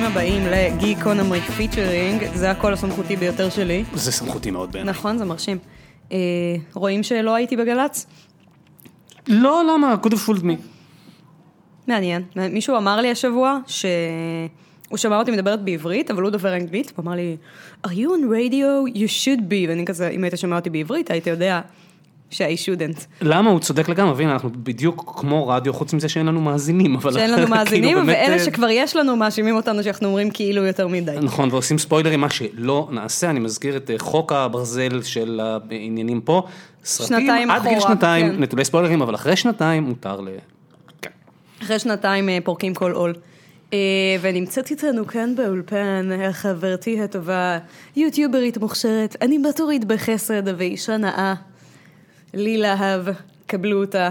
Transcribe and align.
ברוכים 0.00 0.16
הבאים 0.16 0.42
לגיקונומי 0.46 1.40
featuring, 1.40 2.24
זה 2.34 2.50
הקול 2.50 2.72
הסמכותי 2.72 3.16
ביותר 3.16 3.50
שלי. 3.50 3.84
זה 3.94 4.12
סמכותי 4.12 4.50
מאוד 4.50 4.72
בעיניי. 4.72 4.90
נכון, 4.90 5.18
זה 5.18 5.24
מרשים. 5.24 5.58
אה, 6.12 6.18
רואים 6.74 7.02
שלא 7.02 7.34
הייתי 7.34 7.56
בגל"צ? 7.56 8.06
לא, 9.28 9.62
למה? 9.74 9.94
could 10.02 10.08
have 10.08 10.28
fooled 10.28 10.42
me. 10.42 10.54
מעניין. 11.86 12.22
מישהו 12.36 12.76
אמר 12.76 13.00
לי 13.00 13.10
השבוע 13.10 13.58
שהוא 13.66 14.96
שמע 14.96 15.18
אותי 15.18 15.30
מדברת 15.30 15.62
בעברית, 15.62 16.10
אבל 16.10 16.22
הוא 16.22 16.30
דובר 16.30 16.56
אנגלית, 16.56 16.92
הוא 16.96 17.04
אמר 17.04 17.12
לי, 17.12 17.36
are 17.86 17.90
you 17.90 18.08
on 18.08 18.24
radio? 18.30 18.96
you 18.96 19.24
should 19.24 19.40
be, 19.40 19.68
ואני 19.68 19.84
כזה, 19.86 20.08
אם 20.08 20.24
היית 20.24 20.38
שומע 20.38 20.56
אותי 20.56 20.70
בעברית, 20.70 21.10
היית 21.10 21.26
יודע 21.26 21.60
ש-I 22.30 22.44
shouldn't. 22.44 23.04
למה? 23.20 23.50
הוא 23.50 23.60
צודק 23.60 23.88
לגמרי, 23.88 24.14
והנה, 24.14 24.32
אנחנו 24.32 24.50
בדיוק 24.52 25.14
כמו 25.16 25.48
רדיו, 25.48 25.72
חוץ 25.72 25.92
מזה 25.94 26.08
שאין 26.08 26.26
לנו 26.26 26.40
מאזינים, 26.40 26.94
אבל... 26.94 27.12
שאין 27.12 27.30
לנו 27.30 27.36
כאילו, 27.42 27.56
מאזינים, 27.56 27.96
באמת, 27.96 28.08
ואלה 28.08 28.34
אה, 28.34 28.44
שכבר 28.44 28.68
יש 28.70 28.96
לנו 28.96 29.16
מאשימים 29.16 29.56
אותנו 29.56 29.82
שאנחנו 29.82 30.08
אומרים 30.08 30.30
כאילו 30.30 30.64
יותר 30.64 30.88
מדי. 30.88 31.16
נכון, 31.22 31.48
ועושים 31.52 31.78
ספוילרים, 31.78 32.20
מה 32.20 32.30
שלא 32.30 32.88
נעשה, 32.90 33.30
אני 33.30 33.40
מזכיר 33.40 33.76
את 33.76 33.90
אה, 33.90 33.98
חוק 33.98 34.32
הברזל 34.32 35.02
של 35.02 35.40
העניינים 35.42 36.20
פה. 36.20 36.42
סרטים 36.84 37.50
עד 37.50 37.62
גיל 37.62 37.78
אחורה, 37.78 37.80
שנתיים, 37.80 38.30
כן. 38.30 38.42
נטולי 38.42 38.64
ספוילרים, 38.64 39.02
אבל 39.02 39.14
אחרי 39.14 39.36
שנתיים 39.36 39.82
מותר 39.82 40.20
ל... 40.20 40.28
כן. 41.02 41.10
אחרי 41.62 41.78
שנתיים 41.78 42.28
אה, 42.28 42.38
פורקים 42.44 42.74
כל 42.74 42.92
עול. 42.92 43.14
ונמצאת 44.20 44.70
איתנו 44.70 45.06
כאן 45.06 45.34
באולפן 45.36 46.10
חברתי 46.32 47.00
הטובה, 47.00 47.58
יוטיוברית 47.96 48.58
מוכשרת, 48.58 49.16
אנימטורית 49.22 49.84
בחסד 49.84 50.42
ואישה 50.56 50.96
נאה, 50.96 51.34
לי 52.34 52.58
להב, 52.58 53.06
קבלו 53.46 53.80
אותה. 53.80 54.10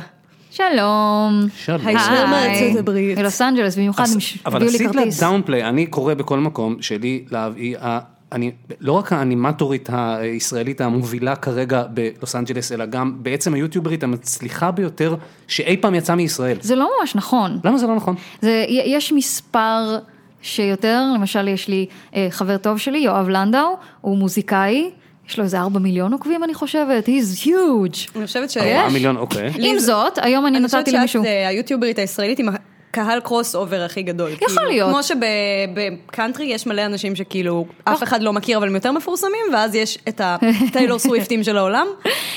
שלום. 0.51 1.45
שלום. 1.55 1.87
הישר 1.87 2.25
מארצות 2.25 2.79
הברית. 2.79 3.17
מלוס 3.19 3.41
אנג'לס, 3.41 3.75
במיוחד 3.77 4.05
ש- 4.19 4.37
אבל 4.45 4.55
הביאו 4.55 4.69
לי 4.71 4.75
עשית 4.75 4.87
לה 4.95 5.01
כרטיס. 5.01 5.19
דאונפליי, 5.19 5.63
אני 5.63 5.85
קורא 5.87 6.13
בכל 6.13 6.39
מקום 6.39 6.81
שלי 6.81 7.23
להב 7.31 7.53
היא, 7.55 7.77
ה- 7.77 7.99
אני, 8.31 8.51
לא 8.79 8.91
רק 8.93 9.13
האנימטורית 9.13 9.89
הישראלית 9.93 10.81
המובילה 10.81 11.35
כרגע 11.35 11.83
בלוס 11.93 12.35
אנג'לס, 12.35 12.71
אלא 12.71 12.85
גם 12.85 13.13
בעצם 13.23 13.53
היוטיוברית 13.53 14.03
המצליחה 14.03 14.71
ביותר 14.71 15.15
שאי 15.47 15.77
פעם 15.77 15.95
יצאה 15.95 16.15
מישראל. 16.15 16.57
זה 16.61 16.75
לא 16.75 16.89
ממש 16.99 17.15
נכון. 17.15 17.59
למה 17.63 17.77
זה 17.77 17.87
לא 17.87 17.95
נכון? 17.95 18.15
זה, 18.41 18.65
יש 18.67 19.11
מספר 19.13 19.97
שיותר, 20.41 21.01
למשל 21.15 21.47
יש 21.47 21.67
לי 21.67 21.85
אה, 22.15 22.27
חבר 22.29 22.57
טוב 22.57 22.77
שלי, 22.77 22.97
יואב 22.97 23.29
לנדאו, 23.29 23.67
הוא 24.01 24.17
מוזיקאי, 24.17 24.89
יש 25.29 25.37
לו 25.37 25.43
איזה 25.43 25.59
4 25.59 25.79
מיליון 25.79 26.13
עוקבים 26.13 26.43
אני 26.43 26.53
חושבת, 26.53 27.07
he's 27.07 27.45
huge. 27.45 28.09
אני 28.15 28.25
חושבת 28.25 28.49
ש... 28.49 28.57
ארבעה 28.57 28.89
מיליון, 28.89 29.17
אוקיי. 29.17 29.51
עם 29.59 29.79
זאת, 29.79 30.17
היום 30.21 30.47
אני 30.47 30.57
אני 30.57 30.65
חושבת 30.65 30.79
נתתי 30.79 30.91
שאת 30.91 30.99
למישהו, 30.99 31.23
אה, 31.23 31.47
היוטיוברית 31.47 31.99
הישראלית 31.99 32.39
עם 32.39 32.49
הקהל 32.89 33.19
קרוס 33.19 33.55
אובר 33.55 33.81
הכי 33.81 34.01
גדול. 34.01 34.31
יכול 34.41 34.65
להיות. 34.67 34.89
כמו 34.89 35.03
שבקאנטרי 35.03 36.45
יש 36.45 36.67
מלא 36.67 36.85
אנשים 36.85 37.15
שכאילו 37.15 37.65
אף 37.83 38.03
אחד 38.03 38.21
לא 38.21 38.33
מכיר 38.33 38.57
אבל 38.57 38.67
הם 38.67 38.75
יותר 38.75 38.91
מפורסמים, 38.91 39.45
ואז 39.53 39.75
יש 39.75 39.97
את 40.07 40.21
הטיילור 40.23 40.99
סוויפטים 41.07 41.43
של 41.43 41.57
העולם, 41.57 41.87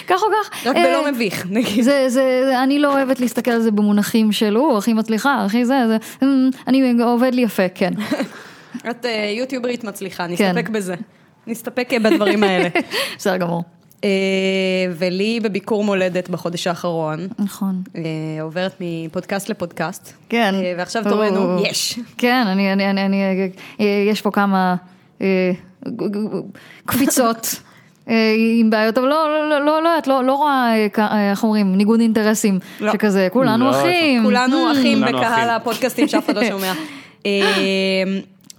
כך 0.06 0.22
או 0.22 0.28
כך. 0.28 0.66
רק 0.66 0.77
אה, 0.77 0.82
בלא 0.84 1.12
מביך, 1.12 1.46
נגיד. 1.50 1.84
זה, 1.84 2.04
זה, 2.08 2.42
זה, 2.44 2.62
אני 2.62 2.78
לא 2.78 2.92
אוהבת 2.92 3.20
להסתכל 3.20 3.50
על 3.50 3.60
זה 3.60 3.70
במונחים 3.70 4.32
של, 4.32 4.56
הוא 4.56 4.78
הכי 4.78 4.92
מצליחה, 4.92 5.44
הכי 5.44 5.64
זה, 5.64 5.74
זה, 5.88 5.96
אמ, 6.22 6.50
אני 6.66 7.02
עובד 7.02 7.34
לי 7.34 7.42
יפה, 7.42 7.68
כן. 7.74 7.92
את 8.90 9.06
אה, 9.06 9.32
יוטיוברית 9.36 9.84
מצליחה, 9.84 10.27
כן. 10.27 10.32
נסתפק 10.32 10.68
בזה. 10.68 10.94
נסתפק 11.46 11.88
בדברים 12.02 12.42
האלה. 12.44 12.68
בסדר 13.18 13.36
גמור. 13.36 13.62
אה, 14.04 14.08
ולי 14.98 15.40
בביקור 15.42 15.84
מולדת 15.84 16.28
בחודש 16.28 16.66
האחרון, 16.66 17.18
נכון. 17.38 17.82
אה, 17.96 18.02
עוברת 18.42 18.72
מפודקאסט 18.80 19.48
לפודקאסט. 19.48 20.12
כן. 20.28 20.55
אה, 20.55 20.74
ועכשיו 20.78 21.02
תורנו, 21.05 21.62
יש. 21.64 21.98
כן, 22.18 22.44
אני, 22.46 22.72
אני, 22.72 22.90
אני, 22.90 23.05
אני, 23.06 23.17
יש 24.11 24.20
פה 24.20 24.30
כמה 24.30 24.74
קפיצות. 26.86 27.55
עם 28.61 28.70
בעיות, 28.70 28.98
אבל 28.98 29.08
לא, 29.08 29.27
לא, 29.28 29.61
לא, 29.61 29.83
לא, 29.83 29.88
יודעת, 29.88 30.06
לא, 30.06 30.24
לא 30.24 30.34
רואה, 30.34 30.72
אה, 30.77 30.88
כ- 30.92 30.98
אה, 30.98 31.30
איך 31.30 31.44
אומרים, 31.44 31.77
ניגוד 31.77 32.00
אינטרסים, 32.00 32.58
לא. 32.80 32.92
שכזה, 32.92 33.28
כולנו 33.33 33.64
לא, 33.64 33.80
אחים. 33.80 34.22
כולנו 34.24 34.68
Mm. 34.68 34.72
אחים 34.72 35.00
בקהל. 35.00 35.50
הפודקאסטים 35.50 36.08
שאף 36.08 36.24
אחד 36.30 36.36
לא 36.36 36.44
שומע. 36.50 36.72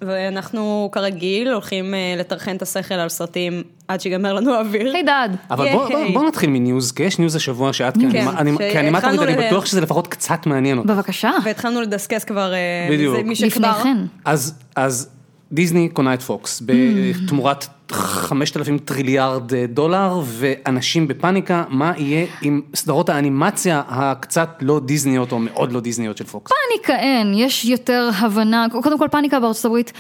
ואנחנו 0.08 0.90
כרגיל 0.92 1.48
הולכים 1.52 1.94
אה, 1.94 2.16
לטרחן 2.18 2.56
את 2.56 2.62
השכל 2.62 2.94
על 2.94 3.10
סרטים 3.10 3.54
עד 3.88 4.02
שיגמר 4.02 4.34
לנו 4.34 4.54
האוויר. 4.54 4.94
הידד. 4.94 5.30
אבל 5.52 5.72
בוא, 5.74 5.88
בוא, 5.90 6.00
ייי. 6.00 6.12
בוא 6.14 6.28
נתחיל 6.28 6.50
מ 6.50 6.57
news, 6.57 6.92
כי 6.92 7.04
יש 7.04 7.20
news 7.20 7.36
השבוע 7.36 7.74
שאת 7.74 7.94
כן, 7.98 8.12
כאנימ- 8.12 8.58
כאנימטורית, 8.74 9.20
אני 9.22 9.36
ל- 9.36 9.48
בטוח 9.48 9.66
שזה 9.66 9.82
לפחות 9.82 10.08
קצת 10.08 10.46
מעניין 10.46 10.78
אותך. 10.78 10.90
בבקשה. 10.90 11.32
והתחלנו 11.44 11.82
לדסקס 11.82 12.24
כבר, 12.24 12.54
אה, 12.54 12.88
בדיוק. 12.92 13.16
זה 13.18 13.24
מי 13.24 13.34
לפני 13.34 13.50
שכבר. 13.50 13.74
כן. 13.84 13.98
אז, 14.26 14.54
אז 14.76 15.10
דיסני 15.52 15.90
קונה 15.90 16.14
את 16.14 16.22
פוקס 16.22 16.64
בתמורת 16.66 17.66
5,000 17.92 18.78
טריליארד 18.78 19.54
אה, 19.54 19.66
דולר, 19.68 20.22
ואנשים 20.26 21.08
בפאניקה, 21.08 21.64
מה 21.70 21.92
יהיה 21.98 22.26
עם 22.42 22.62
סדרות 22.76 23.10
האנימציה 23.10 23.82
הקצת 23.88 24.50
לא 24.62 24.80
דיסניות 24.80 25.32
או 25.32 25.40
מאוד 25.40 25.72
לא 25.72 25.80
דיסניות 25.80 26.18
של 26.18 26.26
פוקס? 26.26 26.52
פאניקה 26.52 27.00
אין, 27.00 27.34
יש 27.36 27.66
יותר 27.66 28.10
הבנה, 28.18 28.66
קודם 28.84 29.00
כל 29.00 29.08
פאניקה 29.12 29.40
בארצות 29.40 29.66
הברית 29.66 29.94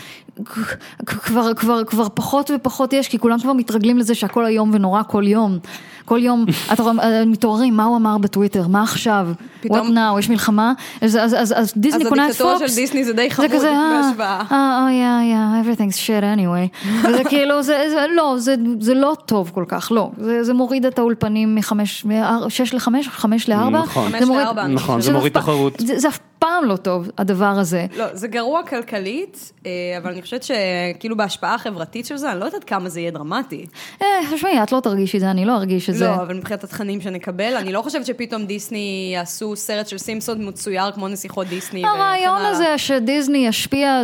כבר, 1.08 1.54
כבר, 1.54 1.84
כבר 1.84 2.08
פחות 2.14 2.52
ופחות 2.56 2.94
יש, 2.94 3.08
כי 3.08 3.20
כולם 3.20 3.40
כבר 3.40 3.54
מתרגלים 3.54 3.98
לזה 3.98 4.16
שהכל 4.16 4.46
איום 4.46 4.72
ונורא 4.74 5.02
כל 5.08 5.24
יום. 5.28 5.60
כל 6.06 6.20
יום 6.24 6.46
אתה 6.74 6.84
רואה, 6.84 7.26
מתעוררים, 7.26 7.78
מה 7.78 7.84
הוא 7.84 7.98
אמר 7.98 8.18
בטוויטר, 8.18 8.68
מה 8.68 8.84
עכשיו, 8.84 9.28
פתאום- 9.62 9.88
what 9.88 9.92
now, 9.92 10.20
יש 10.20 10.30
מלחמה, 10.30 10.74
אז, 11.02 11.16
אז, 11.22 11.36
אז, 11.40 11.54
אז 11.58 11.74
דיסני 11.78 12.04
אז 12.04 12.10
קונה 12.10 12.24
את 12.24 12.28
הדיקטטורה 12.30 12.60
פוקס. 12.60 12.70
של 12.72 12.76
דיסני 12.76 13.04
זה 13.04 13.14
די 13.14 13.32
חמוד 13.32 13.52
אה, 13.52 13.58
בהשוואה. 14.04 14.42
אה, 14.52 14.88
yeah, 14.90 15.24
yeah, 15.34 15.66
everything's 15.68 15.98
shit 15.98 16.38
anyway. 16.38 16.88
וזה 17.10 17.24
כאילו, 17.30 17.64
זה, 17.64 17.73
זה, 17.90 18.06
לא, 18.16 18.36
זה, 18.38 18.56
זה 18.80 18.94
לא 18.94 19.16
טוב 19.26 19.52
כל 19.54 19.66
כך, 19.68 19.92
לא. 19.92 20.12
זה, 20.18 20.44
זה 20.44 20.54
מוריד 20.54 20.86
את 20.86 21.00
האולפנים 21.00 21.56
מחמש, 21.56 22.06
משש 22.06 22.74
לחמש, 22.74 23.08
חמש 23.08 23.50
לארבע. 23.50 23.80
נכון. 23.82 24.10
חמש 24.10 24.20
זה 24.20 24.26
מוריד- 24.26 24.46
לארבע. 24.46 24.68
נכון, 24.68 25.02
זה 25.02 25.14
מוריד 25.14 25.34
תחרות. 25.34 25.74
זה, 25.80 26.00
זה 26.00 26.08
אף 26.08 26.20
פעם 26.44 26.66
לא 26.66 26.76
טוב, 26.76 27.10
הדבר 27.18 27.46
הזה. 27.46 27.86
לא, 27.98 28.06
זה 28.14 28.28
גרוע 28.28 28.64
כלכלית, 28.64 29.52
אה, 29.66 29.72
אבל 29.98 30.12
אני 30.12 30.22
חושבת 30.22 30.44
שכאילו 30.44 31.18
בהשפעה 31.18 31.56
החברתית 31.56 32.06
של 32.06 32.18
זה, 32.18 32.32
אני 32.32 32.40
לא 32.40 32.46
יודעת 32.46 32.64
כמה 32.64 32.90
זה 32.90 33.00
יהיה 33.00 33.12
דרמטי. 33.12 33.66
אה, 34.02 34.08
תשמעי, 34.36 34.64
את 34.64 34.72
לא 34.72 34.80
תרגישי 34.80 35.18
את 35.18 35.22
זה, 35.22 35.32
אני 35.32 35.46
לא 35.46 35.56
ארגיש 35.56 35.90
את 35.90 35.96
זה. 35.96 36.06
לא, 36.06 36.16
אבל 36.16 36.36
מבחינת 36.36 36.64
התכנים 36.64 37.02
שנקבל, 37.02 37.56
אני 37.56 37.74
לא 37.74 37.82
חושבת 37.82 38.06
שפתאום 38.06 38.46
דיסני 38.46 39.12
יעשו 39.14 39.56
סרט 39.56 39.88
של 39.88 39.98
סימפסון 39.98 40.48
מצויר 40.48 40.92
כמו 40.92 41.08
נסיכות 41.08 41.48
דיסני. 41.48 41.86
הרעיון 41.86 42.42
הזה 42.42 42.78
שדיסני 42.78 43.48
ישפיע, 43.48 44.04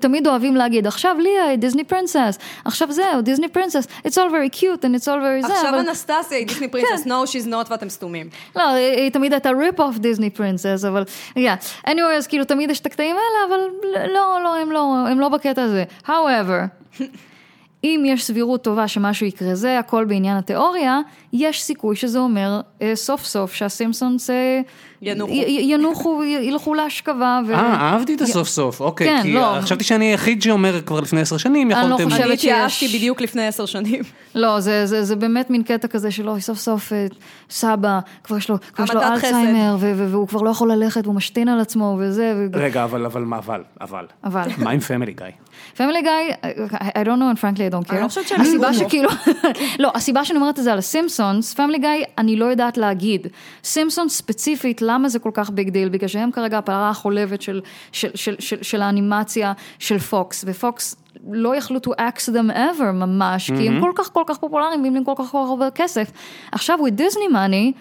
תמיד 0.00 0.26
אוהבים 0.26 0.56
להגיד, 0.56 0.86
עכשיו 0.86 1.16
ליה 1.20 1.44
היא 1.44 1.58
Disney 1.58 1.84
princess, 1.84 2.38
עכשיו 2.64 2.92
זהו, 2.92 3.22
Disney 3.22 3.48
princess, 3.48 3.86
it's 4.06 4.10
all 4.10 4.30
very 4.30 4.56
cute 4.56 4.82
and 4.82 5.00
it's 5.00 5.04
all 5.04 5.06
very 5.06 5.46
זה, 5.46 5.54
עכשיו. 5.54 5.80
אנסטסיה 5.80 6.38
היא 6.38 6.46
Disney 6.46 6.68
princess, 6.68 7.06
no 7.06 7.10
she's 7.26 7.46
not 7.46 7.70
ואתם 7.70 7.88
סתומים. 7.88 8.28
לא, 8.56 8.68
היא 8.68 9.10
תמיד 9.12 9.32
הייתה 9.32 9.50
rip 9.50 9.80
off 9.80 9.98
Disney 9.98 10.30
princess, 10.30 10.84
אבל, 10.88 11.04
yeah, 11.38 11.57
anyway, 11.86 12.16
אז 12.16 12.26
כאילו 12.26 12.44
תמיד 12.44 12.70
יש 12.70 12.80
את 12.80 12.86
הקטעים 12.86 13.16
האלה, 13.16 13.54
אבל 13.54 13.60
לא, 14.12 14.40
לא, 14.44 14.56
הם 14.56 14.72
לא, 14.72 14.94
הם 15.10 15.20
לא 15.20 15.28
בקטע 15.28 15.62
הזה. 15.62 15.84
however, 16.06 17.00
אם 17.84 18.02
יש 18.06 18.24
סבירות 18.24 18.62
טובה 18.64 18.88
שמשהו 18.88 19.26
יקרה, 19.26 19.54
זה 19.54 19.78
הכל 19.78 20.04
בעניין 20.04 20.36
התיאוריה, 20.36 21.00
יש 21.32 21.62
סיכוי 21.62 21.96
שזה 21.96 22.18
אומר 22.18 22.60
אה, 22.82 22.92
סוף 22.96 23.24
סוף 23.24 23.54
שהסימפסונס 23.54 24.30
אה, 24.30 24.60
ינוחו. 25.02 25.32
י- 25.32 25.36
י- 25.36 25.72
ינוחו, 25.72 26.22
י- 26.24 26.26
ילכו 26.42 26.74
להשכבה. 26.74 27.40
ו... 27.46 27.54
אה, 27.54 27.60
אהבתי 27.60 28.14
את 28.14 28.20
הסוף 28.20 28.48
סוף, 28.48 28.80
אוקיי, 28.80 29.06
כן, 29.06 29.22
כי 29.22 29.32
לא. 29.32 29.58
חשבתי 29.62 29.84
שאני 29.84 30.04
היחיד 30.04 30.42
שאומר 30.42 30.80
כבר 30.86 31.00
לפני 31.00 31.20
עשר 31.20 31.36
שנים, 31.36 31.72
אני 31.72 31.88
לא 31.90 31.94
יכולתם... 31.94 32.10
חושבת 32.10 32.26
אני 32.26 32.36
שיש- 32.36 32.44
התייאשתי 32.50 32.88
בדיוק 32.98 33.20
לפני 33.20 33.46
עשר 33.46 33.66
שנים. 33.66 34.02
לא, 34.34 34.60
זה, 34.60 34.86
זה, 34.86 35.04
זה 35.04 35.16
באמת 35.16 35.50
מין 35.50 35.62
קטע 35.62 35.88
כזה 35.88 36.10
של 36.10 36.28
אוי, 36.28 36.40
סוף 36.40 36.58
סוף 36.58 36.92
אה, 36.92 37.06
סבא, 37.50 37.98
כבר 38.24 38.36
יש 38.36 38.50
לו, 38.50 38.56
כבר 38.74 38.84
יש 38.84 38.90
לו. 38.90 39.02
אלצהיימר, 39.02 39.76
ו- 39.80 39.92
ו- 39.96 40.10
והוא 40.10 40.28
כבר 40.28 40.42
לא 40.42 40.50
יכול 40.50 40.72
ללכת, 40.72 41.04
והוא 41.06 41.14
משתין 41.14 41.48
על 41.48 41.60
עצמו 41.60 41.96
וזה, 42.00 42.34
ו- 42.36 42.58
רגע, 42.58 42.84
אבל, 42.84 43.04
אבל, 43.06 43.22
מה, 43.24 43.38
אבל, 43.38 43.62
אבל. 43.80 44.04
אבל. 44.24 44.48
מה 44.58 44.70
עם 44.70 44.80
פמילי 44.80 45.12
גיא? 45.12 45.26
פמילי 45.76 46.02
גיא, 46.02 46.50
I 46.74 47.04
don't 47.04 47.18
know 47.18 47.34
and 47.34 47.40
frankly 47.40 47.70
I 47.70 47.74
don't 47.74 47.88
care. 47.88 47.92
אני 47.92 48.02
לא 48.02 48.08
חושבת 48.08 48.28
שאני 48.28 48.42
הסיבה. 48.42 48.74
שכאילו, 48.74 49.10
לא, 49.78 49.90
הסיבה 49.94 50.24
שאני 50.24 50.38
אומרת 50.38 50.58
את 50.58 50.64
זה 50.64 50.72
על 50.72 50.78
הסימפסונס, 50.78 51.54
פמילי 51.54 51.78
גיא, 51.78 52.04
אני 52.18 52.36
לא 52.36 52.44
יודעת 52.44 52.78
להגיד. 52.78 53.26
סימפסונס 53.64 54.16
ספציפית, 54.16 54.82
למה 54.82 55.08
זה 55.08 55.18
כל 55.18 55.30
כך 55.34 55.50
big 55.50 55.70
deal? 55.70 55.88
בגלל 55.88 56.08
שהם 56.08 56.30
כרגע 56.30 56.58
הפרה 56.58 56.90
החולבת 56.90 57.42
של, 57.42 57.60
של, 57.92 58.08
של, 58.14 58.34
של, 58.38 58.62
של 58.62 58.82
האנימציה 58.82 59.52
של 59.78 59.98
פוקס, 59.98 60.44
ופוקס 60.46 60.96
לא 61.30 61.56
יכלו 61.56 61.80
to 61.86 61.90
axe 61.90 62.28
them 62.28 62.52
ever 62.52 62.92
ממש, 62.92 63.50
כי 63.50 63.68
הם 63.68 63.80
כל 63.80 63.92
כך 63.94 64.12
כל 64.12 64.22
כך 64.26 64.38
פופולריים 64.38 64.82
ועם 64.82 65.04
כל 65.04 65.12
כך 65.16 65.24
כל 65.30 65.38
כך 65.44 65.48
הרבה 65.48 65.70
כסף. 65.70 66.10
עכשיו, 66.52 66.78
with 66.82 67.00
Disney 67.00 67.32
money, 67.32 67.72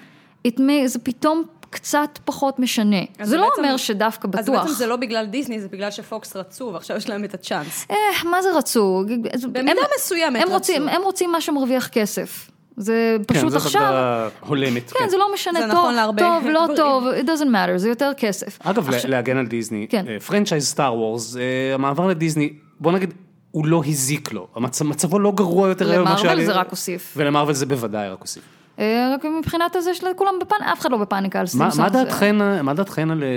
it 0.48 0.60
may, 0.60 0.86
זה 0.86 1.00
פתאום 1.00 1.44
קצת 1.70 2.20
פחות 2.26 2.60
משנה. 2.60 3.02
אז 3.20 3.30
זה 3.30 3.38
לא 3.38 3.50
בעצם- 3.50 3.62
אומר 3.64 3.78
שדווקא 3.78 4.28
אז 4.34 4.46
בטוח. 4.50 4.62
בעצם 4.64 4.74
זה 4.74 4.88
לא 4.88 4.96
בגלל 4.96 5.26
דיסני, 5.26 5.62
זה 5.62 5.68
בגלל 5.68 5.92
שפוקס 5.92 6.36
רצו, 6.36 6.70
ועכשיו 6.74 6.98
יש 6.98 7.10
להם 7.10 7.24
את 7.24 7.34
הצ'אנס. 7.34 7.86
אה, 7.92 7.96
מה 8.32 8.42
זה 8.42 8.50
רצו? 8.58 9.04
במידה 9.52 9.72
הם- 9.72 9.78
מסוימת 9.98 10.36
הם 10.42 10.48
רצו. 10.48 10.54
רוצים, 10.54 10.88
הם 10.90 11.02
רוצים 11.02 11.32
מה 11.32 11.42
שמרוויח 11.42 11.88
כסף. 11.88 12.52
זה 12.78 12.94
פשוט 13.28 13.44
כן, 13.44 13.50
זו 13.50 13.58
עכשיו, 13.58 13.82
הגדרה 13.82 14.30
הולמת. 14.40 14.92
כן, 14.92 15.10
זה 15.10 15.18
לא 15.18 15.34
משנה, 15.34 15.60
זה 15.62 15.66
טוב, 15.68 15.76
נכון 15.76 15.94
להרבה 15.94 16.22
טוב, 16.22 16.48
לא. 16.52 16.68
טוב, 16.76 17.04
it 17.22 17.26
doesn't 17.26 17.48
matter, 17.54 17.78
זה 17.78 17.90
יותר 17.90 18.12
כסף. 18.18 18.60
אגב, 18.64 18.90
להגן 19.08 19.38
על 19.38 19.46
דיסני, 19.46 19.88
כן. 19.90 20.06
franchise 20.28 20.68
סטאר 20.68 20.94
וורס, 20.96 21.36
המעבר 21.74 22.08
לדיסני, 22.08 22.50
בוא 22.80 22.92
נגיד, 22.92 23.14
הוא 23.52 23.66
לא 23.68 23.82
הזיק 23.88 24.32
לו, 24.34 24.48
המצ- 24.56 24.84
מצבו 24.84 25.20
לא 25.20 25.32
גרוע 25.32 25.70
יותר 25.70 25.92
היום 25.92 26.02
ממה 26.02 26.10
למרוויל 26.12 26.36
שהיה 26.36 26.46
זה 26.46 26.52
רק 26.54 26.70
הוסיף. 26.70 27.14
ולמרוויל 27.18 27.56
זה 27.56 27.66
בוודאי 27.66 28.10
רק 28.10 28.20
הוסיף. 28.22 28.44
אה, 28.80 29.12
רק 29.14 29.26
מבחינת 29.40 29.76
הזה 29.76 29.94
של 29.94 30.08
כולם 30.16 30.34
בפאניקה, 30.42 30.72
אף 30.74 30.80
אחד 30.82 30.92
לא 30.92 30.98
בפאניקה 30.98 31.40
על 31.40 31.44
מה, 31.44 31.48
סימפסון. 31.50 31.84
מה 31.84 31.90
זה- 31.90 32.04
דעתכן, 32.04 32.36
מה 32.64 32.74
דעתכן 32.74 33.12
על, 33.12 33.24
אה, 33.24 33.28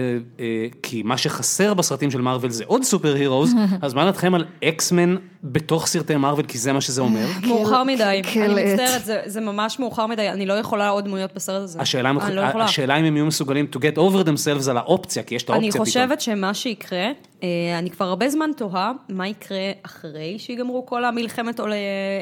אה, 0.41 0.47
כי 0.83 1.03
מה 1.03 1.17
שחסר 1.17 1.75
בסרטים 1.75 2.11
של 2.11 2.21
מארוול 2.21 2.51
זה 2.51 2.65
עוד 2.67 2.83
סופר 2.83 3.15
הירוז, 3.15 3.53
אז 3.83 3.95
מה 3.95 4.05
דעתכם 4.05 4.35
על 4.35 4.45
אקסמן 4.65 5.17
בתוך 5.45 5.87
סרטי 5.87 6.17
מארוול, 6.17 6.45
כי 6.45 6.59
זה 6.59 6.73
מה 6.73 6.81
שזה 6.81 7.01
אומר? 7.01 7.27
מאוחר 7.47 7.85
מדי, 7.85 8.23
כל 8.35 8.41
אני 8.41 8.61
עת. 8.63 8.81
מצטערת, 8.81 9.05
זה- 9.05 9.21
זה 9.27 9.41
ממש 9.41 9.79
מאוחר 9.79 10.07
מדי, 10.07 10.29
אני 10.29 10.47
לא 10.47 10.53
יכולה 10.53 10.89
עוד 10.89 11.05
דמויות 11.05 11.35
בסרט 11.35 11.63
הזה. 11.63 11.81
השאלה, 11.81 12.11
אם- 12.11 12.21
אני 12.21 12.35
לא. 12.37 12.43
השאלה 12.43 12.97
אם 12.97 13.05
הם 13.05 13.17
יהיו 13.17 13.27
מסוגלים 13.27 13.67
to 13.73 13.79
get 13.79 13.97
over 13.97 14.25
themselves 14.27 14.71
על 14.71 14.77
האופציה, 14.77 15.23
כי 15.23 15.35
יש 15.35 15.43
את 15.43 15.51
אני 15.51 15.57
האופציה 15.57 15.73
פתאום. 15.73 15.85
חושבת 15.87 16.21
שמה 16.21 16.55
שיקרה, 16.55 17.07
אה, 17.43 17.49
אני 17.79 17.91
כבר 17.91 18.05
הרבה 18.07 18.29
זמן 18.29 18.51
תוהה 18.57 18.93
מה 19.09 19.29
יקרה 19.29 19.59
אחרי 19.83 20.39
שיגמרו 20.39 20.87
כל 20.87 21.05
המלחמת 21.05 21.61
עול- 21.61 21.73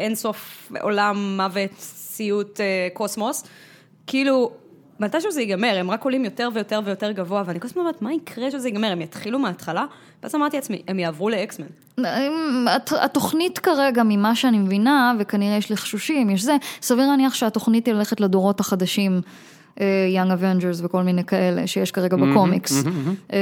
אינסוף 0.02 0.70
עולם, 0.80 1.36
מוות, 1.36 1.70
סיוט, 1.80 2.60
אה, 2.60 2.64
קוסמוס. 2.92 3.44
כאילו, 4.06 4.50
מתישהו 5.00 5.30
זה 5.32 5.40
ייגמר, 5.40 5.76
הם 5.80 5.90
רק 5.90 6.04
עולים 6.04 6.24
יותר 6.24 6.48
ויותר 6.54 6.80
ויותר 6.84 7.12
גבוה, 7.12 7.42
ואני 7.46 7.60
כל 7.60 7.66
הזמן 7.66 7.80
אומרת, 7.80 8.02
מה 8.02 8.12
יקרה 8.14 8.50
שזה 8.50 8.68
ייגמר? 8.68 8.92
הם 8.92 9.00
יתחילו 9.00 9.38
מההתחלה? 9.38 9.84
ואז 10.22 10.34
אמרתי 10.34 10.56
לעצמי, 10.56 10.82
הם 10.88 10.98
יעברו 10.98 11.30
לאקסמן. 11.30 11.66
הת- 12.68 12.92
התוכנית 13.00 13.58
כרגע, 13.58 14.02
ממה 14.04 14.34
שאני 14.36 14.58
מבינה, 14.58 15.12
וכנראה 15.18 15.56
יש 15.56 15.70
לחשושים, 15.72 16.30
יש 16.30 16.42
זה, 16.42 16.56
סביר 16.82 17.06
להניח 17.06 17.34
שהתוכנית 17.34 17.86
היא 17.86 17.94
ללכת 17.94 18.20
לדורות 18.20 18.60
החדשים. 18.60 19.20
יאנג 20.14 20.30
אבנג'רס 20.32 20.80
וכל 20.84 21.02
מיני 21.02 21.24
כאלה 21.24 21.66
שיש 21.66 21.90
כרגע 21.90 22.16
בקומיקס. 22.16 22.82
אה, 23.32 23.38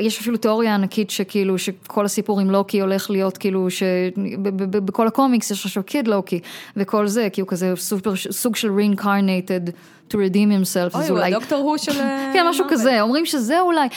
יש 0.00 0.20
אפילו 0.20 0.36
תיאוריה 0.36 0.74
ענקית 0.74 1.10
שכאילו 1.10 1.58
שכל 1.58 2.04
הסיפור 2.04 2.40
עם 2.40 2.50
לוקי 2.50 2.80
הולך 2.80 3.10
להיות 3.10 3.38
כאילו 3.38 3.68
שבכל 3.70 5.06
הקומיקס 5.06 5.50
יש 5.50 5.66
עכשיו 5.66 5.82
קיד 5.82 6.08
לוקי 6.08 6.40
וכל 6.76 7.06
זה 7.06 7.28
כי 7.32 7.40
הוא 7.40 7.48
כזה 7.48 7.72
סופר, 7.76 8.12
סוג 8.16 8.56
של 8.56 8.70
reincarnated 8.78 9.70
to 10.10 10.14
redeem 10.14 10.50
himself. 10.62 10.94
אוי, 10.94 11.02
אז 11.04 11.10
הוא 11.10 11.18
אולי- 11.18 11.34
הדוקטור 11.34 11.58
הוא 11.58 11.76
של... 11.76 11.92
אה, 12.00 12.30
כן, 12.34 12.46
משהו 12.50 12.64
מארוול. 12.64 12.78
כזה, 12.80 13.00
אומרים 13.02 13.26
שזה 13.26 13.60
אולי, 13.60 13.88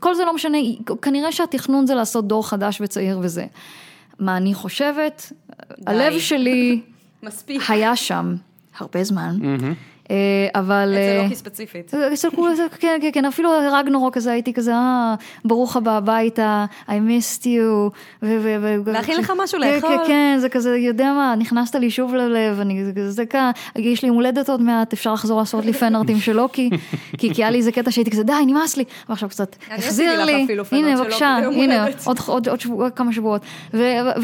כל 0.00 0.14
זה 0.14 0.24
לא 0.24 0.34
משנה, 0.34 0.58
כנראה 1.02 1.32
שהתכנון 1.32 1.86
זה 1.86 1.94
לעשות 1.94 2.28
דור 2.28 2.48
חדש 2.48 2.80
וצעיר 2.80 3.18
וזה. 3.22 3.44
מה 4.18 4.36
אני 4.36 4.54
חושבת? 4.54 5.32
הלב 5.86 6.18
שלי 6.18 6.80
מספיק. 7.22 7.62
היה 7.68 7.96
שם 7.96 8.34
הרבה 8.78 9.04
זמן, 9.04 9.36
אה, 9.44 9.72
אבל... 10.54 10.88
אצל 10.92 11.16
אה, 11.18 11.22
לוקי 11.22 11.34
ספציפית. 11.36 11.90
זה- 12.56 12.66
כן, 12.78 12.98
כן, 13.02 13.10
כן, 13.12 13.24
אפילו 13.24 13.50
רגנרוק 13.72 14.14
כזה, 14.14 14.32
הייתי 14.32 14.52
כזה, 14.52 14.72
אה, 14.74 15.14
ברוך 15.44 15.76
הבא 15.76 15.96
הביתה, 15.96 16.64
I 16.88 16.90
missed 16.90 17.42
you. 17.44 17.90
להכין 18.86 19.18
לך 19.18 19.32
משהו 19.38 19.58
כן, 19.60 19.74
לאכול. 19.74 19.90
כן, 19.98 20.04
כן, 20.06 20.36
זה 20.40 20.48
כזה, 20.48 20.76
יודע 20.78 21.12
מה, 21.12 21.34
נכנסת 21.38 21.74
לי 21.74 21.90
שוב 21.90 22.14
ללב, 22.14 22.60
אני 22.60 22.84
זה- 22.84 23.10
זה 23.10 23.26
כאן, 23.26 23.50
יש 23.76 24.02
לי 24.02 24.08
יום 24.08 24.16
הולדת 24.16 24.48
עוד 24.48 24.62
מעט, 24.62 24.92
אפשר 24.92 25.12
לחזור 25.12 25.38
לעשות 25.40 25.64
לי 25.64 25.72
פנארטים 25.72 26.20
של 26.20 26.32
לוקי, 26.36 26.70
כי 27.18 27.30
היה 27.36 27.50
לי 27.50 27.58
איזה 27.58 27.72
קטע 27.72 27.90
שהייתי 27.90 28.10
כזה, 28.10 28.22
די, 28.22 28.32
נמאס 28.46 28.76
לי, 28.76 28.84
ועכשיו 29.08 29.28
קצת, 29.28 29.56
החזיר 29.70 30.24
לי, 30.24 30.46
הנה 30.72 30.96
בבקשה, 31.04 31.36
הנה. 31.36 31.86
עוד- 32.06 32.18
כמה 32.96 33.12
שבועות, 33.12 33.42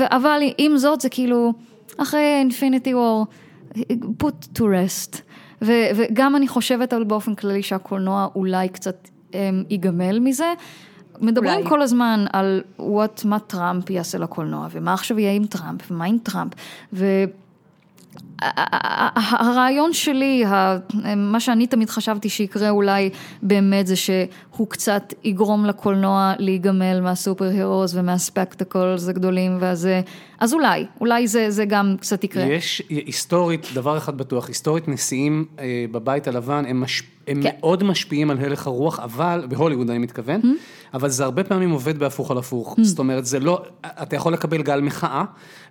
אבל 0.01 0.41
עם 0.59 0.77
זאת 0.77 1.01
זה 1.01 1.09
כאילו, 1.09 1.53
אחרי 1.99 2.37
אינפיניטי 2.39 2.95
וור, 2.95 3.27
put 4.23 4.59
to 4.59 4.63
rest. 4.63 5.21
ו- 5.63 5.89
וגם 5.97 6.37
אני 6.37 6.49
חושבת 6.49 6.93
אבל 6.93 7.05
באופן 7.05 7.35
כללי 7.35 7.63
שהקולנוע 7.63 8.29
אולי 8.35 8.69
קצת 8.69 9.09
אמ, 9.35 9.65
ייגמל 9.71 10.19
מזה. 10.19 10.53
מדברים 11.21 11.59
אולי. 11.59 11.69
כל 11.69 11.83
הזמן 11.83 12.25
על 12.33 12.63
what, 12.79 13.25
מה 13.25 13.39
טראמפ 13.39 13.91
יעשה 13.91 14.19
לקולנוע, 14.19 14.69
ומה 14.71 14.95
עכשיו 14.95 15.19
יהיה 15.19 15.33
עם 15.33 15.47
טראמפ, 15.47 15.91
ומה 15.91 16.05
עם 16.05 16.19
טראמפ, 16.19 16.53
ו... 16.93 17.25
הרעיון 19.39 19.93
שלי, 19.93 20.45
מה 21.17 21.41
שאני 21.41 21.67
תמיד 21.67 21.91
חשבתי 21.91 22.29
שיקרה 22.29 22.71
אולי 22.71 23.11
באמת 23.43 23.87
זה 23.87 23.95
שהוא 24.57 24.69
קצת 24.69 25.15
יגרום 25.25 25.67
לקולנוע 25.67 26.33
להיגמל 26.39 27.01
מה 27.01 27.45
superheroes 27.45 27.95
ומה 27.95 28.21
spectacles 28.21 29.09
הגדולים 29.09 29.57
והזה, 29.61 30.01
אז 30.41 30.55
אולי, 30.55 30.87
אולי 31.01 31.27
זה, 31.29 31.51
זה 31.51 31.65
גם 31.65 31.97
קצת 32.01 32.25
יקרה. 32.25 32.45
יש 32.45 32.83
היסטורית, 32.89 33.67
דבר 33.75 33.97
אחד 33.97 34.19
בטוח, 34.19 34.49
היסטורית 34.49 34.89
נשיאים 34.89 35.45
אה, 35.59 35.85
בבית 35.91 36.29
הלבן, 36.29 36.65
הם, 36.69 36.81
מש, 36.81 37.03
הם 37.27 37.43
כן. 37.43 37.51
מאוד 37.59 37.85
משפיעים 37.85 38.31
על 38.31 38.39
הלך 38.41 38.67
הרוח, 38.67 39.01
אבל, 39.01 39.47
בהוליווד 39.49 39.91
אני 39.91 39.99
מתכוון, 39.99 40.41
אבל 40.95 41.09
זה 41.09 41.25
הרבה 41.25 41.45
פעמים 41.45 41.71
עובד 41.71 41.99
בהפוך 41.99 42.31
על 42.31 42.39
הפוך. 42.39 42.77
זאת 42.83 42.99
אומרת, 42.99 43.27
זה 43.27 43.41
לא, 43.41 43.63
אתה 43.87 44.17
יכול 44.17 44.33
לקבל 44.33 44.63
גל 44.63 44.81
מחאה, 44.81 45.25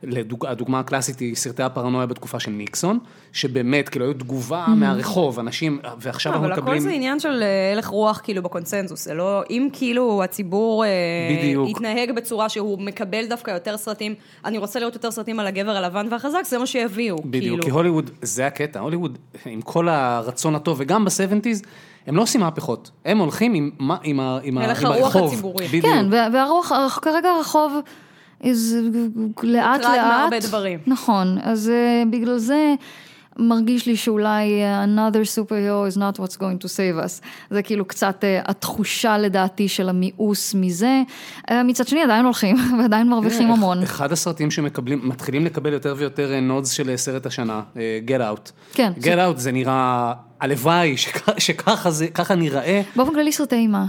לדוג, 0.03 0.45
הדוגמה 0.45 0.79
הקלאסית 0.79 1.19
היא 1.19 1.35
סרטי 1.35 1.63
הפרנויה 1.63 2.05
בתקופה 2.05 2.39
של 2.39 2.51
ניקסון, 2.51 2.99
שבאמת, 3.31 3.89
כאילו, 3.89 4.05
היו 4.05 4.13
תגובה 4.13 4.65
מהרחוב, 4.75 5.39
אנשים, 5.39 5.79
ועכשיו 5.99 6.31
אנחנו 6.31 6.45
אבל 6.45 6.53
הכל 6.53 6.61
מקבלים... 6.61 6.81
זה 6.81 6.89
עניין 6.89 7.19
של 7.19 7.43
אה, 7.43 7.73
הלך 7.73 7.87
רוח 7.87 8.21
כאילו 8.23 8.43
בקונצנזוס, 8.75 9.05
זה 9.05 9.13
לא, 9.13 9.41
אם 9.49 9.69
כאילו 9.73 10.23
הציבור 10.23 10.85
אה, 10.85 10.89
בדיוק. 11.37 11.69
יתנהג 11.69 12.11
בצורה 12.11 12.49
שהוא 12.49 12.79
מקבל 12.81 13.25
דווקא 13.29 13.51
יותר 13.51 13.77
סרטים, 13.77 14.13
אני 14.45 14.57
רוצה 14.57 14.79
לראות 14.79 14.93
יותר 14.93 15.11
סרטים 15.11 15.39
על 15.39 15.47
הגבר 15.47 15.71
הלבן 15.75 16.07
והחזק, 16.11 16.41
זה 16.45 16.57
מה 16.57 16.65
שיביאו, 16.65 17.15
בדיוק, 17.17 17.31
כאילו. 17.43 17.63
כי 17.63 17.69
הוליווד, 17.69 18.09
זה 18.21 18.47
הקטע, 18.47 18.79
הוליווד, 18.79 19.17
עם 19.45 19.61
כל 19.61 19.89
הרצון 19.89 20.55
הטוב, 20.55 20.77
וגם 20.79 21.05
ב-70's, 21.05 21.65
הם 22.07 22.15
לא 22.15 22.21
עושים 22.21 22.41
מהפכות, 22.41 22.91
הם 23.05 23.17
הולכים 23.17 23.53
עם, 23.53 23.69
עם, 23.79 24.19
ה- 24.19 24.39
עם, 24.43 24.57
ה- 24.57 24.63
הלך 24.65 24.81
עם 24.81 24.85
הרוח 24.91 25.15
הרחוב. 25.15 25.31
הציבורי. 25.33 25.67
בדיוק. 25.67 25.85
כן, 25.85 26.05
וה- 26.11 26.27
והרוח, 26.33 26.71
כרגע 27.01 27.29
הרחוב, 27.29 27.73
is 28.41 28.45
לאט 29.43 29.81
לאט, 29.81 29.85
מהרבה 29.97 30.39
דברים. 30.39 30.79
נכון, 30.87 31.37
אז 31.43 31.69
אה, 31.69 32.03
בגלל 32.11 32.37
זה 32.37 32.73
מרגיש 33.39 33.85
לי 33.85 33.95
שאולי 33.97 34.63
אה, 34.63 34.83
another 34.85 35.39
superhero 35.39 35.93
is 35.93 35.97
not 35.97 36.19
what's 36.21 36.35
going 36.35 36.63
to 36.63 36.67
save 36.67 37.05
us, 37.05 37.21
זה 37.49 37.61
כאילו 37.61 37.85
קצת 37.85 38.23
אה, 38.23 38.41
התחושה 38.45 39.17
לדעתי 39.17 39.67
של 39.67 39.89
המיאוס 39.89 40.53
מזה, 40.55 41.01
אה, 41.51 41.63
מצד 41.63 41.87
שני 41.87 42.01
עדיין 42.01 42.25
הולכים 42.25 42.55
ועדיין 42.79 43.09
מרוויחים 43.09 43.51
המון, 43.51 43.83
אחד 43.83 44.11
הסרטים 44.11 44.51
שמקבלים, 44.51 45.01
מתחילים 45.09 45.45
לקבל 45.45 45.73
יותר 45.73 45.95
ויותר 45.97 46.39
נודס 46.41 46.71
של 46.71 46.97
סרט 46.97 47.25
השנה, 47.25 47.61
Get 48.07 48.21
Out. 48.37 48.51
כן, 48.73 48.91
Get 49.01 49.05
Out 49.05 49.37
זה 49.37 49.51
נראה, 49.51 50.13
הלוואי 50.41 50.95
שכ- 50.97 51.39
שככה 51.39 52.35
נראה, 52.35 52.81
באופן 52.95 53.13
כללי 53.13 53.31
סרטי 53.31 53.55
אימה 53.55 53.85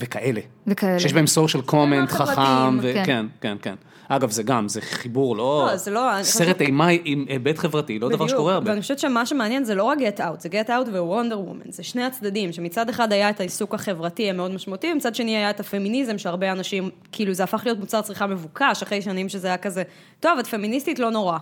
וכאלה. 0.00 0.40
וכאלה. 0.66 1.00
שיש 1.00 1.12
בהם 1.12 1.26
סושיאל 1.26 1.62
קומנט 1.62 2.10
חכם, 2.10 2.80
כן. 2.82 3.00
וכן, 3.02 3.26
כן, 3.40 3.56
כן. 3.62 3.74
אגב, 4.08 4.30
זה 4.30 4.42
גם, 4.42 4.68
זה 4.68 4.80
חיבור, 4.80 5.36
לא... 5.36 5.66
לא, 5.70 5.76
זה 5.76 5.90
לא, 5.90 6.22
סרט 6.22 6.60
אימה 6.60 6.88
עם 7.04 7.24
היבט 7.28 7.58
חברתי, 7.58 7.98
לא 7.98 8.08
דבר 8.08 8.28
שקורה 8.28 8.54
הרבה. 8.54 8.70
ואני 8.70 8.80
חושבת 8.80 8.98
שמה 8.98 9.26
שמעניין 9.26 9.64
זה 9.64 9.74
לא 9.74 9.84
רק 9.84 9.98
Get 9.98 10.18
Out, 10.18 10.40
זה 10.40 10.48
Get 10.48 10.68
Out 10.68 10.88
ו-Wonder 10.92 11.48
Woman, 11.48 11.70
זה 11.70 11.82
שני 11.82 12.04
הצדדים, 12.04 12.52
שמצד 12.52 12.88
אחד 12.88 13.12
היה 13.12 13.30
את 13.30 13.40
העיסוק 13.40 13.74
החברתי 13.74 14.30
המאוד 14.30 14.54
משמעותי, 14.54 14.92
ומצד 14.92 15.14
שני 15.14 15.36
היה 15.36 15.50
את 15.50 15.60
הפמיניזם, 15.60 16.18
שהרבה 16.18 16.52
אנשים, 16.52 16.90
כאילו 17.12 17.34
זה 17.34 17.44
הפך 17.44 17.62
להיות 17.64 17.78
מוצר 17.78 18.00
צריכה 18.02 18.26
מבוקש, 18.26 18.82
אחרי 18.82 19.02
שנים 19.02 19.28
שזה 19.28 19.46
היה 19.48 19.56
כזה, 19.56 19.82
טוב, 20.20 20.38
את 20.38 20.46
פמיניסטית, 20.46 20.98
לא 20.98 21.10
נורא. 21.10 21.38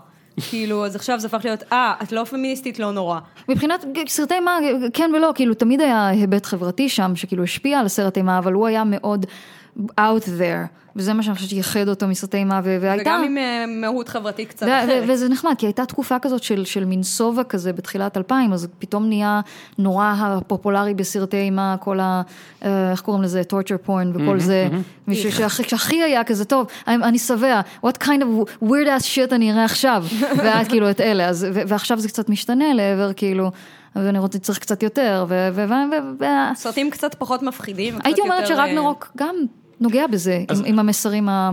כאילו, 0.51 0.87
אז 0.87 0.97
עכשיו 0.97 1.21
זה 1.21 1.27
הפך 1.27 1.45
להיות, 1.45 1.63
אה, 1.73 1.95
את 2.03 2.13
לא 2.13 2.25
פמיניסטית, 2.25 2.79
לא 2.79 2.93
נורא. 2.93 3.19
מבחינת 3.49 3.85
סרטי 4.09 4.35
אימה, 4.35 4.59
כן 4.93 5.11
ולא, 5.17 5.33
כאילו 5.35 5.55
תמיד 5.55 5.81
היה 5.81 6.09
היבט 6.09 6.47
חברתי 6.47 6.89
שם, 6.89 7.13
שכאילו 7.17 7.45
השפיע 7.45 7.79
על 7.79 7.87
הסרט 7.87 8.17
אימה, 8.17 8.39
אבל 8.39 8.53
הוא 8.53 8.67
היה 8.67 8.83
מאוד 8.87 9.27
out 10.01 10.25
there, 10.25 10.67
וזה 10.97 11.15
מה 11.15 11.23
שאני 11.23 11.35
חושבת 11.35 11.51
שייחד 11.51 11.89
אותו 11.89 12.07
מסרטי 12.09 12.37
אימה, 12.37 12.61
ו- 12.65 12.79
והייתה... 12.81 13.11
וגם 13.11 13.25
עם 13.25 13.39
אה, 13.39 13.65
מהות 13.81 14.09
חברתית 14.09 14.49
קצת 14.49 14.67
אחרת. 14.67 15.05
וזה 15.09 15.29
נחמד, 15.29 15.55
כי 15.59 15.67
הייתה 15.67 15.87
תקופה 15.87 16.19
כזאת 16.19 16.43
של, 16.43 16.65
של 16.65 16.85
מין 16.85 17.03
שובע 17.03 17.45
כזה 17.45 17.73
בתחילת 17.73 18.17
2000, 18.17 18.53
אז 18.53 18.69
פתאום 18.79 19.09
נהיה 19.09 19.41
נורא 19.79 20.15
הפופולרי 20.19 20.95
בסרטי 20.95 21.37
אימה, 21.37 21.77
כל 21.81 22.01
ה... 22.01 22.23
אה, 22.65 22.91
איך 22.91 23.01
קוראים 23.01 23.23
לזה? 23.23 23.43
torture 23.53 23.89
porn 23.89 24.09
וכל 24.15 24.39
זה, 24.41 24.69
מישהו 25.07 25.33
שהכי- 25.33 26.03
היה 26.03 26.25
כזה, 26.25 26.45
טוב, 26.45 26.67
אני, 26.89 27.05
אני 27.05 27.19
שבע, 27.19 27.61
what 27.87 28.05
kind 28.05 28.21
of 28.23 28.65
weird 28.65 28.87
ass 29.01 29.05
shit 29.15 29.35
אני 29.35 29.53
אראה 29.53 29.65
עכשיו, 29.65 30.05
ואז 30.39 30.69
כאילו 30.69 30.91
את 30.91 31.01
אלה, 31.01 31.29
אז, 31.29 31.47
ו- 31.55 31.63
ועכשיו 31.69 31.99
זה 32.01 32.09
קצת 32.09 32.29
משתנה 32.29 32.75
לעבר 32.75 33.13
כאילו, 33.13 33.51
ואני 33.97 34.19
רוצה, 34.19 34.39
צריך 34.39 34.59
קצת 34.59 34.83
יותר, 34.83 35.25
ו... 35.29 35.49
ו- 35.53 35.65
ו- 35.69 36.23
ו- 36.25 36.25
סרטים 36.55 36.91
קצת 36.91 37.15
פחות 37.15 37.43
מפחידים. 37.43 37.99
הייתי 38.05 38.21
אומרת 38.21 38.43
יותר, 38.43 38.61
אה, 38.61 38.67
שרגנרוק 38.67 39.13
גם 39.17 39.35
נוגע 39.81 40.07
בזה, 40.07 40.45
עם, 40.51 40.65
עם 40.65 40.79
המסרים 40.79 41.29
ה... 41.29 41.51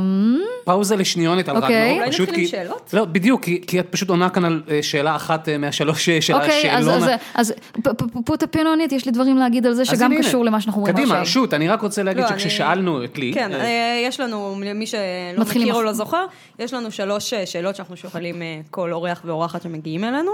פאוזה 0.65 0.95
לשניונת 0.95 1.49
על 1.49 1.55
אוקיי. 1.55 1.75
רגנרוק. 1.83 1.99
אולי 1.99 2.11
פשוט 2.11 2.27
נתחיל 2.29 2.39
עם 2.43 2.45
כי- 2.45 2.51
שאלות? 2.51 2.89
לא, 2.93 3.05
בדיוק, 3.05 3.43
כי- 3.43 3.61
כי 3.67 3.79
את 3.79 3.87
פשוט 3.89 4.09
עונה 4.09 4.29
כאן 4.29 4.45
על 4.45 4.61
אה, 4.69 4.79
שאלה 4.83 5.15
אחת 5.15 5.49
אה, 5.49 5.57
מהשלוש 5.57 6.09
אה, 6.09 6.21
של 6.21 6.33
אוקיי, 6.33 6.71
אז, 6.77 6.87
השאלון. 6.87 7.03
אז, 7.09 7.09
אז 7.35 7.53
פ- 7.83 7.87
פ- 7.89 8.25
פוט 8.25 8.43
הפינונית, 8.43 8.91
יש 8.91 9.05
לי 9.05 9.11
דברים 9.11 9.37
להגיד 9.37 9.65
על 9.65 9.73
זה 9.73 9.81
אז 9.81 9.87
שגם 9.87 10.11
הנה. 10.11 10.21
קשור 10.23 10.45
למה 10.45 10.61
שאנחנו 10.61 10.81
אומרים 10.81 10.95
עכשיו. 10.95 11.09
קדימה, 11.09 11.25
שוט, 11.25 11.53
אני 11.53 11.67
רק 11.67 11.81
רוצה 11.81 12.03
להגיד 12.03 12.23
לא, 12.23 12.29
אני- 12.29 12.39
שכששאלנו 12.39 13.03
את 13.03 13.17
לי, 13.17 13.31
כן, 13.33 13.51
אה, 13.53 14.01
יש 14.03 14.19
לנו, 14.19 14.55
למי 14.65 14.87
שלא 14.87 14.99
מכיר 15.37 15.73
או 15.73 15.81
לא 15.81 15.93
זוכר, 15.93 16.25
יש 16.59 16.73
לנו 16.73 16.91
שלוש 16.91 17.33
שאלות 17.33 17.75
שאנחנו 17.75 17.97
שואלים 17.97 18.41
כל 18.71 18.93
אורח 18.93 19.21
ואורחת 19.25 19.61
שמגיעים 19.61 20.03
אלינו. 20.03 20.31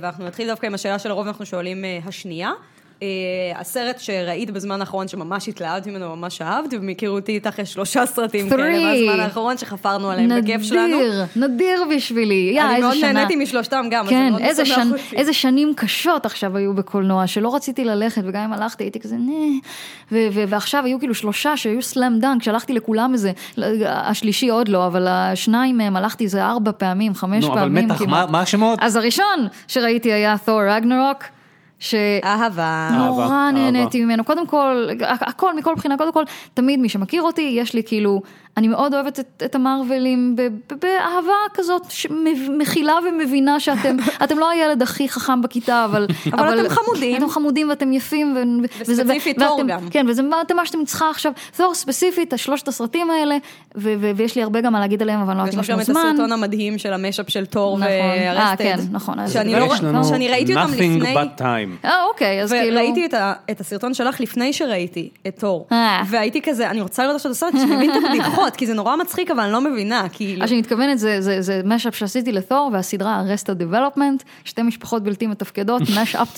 ואנחנו 0.00 0.26
נתחיל 0.26 0.46
דווקא 0.48 0.66
עם 0.66 0.74
השאלה 0.74 0.98
שלרוב 0.98 1.26
אנחנו 1.26 1.46
שואלים 1.46 1.84
השנייה. 2.06 2.50
אה, 3.02 3.08
הסרט 3.60 3.98
שראית 3.98 4.50
בזמן 4.50 4.80
האחרון 4.80 5.08
שממש 5.08 5.48
התלהבת 5.48 5.86
ממנו, 5.86 6.16
ממש 6.16 6.42
אהבת, 6.42 6.70
ומהיכרותי 6.72 7.32
איתך 7.32 7.58
יש 7.58 7.72
שלושה 7.72 8.06
סרטים 8.06 8.48
כאלה 8.50 8.62
Three. 8.78 8.82
מהזמן 9.06 9.20
האחרון 9.20 9.58
שחפרנו 9.58 10.10
עליהם 10.10 10.42
בכיף 10.42 10.62
שלנו. 10.62 10.86
נדיר, 10.96 11.24
נדיר 11.36 11.84
בשבילי. 11.96 12.50
יא, 12.54 12.62
אני 12.62 12.70
איזה 12.74 12.86
מאוד 12.86 12.94
שנה. 12.96 13.12
נהניתי 13.12 13.36
משלושתם 13.36 13.86
גם, 13.90 14.04
אז 14.04 14.08
זה 14.10 14.14
כן, 14.14 14.30
מאוד 14.30 14.42
איזה, 14.42 14.66
שנ... 14.66 14.90
אותי. 14.92 15.16
איזה 15.16 15.32
שנים 15.32 15.72
קשות 15.76 16.26
עכשיו 16.26 16.56
היו 16.56 16.74
בקולנוע, 16.74 17.26
שלא 17.26 17.54
רציתי 17.54 17.84
ללכת, 17.84 18.22
וגם 18.24 18.42
אם 18.42 18.52
הלכתי 18.52 18.84
הייתי 18.84 19.00
כזה 19.00 19.16
נה, 19.16 19.32
ו- 20.12 20.28
ו- 20.32 20.44
ועכשיו 20.48 20.84
היו 20.84 20.98
כאילו 20.98 21.14
שלושה 21.14 21.56
שהיו 21.56 21.82
סלאם 21.82 22.18
דאנק, 22.18 22.42
שהלכתי 22.42 22.72
לכולם 22.72 23.12
איזה, 23.12 23.32
השלישי 23.86 24.48
עוד 24.48 24.68
לא, 24.68 24.86
אבל 24.86 25.06
השניים 25.08 25.76
מהם 25.78 25.96
הלכתי 25.96 26.24
איזה 26.24 26.44
ארבע 26.44 26.70
פעמים, 26.78 27.14
חמש 27.14 27.44
נו, 27.44 27.52
אבל 27.52 27.60
פעמים 27.60 27.84
מתח, 27.88 27.98
כמעט. 27.98 28.26
מה- 28.26 28.32
מה 28.32 28.40
השמות? 28.40 28.78
אז 28.82 28.96
הראשון 28.96 29.46
שראיתי 29.68 30.12
היה 30.12 30.36
תור 30.44 30.60
רגנרוק. 30.70 31.24
ש... 31.78 31.94
אהבה. 32.24 32.88
נורא 32.92 33.50
נהניתי 33.54 34.04
ממנו, 34.04 34.24
קודם 34.24 34.46
כל, 34.46 34.88
הכל 35.00 35.56
מכל 35.56 35.74
בחינה, 35.74 35.96
קודם 35.96 36.12
כל, 36.12 36.24
תמיד 36.54 36.80
מי 36.80 36.88
שמכיר 36.88 37.22
אותי, 37.22 37.54
יש 37.54 37.74
לי 37.74 37.82
כאילו, 37.86 38.22
אני 38.58 38.68
מאוד 38.68 38.94
אוהבת 38.94 39.20
את, 39.20 39.42
את 39.44 39.54
המרווילים 39.54 40.36
באהבה 40.70 41.32
כזאת, 41.54 41.82
מכילה 42.58 42.94
ומבינה 43.08 43.60
שאתם, 43.60 43.96
אתם 44.24 44.38
לא 44.38 44.50
הילד 44.50 44.82
הכי 44.82 45.08
חכם 45.08 45.42
בכיתה, 45.42 45.84
אבל, 45.84 46.06
אבל 46.32 46.60
אתם 46.60 46.68
חמודים. 46.68 47.16
אתם 47.16 47.28
חמודים 47.30 47.68
ואתם 47.68 47.92
יפים, 47.92 48.36
ו- 48.36 48.66
וזה- 48.80 49.02
וספציפית 49.02 49.38
תור 49.38 49.62
גם. 49.68 49.88
כן, 49.90 50.06
וזה 50.08 50.22
מה- 50.22 50.40
אתם 50.42 50.56
מה 50.56 50.66
שאתם 50.66 50.84
צריכה 50.84 51.10
עכשיו, 51.10 51.32
תור 51.56 51.74
ספציפית, 51.74 52.32
השלושת 52.32 52.68
הסרטים 52.68 53.10
האלה, 53.10 53.36
ו- 53.76 53.94
ו- 54.00 54.10
ויש 54.16 54.36
לי 54.36 54.42
הרבה 54.42 54.60
גם 54.60 54.72
מה 54.72 54.80
להגיד 54.80 55.02
עליהם, 55.02 55.20
אבל 55.20 55.34
לא 55.36 55.40
יודעת 55.40 55.54
לך 55.54 55.70
אם 55.70 55.74
גם 55.74 55.80
יש 55.80 55.84
את 55.84 55.94
לנו 55.94 56.00
זמן. 56.00 56.10
הסרטון 56.14 56.32
המדהים 56.32 56.78
של 56.78 56.92
המשאפ 56.92 57.30
של 57.30 57.46
תור 57.46 57.78
נכון. 57.78 57.88
אה, 57.90 58.32
וארסטד. 58.34 58.56
כן, 58.64 58.78
נכון. 58.92 59.28
שאני 59.28 59.56
אבל 59.56 59.66
לא- 59.92 60.04
שאני 60.04 60.28
ראיתי 60.28 60.54
אותם 60.56 60.72
nothing 60.72 60.76
לפני- 60.76 61.14
but 61.14 61.40
time. 61.40 61.84
אה, 61.86 62.04
אוקיי, 62.04 62.42
אז 62.42 62.52
כאילו... 62.52 62.76
וראיתי 62.76 63.06
את 63.50 63.60
הסרטון 63.60 63.94
שלך 63.94 64.20
לפני 64.20 64.52
שראיתי 64.52 65.08
את 65.28 65.38
תור. 65.38 65.66
אה. 65.72 66.02
והייתי 66.06 66.42
כזה, 66.42 66.70
אני 66.70 66.80
רוצה 66.80 67.02
לראות 67.02 67.16
עכשיו 67.16 67.30
את 67.30 67.36
הסרט, 67.36 67.52
שאני 67.52 67.76
מבין 67.76 67.90
את 67.90 67.96
הבדיחות, 68.04 68.47
כי 68.56 68.66
זה 68.66 68.74
נורא 68.74 68.96
מצחיק, 68.96 69.30
אבל 69.30 69.40
אני 69.40 69.52
לא 69.52 69.60
מבינה, 69.60 70.06
כאילו. 70.12 70.38
מה 70.40 70.48
שאני 70.48 70.60
מתכוונת 70.60 70.98
זה, 70.98 71.20
זה, 71.20 71.42
זה 71.42 71.60
משאפ 71.64 71.94
שעשיתי 71.96 72.32
לתור 72.32 72.70
והסדרה 72.72 73.22
Arrested 73.22 73.62
Development, 73.62 74.24
שתי 74.44 74.62
משפחות 74.62 75.02
בלתי 75.02 75.26
מתפקדות, 75.26 75.82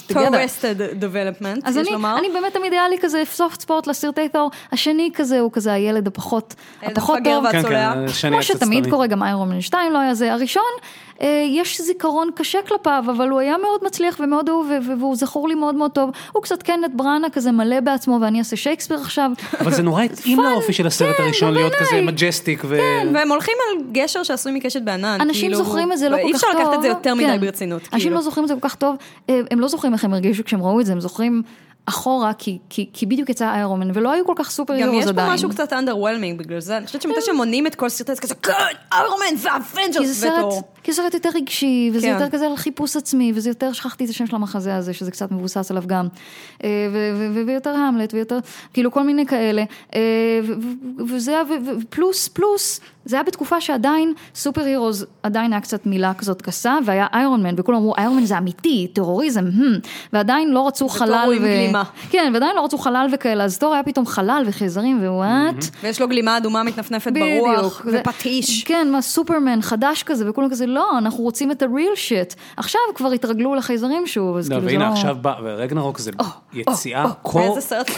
תור 0.07 0.23
together. 0.23 0.95
development, 0.95 1.67
אז 1.67 1.77
יש 1.77 1.87
אני, 1.87 1.95
לומר. 1.95 2.19
אני 2.19 2.29
באמת 2.35 2.55
תמיד 2.55 2.73
היה 2.73 2.89
לי 2.89 2.97
כזה 3.01 3.23
soft 3.25 3.61
spot 3.61 3.87
לסרטי 3.87 4.29
תור, 4.29 4.51
השני 4.73 5.11
כזה 5.15 5.41
הוא 5.41 5.53
כזה 5.53 5.73
הילד 5.73 6.07
הפחות, 6.07 6.55
הפחות 6.83 7.19
טוב, 7.25 7.53
כן. 7.53 7.63
כן, 8.21 8.31
כמו 8.31 8.43
שתמיד. 8.43 8.91
קורה, 8.91 9.07
גם 9.07 9.23
איירון 9.23 9.49
מן 9.49 9.61
2 9.61 9.93
לא 9.93 9.99
היה 9.99 10.15
זה, 10.15 10.33
הראשון, 10.33 10.63
יש 11.49 11.81
זיכרון 11.81 12.29
קשה 12.35 12.59
כלפיו, 12.69 13.05
אבל 13.07 13.29
הוא 13.29 13.41
היה 13.41 13.57
מאוד 13.59 13.81
מצליח 13.87 14.21
ומאוד 14.21 14.49
אהוב, 14.49 14.71
והוא 14.99 15.17
זכור 15.17 15.49
לי 15.49 15.55
מאוד 15.55 15.75
מאוד 15.75 15.91
טוב, 15.91 16.11
הוא 16.33 16.43
קצת 16.43 16.63
קנט 16.63 16.91
בראנה 16.95 17.31
כזה 17.31 17.53
מלא 17.53 17.81
בעצמו, 17.81 18.19
ואני 18.21 18.39
אעשה 18.39 18.57
שייקספיר 18.57 18.99
עכשיו, 19.01 19.31
אבל 19.61 19.73
זה 19.73 19.83
נורא 19.83 20.03
התאים 20.03 20.41
לאופי 20.41 20.73
של 20.73 20.87
הסרט 20.87 21.17
כן, 21.17 21.23
הראשון, 21.23 21.55
להיות 21.55 21.73
כזה. 21.75 22.03
majestic 22.03 22.63
ו... 22.65 22.79
והם 23.15 23.31
הולכים 23.31 23.55
על 23.69 23.85
גשר 23.93 24.23
שעשוי 24.23 24.53
מקשת 24.53 24.83
בענן. 24.83 25.19
אנשים 25.21 25.51
כאילו, 25.51 25.65
זוכרים 25.65 25.93
את 25.93 25.99
זה 25.99 26.09
לא 26.09 26.17
כל 26.17 26.23
כך 26.23 26.41
טוב. 26.41 26.51
ואי 26.51 26.51
אפשר 26.51 26.61
לקחת 26.61 26.75
את 26.75 26.83
זה 26.83 26.89
יותר 26.89 27.15
מדי 27.15 27.27
כן. 27.27 27.41
ברצינות. 27.41 27.83
אנשים 27.83 27.99
כאילו. 27.99 28.17
לא 28.17 28.23
זוכרים 28.23 28.45
את 28.45 28.49
זה 28.49 28.55
כל 28.55 28.69
כך 28.69 28.75
טוב, 28.75 28.97
אה, 29.31 29.41
הם 29.51 29.61
לא 29.61 29.69
זוכרים 29.69 29.93
איך 29.93 30.05
הם 30.05 30.13
הרגישו 30.13 30.45
כשהם 30.45 30.63
ראו 30.63 30.81
את 30.81 30.87
זה, 30.87 30.93
הם 30.93 31.01
זוכרים 31.01 31.43
אחורה, 31.87 32.33
כי, 32.35 32.59
כי, 32.71 32.91
כי 32.93 33.07
בדיוק 33.07 33.29
יצא 33.29 33.55
איירומן, 33.55 33.91
ולא 33.95 34.13
היו 34.13 34.27
כל 34.27 34.33
כך 34.37 34.51
סופר 34.51 34.75
גם 34.75 34.81
הירוס 34.81 35.05
יש 35.05 35.09
עדיין. 35.09 35.29
פה 35.29 35.35
משהו 35.35 35.51
קצת 35.51 35.73
underwhelming 35.73 36.39
בגלל 36.39 36.61
זה, 36.61 36.77
אני 36.77 36.87
חושבת 36.87 37.03
שמתי 37.03 37.21
שמונים 37.21 37.67
את 37.67 37.75
כל 37.75 37.89
סרטי 37.89 38.15
זה 38.15 38.21
כזה, 38.21 38.35
כן, 38.35 38.53
איירומן 38.93 39.37
סרט, 39.37 39.63
בתור. 40.39 40.63
כי 40.83 40.93
זה 40.93 41.03
סרט 41.03 41.15
יותר 41.15 41.29
רגשי, 41.35 41.91
וזה 41.95 42.07
כן. 42.07 42.13
יותר 42.13 42.31
כזה 42.31 42.47
על 42.47 42.57
חיפוש 42.57 42.97
עצמי, 42.97 43.33
וזה 43.35 43.51
יותר, 43.51 43.73
שכחתי 43.73 44.05
את 44.05 44.11
השם 44.11 44.27
של 44.27 44.37
המחזה 44.37 44.77
הזה, 44.77 44.95
שזה 44.95 45.11
קצת 45.11 45.33
מבוסס 45.33 45.71
עליו 45.71 45.83
גם, 45.87 46.09
אה, 46.65 46.69
ויותר 47.47 47.71
המלט, 47.71 48.15
ויותר, 48.15 48.39
כאילו 48.73 48.91
כל 48.91 49.03
מיני 49.03 49.27
כאלה, 49.27 49.65
אה, 49.95 50.01
וזה 51.09 51.37
פלוס, 51.91 52.29
פלוס, 52.29 52.81
זה 53.11 53.17
היה 53.17 53.23
בתקופה 53.23 53.61
שעדיין 53.61 54.13
סופר 54.35 54.61
הירוז 54.65 55.07
עדיין 55.23 55.53
היה 55.53 55.61
קצת 55.61 55.87
מילה 55.87 56.15
כזאת 56.15 56.43
גסה, 56.43 56.79
והיה 56.85 57.07
איירון 57.13 57.43
מן, 57.43 57.55
וכולם 57.57 57.79
אמרו 57.79 57.95
איירון 57.99 58.17
מן 58.17 58.25
זה 58.25 58.39
אמיתי, 58.39 58.89
טרוריזם, 58.93 59.45
hmm, 59.47 59.89
ועדיין 60.13 60.51
לא 60.51 60.67
רצו 60.67 60.89
חלל, 60.89 61.31
עם 61.37 61.43
גלימה. 61.43 61.83
כן, 62.11 62.31
ועדיין 62.35 62.57
לא 62.57 62.65
רצו 62.65 62.79
חלל 62.79 63.09
וכאלה, 63.13 63.45
אז 63.45 63.59
תור 63.59 63.75
היה 63.75 63.83
פתאום 63.83 64.07
חלל 64.07 64.43
וחייזרים 64.47 64.99
ו 65.03 65.13
what. 65.13 65.65
ויש 65.83 66.01
לו 66.01 66.09
גלימה 66.09 66.37
אדומה 66.37 66.63
מתנפנפת 66.63 67.13
ברוח, 67.13 67.83
זה- 67.85 68.01
ופטיש. 68.01 68.65
כן, 68.65 68.89
מה 68.93 69.03
סופרמן 69.03 69.63
חדש 69.63 70.03
כזה, 70.03 70.31
וכולם 70.31 70.51
כזה, 70.51 70.67
לא, 70.67 70.99
אנחנו 70.99 71.25
רוצים 71.25 71.51
את 71.51 71.63
ה-real 71.63 71.97
shit. 72.09 72.35
עכשיו 72.57 72.81
כבר 72.95 73.11
התרגלו 73.13 73.55
לחייזרים 73.55 74.07
שוב, 74.07 74.37
אז 74.37 74.51
לא, 74.51 74.57
כאילו 74.57 74.69
זה 74.69 74.75
והנה 74.77 74.89
לא... 74.89 74.93
עכשיו 74.93 75.17
בא, 75.21 75.35
ורגנרוק 75.43 75.99
זה 75.99 76.11
יציאה 76.53 77.07
כה. 77.25 77.41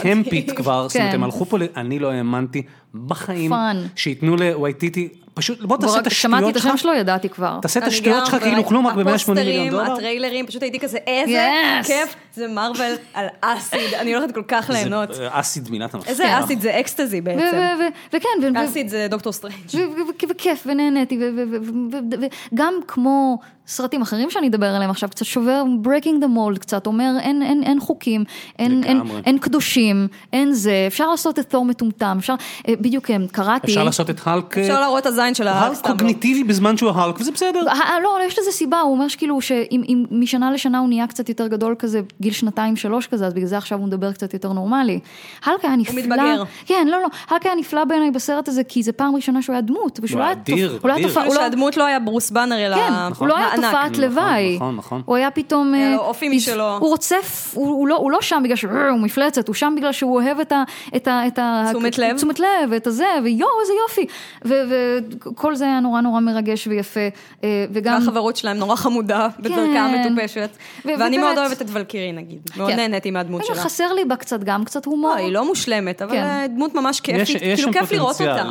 קמפית 0.01 0.51
כבר, 0.51 0.87
זאת 0.87 0.95
אומרת, 0.95 1.09
כן. 1.09 1.15
הם 1.15 1.23
הלכו 1.23 1.45
פה, 1.45 1.57
אני 1.77 1.99
לא 1.99 2.11
האמנתי 2.11 2.61
בחיים, 2.95 3.49
fun. 3.49 3.83
שייתנו 3.95 4.35
לווייטיטי, 4.35 5.09
פשוט 5.33 5.61
בוא 5.61 5.77
תעשה 5.77 5.99
את 5.99 6.11
שמעתי 6.11 6.45
השטויות 6.45 6.57
את 6.57 6.61
שלך, 6.61 6.65
השם 6.73 6.77
שלו, 6.77 6.93
ידעתי 6.93 7.29
כבר. 7.29 7.59
תעשה 7.61 7.79
את 7.79 7.87
השטויות 7.87 8.25
שלך 8.25 8.43
כאילו 8.43 8.65
כלום, 8.65 8.87
רק 8.87 8.93
ב-180 8.93 9.01
מיליון 9.03 9.15
הפוסטרים, 9.15 9.71
דולר. 9.71 9.93
הטריילרים, 9.93 10.47
פשוט 10.47 10.61
הייתי 10.63 10.79
כזה, 10.79 10.97
איזה 11.07 11.47
Yes. 11.81 11.87
כיף, 11.87 12.15
זה 12.33 12.47
מרוויל 12.47 12.93
על 13.13 13.25
acid, 13.41 13.93
אני 13.93 14.15
הולכת 14.15 14.33
כל 14.35 14.43
כך 14.47 14.69
ליהנות. 14.69 15.13
זה 15.13 15.27
אה, 15.27 15.39
acid 15.39 15.71
מילת 15.71 15.93
המפתח. 15.93 16.09
איזה 16.09 16.39
acid 16.39 16.61
זה 16.61 16.79
אקסטזי 16.79 17.21
בעצם. 17.21 17.57
וכן, 18.13 18.55
אסיד 18.55 18.89
זה 18.89 19.07
דוקטור 19.09 19.33
סטרנג'. 19.33 19.53
וכיף, 20.29 20.63
ונהניתי, 20.65 21.19
וגם 22.51 22.73
כמו 22.87 23.37
סרטים 23.67 24.01
אחרים 24.01 24.29
שאני 24.29 24.47
אדבר 24.47 24.65
עליהם 24.75 24.89
עכשיו, 24.89 25.09
קצת 25.09 25.25
שובר, 25.25 25.63
breaking 25.83 26.23
the 26.23 26.27
mold 26.35 26.59
קצת, 26.59 26.87
אומר 26.87 27.11
אין, 27.19 27.41
אין, 27.41 27.63
אין 27.63 27.79
חוקים, 27.79 28.23
אין, 28.59 28.83
אין. 28.83 29.01
אין 29.25 29.37
קדושים, 29.37 30.07
אין 30.33 30.51
זה, 30.53 30.83
אפשר 30.87 31.07
לעשות 31.11 31.39
את 31.39 31.49
תור 31.49 31.65
מטומטם, 31.65 32.17
אפשר, 32.19 32.35
אה, 32.67 32.73
בדיוק 32.81 33.11
אה, 33.11 33.15
קראתי, 33.31 33.67
אפשר 33.67 33.83
לעשות 33.83 34.09
את 34.09 34.19
האלק, 34.25 34.57
אפשר 34.57 34.79
להראות 34.79 35.01
את 35.01 35.05
הזין 35.05 35.35
של 35.35 35.47
האלק 35.47 35.71
הסתם. 35.71 35.89
קוגניטיבי 35.89 36.43
בזמן 36.43 36.77
שהוא 36.77 36.91
האלק, 36.95 37.19
וזה 37.19 37.31
בסדר. 37.31 37.67
אה, 37.67 37.99
לא, 38.03 38.17
יש 38.27 38.39
לזה 38.39 38.51
סיבה, 38.51 38.81
הוא 38.81 38.91
אומר 38.93 39.07
שכאילו 39.07 39.41
שאם 39.41 39.81
אם 39.87 40.05
משנה 40.11 40.51
לשנה 40.51 40.79
הוא 40.79 40.87
נהיה 40.87 41.07
קצת 41.07 41.29
יותר 41.29 41.47
גדול 41.47 41.75
כזה, 41.79 42.01
גיל 42.21 42.33
שנתיים 42.33 42.75
שלוש 42.75 43.07
כזה, 43.07 43.27
אז 43.27 43.33
בגלל 43.33 43.47
זה 43.47 43.57
עכשיו 43.57 43.79
הוא 43.79 43.87
מדבר 43.87 44.11
קצת 44.11 44.33
יותר 44.33 44.53
נורמלי. 44.53 44.99
הלק 45.45 45.65
היה 45.65 45.75
נפלא. 45.75 46.01
מתבגר. 46.01 46.43
כן, 46.65 46.87
לא, 46.91 47.01
לא, 47.01 47.07
הלק 47.29 47.45
היה 47.45 47.55
נפלא 47.55 47.83
בעיניי 47.83 48.11
בסרט 48.11 48.47
הזה, 48.47 48.63
כי 48.63 48.83
זה 48.83 48.91
פעם 48.91 49.15
ראשונה 49.15 49.41
שהוא 49.41 49.53
היה 49.53 49.61
דמות, 49.61 49.99
ושהוא 50.03 50.19
הוא 50.19 50.19
לא 50.19 50.25
היה 50.25 50.33
אדיר, 50.33 50.79
הוא 50.81 50.89
לא 50.89 50.93
היה 50.93 51.05
אדיר. 51.05 51.09
כאילו 51.13 51.25
הוא 51.25 51.35
לא- 51.35 51.41
שהדמות 51.41 51.77
לא 51.77 51.85
היה 51.85 51.99
ברוס 51.99 52.31
באנר, 52.31 52.65
אלא 52.65 52.75
תופעת 53.55 53.91
נכון, 53.91 54.03
לוואי. 54.03 54.55
נכון, 54.55 54.75
נכון. 54.75 55.01
הוא 55.05 55.15
היה 55.15 55.31
פתאום... 55.31 55.73
היה 55.73 55.89
אה, 55.89 55.95
לו 55.95 56.01
אופי 56.01 56.29
משלו. 56.29 56.77
הוא 56.77 56.89
רוצף, 56.89 57.51
הוא 57.53 57.67
הוא 57.69 57.87
לא- 57.87 57.95
הוא 57.95 58.11
לא 58.11 58.21
שם 58.21 58.41
בגלל 58.43 58.55
שהוא 58.55 58.71
מפלצת, 58.99 59.47
הוא 59.47 59.53
שם 59.55 59.73
בגלל 59.77 59.91
שהוא 59.91 60.15
אוהב 60.15 60.39
את 60.39 60.51
ה... 60.51 60.63
את 60.95 61.07
ה- 61.07 61.27
את 61.27 61.39
ה- 61.39 61.65
תשומת 61.69 61.97
לב. 61.97 62.15
תשומת 62.17 62.39
לב, 62.39 62.47
ואת 62.71 62.87
הזה, 62.87 63.05
ויואו, 63.23 63.49
איזה 63.61 63.73
יופי. 63.87 64.05
וכל 65.35 65.55
זה 65.55 65.65
היה 65.65 65.79
נורא 65.79 66.01
נורא 66.01 66.19
מרגש 66.19 66.67
ויפה. 66.67 66.99
אה, 67.43 67.65
וגם... 67.71 67.93
והחברות 67.93 68.35
שלהם 68.35 68.57
נורא 68.57 68.75
חמודה, 68.75 69.27
בדרכה 69.39 69.55
כן. 69.55 69.77
המטופשת. 69.77 70.49
ו- 70.85 70.89
ואני 70.99 71.17
מאוד 71.17 71.37
אוהבת 71.37 71.61
את 71.61 71.67
ולקירי 71.73 72.11
נגיד. 72.11 72.39
מאוד 72.57 72.69
כן. 72.69 72.75
נהניתי 72.75 73.11
מהדמות 73.11 73.45
שלה. 73.45 73.55
חסר 73.55 73.93
לי 73.93 74.05
בה 74.05 74.15
קצת 74.15 74.43
גם 74.43 74.63
קצת 74.65 74.85
הומור. 74.85 75.09
לא, 75.11 75.15
היא 75.15 75.31
לא 75.33 75.45
מושלמת, 75.47 76.01
אבל 76.01 76.11
כן. 76.11 76.23
אה, 76.23 76.45
דמות 76.47 76.75
ממש 76.75 76.95
יש- 76.95 77.01
כיפית, 77.01 77.41
יש 77.41 77.59
כאילו 77.59 77.73
כיף 77.73 77.91
לראות 77.91 78.21
אותה. 78.21 78.43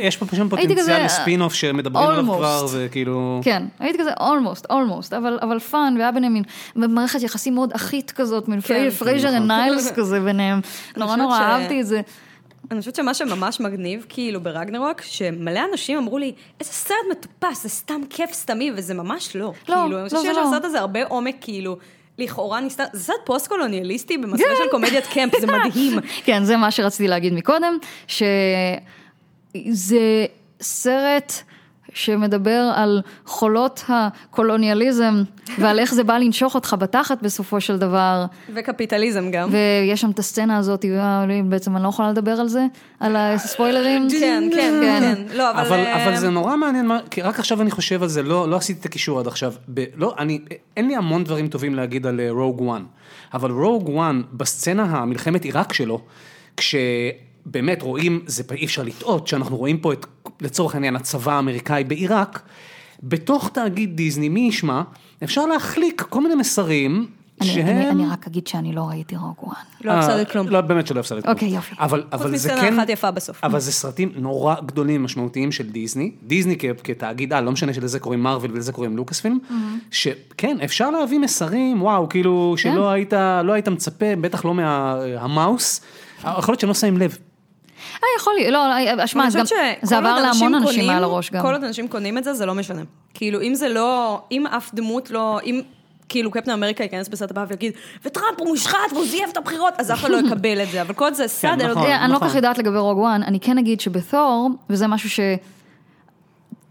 יש 0.00 0.16
פה 0.16 0.26
פשוט 0.26 0.50
פוטנציאל 0.50 1.04
לספין-אוף 1.04 1.54
שמדברים 1.54 2.08
עליו. 2.10 2.24
כבר, 2.36 2.66
וכאילו... 2.72 3.40
כן, 3.44 3.62
הייתי 3.80 3.98
כזה 3.98 4.10
almost, 4.28 4.70
almost, 4.70 5.16
אבל, 5.42 5.58
fun, 5.58 5.94
והיה 5.98 6.12
ביניהם 6.12 6.32
מין 6.32 6.44
מערכת 6.76 7.22
יחסים 7.22 7.54
מאוד 7.54 7.72
אחית 7.72 8.10
כזאת, 8.10 8.48
מין 8.48 8.60
כן. 8.60 8.90
פרייזר 8.90 9.28
וניילס 9.28 9.92
כזה 9.96 10.20
ביניהם. 10.20 10.60
נורא 10.96 11.16
נורא 11.16 11.38
אהבתי 11.38 11.80
את 11.80 11.86
זה. 11.86 12.00
אני 12.70 12.80
חושבת 12.80 12.94
שמה 12.94 13.14
שממש 13.14 13.60
מגניב, 13.60 14.06
כאילו, 14.08 14.40
ברגנרוק, 14.40 15.02
שמלא 15.02 15.60
אנשים 15.72 15.98
אמרו 15.98 16.18
לי, 16.18 16.32
איזה 16.60 16.72
סרט 16.72 16.96
מטופש, 17.10 17.56
זה 17.62 17.68
סתם 17.68 18.00
כיף 18.10 18.32
סתמי, 18.32 18.70
וזה 18.76 18.94
ממש 18.94 19.36
לא. 19.36 19.52
לא, 19.68 19.74
כאילו, 19.74 19.84
אני 19.84 19.92
לא, 19.92 20.04
חושבת 20.04 20.20
זה 20.20 20.28
שיש 20.28 20.36
לא. 20.36 20.44
לסרט 20.44 20.64
הזה 20.64 20.80
הרבה 20.80 21.04
עומק, 21.04 21.36
כאילו, 21.40 21.76
לכאורה 22.18 22.60
נסתר, 22.60 22.84
זה 22.92 23.02
סרט 23.02 23.16
פוסט-קולוניאליסטי 23.24 24.18
במסווה 24.18 24.48
כן. 24.48 24.54
של 24.64 24.70
קומדיית 24.70 25.06
camp, 25.06 25.32
זה 25.40 25.46
מדהים. 25.52 25.98
כן, 26.24 26.44
זה 26.44 26.56
מה 26.56 26.70
שרציתי 26.70 27.08
להגיד 27.08 27.32
מקודם, 27.32 27.78
שזה 28.08 28.36
סרט 30.60 31.32
שמדבר 31.98 32.72
על 32.74 33.02
עוולות 33.26 33.84
הקולוניאליזם 33.88 35.22
ועל 35.58 35.78
איך 35.78 35.94
זה 35.94 36.04
בא 36.04 36.18
לנשוך 36.18 36.54
אותך 36.54 36.76
בתחת 36.78 37.22
בסופו 37.22 37.60
של 37.60 37.78
דבר. 37.78 38.24
וקפיטליזם 38.54 39.30
גם. 39.30 39.48
ויש 39.52 40.00
שם 40.00 40.10
את 40.10 40.18
הסצנה 40.18 40.56
הזאת, 40.56 40.84
אה, 40.84 41.26
בעצם 41.44 41.76
אני 41.76 41.84
לא 41.84 41.88
יכולה 41.88 42.10
לדבר 42.10 42.30
על 42.30 42.48
זה, 42.48 42.66
על 43.00 43.16
הספוילרים. 43.16 44.08
כן, 44.10 44.48
כן, 44.54 44.72
כן. 44.82 45.22
לא, 45.34 45.50
אבל... 45.50 45.60
אבל, 45.60 45.78
אה, 45.78 46.04
אבל 46.04 46.16
זה 46.16 46.30
נורא 46.30 46.56
מעניין, 46.56 46.90
כי 47.10 47.22
רק 47.22 47.38
עכשיו 47.38 47.62
אני 47.62 47.70
חושב 47.70 48.02
על 48.02 48.08
זה, 48.08 48.22
לא, 48.22 48.48
לא 48.48 48.56
עשיתי 48.56 48.80
את 48.80 48.84
הקישור 48.84 49.20
עד 49.20 49.26
עכשיו. 49.26 49.52
ב, 49.74 49.84
לא, 49.94 50.14
אני, 50.18 50.40
אין 50.76 50.88
לי 50.88 50.96
המון 50.96 51.24
דברים 51.24 51.48
טובים 51.48 51.74
להגיד 51.74 52.06
על 52.06 52.20
רוג 52.30 52.60
וואן, 52.60 52.84
אבל 53.34 53.50
רוג 53.50 53.88
וואן, 53.88 54.22
בסצנה 54.32 54.82
המלחמת 54.82 55.44
עיראק 55.44 55.72
שלו, 55.72 56.00
כשבאמת 57.48 57.82
רואים, 57.82 58.20
זה 58.26 58.42
אי 58.52 58.64
אפשר 58.64 58.82
לטעות, 58.82 59.26
שאנחנו 59.26 59.56
רואים 59.56 59.78
פה 59.78 59.92
את, 59.92 60.06
לצורך 60.40 60.74
העניין, 60.74 60.96
הצבא 60.96 61.32
האמריקאי 61.32 61.84
בעיראק, 61.84 62.42
בתוך 63.02 63.48
תאגיד 63.52 63.96
דיסני, 63.96 64.28
מי 64.28 64.40
ישמע, 64.40 64.82
אפשר 65.24 65.46
להחליק 65.46 66.02
כל 66.08 66.20
מיני 66.22 66.34
מסרים 66.34 67.06
אני- 67.40 67.48
שהם... 67.48 67.66
אני 67.66 67.90
אני 67.90 68.06
רק 68.12 68.26
אגיד 68.26 68.46
שאני 68.46 68.72
לא 68.72 68.82
ראיתי 68.88 69.16
רוג 69.16 69.34
וואן. 69.42 69.54
לא 69.84 69.92
הפסדת 69.92 70.26
אה, 70.26 70.32
כלום. 70.32 70.48
לא, 70.48 70.60
באמת 70.60 70.86
שלא 70.86 71.00
הפסדת 71.00 71.22
כלום. 71.22 71.34
אוקיי, 71.34 71.48
יופי. 71.48 71.74
אבל, 71.80 72.04
אבל 72.12 72.28
זה 72.28 72.34
מסצנה 72.34 72.60
כן... 72.60 72.78
אחת 72.78 72.88
יפה 72.88 73.10
בסוף. 73.10 73.44
אבל 73.44 73.60
זה 73.60 73.72
סרטים 73.72 74.12
נורא 74.16 74.54
גדולים, 74.66 75.02
משמעותיים 75.02 75.52
של 75.52 75.70
דיסני. 75.70 76.10
דיסני 76.26 76.56
כ- 76.58 76.64
כתאגיד 76.84 77.32
על, 77.32 77.44
לא 77.44 77.52
משנה 77.52 77.72
שלזה 77.74 77.98
קוראים 78.00 78.22
מארוול 78.22 78.50
ולזה 78.52 78.72
קוראים 78.72 78.96
לוקאס 78.96 79.20
פילם. 79.20 79.38
שכן, 79.90 80.56
אפשר 80.64 80.90
להביא 80.90 81.18
מסרים, 81.18 81.82
וואו, 81.82 82.08
כאילו, 82.08 82.54
כן. 82.62 82.62
שלא 82.72 82.90
היית, 82.90 83.12
לא 83.44 83.52
היית 83.52 83.68
מצפה, 83.68 84.16
בטח 84.20 84.44
לא 84.44 84.54
מהמאוס. 84.54 85.80
יכול 86.20 86.52
להיות 86.52 86.60
שהם 86.60 86.68
לא 86.68 86.74
שמים 86.74 86.96
לב. 86.98 87.18
אה, 88.02 88.08
יכול 88.18 88.32
להיות, 88.38 88.52
לא, 88.52 88.58
אה, 88.72 89.06
שמע, 89.06 89.24
אני 89.24 89.30
זה 89.82 89.96
עבר 89.98 90.14
להמון 90.14 90.54
אנשים 90.54 90.66
קונים- 90.66 90.86
מעל 90.86 91.04
הראש 91.04 91.30
גם. 91.30 91.42
כל 91.42 91.52
עוד 91.52 91.64
אנשים 91.64 91.88
קונים 91.88 92.18
את 92.18 92.24
זה, 92.24 92.34
זה 92.34 92.46
לא 92.46 92.54
משנה. 92.54 92.82
כאילו, 93.14 93.42
אם 93.42 93.54
זה 93.54 93.68
לא, 93.68 94.20
אם 94.32 94.46
אף 94.46 94.70
דמות 94.74 95.10
לא, 95.10 95.38
אם 95.44 95.60
כאילו 96.08 96.30
קפטן 96.30 96.50
אמריקה 96.50 96.82
ייכנס 96.84 97.08
בסרט 97.08 97.30
הבא 97.30 97.44
ויגיד, 97.48 97.72
וטראמפ 98.04 98.38
הוא 98.38 98.48
מושחת 98.48 98.92
והוא 98.92 99.06
זייף 99.06 99.30
את 99.32 99.36
הבחירות, 99.36 99.74
אז 99.78 99.90
אף 99.90 100.00
אחד 100.00 100.10
לא 100.10 100.16
יקבל 100.16 100.62
את 100.62 100.68
זה, 100.70 100.82
אבל 100.82 100.94
כל 100.94 101.14
זה 101.14 101.28
סאדר, 101.28 101.70
נכון. 101.70 101.82
אני 101.86 102.12
לא 102.12 102.14
כל 102.14 102.24
נכון. 102.24 102.28
כך 102.28 102.34
יודעת 102.34 102.58
לגבי 102.58 102.78
רוג 102.78 102.98
וואן, 102.98 103.22
אני 103.22 103.40
כן 103.40 103.58
אגיד 103.58 103.80
שבתור, 103.80 104.48
וזה 104.70 104.86
משהו 104.86 105.10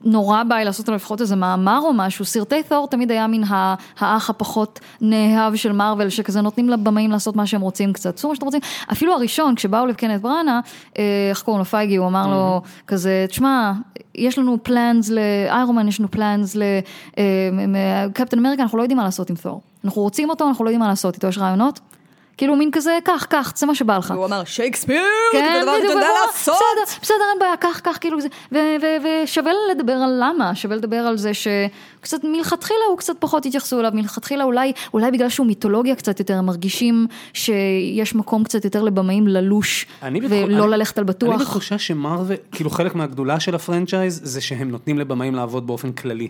שנורא 0.03 0.43
בא 0.43 0.55
לי 0.55 0.65
לעשות 0.65 0.87
עליו 0.87 0.95
לפחות 0.95 1.21
איזה 1.21 1.35
מאמר 1.35 1.79
או 1.83 1.93
משהו, 1.93 2.25
סרטי 2.25 2.63
תור 2.63 2.87
תמיד 2.87 3.11
היה 3.11 3.27
מן 3.27 3.41
האח 3.99 4.29
הפחות 4.29 4.79
נאהב 5.01 5.55
של 5.55 5.71
מארוול, 5.71 6.09
שכזה 6.09 6.41
נותנים 6.41 6.69
לבמאים 6.69 7.11
לעשות 7.11 7.35
מה 7.35 7.47
שהם 7.47 7.61
רוצים 7.61 7.93
קצת, 7.93 8.15
תעשו 8.15 8.27
מה 8.29 8.35
שאתם 8.35 8.45
רוצים. 8.45 8.61
אפילו 8.91 9.13
הראשון, 9.13 9.55
כשבאו 9.55 9.85
לקנת 9.85 10.21
בראנה, 10.21 10.59
אה, 10.97 11.03
איך 11.29 11.41
קוראים 11.41 11.59
לו 11.59 11.65
פייגי, 11.65 11.95
הוא 11.95 12.07
אמר 12.07 12.27
לו 12.27 12.61
כזה, 12.87 13.25
תשמע, 13.29 13.71
יש 14.15 14.37
לנו 14.37 14.57
פלאנס 14.63 15.09
לאיירומן, 15.09 15.87
יש 15.87 15.99
לנו 15.99 16.11
פלאנס 16.11 16.55
לקפטן 16.55 18.39
אמריקה, 18.39 18.63
אנחנו 18.63 18.77
לא 18.77 18.83
יודעים 18.83 18.97
מה 18.97 19.03
לעשות 19.03 19.29
עם 19.29 19.35
תור. 19.35 19.61
אנחנו 19.85 20.01
רוצים 20.01 20.29
אותו, 20.29 20.47
אנחנו 20.47 20.65
לא 20.65 20.69
יודעים 20.69 20.79
מה 20.79 20.87
לעשות 20.87 21.15
איתו, 21.15 21.27
יש 21.27 21.37
רעיונות? 21.37 21.79
כאילו 22.37 22.55
מין 22.55 22.71
כזה, 22.71 22.97
קח, 23.03 23.25
קח, 23.29 23.53
זה 23.55 23.65
מה 23.65 23.75
שבא 23.75 23.97
לך. 23.97 24.13
והוא 24.15 24.25
אמר, 24.25 24.43
שייקספיר, 24.43 25.03
כן, 25.31 25.49
זה 25.57 25.63
דבר 25.63 25.73
שאתה 25.77 25.87
יודע 25.93 26.07
לעשות. 26.25 26.55
בסדר, 26.55 26.99
בסדר, 27.01 27.15
אין 27.31 27.39
בעיה, 27.39 27.57
קח, 27.57 27.79
קח, 27.83 27.97
כאילו 28.01 28.17
זה, 28.21 28.27
ושווה 29.23 29.51
לדבר 29.71 29.93
על 29.93 30.23
למה, 30.23 30.55
שווה 30.55 30.75
לדבר 30.75 30.95
על 30.97 31.17
זה 31.17 31.31
שקצת 31.33 32.23
מלכתחילה 32.23 32.79
הוא 32.89 32.97
קצת 32.97 33.13
פחות 33.19 33.45
התייחסו 33.45 33.79
אליו, 33.79 33.91
מלכתחילה 33.93 34.43
אולי, 34.43 34.71
אולי 34.93 35.11
בגלל 35.11 35.29
שהוא 35.29 35.47
מיתולוגיה 35.47 35.95
קצת 35.95 36.19
יותר, 36.19 36.33
הם 36.37 36.45
מרגישים 36.45 37.07
שיש 37.33 38.15
מקום 38.15 38.43
קצת 38.43 38.65
יותר 38.65 38.83
לבמאים 38.83 39.27
ללוש, 39.27 39.85
אני 40.03 40.19
ולא 40.29 40.63
אני- 40.63 40.71
ללכת 40.71 40.97
על 40.97 41.03
אני 41.03 41.07
בטוח. 41.13 41.41
בתחושה 41.41 41.77
שמרווה, 41.77 42.35
כאילו 42.51 42.69
חלק 42.69 42.95
מהגדולה 42.95 43.39
של 43.39 43.55
הפרנצ'ייז 43.55 44.19
זה 44.23 44.41
שהם 44.41 44.71
נותנים 44.71 44.99
לבמאים 44.99 45.35
לעבוד 45.35 45.67
באופן 45.67 45.91
כללי. 45.91 46.27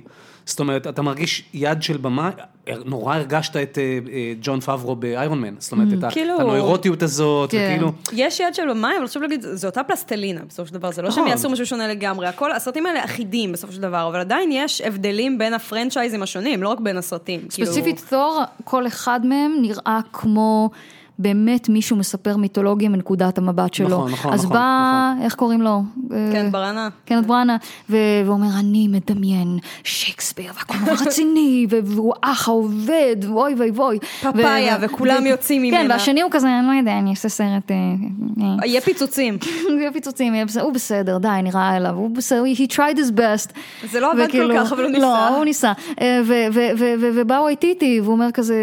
זאת 0.47 0.59
אומרת, 0.59 0.87
אתה 0.87 1.01
מרגיש 1.01 1.43
יד 1.53 1.83
של 1.83 1.97
במה, 1.97 2.29
נורא 2.85 3.15
הרגשת 3.15 3.55
את 3.57 3.77
אה, 3.77 3.83
אה, 4.13 4.33
ג'ון 4.41 4.59
פאברו 4.59 4.95
באיירון 4.95 5.41
מן. 5.41 5.53
זאת 5.59 5.71
אומרת, 5.71 5.87
את 5.99 6.03
ה- 6.03 6.11
כאילו- 6.11 6.35
את 6.35 6.39
הנוירוטיות 6.39 7.03
הזאת, 7.03 7.51
כן. 7.51 7.69
וכאילו... 7.71 7.91
יש 8.13 8.39
יד 8.39 8.53
של 8.55 8.69
במאי, 8.69 8.97
אבל 8.97 9.07
חשוב 9.07 9.21
להגיד, 9.23 9.41
זו 9.53 9.67
אותה 9.67 9.83
פלסטלינה 9.83 10.41
בסופו 10.47 10.67
של 10.67 10.73
דבר, 10.73 10.91
זה 10.91 11.01
לא 11.01 11.11
שהם 11.11 11.19
נכון. 11.23 11.31
יעשו 11.31 11.49
משהו 11.49 11.65
שונה 11.65 11.87
לגמרי, 11.87 12.27
הכל, 12.27 12.51
הסרטים 12.51 12.85
האלה 12.85 13.05
אחידים 13.05 13.51
בסופו 13.51 13.73
של 13.73 13.81
דבר, 13.81 14.07
אבל 14.07 14.19
עדיין 14.19 14.49
יש 14.51 14.81
הבדלים 14.81 15.37
בין 15.37 15.53
הפרנצ'ייזים 15.53 16.23
השונים, 16.23 16.63
לא 16.63 16.69
רק 16.69 16.79
בין 16.79 16.97
הסרטים. 16.97 17.39
כאילו- 17.49 17.67
ספציפית 17.67 18.05
תור, 18.09 18.41
כל 18.63 18.87
אחד 18.87 19.19
מהם 19.25 19.55
נראה 19.61 19.99
כמו 20.13 20.69
באמת 21.19 21.69
מישהו 21.69 21.95
מספר 21.95 22.37
מיתולוגיה 22.37 22.89
מנקודת 22.89 23.37
המבט 23.37 23.73
שלו. 23.73 23.87
נכון, 23.87 24.11
נכון, 24.11 24.33
אז 24.33 24.45
נכון, 24.45 24.57
בא, 24.57 25.13
איך 25.21 25.35
קוראים 25.35 25.61
לו? 25.61 25.83
אה, 26.11 26.29
כן, 26.31 26.51
ברנה. 26.51 26.89
קנת 27.05 27.25
בראנה, 27.25 27.57
ואומר, 27.89 28.47
אני 28.59 28.87
מדמיין 28.87 29.57
שייקספיר, 29.83 30.51
והכל 30.55 30.77
נורא 30.77 30.91
רציני, 31.07 31.67
והוא 31.69 32.13
אח 32.21 32.47
העובד, 32.47 33.15
ואוי 33.21 33.55
ואי 33.57 33.71
ואי. 33.71 33.99
פפאיה, 34.19 34.77
וכולם 34.81 35.25
יוצאים 35.25 35.71
כן, 35.71 35.77
ממנה. 35.81 35.93
והשני 35.93 36.21
הוא 36.21 36.31
כזה, 36.31 36.47
אני 36.59 36.67
לא 36.67 36.71
יודע, 36.71 36.97
אני 36.97 37.09
אעשה 37.09 37.29
סרט, 37.29 37.71
אה, 37.71 37.75
אה, 38.41 38.65
יהיה 38.65 38.81
פיצוצים. 38.81 39.37
יהיה 39.79 39.91
פיצוצים, 39.91 40.33
יהיה 40.33 40.45
בסדר, 40.45 40.63
הוא 40.63 40.73
בסדר, 40.73 41.17
די, 41.17 41.27
נראה 41.43 41.77
אליו, 41.77 41.93
הוא 41.95 42.09
בסדר, 42.09 42.43
he 42.43 42.73
tried 42.73 42.97
his 42.97 43.17
best. 43.17 43.51
זה 43.91 43.99
לא 43.99 44.11
עבד 44.11 44.31
כל 44.31 44.51
כך, 44.55 44.71
אבל 44.71 44.83
הוא 44.83 44.91
ניסה. 44.91 45.05
לא, 45.05 45.27
הוא 45.27 45.45
ניסה. 45.45 45.73
אה, 46.01 46.21
ובא 47.15 47.47
וואיטיטי, 47.47 47.99
והוא 48.01 48.13
אומר 48.13 48.31
כזה, 48.31 48.55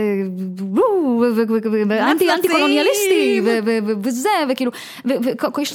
אנטי 2.00 2.28
קולוניאליסטי, 2.48 3.40
ו- 3.44 3.59
ו- 3.64 3.78
ו- 3.87 3.92
וזה, 4.02 4.28
וכאילו, 4.50 4.70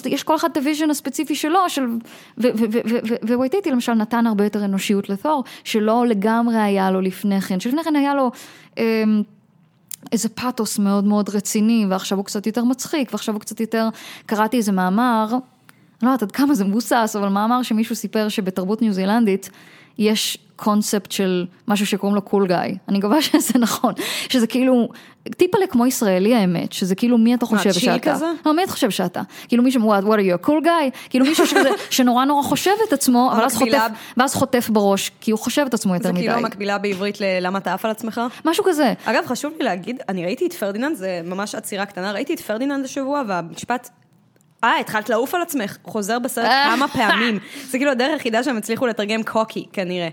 ויש 0.03 0.23
כל 0.23 0.36
אחד 0.36 0.49
את 0.51 0.58
ה 0.57 0.62
vision 0.62 0.89
הספציפי 0.89 1.36
שלו, 1.36 1.60
של, 1.67 1.86
וואיטיטי 3.38 3.71
למשל 3.71 3.93
נתן 3.93 4.27
הרבה 4.27 4.43
יותר 4.43 4.65
אנושיות 4.65 5.10
לתור, 5.10 5.43
שלא 5.63 6.08
לגמרי 6.08 6.58
היה 6.58 6.91
לו 6.91 7.01
לפני 7.01 7.41
כן, 7.41 7.60
שלפני 7.60 7.84
כן 7.84 7.95
היה 7.95 8.13
לו... 8.15 8.32
אמ, 8.77 9.23
איזה 10.12 10.29
פאתוס 10.29 10.79
מאוד 10.79 11.03
מאוד 11.03 11.29
רציני, 11.29 11.86
ועכשיו 11.89 12.17
הוא 12.17 12.25
קצת 12.25 12.47
יותר 12.47 12.63
מצחיק, 12.63 13.10
ועכשיו 13.12 13.34
הוא 13.36 13.41
קצת 13.41 13.60
יותר, 13.60 13.89
קראתי 14.25 14.58
איזה 14.58 14.71
מאמר, 14.71 15.27
אני 15.32 16.08
לא 16.08 16.08
יודעת 16.08 16.23
עד 16.23 16.32
כמה 16.32 16.53
זה 16.53 16.65
מבוסס, 16.65 17.15
אבל 17.19 17.27
מאמר 17.27 17.63
שמישהו 17.63 17.95
סיפר 17.95 18.29
שבתרבות 18.29 18.82
ניו 18.82 18.93
זילנדית 18.93 19.49
יש 19.99 20.38
קונספט 20.55 21.12
של 21.12 21.45
משהו 21.67 21.85
שקוראים 21.85 22.15
לו 22.15 22.21
cool 22.21 22.47
guy, 22.47 22.55
אני 22.88 22.97
מקווה 22.97 23.21
שזה 23.27 23.59
נכון, 23.59 23.93
שזה 24.29 24.47
כאילו 24.47 24.89
טיפה 25.38 25.67
כמו 25.67 25.85
ישראלי 25.85 26.35
האמת, 26.35 26.71
שזה 26.71 26.95
כאילו 26.95 27.17
מי 27.17 27.35
אתה 27.35 27.45
חושב 27.45 27.71
chill 27.71 27.81
שאתה, 27.81 28.12
כזה? 28.12 28.25
לא, 28.45 28.53
מי 28.53 28.63
אתה 28.63 28.71
חושב 28.71 28.89
שאתה, 28.89 29.21
כאילו 29.47 29.63
מישהו, 29.63 29.93
what, 29.93 30.03
what 30.03 30.07
are 30.07 30.41
you, 30.41 30.45
a 30.45 30.47
cool 30.47 30.65
guy, 30.65 31.09
כאילו 31.09 31.25
מישהו 31.25 31.47
שכזה, 31.47 31.69
שנורא 31.89 32.25
נורא 32.25 32.43
חושב 32.43 32.71
את 32.88 32.93
עצמו, 32.93 33.31
אבל 33.33 33.43
אז 33.43 33.55
חוטף, 33.55 33.88
ואז 34.17 34.35
חוטף 34.35 34.69
בראש, 34.69 35.12
כי 35.21 35.31
הוא 35.31 35.39
חושב 35.39 35.65
את 35.67 35.73
עצמו 35.73 35.93
יותר 35.93 36.07
זה 36.07 36.13
מדי, 36.13 36.21
כאילו 36.21 36.33
המקבילה 36.33 36.77
בעברית 36.77 37.21
ללמה 37.21 37.57
אתה 37.57 37.73
עף 37.73 37.85
על 37.85 37.91
עצמך. 37.91 38.21
משהו 38.45 38.63
כזה, 38.67 38.93
אגב, 39.05 39.25
חשוב 39.25 39.53
לי 39.59 39.65
להגיד, 39.65 40.01
אני 40.09 40.25
ראיתי 40.25 40.47
את 40.47 40.53
פרדיננד, 40.53 40.95
זה 40.95 41.21
ממש 41.23 41.55
עצירה 41.55 41.85
קטנה, 41.85 42.12
ראיתי 42.12 42.33
את 42.33 42.39
פרדיננד 42.39 42.85
השבוע, 42.85 43.21
והמשפט, 43.27 43.89
אה, 44.63 44.79
התחלת 44.79 45.09
לעוף 45.09 45.35
על 45.35 45.41
עצמך, 45.41 45.77
חוזר 45.83 46.19
בסרט 46.19 46.45
אה. 46.45 46.71
כמה 46.75 46.87
פעמים. 46.87 47.39
זה 47.71 47.77
כאילו 47.77 47.91
הדרך 47.91 48.11
היחידה 48.13 48.43
שהם 48.43 48.57
הצליחו 48.57 48.87
לתרגם 48.87 49.23
קוקי, 49.23 49.65
כנראה. 49.73 50.07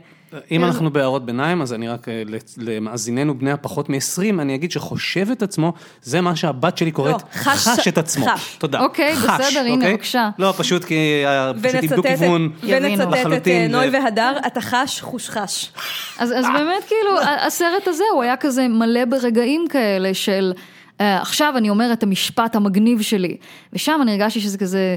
אם 0.50 0.64
אנחנו 0.64 0.90
בהערות 0.92 1.26
ביניים, 1.26 1.62
אז 1.62 1.72
אני 1.72 1.88
רק, 1.88 2.08
אה, 2.08 2.22
למאזיננו 2.56 3.38
בני 3.38 3.52
הפחות 3.52 3.88
מ-20, 3.88 4.40
אני 4.40 4.54
אגיד 4.54 4.70
שחושב 4.70 5.30
את 5.30 5.42
עצמו, 5.42 5.72
זה 6.02 6.20
מה 6.20 6.36
שהבת 6.36 6.78
שלי 6.78 6.90
קוראת, 6.90 7.12
לא, 7.22 7.40
חש- 7.42 7.88
את 7.88 7.98
עצמו. 7.98 8.26
תודה. 8.58 8.80
אוקיי, 8.80 9.14
בסדר, 9.14 9.60
הנה, 9.60 9.74
אוקיי? 9.74 9.92
בבקשה. 9.92 10.28
לא, 10.38 10.54
פשוט 10.56 10.84
כי 10.84 11.22
אה, 11.26 11.52
פשוט 11.62 11.82
איבדו 11.82 12.02
כיוון. 12.02 12.50
את- 12.58 12.64
ונצטט 12.68 13.02
את 13.08 13.12
לחלוטין, 13.12 13.70
נוי 13.72 13.88
והדר, 13.90 14.32
אתה 14.46 14.60
חש 14.60 15.00
חושחש. 15.00 15.70
אז, 16.18 16.32
אז 16.32 16.46
באמת 16.54 16.84
כאילו, 16.88 17.10
הסרט 17.46 17.88
הזה 17.88 18.04
הוא 18.14 18.22
היה 18.22 18.36
כזה 18.36 18.68
מלא 18.68 19.04
ברגעים 19.04 19.64
כאלה 19.70 20.14
של 20.14 20.52
עכשיו 20.98 21.54
אני 21.56 21.70
אומר 21.70 21.92
את 21.92 22.02
המשפט 22.02 22.56
המגניב 22.56 23.02
שלי, 23.02 23.36
ושם 23.72 23.98
אני 24.02 24.12
הרגשתי 24.12 24.40
שזה 24.40 24.58
כזה, 24.58 24.96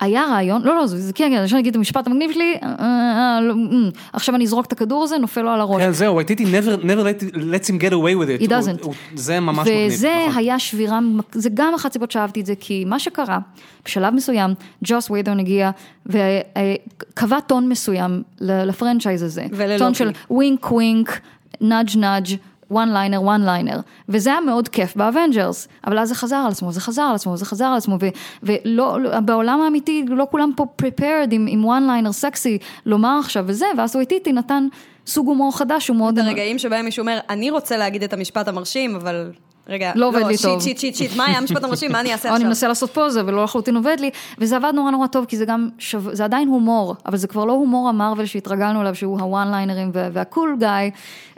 היה 0.00 0.24
רעיון, 0.30 0.62
לא 0.62 0.74
לא, 0.76 0.86
זה, 0.86 0.98
זה 1.00 1.12
כן, 1.12 1.30
כן, 1.34 1.42
עכשיו 1.42 1.56
אני 1.56 1.62
אגיד 1.62 1.70
את 1.72 1.76
המשפט 1.76 2.06
המגניב 2.06 2.32
שלי, 2.32 2.54
אה, 2.62 2.68
אה, 2.78 3.40
לא, 3.42 3.54
אה, 3.54 3.78
עכשיו 4.12 4.34
אני 4.34 4.44
אזרוק 4.44 4.66
את 4.66 4.72
הכדור 4.72 5.04
הזה, 5.04 5.18
נופל 5.18 5.42
לו 5.42 5.50
על 5.50 5.60
הראש. 5.60 5.82
כן, 5.82 5.90
זהו, 5.92 6.18
הייתי 6.18 6.34
never, 6.44 6.82
never 6.82 7.04
let, 7.04 7.34
lets 7.34 7.66
him 7.66 7.80
get 7.82 7.92
away 7.92 8.14
with 8.16 8.40
it. 8.40 8.48
He 8.48 8.54
הוא- 8.54 8.58
doesn't. 8.78 8.84
הוא- 8.84 8.94
זה 9.14 9.40
ממש 9.40 9.68
מגניב. 9.68 9.92
וזה 9.92 10.14
נכון. 10.28 10.38
היה 10.38 10.58
שבירה, 10.58 10.98
זה 11.32 11.48
גם 11.54 11.74
אחת 11.74 11.90
הסיבות 11.90 12.10
שאהבתי 12.10 12.40
את 12.40 12.46
זה, 12.46 12.54
כי 12.60 12.84
מה 12.84 12.98
שקרה, 12.98 13.38
בשלב 13.84 14.14
מסוים, 14.14 14.50
ג'וס 14.84 15.10
ויידון 15.10 15.40
הגיע 15.40 15.70
וקבע 16.06 17.40
טון 17.40 17.68
מסוים 17.68 18.22
ל 18.40 18.48
franchise 18.48 19.22
הזה. 19.22 19.46
וללוקי. 19.52 19.78
טון 19.78 19.94
של 19.94 20.10
wink 20.30 20.72
wink, 20.72 21.20
nudge 21.60 21.88
nudge. 21.96 22.26
One 22.70 22.92
liner, 22.92 23.22
one 23.22 23.44
liner, 23.44 23.80
וזה 24.08 24.30
היה 24.30 24.40
מאוד 24.40 24.68
כיף 24.68 24.96
ב 24.96 25.03
Avengers, 25.03 25.68
אבל 25.86 25.98
אז 25.98 26.08
זה 26.08 26.14
חזר 26.14 26.36
על 26.36 26.50
עצמו, 26.50 26.72
זה 26.72 26.80
חזר 26.80 27.02
על 27.02 27.14
עצמו, 27.14 27.36
זה 27.36 27.44
חזר 27.44 27.64
על 27.64 27.76
עצמו, 27.76 27.96
ו- 28.00 28.08
ולא, 28.42 29.00
לא- 29.00 29.20
בעולם 29.20 29.60
האמיתי 29.60 30.04
לא 30.08 30.26
כולם 30.30 30.50
פה 30.56 30.66
prepared 30.82 31.28
עם, 31.30 31.64
one 31.64 31.86
liner 31.86 32.12
סקסי 32.12 32.58
לומר 32.86 33.18
עכשיו 33.20 33.44
וזה, 33.46 33.66
ואז 33.78 33.94
וואיטיטי 33.94 34.32
נתן 34.32 34.66
סוג 35.06 35.26
הומור 35.26 35.58
חדש, 35.58 35.88
הוא 35.88 35.96
מאוד... 35.96 36.18
הרגעים 36.18 36.58
שבהם 36.58 36.84
מישהו 36.84 37.00
אומר, 37.00 37.18
אני 37.30 37.50
רוצה 37.50 37.76
להגיד 37.76 38.02
את 38.02 38.12
המשפט 38.12 38.48
המרשים, 38.48 38.96
אבל... 38.96 39.30
רגע, 39.70 39.92
לא 39.94 40.08
עובד 40.08 40.26
לי 40.26 40.36
shit, 40.36 40.46
טוב. 40.46 40.62
Shit, 40.62 40.78
shit, 40.78 40.94
shit, 40.94 41.16
מה 41.16 41.24
היה 41.26 41.38
המשפט 41.38 41.64
המרשים, 41.64 41.92
מה 41.92 42.00
אני 42.00 42.12
אעשה 42.12 42.28
או 42.28 42.34
אני 42.34 42.36
עכשיו? 42.36 42.48
מנסה 42.48 42.68
לעשות 42.68 42.90
פוזה 42.90 43.22
ולא 43.26 43.44
לחלוטין 43.44 43.76
עובד 43.76 43.96
לי, 44.00 44.10
וזה 44.38 44.56
עבד 44.56 44.72
נורא 44.74 44.90
נורא 44.90 45.06
טוב, 45.06 45.24
כי 45.24 45.36
זה 45.36 45.44
גם, 45.44 45.68
שו... 45.78 45.98
זה 46.12 46.24
עדיין 46.24 46.48
הומור, 46.48 46.94
אבל 47.06 47.16
זה 47.16 47.26
כבר 47.28 47.44
לא 47.44 47.52
הומור 47.52 47.88
המארוול 47.88 48.26
שהתרגלנו 48.26 48.80
אליו, 48.80 48.94
שהוא 48.94 49.20
ה 49.20 49.28
one 49.28 49.50
liner 49.50 49.79
ים 49.79 49.90
וה 49.92 50.13
cool 50.13 50.56
guy, 50.58 50.68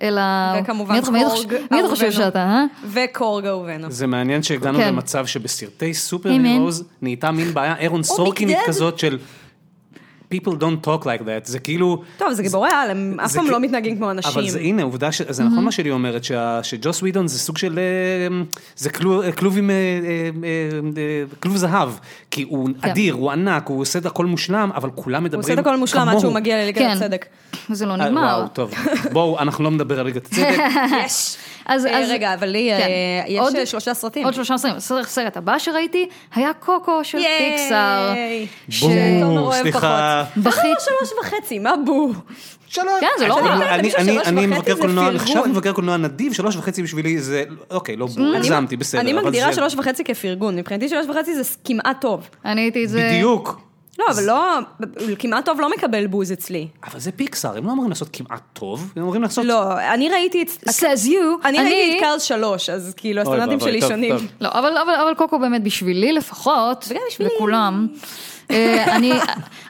אלא... 0.02 0.22
וכמובן 0.62 1.00
קורג 1.00 1.24
חושב- 1.24 1.48
מי 1.70 1.80
אתה 1.80 1.88
חושב 1.88 2.02
אהובנו. 2.04 2.24
שאתה, 2.24 2.38
אה? 2.38 2.64
וקורג 2.92 3.46
אהובנו. 3.46 3.90
זה 3.90 4.06
מעניין 4.06 4.42
שהגענו 4.42 4.78
כן. 4.78 4.88
למצב 4.88 5.26
שבסרטי 5.26 5.94
סופר 5.94 6.30
נהייתה 7.02 7.30
מין 7.30 7.54
בעיה 7.54 7.76
אירון 7.78 8.02
סורקינית. 8.02 8.58
כזאת 8.66 8.98
של 8.98 9.18
people 10.32 10.52
don't 10.52 10.86
talk 10.86 11.04
like 11.04 11.20
that, 11.20 11.44
זה 11.44 11.58
כאילו... 11.58 12.02
טוב, 12.16 12.32
זה 12.32 12.42
גיבורי 12.42 12.70
על, 12.70 12.90
הם 12.90 13.20
אף 13.24 13.32
פעם 13.34 13.50
לא 13.50 13.60
מתנהגים 13.60 13.96
כמו 13.96 14.10
אנשים. 14.10 14.32
אבל 14.32 14.48
זה, 14.48 14.58
הנה, 14.58 14.82
עובדה, 14.82 15.12
ש- 15.12 15.22
זה 15.28 15.44
נכון 15.44 15.64
מה 15.64 15.72
שלי 15.72 15.90
אומרת, 15.90 16.24
שג'וס 16.62 17.02
ווידון 17.02 17.28
זה 17.28 17.38
סוג 17.38 17.58
של, 17.58 17.78
אה, 17.78 18.42
זה 18.76 18.90
כלוב, 18.90 19.30
כלוב 19.30 19.58
עם, 19.58 19.70
אה, 19.70 19.74
אה, 19.74 20.30
אה, 20.96 21.22
כלוב 21.40 21.56
זהב, 21.56 21.88
כי 22.30 22.42
הוא 22.48 22.68
כן. 22.82 22.90
אדיר, 22.90 23.14
הוא 23.14 23.30
ענק, 23.30 23.66
הוא 23.68 23.80
עושה 23.80 23.98
את 23.98 24.06
הכל 24.06 24.26
מושלם, 24.26 24.70
אבל 24.74 24.90
כולם 24.94 25.24
מדברים 25.24 25.40
הוא 25.40 25.44
עושה 25.44 25.52
את 25.52 25.58
הכל 25.58 25.76
מושלם 25.76 26.00
עד 26.00 26.06
כמוהו. 26.08 26.20
שהוא 26.20 26.34
מגיע 26.34 26.56
לליגת 26.62 26.78
כן. 26.78 26.90
הצדק. 26.90 27.26
זה 27.70 27.86
לא 27.86 27.92
אה, 27.92 27.96
נגמר. 27.96 28.20
וואו, 28.22 28.48
טוב, 28.48 28.74
בואו, 29.12 29.38
אנחנו 29.38 29.64
לא 29.64 29.70
נדבר 29.70 30.00
על 30.00 30.06
ליגת 30.06 30.26
הצדק. 30.26 30.58
יש. 31.04 31.36
אז, 31.66 31.86
אה, 31.86 31.98
אז, 31.98 32.10
רגע, 32.10 32.34
אבל 32.34 32.48
לי, 32.48 32.70
כן. 32.78 32.82
אה, 32.82 32.88
יש 33.28 33.40
עוד- 33.40 33.56
אה, 33.56 33.66
שלושה 33.66 33.94
סרטים. 33.94 34.24
עוד 34.24 34.34
שלושה 34.34 34.58
סרטים. 34.58 34.76
הסרט 34.76 35.04
הסרט 35.04 35.36
הבא 35.36 35.58
שראיתי 35.58 36.08
היה 36.34 36.50
קוקו 36.60 37.04
של 37.04 37.18
ייי! 37.18 37.56
פיקסאר. 37.56 38.14
ש- 38.68 38.82
בואו, 38.82 39.38
אוהב 39.38 39.62
סליחה. 39.62 40.24
בכית. 40.36 40.44
בכית. 40.44 40.76
שלוש 40.80 41.12
וחצי, 41.22 41.58
מה 41.58 41.72
בו? 41.86 42.12
שלוש. 42.66 42.86
כן, 43.00 43.06
זה 43.18 43.28
לא 43.28 43.38
אני- 43.38 43.48
רע. 43.48 43.74
אני- 44.26 44.46
מבקר 44.46 44.74
קולנוע. 44.80 45.10
נחשב 45.10 45.40
מבקר 45.46 45.72
קולנוע 45.72 45.96
נדיב, 45.96 46.32
שלוש 46.32 46.56
וחצי 46.56 46.82
בשבילי 46.82 47.18
זה, 47.20 47.44
אוקיי, 47.70 47.96
לא 47.96 48.06
בור, 48.06 48.26
אני- 48.28 48.36
הגזמתי, 48.36 48.76
בסדר. 48.76 49.00
אני 49.00 49.12
מגדירה 49.12 49.52
שלוש 49.52 49.74
וחצי 49.74 50.04
כפרגון, 50.04 50.56
מבחינתי 50.56 50.88
שלוש 50.88 51.06
וחצי 51.06 51.34
זה 51.34 51.54
כמעט 51.64 52.00
טוב. 52.00 52.28
אני 52.44 52.60
הייתי 52.60 52.84
את 52.84 52.88
זה... 52.88 53.08
בדיוק. 53.14 53.71
לא, 54.08 54.14
אבל 54.14 54.26
לא, 54.26 54.58
כמעט 55.18 55.44
טוב 55.44 55.60
לא 55.60 55.70
מקבל 55.70 56.06
בוז 56.06 56.32
אצלי. 56.32 56.68
אבל 56.84 57.00
זה 57.00 57.12
פיקסאר, 57.12 57.56
הם 57.56 57.66
לא 57.66 57.72
אמורים 57.72 57.90
לעשות 57.90 58.08
כמעט 58.12 58.42
טוב, 58.52 58.92
הם 58.96 59.02
אמורים 59.02 59.22
לעשות... 59.22 59.44
לא, 59.44 59.78
אני 59.94 60.08
ראיתי 60.08 60.42
את... 60.42 60.48
says 60.68 61.06
you. 61.06 61.44
אני 61.44 61.58
ראיתי 61.58 61.96
את 61.96 62.02
קארס 62.02 62.22
שלוש, 62.22 62.70
אז 62.70 62.94
כאילו 62.96 63.20
הסטנדרטים 63.20 63.60
שלי 63.60 63.80
טוב, 63.80 63.90
שונים. 63.90 64.18
טוב. 64.18 64.26
לא, 64.40 64.48
אבל, 64.52 64.78
אבל, 64.78 64.94
אבל 64.94 65.14
קוקו 65.14 65.38
באמת 65.38 65.62
בשבילי 65.62 66.12
לפחות. 66.12 66.88
לכולם, 67.20 67.86
אה, 68.50 68.96
אני, 68.96 69.12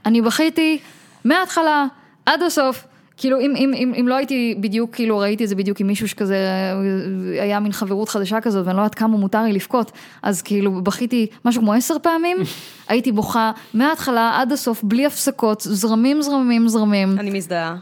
אני 0.07 0.23
בכיתי 0.23 0.79
מההתחלה 1.25 1.87
עד 2.27 2.43
הסוף. 2.43 2.85
כאילו 3.17 3.41
אם, 3.41 3.55
אם, 3.57 3.73
אם, 3.75 3.93
אם 4.01 4.09
לא 4.09 4.15
הייתי 4.15 4.55
בדיוק, 4.61 4.95
כאילו 4.95 5.19
ראיתי 5.19 5.45
את 5.45 5.49
זה 5.49 5.55
בדיוק 5.55 5.81
עם 5.81 5.87
מישהו 5.87 6.09
שכזה, 6.09 6.37
אה, 6.37 7.43
היה 7.43 7.61
מין 7.61 7.73
חברות 7.73 8.09
חדשה 8.09 8.41
כזאת 8.41 8.67
ואני 8.67 8.77
לא 8.77 8.83
יודעת 8.83 8.95
כמה 8.95 9.17
מותר 9.17 9.43
לי 9.43 9.53
לבכות, 9.53 9.93
אז 10.23 10.43
כאילו 10.43 10.83
בכיתי 10.83 11.27
משהו 11.45 11.63
כמו 11.63 11.73
עשר 11.73 11.97
פעמים, 12.03 12.37
הייתי 12.89 13.13
בוכה 13.13 13.53
מההתחלה 13.75 14.41
עד 14.41 14.53
הסוף 14.53 14.83
בלי 14.83 15.07
הפסקות, 15.07 15.61
זרמים 15.61 16.23
זרמים 16.23 16.69
זרמים. 16.69 17.19
אני 17.19 17.31
מזדהה. 17.31 17.77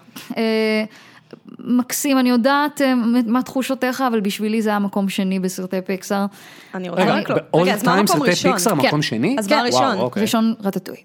אה, 1.66 1.72
מקסים, 1.72 2.18
אני 2.18 2.30
יודעת 2.30 2.80
אה, 2.82 2.94
מה 3.26 3.42
תחושותיך, 3.42 4.00
אבל 4.08 4.20
בשבילי 4.20 4.62
זה 4.62 4.70
היה 4.70 4.78
מקום 4.78 5.08
שני 5.08 5.38
בסרטי 5.40 5.80
פיקסאר. 5.86 6.26
אני 6.74 6.88
רוצה 6.88 7.02
רגע, 7.02 7.16
לקלוט. 7.16 7.38
ב-all 7.38 7.58
רגע, 7.60 7.74
אז 7.74 7.84
מה 7.84 7.94
המקום 7.94 8.16
סרטי 8.16 8.30
ראשון? 8.30 8.52
פיקסאר, 8.52 8.76
כן. 8.80 8.88
מקום 8.88 9.02
שני? 9.02 9.36
אז 9.38 9.48
מה 9.48 9.56
וואו, 9.56 9.64
הראשון? 9.66 9.98
אוקיי. 9.98 10.22
ראשון 10.22 10.54
רטטוי. 10.64 10.96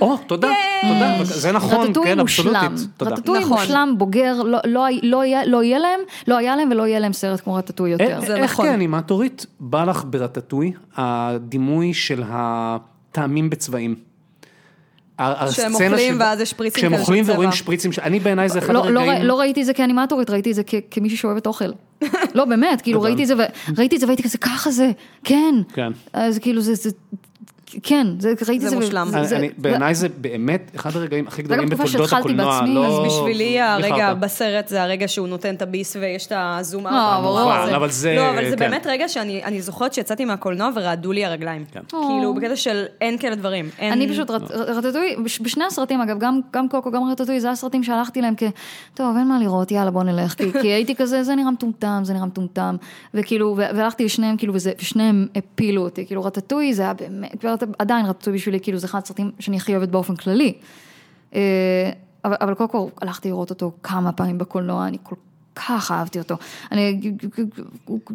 או, 0.00 0.16
תודה, 0.16 0.48
תודה, 0.82 1.24
זה 1.24 1.52
נכון, 1.52 1.92
כן, 2.04 2.20
מושלם, 2.20 2.56
אבסולוטית. 2.56 3.02
רטטוי 3.02 3.38
נכון. 3.40 3.58
מושלם, 3.58 3.94
בוגר, 3.98 4.42
לא- 4.42 4.58
לא 4.64 4.86
לא 5.02 5.24
יהיה 5.24 5.46
לא 5.46 5.62
יהיה 5.62 5.78
להם, 5.78 6.00
לא 6.28 6.36
היה 6.36 6.56
להם 6.56 6.68
ולא 6.70 6.86
יהיה 6.86 6.98
להם 6.98 7.12
סרט 7.12 7.40
כמו 7.40 7.54
רטטוי 7.54 7.90
יותר. 7.90 8.20
זה 8.26 8.36
איך 8.36 8.52
נכון. 8.52 8.66
כאנימטורית 8.66 9.46
בא 9.60 9.84
לך 9.84 10.04
ברטטוי 10.10 10.72
הדימוי 10.96 11.94
של 11.94 12.22
הטעמים 12.28 13.50
בצבעים? 13.50 14.11
שהם 15.50 15.74
אוכלים 15.74 16.20
ואז 16.20 16.40
יש 16.40 16.50
שפריצים 16.50 16.78
כשהם 16.80 16.90
כאלה 16.90 16.98
של 16.98 17.02
אוכלים 17.02 17.24
צבע. 17.24 17.32
ורואים 17.32 17.52
שפריצים, 17.52 17.90
אני 18.02 18.20
בעיניי 18.20 18.48
זה 18.48 18.58
אחד 18.58 18.68
לא, 18.68 18.90
לא, 18.90 19.00
הרגעים... 19.00 19.18
ראי- 19.18 19.24
לא 19.26 19.40
ראיתי 19.40 19.60
את 19.60 19.66
זה 19.66 19.74
כאנימטורית, 19.74 20.30
ראיתי 20.30 20.50
את 20.50 20.54
זה 20.54 20.62
כמישהי 20.90 21.16
שאוהבת 21.18 21.46
אוכל. 21.46 21.64
לא, 22.34 22.44
באמת, 22.44 22.80
כאילו. 22.80 23.02
ראיתי 23.06 23.22
את 23.22 23.28
זה, 23.28 23.34
והייתי 24.06 24.22
כזה, 24.22 24.38
ככה 24.38 24.70
זה, 24.70 24.90
כן. 25.24 25.54
כן. 25.74 25.92
אז 26.12 26.38
כאילו 26.38 26.60
זה, 26.60 26.90
כן, 27.82 28.06
זה, 28.18 28.28
ראיתי 28.48 28.60
זה 28.60 28.66
את 28.66 28.70
זה. 28.70 28.76
ו- 28.76 28.80
מושלם. 28.80 29.08
בעיניי 29.58 29.94
זה 29.94 30.08
באמת 30.08 30.70
אחד 30.76 30.96
הרגעים 30.96 31.26
הכי 31.26 31.42
גדולים 31.42 31.68
תקופה 31.68 31.82
בתולדות 31.84 32.08
שהתחלתי 32.10 32.28
הקולנוע, 32.32 32.60
בעצמי, 32.60 32.74
לא... 32.74 32.86
אז 33.06 33.12
בשבילי 33.12 33.60
הרגע 33.60 33.94
בכלל. 33.94 34.14
בסרט 34.14 34.68
זה 34.68 34.82
הרגע 34.82 35.08
שהוא 35.08 35.28
נותן 35.28 35.54
את 35.54 35.62
הביס 35.62 35.96
ויש 36.00 36.26
את 36.26 36.32
הזום 36.36 36.86
אאוט. 36.86 36.96
אה, 36.96 37.20
ברור. 37.22 37.40
המאוחר 37.40 37.76
אבל- 37.76 37.90
זה- 37.90 38.14
לא, 38.16 38.30
אבל 38.30 38.50
זה 38.50 38.56
כן. 38.56 38.70
באמת 38.70 38.86
רגע 38.86 39.08
שאני 39.08 39.44
אני 39.44 39.62
זוכרת 39.62 39.94
שיצאתי 39.94 40.24
מהקולנוע 40.24 40.70
ורעדו 40.76 41.12
לי 41.12 41.24
הרגליים. 41.24 41.64
כן. 41.72 41.80
כאילו, 41.88 42.34
בקטע 42.34 42.56
של 42.56 42.84
אין 43.00 43.18
כאלה 43.18 43.34
דברים. 43.34 43.68
אין- 43.78 43.92
אני 43.92 44.08
פשוט, 44.08 44.30
רט- 44.30 44.50
רטטוי, 44.50 45.16
בש- 45.24 45.40
בשני 45.40 45.64
הסרטים 45.64 46.00
אגב, 46.00 46.18
גם, 46.18 46.40
גם 46.52 46.68
קוקו, 46.68 46.90
גם 46.90 47.02
רטטוי, 47.10 47.40
זה 47.40 47.50
הסרטים 47.50 47.82
שהלכתי 47.84 48.20
להם 48.20 48.34
כ... 48.36 48.42
טוב, 48.94 49.16
אין 49.16 49.28
מה 49.28 49.38
לראות, 49.38 49.70
יאללה 49.70 49.90
בוא 49.90 50.02
נלך. 50.02 50.34
כי, 50.34 50.52
כי 50.62 50.68
הייתי 50.68 50.94
כזה, 50.94 51.22
זה 51.22 51.34
נראה 51.34 51.50
מטומטם, 51.50 52.00
זה 52.04 52.12
נראה 52.14 52.26
מטומטם. 52.26 52.76
וכאילו, 53.14 53.54
והלכתי 53.56 54.04
לשניהם, 54.04 54.36
כאילו, 54.36 54.54
וזה, 54.54 54.72
ושניהם 54.80 55.26
הפילו 55.36 55.82
אותי. 55.82 56.06
כאילו, 56.06 56.24
רטטוי 56.24 56.74
זה 56.74 56.82
היה 56.82 56.92
באמת, 56.94 57.44
כבר- 57.62 57.74
עדיין 57.78 58.06
רטטוי 58.06 58.32
בשבילי, 58.34 58.60
כאילו, 58.60 58.78
זה 58.78 58.86
אחד 58.86 59.02
הסרטים 59.02 59.30
שאני 59.38 59.56
הכי 59.56 59.76
אוהבת 59.76 59.88
באופן 59.88 60.16
כללי. 60.16 60.52
אה, 61.34 61.90
אבל, 62.24 62.36
אבל 62.40 62.54
קוקו, 62.54 62.90
הלכתי 63.02 63.28
לראות 63.28 63.50
אותו 63.50 63.72
כמה 63.82 64.12
פעמים 64.12 64.38
בקולנוע, 64.38 64.86
אני 64.86 64.98
כל 65.02 65.16
כך 65.54 65.90
אהבתי 65.90 66.18
אותו. 66.18 66.36
אני, 66.72 67.00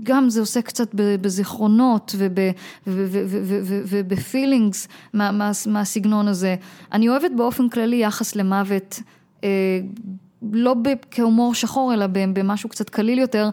גם 0.03 0.29
זה 0.29 0.39
עושה 0.39 0.61
קצת 0.61 0.89
בזיכרונות 0.93 2.15
ובפילינגס 3.87 4.87
מה- 5.13 5.31
מה- 5.31 5.51
מהסגנון 5.67 6.27
הזה. 6.27 6.55
אני 6.91 7.09
אוהבת 7.09 7.31
באופן 7.37 7.69
כללי 7.69 7.95
יחס 7.95 8.35
למוות, 8.35 8.99
אה, 9.43 9.79
לא 10.51 10.75
כהומור 11.11 11.53
שחור, 11.53 11.93
אלא 11.93 12.05
במשהו 12.33 12.69
קצת 12.69 12.89
קליל 12.89 13.19
יותר. 13.19 13.49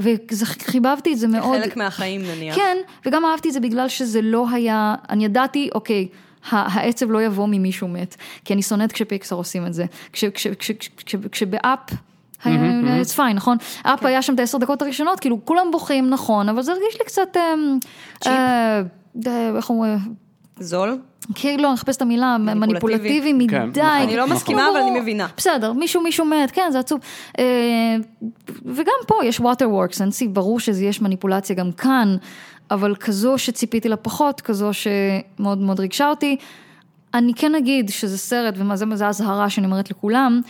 וחיבבתי 0.00 1.12
את 1.12 1.18
זה 1.18 1.28
מאוד. 1.28 1.62
חלק 1.62 1.76
מהחיים 1.76 2.22
נניח. 2.22 2.56
כן, 2.56 2.76
וגם 3.06 3.24
אהבתי 3.24 3.48
את 3.48 3.52
זה 3.54 3.60
בגלל 3.60 3.88
שזה 3.88 4.22
לא 4.22 4.46
היה, 4.52 4.94
אני 5.10 5.24
ידעתי, 5.24 5.68
אוקיי, 5.74 6.08
העצב 6.50 7.10
לא 7.10 7.22
יבוא 7.22 7.46
ממישהו 7.50 7.88
מת, 7.88 8.16
כי 8.44 8.52
אני 8.54 8.62
שונאת 8.62 8.92
כשפיקסר 8.92 9.36
עושים 9.36 9.66
את 9.66 9.74
זה. 9.74 9.84
כש- 10.12 10.24
כש- 10.24 10.46
כש- 10.46 10.70
כש- 10.78 10.88
כש- 11.06 11.16
כשבאפ... 11.32 11.78
it's 12.44 13.16
fine, 13.16 13.32
נכון? 13.34 13.56
אפ 13.82 14.04
היה 14.04 14.22
שם 14.22 14.34
את 14.34 14.40
העשר 14.40 14.58
דקות 14.58 14.82
הראשונות, 14.82 15.20
כאילו 15.20 15.44
כולם 15.44 15.66
בוכים, 15.72 16.10
נכון, 16.10 16.48
אבל 16.48 16.62
זה 16.62 16.72
הרגיש 16.72 16.98
לי 16.98 17.04
קצת, 17.04 17.36
אמ, 17.36 17.78
אה, 18.26 18.82
איך 19.56 19.70
אומרים, 19.70 19.98
זול? 20.60 20.98
כאילו, 21.34 21.64
אני 21.64 21.74
מחפשת 21.74 21.96
את 21.96 22.02
המילה, 22.02 22.36
מניפולטיבי. 22.38 23.46
כן, 23.48 23.68
מדי. 23.68 23.80
נכון. 23.80 23.92
אני 24.02 24.16
לא. 24.16 24.26
מסכימה, 24.26 24.68
אבל 24.70 24.80
אני 24.80 25.00
מבינה. 25.00 25.26
בסדר, 25.36 25.72
מישהו 25.72 26.02
מישהו 26.02 26.24
מת, 26.24 26.50
כן, 26.50 26.68
זה 26.72 26.78
עצוב. 26.78 27.00
אה, 27.38 27.96
וגם 28.64 28.94
פה 29.06 29.14
יש 29.24 29.40
waterworks, 29.40 30.00
אין 30.00 30.10
סיב, 30.10 30.34
ברור 30.34 30.60
שיש 30.60 31.02
מניפולציה 31.02 31.56
גם 31.56 31.72
כאן, 31.72 32.16
אבל 32.70 32.94
כזו 32.94 33.38
שציפיתי 33.38 33.88
לה 33.88 33.96
פחות, 33.96 34.40
כזו 34.40 34.70
שמאוד 34.72 35.58
מאוד 35.58 35.80
ריגשה 35.80 36.08
אותי. 36.08 36.36
אני 37.14 37.34
כן 37.34 37.54
אגיד 37.54 37.88
שזה 37.88 38.18
סרט, 38.18 38.54
ומה 38.56 38.76
זה, 38.76 38.84
זה 38.94 39.08
אזהרה 39.08 39.50
שאני 39.50 39.66
אומרת 39.66 39.90
לכולם, 39.90 40.40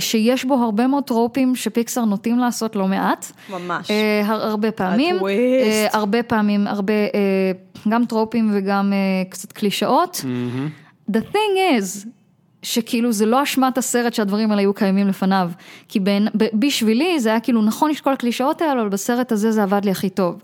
שיש 0.00 0.44
בו 0.44 0.54
הרבה 0.54 0.86
מאוד 0.86 1.04
טרופים 1.04 1.56
שפיקסר 1.56 2.04
נוטים 2.04 2.38
לעשות 2.38 2.76
לא 2.76 2.86
מעט. 2.88 3.26
ממש. 3.50 3.90
אה, 3.90 4.22
הר- 4.26 4.46
הרבה 4.46 4.70
פעמים. 4.70 5.16
הטוויסט. 5.16 5.66
אה, 5.94 5.98
הרבה 5.98 6.22
פעמים, 6.22 6.66
הרבה, 6.66 6.92
אה, 6.92 7.52
גם 7.88 8.04
טרופים 8.04 8.50
וגם 8.54 8.92
אה, 8.92 8.98
קצת 9.30 9.52
קלישאות. 9.52 10.24
The 11.10 11.20
thing 11.32 11.78
is, 11.80 12.06
שכאילו 12.62 13.12
זה 13.12 13.26
לא 13.26 13.42
אשמת 13.42 13.78
הסרט 13.78 14.14
שהדברים 14.14 14.50
האלה 14.50 14.60
היו 14.62 14.74
קיימים 14.74 15.08
לפניו. 15.08 15.50
כי 15.88 16.00
בין, 16.00 16.28
בשבילי 16.54 17.20
זה 17.20 17.28
היה 17.28 17.40
כאילו, 17.40 17.62
נכון 17.62 17.90
יש 17.90 18.00
כל 18.00 18.12
הקלישאות 18.12 18.62
האלה, 18.62 18.80
אבל 18.80 18.88
בסרט 18.88 19.32
הזה 19.32 19.50
זה 19.52 19.62
עבד 19.62 19.84
לי 19.84 19.90
הכי 19.90 20.08
טוב. 20.08 20.42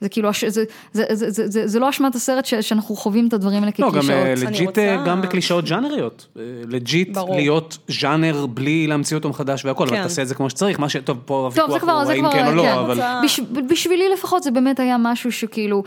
זה 0.00 0.08
כאילו, 0.08 0.28
הש- 0.28 0.44
זה, 0.44 0.64
זה, 0.92 1.04
זה, 1.10 1.30
זה, 1.30 1.48
זה, 1.48 1.66
זה 1.66 1.78
לא 1.80 1.88
אשמת 1.90 2.14
הסרט 2.14 2.44
ש, 2.44 2.54
שאנחנו 2.54 2.96
חווים 2.96 3.28
את 3.28 3.32
הדברים 3.32 3.56
האלה 3.62 3.66
לא, 3.78 3.90
כקלישאות. 3.90 4.04
גם 4.04 4.10
אה, 4.10 4.34
legit, 4.46 4.68
רוצה- 4.68 4.80
אה, 4.96 5.04
גם 5.06 5.22
בקלישאות 5.22 5.66
ז'אנריות. 5.66 6.26
אה, 6.38 6.42
legit 6.68 7.14
ברור. 7.14 7.36
להיות 7.36 7.78
ז'אנר 7.88 8.46
בלי 8.46 8.86
להמציא 8.86 9.16
אותו 9.16 9.28
מחדש 9.28 9.64
והכל, 9.64 9.86
אבל 9.88 9.96
כן. 9.96 10.02
תעשה 10.02 10.22
את 10.22 10.28
זה 10.28 10.34
כמו 10.34 10.50
שצריך, 10.50 10.80
מה 10.80 10.88
ש... 10.88 10.96
טוב, 10.96 11.18
פה 11.24 11.34
הוויכוח 11.44 11.70
זה 11.72 11.80
כבר, 11.80 11.92
הוא 11.92 12.04
זה 12.04 12.12
האם 12.12 12.20
כבר, 12.20 12.32
כן 12.32 12.44
או 12.46 12.50
כן. 12.50 12.56
לא, 12.56 12.80
אבל... 12.80 12.90
רוצה- 12.94 13.20
בש, 13.24 13.40
בשבילי 13.68 14.04
לפחות 14.12 14.42
זה 14.42 14.50
באמת 14.50 14.80
היה 14.80 14.96
משהו 14.98 15.32
שכאילו, 15.32 15.82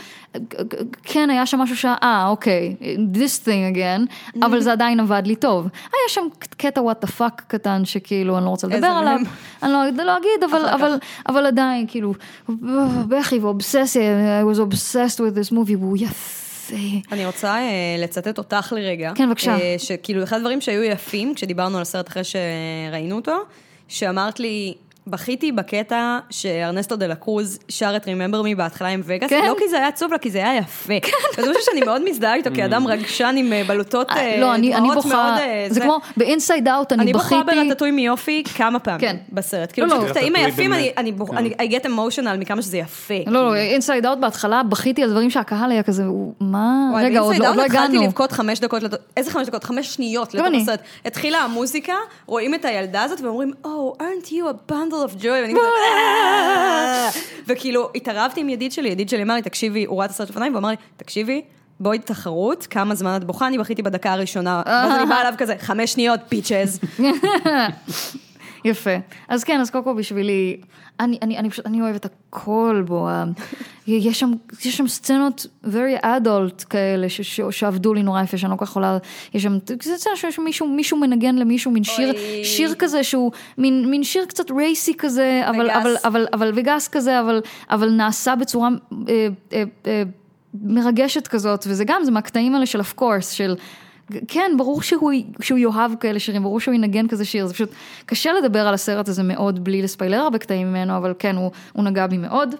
כן 1.03 1.29
היה 1.29 1.45
שם 1.45 1.57
משהו 1.59 1.77
שה, 1.77 1.95
אה 2.03 2.27
אוקיי, 2.27 2.75
this 3.13 3.45
thing 3.45 3.75
again, 3.75 4.01
אבל 4.45 4.61
זה 4.61 4.71
עדיין 4.71 4.99
עבד 4.99 5.21
לי 5.25 5.35
טוב. 5.35 5.63
היה 5.83 5.99
שם 6.07 6.21
קטע 6.57 6.81
what 6.81 7.05
the 7.05 7.09
fuck 7.19 7.41
קטן 7.47 7.85
שכאילו 7.85 8.37
אני 8.37 8.45
לא 8.45 8.49
רוצה 8.49 8.67
לדבר 8.67 8.87
עליו? 8.87 9.19
אני 9.63 9.71
לא, 9.71 10.03
לא 10.03 10.17
אגיד, 10.17 10.43
אבל, 10.51 10.65
אבל, 10.65 10.95
אבל 11.29 11.45
עדיין 11.45 11.85
כאילו, 11.87 12.13
בכי 13.07 13.39
ואובססיה, 13.39 13.98
I 13.99 14.43
was 14.43 14.59
obsessed 14.59 15.19
with 15.19 15.35
this 15.35 15.51
movie, 15.51 15.77
והוא 15.79 15.97
יפה. 15.97 16.39
אני 17.11 17.25
רוצה 17.25 17.55
אה, 17.55 17.95
לצטט 17.97 18.37
אותך 18.37 18.73
לרגע. 18.75 19.11
כן, 19.15 19.27
בבקשה. 19.29 19.51
אה, 19.59 19.75
שכאילו, 19.77 20.23
אחד 20.23 20.37
הדברים 20.37 20.61
שהיו 20.61 20.83
יפים, 20.83 21.35
כשדיברנו 21.35 21.77
על 21.77 21.81
הסרט 21.81 22.07
אחרי 22.07 22.23
שראינו 22.23 23.15
אותו, 23.15 23.37
שאמרת 23.87 24.39
לי, 24.39 24.73
בכיתי 25.09 25.51
בקטע 25.51 26.17
שארנסטו 26.29 26.95
דה 26.95 27.07
לה 27.07 27.15
קרוז 27.15 27.59
שר 27.69 27.93
את 27.95 28.05
Remember 28.05 28.45
Me 28.53 28.57
בהתחלה 28.57 28.87
עם 28.87 29.01
וגאס, 29.05 29.29
כן. 29.29 29.45
לא 29.47 29.55
כי 29.59 29.69
זה 29.69 29.77
היה 29.77 29.87
עצוב, 29.87 30.11
אלא 30.11 30.17
כי 30.17 30.31
זה 30.31 30.37
היה 30.37 30.57
יפה. 30.57 30.93
וזה 31.37 31.49
משהו 31.49 31.61
שאני 31.65 31.81
מאוד 31.85 32.01
מזדהה 32.09 32.35
איתו, 32.35 32.49
כאדם 32.55 32.87
רגשן 32.87 33.35
עם 33.37 33.53
אה, 33.53 33.63
בלוטות, 33.67 34.11
אה, 34.11 34.37
לא, 34.39 34.55
אני, 34.55 34.73
אני 34.75 34.81
דמעות 34.81 34.95
בוכה, 34.95 35.09
מאוד, 35.09 35.39
אה, 35.39 35.67
זה 35.69 35.81
כמו 35.81 35.97
ב-Inside 36.17 36.65
Out, 36.65 36.93
אני 36.93 37.01
אני 37.01 37.13
בוכה 37.13 37.43
בכיתי. 37.43 37.67
ברטטוי 37.69 37.91
מיופי 37.91 38.43
כמה 38.55 38.79
פעמים 38.79 38.99
כן. 38.99 39.17
בסרט. 39.31 39.71
כאילו, 39.71 39.87
לא, 39.87 39.93
לא. 39.95 39.99
פשוט 39.99 40.09
הקטעים 40.09 40.35
רטטוי 40.35 40.45
היפים, 40.49 40.73
אני-. 40.73 40.91
אני 40.97 41.13
כן. 41.29 41.37
אני 41.37 41.49
I 41.49 41.71
get 41.71 41.85
emotional 41.85 42.37
מכמה 42.39 42.61
שזה 42.61 42.77
יפה. 42.77 43.13
לא, 43.27 43.45
לא, 43.45 43.55
Inside 43.55 44.05
Out 44.05 44.17
בהתחלה 44.17 44.63
בכיתי 44.63 45.03
על 45.03 45.09
דברים 45.09 45.29
שהקהל 45.29 45.71
היה 45.71 45.83
כזה, 45.83 46.03
מה? 46.39 46.91
רגע, 46.95 47.19
עוד 47.19 47.35
לא 47.35 47.41
לא 47.41 47.47
אאוט 47.47 47.59
התחלתי 47.59 47.77
הגענו. 47.77 48.03
לבכות 48.03 48.31
חמש 48.31 48.59
דקות, 48.59 48.83
איזה 49.17 49.31
חמש 49.31 49.47
דקות? 49.47 49.63
חמש 49.63 49.93
שניות 49.93 50.33
לתוך. 50.33 50.47
הסרט. 50.61 50.79
התחילה 51.05 51.37
המוזיקה, 51.37 51.93
רואים 52.25 52.55
את 52.55 52.65
הילדה 52.65 53.03
הזאת 53.03 53.21
ואומרים, 53.21 53.51
Oh, 53.63 53.67
aren't 54.01 54.27
you 54.27 54.43
a 54.49 54.71
bundle 54.71 54.98
of 55.07 55.21
joy? 55.21 55.27
ואני 55.27 55.53
כזה, 55.53 55.61
"אה." 55.61 57.09
וכאילו, 57.47 57.89
התערבתי 57.95 58.41
עם 58.41 58.49
ידיד 58.49 58.71
שלי, 58.71 58.89
ידיד 58.89 59.09
שלי 59.09 59.23
אמר 59.23 59.33
לי, 59.35 59.41
תקשיבי, 59.41 59.85
הוא 59.85 59.97
ראה 59.97 60.05
את 60.05 60.09
הסרט 60.09 60.29
לפניי, 60.29 60.49
והוא 60.49 60.59
אמר 60.59 60.69
לי, 60.69 60.75
תקשיבי, 60.97 61.41
בואי 61.79 61.99
תחרות, 61.99 62.67
כמה 62.67 62.95
זמן 62.95 63.15
את 63.15 63.23
בוכה, 63.23 63.47
אני 63.47 63.57
בכיתי 63.57 63.81
בדקה 63.81 64.13
הראשונה. 64.13 64.61
ואז 64.65 64.91
אני 64.91 65.05
באה 65.09 65.21
אליו 65.21 65.33
כזה, 65.37 65.55
חמש 65.59 65.93
שניות, 65.93 66.19
פיצ'ז. 66.29 66.79
יפה. 68.65 68.95
אז 69.27 69.43
כן, 69.43 69.59
אז 69.61 69.69
קוקו 69.69 69.95
בשבילי, 69.95 70.57
אני, 70.99 71.17
אני, 71.21 71.37
אני 71.37 71.49
פשוט, 71.49 71.65
אני 71.65 71.81
אוהבת 71.81 72.05
הכל 72.05 72.83
בו. 72.87 73.07
יש 73.87 74.19
שם, 74.19 74.31
יש 74.65 74.77
שם 74.77 74.87
סצנות 74.87 75.45
very 75.65 76.03
adult 76.03 76.65
כאלה, 76.69 77.09
ש, 77.09 77.21
ש, 77.21 77.41
שעבדו 77.51 77.93
לי 77.93 78.03
נורא 78.03 78.23
יפה, 78.23 78.37
שאני 78.37 78.51
לא 78.51 78.57
כל 78.57 78.65
כך 78.65 78.71
יכולה, 78.71 78.97
יש 79.33 79.43
שם, 79.43 79.57
זה 79.83 79.97
סצנה 79.97 80.15
שיש 80.15 80.39
מישהו, 80.39 80.67
מישהו 80.67 80.97
מנגן 80.97 81.35
למישהו, 81.35 81.71
מין 81.71 81.83
שיר, 81.83 82.11
אוי. 82.11 82.45
שיר 82.45 82.73
כזה 82.79 83.03
שהוא, 83.03 83.31
מין, 83.57 83.89
מין 83.89 84.03
שיר 84.03 84.25
קצת 84.25 84.51
רייסי 84.51 84.93
כזה, 84.97 85.41
אבל, 85.49 85.65
וגס. 85.65 85.75
אבל, 85.75 85.95
אבל, 86.05 86.27
אבל, 86.33 86.51
וגס 86.55 86.87
כזה, 86.87 87.19
אבל, 87.19 87.41
אבל 87.69 87.89
נעשה 87.89 88.35
בצורה 88.35 88.69
אה, 89.09 89.27
אה, 89.53 89.63
אה, 89.87 90.03
מרגשת 90.61 91.27
כזאת, 91.27 91.65
וזה 91.69 91.83
גם, 91.85 92.03
זה 92.03 92.11
מהקטעים 92.11 92.55
האלה 92.55 92.65
של 92.65 92.79
of 92.79 92.99
course, 92.99 93.33
של... 93.33 93.55
כן, 94.27 94.51
ברור 94.57 94.81
שהוא, 94.81 95.11
שהוא 95.41 95.59
יאהב 95.59 95.91
כאלה 95.99 96.19
שירים, 96.19 96.43
ברור 96.43 96.59
שהוא 96.59 96.73
ינגן 96.73 97.07
כזה 97.07 97.25
שיר, 97.25 97.45
זה 97.45 97.53
פשוט 97.53 97.69
קשה 98.05 98.33
לדבר 98.33 98.67
על 98.67 98.73
הסרט 98.73 99.07
הזה 99.07 99.23
מאוד 99.23 99.63
בלי 99.63 99.81
לספיילר 99.81 100.17
הרבה 100.17 100.37
קטעים 100.37 100.69
ממנו, 100.69 100.97
אבל 100.97 101.13
כן, 101.19 101.35
הוא, 101.35 101.51
הוא 101.73 101.83
נגע 101.83 102.07
בי 102.07 102.17
מאוד. 102.17 102.55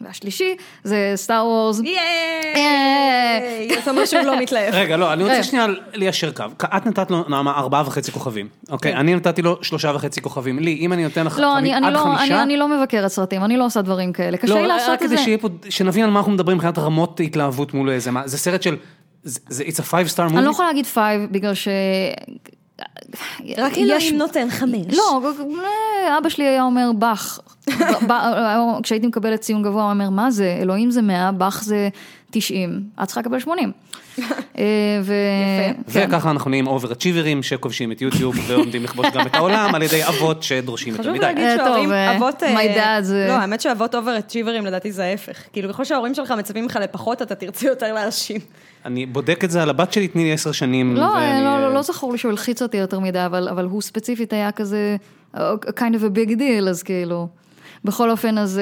והשלישי 0.00 0.56
זה 0.84 1.12
סטאר 1.14 1.46
וורס. 1.46 1.80
ייי! 1.84 3.78
אתה 3.82 3.90
אומר 3.90 4.04
שהוא 4.04 4.22
לא 4.22 4.40
מתלהב. 4.40 4.74
רגע, 4.74 4.96
לא, 4.96 5.12
אני 5.12 5.24
אה. 5.24 5.28
רוצה 5.28 5.42
שנייה 5.42 5.66
ליישר 5.94 6.32
קו. 6.32 6.44
את 6.76 6.86
נתת 6.86 7.10
לו, 7.10 7.24
נעמה, 7.28 7.52
ארבעה 7.52 7.82
וחצי 7.86 8.12
כוכבים. 8.12 8.48
אוקיי, 8.70 8.94
אני 8.94 9.14
נתתי 9.14 9.42
לו 9.42 9.58
שלושה 9.62 9.92
וחצי 9.94 10.20
כוכבים. 10.20 10.58
לי, 10.58 10.78
אם 10.80 10.92
אני 10.92 11.04
נותן 11.04 11.26
לך 11.26 11.32
כן. 11.32 11.42
לא, 11.42 11.58
אני, 11.58 11.74
אני, 11.74 11.86
עד 11.86 11.92
לא, 11.92 12.06
אני, 12.06 12.18
חמישה... 12.18 12.42
אני 12.42 12.56
לא 12.56 12.68
מבקרת 12.68 13.10
סרטים, 13.10 13.44
אני 13.44 13.56
לא 13.56 13.64
עושה 13.64 13.82
דברים 13.82 14.12
כאלה, 14.12 14.36
קשה 14.36 14.54
לי 14.54 14.62
לא, 14.62 14.66
לעשות 14.66 14.88
רק 14.88 15.02
את 15.02 15.06
כדי 15.06 15.16
זה. 15.16 15.22
שיהיה 15.22 15.38
פה, 15.38 15.48
שנבין 15.68 16.04
על 16.04 16.10
מה 16.10 16.18
אנחנו 16.18 16.32
מדברים 16.32 16.56
מבחינת 16.56 16.78
רמות 16.78 17.20
התלהבות 17.20 17.74
מול 17.74 17.90
איזה, 17.90 18.10
מה, 18.10 18.22
זה 18.28 18.38
סרט 18.38 18.62
של, 18.62 18.76
זה, 19.24 19.64
it's 19.64 19.76
a 19.76 19.90
five 19.90 20.14
star 20.14 20.30
movie? 20.30 20.38
אני 20.38 20.44
לא 20.44 20.50
יכולה 20.50 20.68
להגיד 20.68 20.86
five, 20.86 21.22
בגלל 21.30 21.54
ש... 21.54 21.68
רק 23.58 23.78
אלוהים 23.78 24.18
נותן 24.18 24.50
חמש. 24.50 24.94
לא, 24.96 25.20
אבא 26.18 26.28
שלי 26.28 26.44
היה 26.44 26.62
אומר 26.62 26.92
באך. 26.92 27.40
כשהייתי 28.82 29.06
מקבלת 29.06 29.40
ציון 29.40 29.62
גבוה, 29.62 29.82
הוא 29.82 29.90
אומר, 29.90 30.10
מה 30.10 30.30
זה, 30.30 30.58
אלוהים 30.62 30.90
זה 30.90 31.02
100, 31.02 31.32
באך 31.32 31.62
זה 31.64 31.88
90, 32.32 32.82
את 33.02 33.06
צריכה 33.06 33.20
לקבל 33.20 33.40
80. 33.40 33.72
אה, 34.58 34.64
ו... 35.02 35.14
כן. 35.58 35.72
וככה 35.88 36.30
אנחנו 36.30 36.50
נהיים 36.50 36.66
over-achiever 36.66 37.32
ים 37.32 37.42
שכובשים 37.42 37.92
את 37.92 38.02
יוטיוב 38.02 38.36
ועומדים 38.46 38.84
לכבוש 38.84 39.06
גם 39.14 39.26
את 39.26 39.34
העולם 39.34 39.74
על 39.74 39.82
ידי 39.82 40.04
אבות 40.08 40.42
שדורשים 40.42 40.92
יותר 40.92 41.02
חשוב 41.02 41.14
מדי. 41.14 41.24
להגיד 41.24 41.44
אה, 41.44 41.56
שההורים, 41.56 41.92
אה, 41.92 42.16
אבות... 42.16 42.42
my 42.42 42.76
dad 42.76 43.02
זה- 43.02 43.26
לא, 43.28 43.32
האמת 43.32 43.60
שאבות 43.60 43.94
over 43.94 44.18
achiever 44.18 44.56
ים 44.56 44.66
לדעתי 44.66 44.92
זה 44.92 45.04
ההפך. 45.04 45.36
כאילו, 45.52 45.68
ככל 45.72 45.84
שההורים 45.84 46.14
שלך 46.14 46.30
מצפים 46.30 46.62
ממך 46.64 46.78
לפחות, 46.82 47.22
אתה 47.22 47.34
תרצה 47.34 47.66
יותר 47.66 47.92
להרשים. 47.92 48.40
אני 48.86 49.06
בודק 49.06 49.44
את 49.44 49.50
זה 49.50 49.62
על 49.62 49.70
הבת 49.70 49.92
שלי, 49.92 50.08
תני 50.08 50.24
לי 50.24 50.32
עשר 50.32 50.52
שנים. 50.52 50.96
לא, 50.96 51.04
ואני, 51.04 51.44
לא, 51.44 51.60
לא, 51.62 51.74
לא 51.74 51.82
זכור 51.82 52.12
לי 52.12 52.18
שהוא 52.18 52.30
הלחיץ 52.30 52.62
אותי 52.62 52.76
יותר 52.76 53.00
מדי, 53.00 53.26
אבל, 53.26 53.48
אבל 53.48 53.64
הוא 53.64 53.82
ספציפית 53.82 54.32
היה 54.32 54.52
כזה, 54.52 54.96
kind 55.36 55.94
of 55.94 56.02
a 56.02 56.16
big 56.16 56.30
deal, 56.38 56.68
אז 56.70 56.82
כאילו, 56.82 57.28
בכל 57.84 58.10
אופן, 58.10 58.38
אז... 58.38 58.60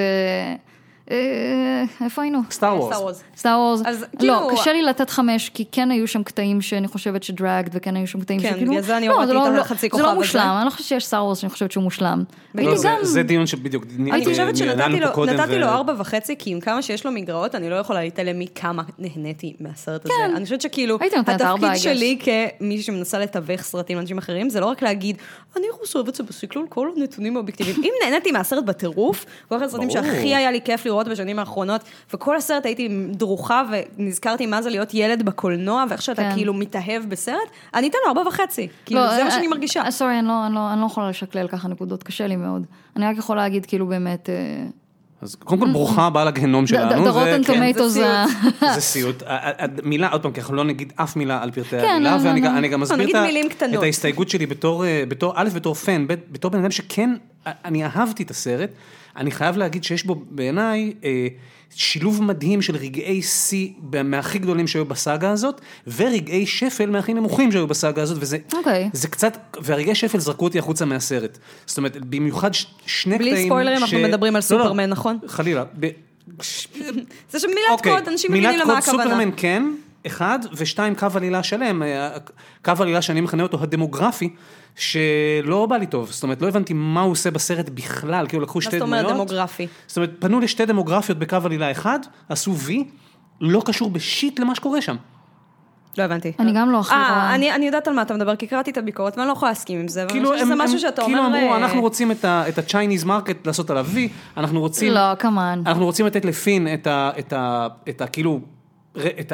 אה, 1.10 1.16
אה, 1.16 2.04
איפה 2.04 2.22
היינו? 2.22 2.40
Star 2.50 2.76
Wars. 2.80 2.92
Star 2.94 3.02
Wars. 3.02 3.22
Star 3.36 3.58
Wars. 3.58 3.80
אז 3.86 4.00
לא, 4.02 4.18
כאילו- 4.18 4.48
קשה 4.52 4.72
לי 4.72 4.82
לתת 4.82 5.10
חמש, 5.10 5.48
כי 5.48 5.64
כן 5.72 5.90
היו 5.90 6.08
שם 6.08 6.22
קטעים 6.22 6.60
שאני 6.60 6.88
חושבת 6.88 7.22
ש 7.22 7.32
dragged, 7.32 7.70
וכן 7.72 7.96
היו 7.96 8.06
שם 8.06 8.20
קטעים 8.20 8.40
כן, 8.40 8.50
שכאילו... 8.50 8.70
בגלל 8.70 8.82
זה 8.82 8.96
אני 8.96 9.08
לא, 9.08 9.14
הורדתי 9.14 9.32
לא- 9.34 9.46
את 9.48 9.52
לא- 9.54 9.60
החצי 9.60 9.80
זה 9.80 9.88
כוכב 9.88 10.02
לא 10.02 10.08
הזה. 10.08 10.16
מושלם, 10.18 10.54
אני 10.56 10.64
לא 10.64 10.70
חושבת 10.70 10.86
שיש 10.86 11.06
Star 11.06 11.24
Wars 11.24 11.38
שאני 11.38 11.50
חושבת 11.50 11.72
שהוא 11.72 11.84
מושלם. 11.84 12.24
לא, 12.54 12.60
הייתי 12.60 12.78
זה- 12.78 12.88
גם... 12.88 12.94
זה 13.02 13.22
דיון 13.22 13.46
שבדיוק 13.46 13.84
אני 14.12 14.24
חושבת 14.24 14.56
שנתתי 14.56 15.58
לו, 15.58 15.66
ארבע 15.66 15.92
וחצי, 15.98 16.34
כי 16.38 16.50
עם 16.50 16.60
כמה 16.60 16.82
שיש 16.82 17.06
לו 17.06 17.12
מגרעות, 17.12 17.54
אני 17.54 17.70
לא 17.70 17.74
יכולה 17.74 18.00
להתעלם 18.00 18.38
מכמה 18.38 18.82
נהניתי 18.98 19.54
מהסרט 19.60 20.04
הזה. 20.04 20.14
כן. 20.28 20.36
אני 20.36 20.44
חושבת 20.44 20.60
שכאילו, 20.60 20.96
הייתי 21.00 21.16
נותנת 21.16 21.42
ארבע, 21.42 21.68
I 21.68 21.70
התפקיד. 21.72 21.94
שלי 21.96 22.18
כמישהי 22.58 22.82
שמנסה 22.82 23.18
לתווך 23.18 23.62
סרטים 23.62 23.96
לאנשים 23.96 24.18
אחרים, 24.18 24.50
זה 24.50 24.60
לא 24.60 24.66
רק 24.66 24.82
להגיד, 24.82 25.16
אני 25.56 25.66
חושבת 25.72 26.14
שבשקלול 26.14 26.66
כל 26.68 26.88
הנתונים 26.96 27.36
האובייקטיביים. 27.36 27.76
אם 27.84 27.90
נהניתי 28.04 28.32
מהסרט 28.32 28.64
בטירוף, 28.64 29.26
הוא 29.48 29.56
אחד 29.58 29.66
הסרטים. 29.66 29.90
שהכי 29.90 30.34
היה 30.34 30.50
לי 30.50 30.60
כיף 30.64 30.86
לראות 30.86 30.99
בשנים 31.08 31.38
האחרונות, 31.38 31.80
וכל 32.14 32.36
הסרט 32.36 32.66
הייתי 32.66 32.88
דרוכה 33.10 33.62
ונזכרתי 33.98 34.46
מה 34.46 34.62
זה 34.62 34.70
להיות 34.70 34.94
ילד 34.94 35.22
בקולנוע, 35.22 35.84
ואיך 35.90 36.02
שאתה 36.02 36.22
כן. 36.22 36.34
כאילו 36.34 36.54
מתאהב 36.54 37.02
בסרט, 37.08 37.36
אני 37.74 37.88
אתן 37.88 37.98
לו 38.04 38.10
ארבע 38.10 38.28
וחצי. 38.28 38.68
כאילו, 38.86 39.00
זה 39.16 39.24
מה 39.24 39.30
שאני 39.30 39.46
מרגישה. 39.46 39.82
אה, 39.82 39.90
סורי, 39.90 40.18
אני 40.18 40.28
לא- 40.28 40.46
אני 40.46 40.54
לא- 40.54 40.72
אני 40.72 40.80
לא 40.80 40.86
יכולה 40.86 41.08
לשקלל 41.10 41.48
ככה 41.48 41.68
נקודות, 41.68 42.02
קשה 42.02 42.26
לי 42.26 42.36
מאוד. 42.36 42.62
אני 42.96 43.06
רק 43.06 43.16
יכולה 43.18 43.42
להגיד 43.42 43.66
כאילו 43.66 43.86
באמת... 43.86 44.28
אה, 44.30 44.34
אז 45.22 45.34
קודם 45.34 45.60
כל 45.60 45.72
ברוכה 45.72 46.06
הבאה 46.06 46.24
לגיהנום 46.24 46.64
The 46.64 46.68
שלנו. 46.68 47.08
the 47.08 47.12
זה- 47.12 47.36
rotten 47.36 47.46
כן, 47.46 47.72
tomatoes, 47.72 47.88
זה 48.74 48.80
סיוט. 48.80 49.22
מילה, 49.82 50.08
עוד 50.08 50.22
פעם, 50.22 50.32
כי 50.32 50.40
אנחנו 50.40 50.54
לא 50.56 50.64
נגיד 50.64 50.92
אף 50.96 51.16
מילה 51.16 51.42
על 51.42 51.50
פרטי 51.50 51.68
כן, 51.68 51.76
המילה, 51.94 52.16
לא, 52.16 52.22
ואני 52.28 52.40
לא, 52.40 52.46
גם- 52.46 52.70
לא. 52.72 52.78
מסביר 52.78 53.08
את 53.78 53.82
ההסתייגות 53.82 54.28
שלי 54.28 54.46
בתור, 54.46 54.84
אה, 54.84 55.04
א', 55.34 55.48
בתור 55.54 55.74
פן, 55.74 56.06
בתור 56.32 56.50
בן 56.50 56.58
אדם 56.60 56.70
שכן, 56.70 57.10
אה, 57.46 57.52
אני 57.64 57.84
אהבתי 57.84 58.22
את 58.22 58.30
הסרט, 58.30 58.70
אני 59.16 59.30
חייב 59.30 59.56
להגיד 59.56 59.84
שיש 59.84 60.04
בו 60.06 60.22
בעיניי 60.30 60.92
אה, 61.04 61.26
שילוב 61.74 62.22
מדהים 62.22 62.62
של 62.62 62.76
רגעי 62.76 63.22
שיא 63.22 63.68
מהכי 64.04 64.38
גדולים 64.38 64.66
שהיו 64.66 64.84
בסאגה 64.84 65.30
הזאת, 65.30 65.60
ורגעי 65.86 66.46
שפל 66.46 66.90
מהכי 66.90 67.14
נמוכים 67.14 67.52
שהיו 67.52 67.66
בסאגה 67.66 68.02
הזאת, 68.02 68.16
וזה 68.20 68.38
אוקיי. 68.52 68.90
זה 68.92 69.08
קצת, 69.08 69.38
והרגעי 69.60 69.94
שפל 69.94 70.18
זרקו 70.18 70.44
אותי 70.44 70.58
החוצה 70.58 70.84
מהסרט. 70.84 71.38
זאת 71.66 71.78
אומרת, 71.78 71.96
במיוחד 71.96 72.54
ש- 72.54 72.66
שני 72.86 73.18
בלי 73.18 73.30
קטעים 73.30 73.48
ספוילרים, 73.48 73.78
אנחנו 73.78 73.98
מדברים 73.98 74.36
על 74.36 74.42
לא, 74.50 74.56
לא, 74.58 74.62
סופרמן, 74.62 74.90
נכון? 74.90 75.18
חלילה. 75.26 75.64
ב- 75.80 75.88
זה 77.30 77.38
שמילת 77.38 77.56
אוקיי, 77.70 77.92
קוד, 77.92 78.08
אנשים 78.08 78.30
מבינים 78.30 78.50
מילת 78.50 78.64
למה 78.64 78.74
קוד 78.74 78.82
הכוונה. 78.82 79.04
סופרמן 79.04 79.30
כן, 79.36 79.62
אחד, 80.06 80.38
ושתיים, 80.56 80.94
קו 80.94 81.06
עלילה 81.14 81.42
שלם, 81.42 81.82
אה, 81.82 82.10
קו 82.64 82.72
עלילה 82.78 83.02
שאני 83.02 83.20
מכנה 83.20 83.42
אותו 83.42 83.62
הדמוגרפי, 83.62 84.28
שלא 84.76 85.66
בא 85.66 85.76
לי 85.76 85.86
טוב, 85.86 86.10
זאת 86.10 86.22
אומרת, 86.22 86.42
לא 86.42 86.48
הבנתי 86.48 86.72
מה 86.72 87.00
הוא 87.00 87.12
עושה 87.12 87.30
בסרט 87.30 87.68
בכלל, 87.68 88.26
כאילו 88.28 88.42
לקחו 88.42 88.58
מה 88.58 88.62
שתי 88.62 88.78
זאת 88.78 88.82
אומרת 88.82 89.00
דמויות. 89.06 89.16
דמוגרפי? 89.28 89.66
זאת 89.86 89.96
אומרת, 89.96 90.10
פנו 90.18 90.40
לשתי 90.40 90.66
דמוגרפיות 90.66 91.18
בקו 91.18 91.36
עלילה 91.44 91.70
אחד, 91.70 91.98
עשו 92.28 92.54
וי, 92.54 92.84
לא 93.40 93.62
קשור 93.64 93.90
בשיט 93.90 94.40
למה 94.40 94.54
שקורה 94.54 94.80
שם. 94.80 94.96
לא 95.98 96.02
הבנתי. 96.04 96.32
אני 96.38 96.52
גם 96.52 96.70
לא 96.70 96.80
הכי 96.80 96.94
אה, 96.94 97.08
רואה. 97.08 97.34
אני 97.34 97.52
אני 97.54 97.66
יודעת 97.66 97.88
על 97.88 97.94
מה 97.94 98.02
אתה 98.02 98.14
מדבר, 98.14 98.36
כי 98.36 98.46
קראתי 98.46 98.70
את 98.70 98.78
הביקורת, 98.78 99.18
ואני 99.18 99.28
לא 99.28 99.32
יכולה 99.32 99.50
להסכים 99.50 99.80
עם 99.80 99.88
זה. 99.88 100.00
ואני 100.00 100.12
כאילו, 100.12 100.28
חושבת 100.28 100.44
שזה 100.44 100.52
הם, 100.52 100.60
משהו 100.60 100.78
שאתה 100.78 101.02
כאילו 101.04 101.24
אומר... 101.24 101.38
אמרו, 101.38 101.52
אה, 101.52 101.56
אנחנו 101.56 101.80
רוצים 101.80 102.10
את 102.10 102.24
ה- 102.24 102.48
את 102.48 102.58
ה-Chinese 102.58 103.04
market 103.06 103.34
לעשות 103.44 103.70
עליו 103.70 103.86
וי, 103.88 104.08
אנחנו 104.36 104.60
רוצים... 104.60 104.92
לא, 104.92 105.14
כמובן. 105.18 105.62
אנחנו 105.66 105.84
רוצים 105.84 106.06
לתת 106.06 106.24
לפין 106.24 106.74
את 106.74 106.86
ה... 106.86 107.10
את 107.18 107.32
ה... 107.32 107.66
את 107.88 108.00
ה... 108.00 108.06
כאילו... 108.06 108.32
את, 108.34 108.42
ה- 108.42 108.59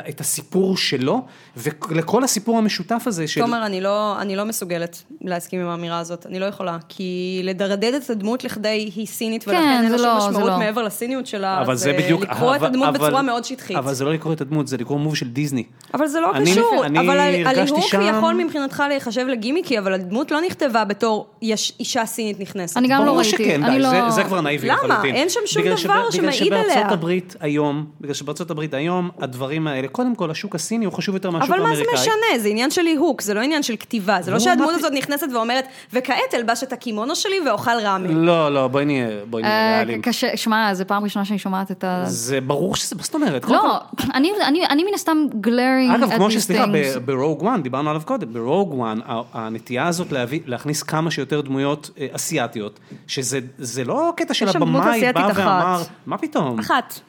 את 0.09 0.21
הסיפור 0.21 0.77
שלו, 0.77 1.23
ולכל 1.57 2.25
הסיפור 2.25 2.59
המשותף 2.59 3.03
הזה 3.07 3.27
של... 3.29 3.41
תומר, 3.41 3.67
אני 3.67 3.81
לא, 3.81 4.21
אני 4.21 4.37
לא 4.37 4.45
מסוגלת 4.45 5.03
להסכים 5.21 5.61
עם 5.61 5.69
האמירה 5.69 5.99
הזאת, 5.99 6.27
אני 6.27 6.39
לא 6.39 6.45
יכולה. 6.47 6.79
כי 6.89 7.41
לדרדד 7.45 7.95
את 7.95 8.11
הדמות 8.11 8.45
לכדי 8.45 8.91
היא 8.97 9.07
סינית, 9.07 9.45
כן, 9.45 9.51
ולכן 9.51 9.81
אין 9.83 9.89
זה 9.91 9.97
לה 9.97 10.03
שום 10.03 10.09
לא, 10.15 10.21
זה 10.21 10.29
משמעות 10.29 10.49
לא. 10.51 10.59
מעבר 10.59 10.83
לסיניות 10.83 11.27
שלה, 11.27 11.61
אבל 11.61 11.75
זה 11.77 11.93
בדיוק... 11.93 12.23
לקרוא 12.23 12.51
את 12.57 12.61
אבל- 12.61 12.67
הדמות 12.67 12.89
אבל- 12.89 13.07
בצורה 13.07 13.23
מאוד 13.23 13.45
שטחית. 13.45 13.77
אבל 13.77 13.95
זה 13.95 14.05
לא 14.05 14.13
לקרוא 14.13 14.33
את 14.33 14.41
הדמות, 14.41 14.69
זה 14.69 14.77
לקרוא 14.77 14.99
מוב 14.99 15.17
של 15.17 15.29
דיסני. 15.29 15.65
אבל 15.95 16.07
זה 16.07 16.21
לא 16.21 16.31
אני- 16.35 16.51
קשור, 16.53 16.83
אני 16.85 17.01
אבל 17.01 17.19
הליהוק 17.19 17.81
שם- 17.87 18.01
יכול 18.19 18.35
מבחינתך 18.45 18.83
להיחשב 18.89 19.27
לגימיקי, 19.27 19.79
אבל 19.79 19.93
הדמות 19.93 20.31
לא 20.31 20.41
נכתבה 20.47 20.85
בתור 20.85 21.27
יש 21.43 21.73
אישה 21.81 22.07
סינית 22.07 22.41
נכנסת. 22.41 22.77
אני 22.77 22.89
גם 22.89 23.01
לא 23.01 23.07
ברור 23.07 23.19
ראיתי, 23.19 23.31
שכן, 23.31 23.65
אני 23.65 23.77
די, 23.77 23.83
לא- 23.83 23.91
זה, 23.91 24.11
זה 24.11 24.25
כבר 24.25 24.41
נאיבי 24.41 24.69
למה? 24.69 24.77
לחלוטין. 24.83 25.15
אין 25.15 25.29
שם 25.29 25.41
שום 25.47 25.63
בגלל 25.63 25.75
דבר 25.85 25.95
בגלל 26.13 26.33
שמעיד 26.33 26.53
עליה. 26.53 26.65
שבארצות 26.75 26.93
הברית 26.93 27.37
היום, 27.41 27.87
בגלל 28.01 28.15
שבארצות 28.15 28.51
הברית 28.51 28.75
היום, 28.75 29.11
הדברים 29.19 29.46
הדברים 29.47 29.67
האלה, 29.67 29.89
קודם 29.89 30.15
כל 30.15 30.31
השוק 30.31 30.55
הסיני 30.55 30.85
הוא 30.85 30.93
חשוב 30.93 31.15
יותר 31.15 31.31
מהשוק 31.31 31.51
אבל 31.51 31.63
מה 31.63 31.69
האמריקאי. 31.69 31.97
זה 31.97 32.03
משנה? 32.03 32.39
זה 32.39 32.49
עניין 32.49 32.71
של 32.71 32.83
ליהוק, 32.83 33.21
זה 33.21 33.35
לא 33.35 33.41
עניין 33.41 33.63
של 33.63 33.77
כתיבה. 33.77 34.23
זה 34.23 34.31
לא 34.31 34.37
לא, 34.37 34.41
שהדמות 34.41 34.71
מה 34.71 34.75
הזאת 34.75 34.93
נכנסת 34.93 35.27
ואומרת, 35.35 35.65
וכעת 35.93 36.35
אלבש 36.35 36.63
את 36.63 36.73
הקימונו 36.73 37.17
שלי 37.17 37.37
ואוכל 37.47 37.71
ראמן. 37.83 38.11
לא, 38.11 38.55
לא, 38.55 38.69
בואי 38.69 38.85
נהיה, 38.85 39.09
בואי 39.31 39.43
נהיה 39.43 39.55
אה, 39.55 39.77
ריאליים. 39.77 40.03
קשה, 40.03 40.37
שמע, 40.37 40.75
זו 40.75 40.85
פעם 40.87 41.05
ראשונה 41.05 41.25
שאני 41.25 41.39
שומעת 41.39 41.71
את 41.71 41.85
ה... 41.85 42.03
זה 42.07 42.41
ברור 42.41 42.77
שזה, 42.77 42.97
מה 42.97 43.03
זאת 43.03 43.15
אומרת? 43.15 43.45
לא, 43.45 43.79
אני, 44.15 44.31
אני, 44.45 44.67
אני 44.67 44.85
מן 44.85 44.95
הסתם 44.95 45.19
glaring 45.43 45.97
אגב, 45.97 46.17
כמו 46.17 46.31
שסליחה. 46.31 46.67
ב 47.05 47.11
Rogue 47.11 47.43
One, 47.43 47.63
דיברנו 47.63 47.91
עליו 47.91 48.03
קודם, 48.05 48.33
ב 48.33 48.40
Rogue 48.40 48.75
One, 48.75 48.99
הנטייה 49.33 49.87
הזאת 49.87 50.13
להביא, 50.13 50.41
להכניס 50.47 50.83
כמה 50.83 51.11
שיותר 51.11 51.41
דמויות 51.41 51.91
אה, 52.01 52.07
אסיאתיות, 52.13 52.81
שזה 53.07 53.41
זה 53.59 53.85
לא 53.85 54.13
קטע 54.17 54.35
של 54.35 54.49
הבמאי 54.49 55.13
בא. 55.13 55.31
ואמר, 55.35 55.83
מה 56.07 56.19
פתאום? 56.19 56.59
אחת, 56.59 57.01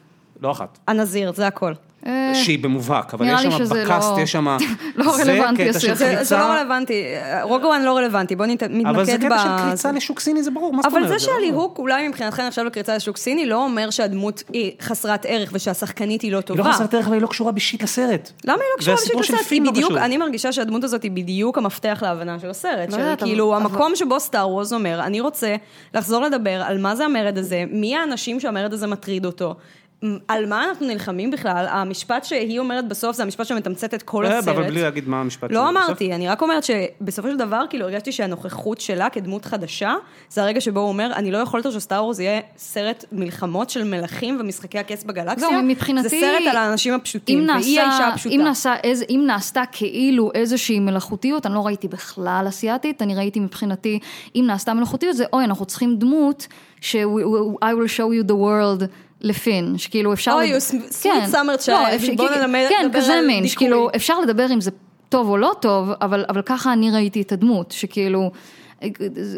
לא 0.42 0.52
אחת. 0.52 0.78
הנזיר, 0.88 1.34
זה 1.34 1.48
הכל. 1.48 1.72
אה, 2.06 2.32
שהיא 2.36 2.60
במובהק, 2.64 3.14
אבל 3.14 3.26
נראה 3.26 3.44
יש 3.44 3.54
שם 3.54 3.64
ב 3.64 3.71
cast, 3.71 4.10
לא- 4.18 4.22
יש 4.22 4.32
שם... 4.32 4.48
לא 4.96 5.12
זה 5.18 5.24
רלוונטי. 5.24 5.74
זה, 5.74 6.24
זה 6.24 6.38
לא 6.38 6.44
רלוונטי, 6.44 7.04
Rogue 7.42 7.67
One 7.67 7.82
לא 7.84 7.98
רלוונטי, 7.98 8.36
בוא 8.36 8.46
נת- 8.46 8.64
נתמקד 8.64 8.84
ב... 8.86 8.88
אבל 8.90 9.06
זה 9.06 9.18
קטע 9.18 9.40
של 9.40 9.64
קריצה 9.68 9.92
לשוק 9.92 10.20
סיני, 10.20 10.44
זה 10.44 10.52
ברור, 10.52 10.74
מה 10.74 10.82
זאת 10.82 10.92
אבל 10.92 11.04
אומרת? 11.04 11.20
זה 11.20 11.28
לא- 11.28 11.34
שהליהוק 11.34 11.80
אולי 11.80 12.08
מבחינתכם 12.08 12.44
נחשב 12.44 12.62
לקריצה 12.62 12.96
לשוק 12.96 13.18
סיני, 13.18 13.46
לא 13.46 13.64
אומר 13.64 13.90
שהדמות 13.90 14.44
היא 14.54 14.72
חסרת 14.82 15.26
ערך 15.30 15.50
ושהשחקנית 15.54 16.22
היא 16.22 16.32
לא 16.32 16.38
היא 16.38 16.44
טובה. 16.46 16.64
לא 16.68 16.74
חסרת 16.74 16.94
ערך 16.94 17.08
והיא 17.10 17.22
לא 17.22 17.28
קשורה 17.28 17.52
בשיט 17.52 17.84
לסרט. 17.84 18.32
למה 18.46 18.54
היא 18.56 18.64
לא 18.74 18.78
קשורה 18.80 18.98
בשיט 18.98 19.16
לסרט? 19.16 19.52
היא 19.52 19.62
לא 19.62 19.72
בדיוק. 19.72 19.92
אני 19.92 20.18
מרגישה 20.18 20.52
שהדמות 20.52 20.84
הזאת 20.84 21.04
היא 21.04 21.12
בדיוק 21.12 21.58
המפתח 21.58 22.00
להבנה 22.02 22.40
של 22.40 22.50
הסרט. 22.50 22.94
לא 22.94 23.16
כאילו, 23.18 23.58
אבל- 23.58 23.66
המקום 23.66 23.96
שבו 23.96 24.20
סטאר 24.20 24.50
וורז 24.50 24.74
אומר, 24.74 25.00
אני 25.04 25.20
רוצה 25.22 25.56
לחזור 25.94 26.22
לדבר 26.24 26.62
על 26.66 26.78
מה 26.78 26.96
זה 26.96 27.06
המרד 27.06 27.38
הזה, 27.38 27.64
מי 27.72 27.96
האנשים 27.98 28.40
שהמרד 28.40 28.74
הזה 28.74 28.88
מטריד 28.88 29.26
אותו. 29.26 29.56
על 30.28 30.46
מה 30.46 30.64
אנחנו 30.70 30.88
נלחמים 30.88 31.32
בכלל? 31.32 31.66
המשפט 31.70 32.24
שהיא 32.24 32.60
אומרת 32.60 32.88
בסוף 32.88 33.16
זה 33.16 33.24
המשפט 33.24 33.46
שמתמצת 33.46 33.94
את 33.94 34.04
כל 34.04 34.26
אה, 34.26 34.38
הסרט. 34.38 34.56
אבל 34.56 34.68
בלי 34.68 34.82
להגיד 34.82 35.10
מה 35.10 35.22
המשפט 35.22 35.52
לא 35.52 35.60
שלו 35.60 35.80
בסוף. 35.80 35.88
אמרתי, 35.90 36.14
אני 36.14 36.28
רק 36.28 36.42
אומרת 36.42 36.64
שבסופו 36.64 37.28
של 37.30 37.38
דבר, 37.38 37.64
כאילו, 37.70 37.86
הרגשתי 37.86 38.12
שהנוכחות 38.12 38.82
שלה 38.82 39.10
כדמות 39.10 39.46
חדשה, 39.46 39.96
זה 40.30 40.44
הרגע 40.44 40.62
שבו 40.62 40.80
הוא 40.80 40.88
אומר, 40.88 41.12
אני 41.16 41.32
לא 41.32 41.38
יכול 41.38 41.60
יותר 41.60 41.72
שסטאר 41.72 42.04
וורז 42.04 42.20
יהיה 42.20 42.42
סרט 42.58 43.06
מלחמות 43.12 43.70
של 43.70 43.84
מלכים 43.84 44.38
ומשחקי 44.40 44.80
הכס 44.80 45.04
בגלקסיה. 45.04 45.50
זהו, 45.50 45.64
מבחינתי... 45.64 46.10
זה 46.10 46.18
סרט 46.20 46.48
על 46.50 46.58
האנשים 46.58 46.94
הפשוטים, 46.94 47.40
אם 47.40 47.56
והיא 47.56 47.82
האישה 47.82 48.08
הפשוטה. 48.08 48.36
אם, 48.36 48.42
נעשה, 48.44 48.76
איז, 48.84 49.04
אם 49.10 49.24
נעשתה 49.28 49.64
כאילו 49.72 50.32
איזושהי 50.34 50.80
מלאכותיות, 50.80 51.46
אני 51.46 51.54
לא 51.54 51.66
ראיתי 51.66 51.88
בכלל 51.88 52.46
אסיאתית, 52.50 53.02
אני 53.02 53.16
ראיתי 53.16 53.40
מבחינתי, 53.40 54.00
אם 54.36 54.44
נעשתה 54.48 54.74
מלאכותיות, 54.74 55.16
זה 55.16 55.26
אוי, 55.34 55.44
אנחנו 55.44 55.66
צריכים 55.66 55.96
דמות 55.96 56.48
ש- 56.82 56.96
I 57.66 57.74
will 57.74 57.90
show 57.98 58.10
you 58.24 58.28
the 58.28 58.36
world. 58.36 58.84
לפין, 59.22 59.78
שכאילו 59.78 60.14
אפשר... 60.14 60.32
אוי, 60.34 60.52
לד- 60.54 60.58
you 60.58 60.62
sweet 60.92 61.04
כן. 61.04 61.26
summer 61.32 61.36
child, 61.66 61.72
לא, 61.72 61.96
אפשר- 61.96 62.14
בוא 62.18 62.28
כי- 62.30 62.40
נלמד- 62.40 62.66
כן, 62.70 62.86
נדבר 62.86 63.00
כזה 63.00 63.14
על 63.14 63.20
מין, 63.28 63.36
דיכוי. 63.36 63.50
שכאילו 63.50 63.90
אפשר 63.96 64.20
לדבר 64.20 64.46
אם 64.54 64.62
זה 64.62 64.72
טוב 65.10 65.30
או 65.30 65.38
לא 65.38 65.52
טוב, 65.62 65.90
אבל, 66.02 66.26
אבל 66.30 66.42
ככה 66.42 66.74
אני 66.74 66.92
ראיתי 66.92 67.22
את 67.22 67.32
הדמות, 67.32 67.72
שכאילו... 67.72 68.32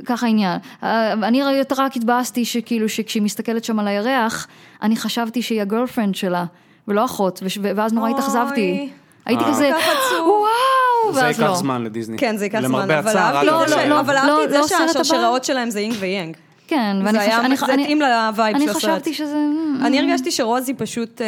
ככה 0.05 0.25
העניין. 0.25 0.59
אה, 0.83 1.13
אני 1.13 1.41
רק 1.77 1.95
התבאסתי 1.97 2.45
שכאילו 2.45 2.89
שכשהיא 2.89 3.23
מסתכלת 3.23 3.63
שם 3.63 3.79
על 3.79 3.87
הירח, 3.87 4.47
אני 4.81 4.95
חשבתי 4.95 5.41
שהיא 5.41 5.61
ה 5.61 5.66
girlfriend 5.66 6.15
שלה, 6.15 6.45
ולא 6.87 7.05
אחות, 7.05 7.39
וש- 7.43 7.57
ואז 7.75 7.93
נורא. 7.93 8.09
התאכזבתי. 8.09 8.89
הייתי 9.25 9.43
אה. 9.43 9.49
כזה, 9.49 9.69
כל 9.75 9.81
כך 9.81 9.87
עצוב. 9.87 10.27
וואו, 10.27 11.13
זה 11.13 11.21
ואז 11.21 11.39
ייקח 11.39 11.49
לא. 11.49 11.55
זמן 11.55 11.83
לדיסני. 11.83 12.17
כן, 12.17 12.37
זה 12.37 12.45
ייקח 12.45 12.59
זמן, 12.61 12.81
אבל 12.81 12.91
הצער, 12.91 13.35
אהבתי 13.35 13.49
אגב, 13.49 13.61
את 13.61 13.67
זה 13.69 13.75
לא, 13.75 13.81
לא, 13.83 13.89
לא, 13.89 13.95
אהבתי 13.95 14.43
את 14.45 14.51
לא 14.51 14.61
זה 14.67 14.75
שהשרשראות 14.87 15.43
שלהם 15.43 15.69
זה 15.69 15.79
יינג 15.79 15.95
ויאנג. 15.99 16.37
כן, 16.69 16.97
ואני 17.05 17.11
זה 17.11 17.21
היה- 17.21 17.45
אני- 17.45 17.57
זה 17.57 17.65
אני- 17.65 17.83
התאים 17.83 18.01
ל 18.01 18.12
vibe 18.12 18.55
של 18.57 18.61
אני 18.61 18.69
הסרט. 18.69 18.75
חשבתי 18.83 19.13
שזה... 19.13 19.37
אני 19.85 19.99
הרגשתי 19.99 20.31
שרוזי 20.31 20.73
פשוט, 20.73 21.21
אה, 21.21 21.27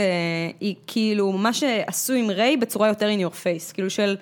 היא 0.60 0.76
כאילו, 0.88 1.32
מה 1.32 1.54
שעשו 1.54 2.14
עם 2.14 2.30
ריי 2.30 2.58
בצורה 2.58 2.88
יותר 2.88 3.10
in 3.10 3.32
your 3.32 3.34
face, 3.34 3.74
כאילו 3.74 3.90
של... 3.90 4.16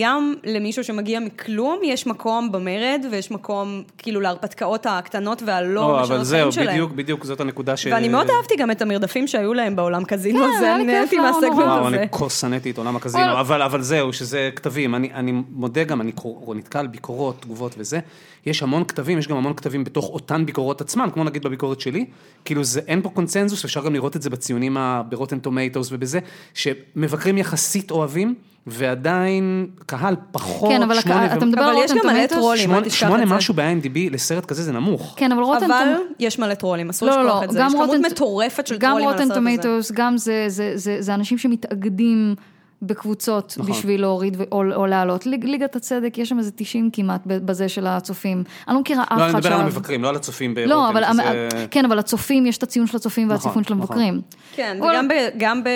גם 0.00 0.34
למישהו 0.44 0.84
שמגיע 0.84 1.20
מכלום, 1.20 1.78
יש 1.84 2.06
מקום 2.06 2.52
במרד, 2.52 3.06
ויש 3.10 3.30
מקום 3.30 3.82
כאילו 3.98 4.20
להרפתקאות 4.20 4.86
הקטנות 4.88 5.42
והלא 5.46 5.74
לא, 5.74 5.94
אבל 5.94 6.02
משנות 6.02 6.24
זהו, 6.26 6.38
חיים 6.40 6.52
שלהם. 6.52 6.68
בדיוק, 6.68 6.92
בדיוק, 6.92 7.24
זאת 7.24 7.40
הנקודה 7.40 7.76
ש... 7.76 7.86
ואני 7.86 8.08
מאוד 8.08 8.26
אהבתי 8.30 8.54
גם 8.58 8.70
את 8.70 8.82
המרדפים 8.82 9.26
שהיו 9.26 9.54
להם 9.54 9.76
בעולם 9.76 10.04
קזינו 10.04 10.38
כן, 10.38 10.44
הזה, 10.56 10.66
היה 10.66 10.78
לי 10.78 10.82
אני 10.84 10.92
כיף 10.92 11.12
נהניתי 11.12 11.16
מהסגמנט 11.18 11.52
נורא. 11.58 11.64
וואו, 11.66 11.86
הזה. 11.86 11.96
אני 11.96 12.06
כה 12.12 12.30
שנאתי 12.30 12.70
את 12.70 12.78
עולם 12.78 12.96
הקזינו, 12.96 13.24
וואלה. 13.24 13.40
אבל, 13.40 13.62
אבל 13.62 13.82
זהו, 13.82 14.12
שזה 14.12 14.50
כתבים, 14.56 14.94
אני, 14.94 15.12
אני 15.14 15.32
מודה 15.50 15.84
גם, 15.84 16.00
אני 16.00 16.12
קור- 16.12 16.54
נתקל 16.54 16.86
ביקורות, 16.86 17.40
תגובות 17.42 17.74
וזה, 17.78 17.98
יש 18.46 18.62
המון 18.62 18.84
כתבים, 18.84 19.18
יש 19.18 19.28
גם 19.28 19.36
המון 19.36 19.54
כתבים 19.54 19.84
בתוך 19.84 20.08
אותן 20.08 20.46
ביקורות 20.46 20.80
עצמן, 20.80 21.08
כמו 21.12 21.24
נגיד 21.24 21.42
בביקורת 21.42 21.80
שלי, 21.80 22.04
כאילו 22.44 22.64
זה, 22.64 22.80
אין 22.86 23.02
פה 23.02 23.08
קונצנזוס, 23.08 23.64
אפשר 23.64 23.84
גם 23.84 23.94
לראות 23.94 24.16
את 24.16 24.22
זה 24.22 24.30
בציונים 24.30 24.76
ה- 24.76 25.02
ברוטן 25.08 25.38
טומטוס 25.38 25.88
ובזה, 25.92 26.18
שמבקרים 26.54 27.38
יחסית 27.38 27.90
אוהבים, 27.90 28.34
ועדיין 28.66 29.66
קהל 29.86 30.16
פחות, 30.32 30.70
כן, 30.70 30.82
אבל 30.82 31.00
שמונה 31.00 31.26
אתה 31.34 31.44
ו- 31.44 31.48
מדבר 31.48 31.60
אבל 31.62 31.70
על 31.70 31.84
יש 31.84 31.90
גם 31.90 31.96
רוטן 31.96 32.08
מלא 32.08 32.18
טומטוס? 32.20 32.38
טרולים. 32.38 32.62
שמונה- 32.62 32.78
אל 32.78 32.84
תשכח 32.84 33.00
שמונה 33.06 33.22
את 33.22 33.28
זה. 33.28 33.34
משהו 33.34 33.54
ב-IMDb 33.54 33.98
לסרט 34.12 34.44
כזה 34.46 34.62
זה 34.62 34.72
נמוך. 34.72 35.14
כן, 35.16 35.32
אבל 35.32 35.42
Rotten 35.42 35.70
אבל 35.70 35.84
Tomatoes... 35.96 36.06
יש 36.18 36.38
מלא 36.38 36.54
טרולים, 36.54 36.90
אסור 36.90 37.08
לא, 37.08 37.16
לא, 37.16 37.22
לשכוח 37.24 37.40
לא, 37.40 37.44
את 37.44 37.50
זה. 37.50 37.58
גם 37.58 37.66
יש 37.66 37.72
כמות 37.72 37.88
Rotten- 37.88 38.02
מטורפת 38.06 38.66
של 38.66 38.76
גם 38.78 38.90
טרולים 38.90 39.08
על 39.08 39.12
Rotten 39.14 39.24
הסרט 39.30 39.36
הזה. 39.36 39.62
Tomatoes, 39.62 39.92
גם 39.92 40.16
זה, 40.18 40.44
זה, 40.48 40.72
זה, 40.74 40.96
זה 41.00 41.14
אנשים 41.14 41.38
שמתאגדים 41.38 42.34
בקבוצות 42.82 43.54
נכון. 43.58 43.72
בשביל 43.72 44.00
להוריד 44.00 44.36
ו- 44.38 44.42
או, 44.52 44.62
או 44.74 44.86
להעלות. 44.86 45.26
ליג, 45.26 45.44
ליגת 45.44 45.76
הצדק, 45.76 46.18
יש 46.18 46.28
שם 46.28 46.38
איזה 46.38 46.50
90 46.56 46.90
כמעט 46.92 47.20
ב- 47.26 47.46
בזה 47.46 47.68
של 47.68 47.86
הצופים. 47.86 48.44
אני 48.68 48.74
לא 48.74 48.80
מכירה 48.80 49.02
אף 49.02 49.08
אחד 49.08 49.18
לא, 49.18 49.24
אני 49.24 49.34
מדבר 49.34 49.52
על 49.54 49.60
המבקרים, 49.60 50.02
לא 50.02 50.08
על 50.08 50.16
הצופים 50.16 50.54
ב 50.54 50.56
Rotten. 50.56 50.70
לא, 50.70 50.88
אבל, 50.90 51.02
שזה- 51.12 51.48
כן, 51.70 51.84
אבל 51.84 51.98
הצופים, 51.98 52.46
יש 52.46 52.58
את 52.58 52.62
הציון 52.62 52.86
של 52.86 52.96
הצופים 52.96 53.24
נכון, 53.28 53.36
והציון 53.36 53.64
של 53.64 53.74
נכון. 53.74 53.96
המבקרים. 53.96 54.20
כן, 54.56 54.76
וואלה. 54.80 54.98
וגם 54.98 55.08
ב... 55.08 55.12
גם 55.38 55.64
ב... 55.64 55.68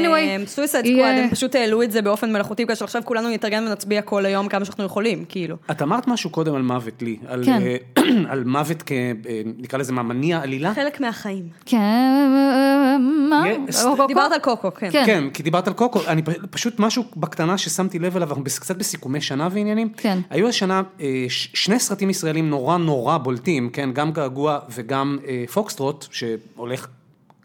Anyway, 0.00 0.46
Suicide 0.46 0.86
יהיה- 0.86 0.96
Squad, 1.08 1.24
הם 1.24 1.30
פשוט 1.30 1.54
העלו 1.54 1.82
את 1.82 1.92
זה 1.92 2.02
באופן 2.02 2.32
מלאכותי, 2.32 2.64
בגלל 2.64 2.76
שעכשיו 2.76 3.02
כולנו 3.04 3.28
נתארגן 3.30 3.66
ונצביע 3.68 4.02
כל 4.02 4.26
היום 4.26 4.48
כמה 4.48 4.64
שאנחנו 4.64 4.84
יכולים, 4.84 5.24
כאילו. 5.28 5.56
את 5.70 5.82
אמרת 5.82 6.08
משהו 6.08 6.30
קודם 6.30 6.54
על 6.54 6.62
מוות 6.62 7.02
לי, 7.02 7.16
על, 7.28 7.44
כן. 7.44 7.62
אה, 7.62 7.76
על 8.32 8.44
מוות 8.44 8.82
כ... 8.86 8.92
אה, 8.92 9.08
נקרא 9.58 9.78
לזה 9.78 9.92
מה, 9.92 10.02
מניע 10.02 10.38
עלילה? 10.42 10.74
חלק 10.74 11.00
מהחיים. 11.00 11.48
כן, 11.66 11.78
מה? 13.30 13.44
דיברת 14.08 14.32
על 14.32 14.38
קוקו, 14.38 14.74
כן. 14.74 14.88
כן. 14.92 15.02
כן, 15.06 15.24
כי 15.34 15.42
דיברת 15.42 15.66
על 15.68 15.74
קוקו, 15.74 16.00
אני 16.06 16.22
פשוט 16.50 16.80
משהו 16.80 17.04
בקטנה 17.16 17.58
ששמתי 17.58 17.98
לב 17.98 18.16
אליו, 18.16 18.28
אנחנו 18.28 18.44
קצת 18.44 18.76
בסיכומי 18.76 19.20
שנה 19.20 19.48
ועניינים. 19.52 19.88
כן. 19.96 20.18
היו 20.30 20.48
השנה 20.48 20.82
אה, 21.00 21.26
שני 21.28 21.78
סרטים 21.78 22.10
ישראלים 22.10 22.50
נורא 22.50 22.76
נורא 22.76 23.18
בולטים, 23.18 23.70
כן, 23.70 23.92
גם 23.92 24.12
געגוע 24.12 24.58
וגם 24.74 25.18
אה, 25.26 25.44
פוקסטרוט, 25.52 26.06
שהולך 26.10 26.86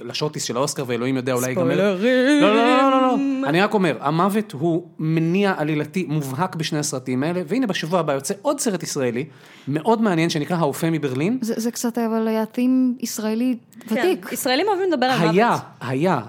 לשוטיס 0.02 0.44
של 0.44 0.58
האוסקר 0.58 0.84
ואלוהים 0.88 1.16
יודע 1.16 1.34
אולי 1.34 1.50
ייגמר. 1.50 1.64
ספוילרים. 1.64 2.42
לא, 2.42 2.56
לא, 2.56 2.78
לא, 2.78 2.92
לא, 2.92 3.02
לא, 3.02 3.18
אני 3.50 3.62
רק 3.62 3.74
אומר, 3.74 3.98
המוות 4.02 4.52
הוא 4.52 4.88
מניע 5.00 5.54
עלילתי 5.58 6.06
מובהק 6.10 6.56
בשני 6.56 6.80
הסרטים 6.80 7.24
האלה, 7.24 7.42
והנה 7.48 7.68
בשבוע 7.68 8.00
הבא 8.00 8.14
יוצא 8.14 8.34
עוד 8.42 8.60
סרט 8.60 8.84
ישראלי, 8.84 9.26
מאוד 9.68 10.02
מעניין, 10.02 10.30
שנקרא 10.30 10.58
האופה 10.58 10.90
מברלין. 10.90 11.38
זה, 11.42 11.54
זה 11.58 11.72
קצת 11.72 11.98
אבל 11.98 12.28
היה 12.28 12.46
תים 12.46 12.98
ישראלי 13.00 13.58
כן. 13.80 13.96
ותיק. 13.96 14.30
ישראלים 14.32 14.68
אוהבים 14.68 14.92
לדבר 14.92 15.06
על 15.06 15.20
מוות. 15.20 15.34
היה, 15.34 15.58
היה. 15.82 16.20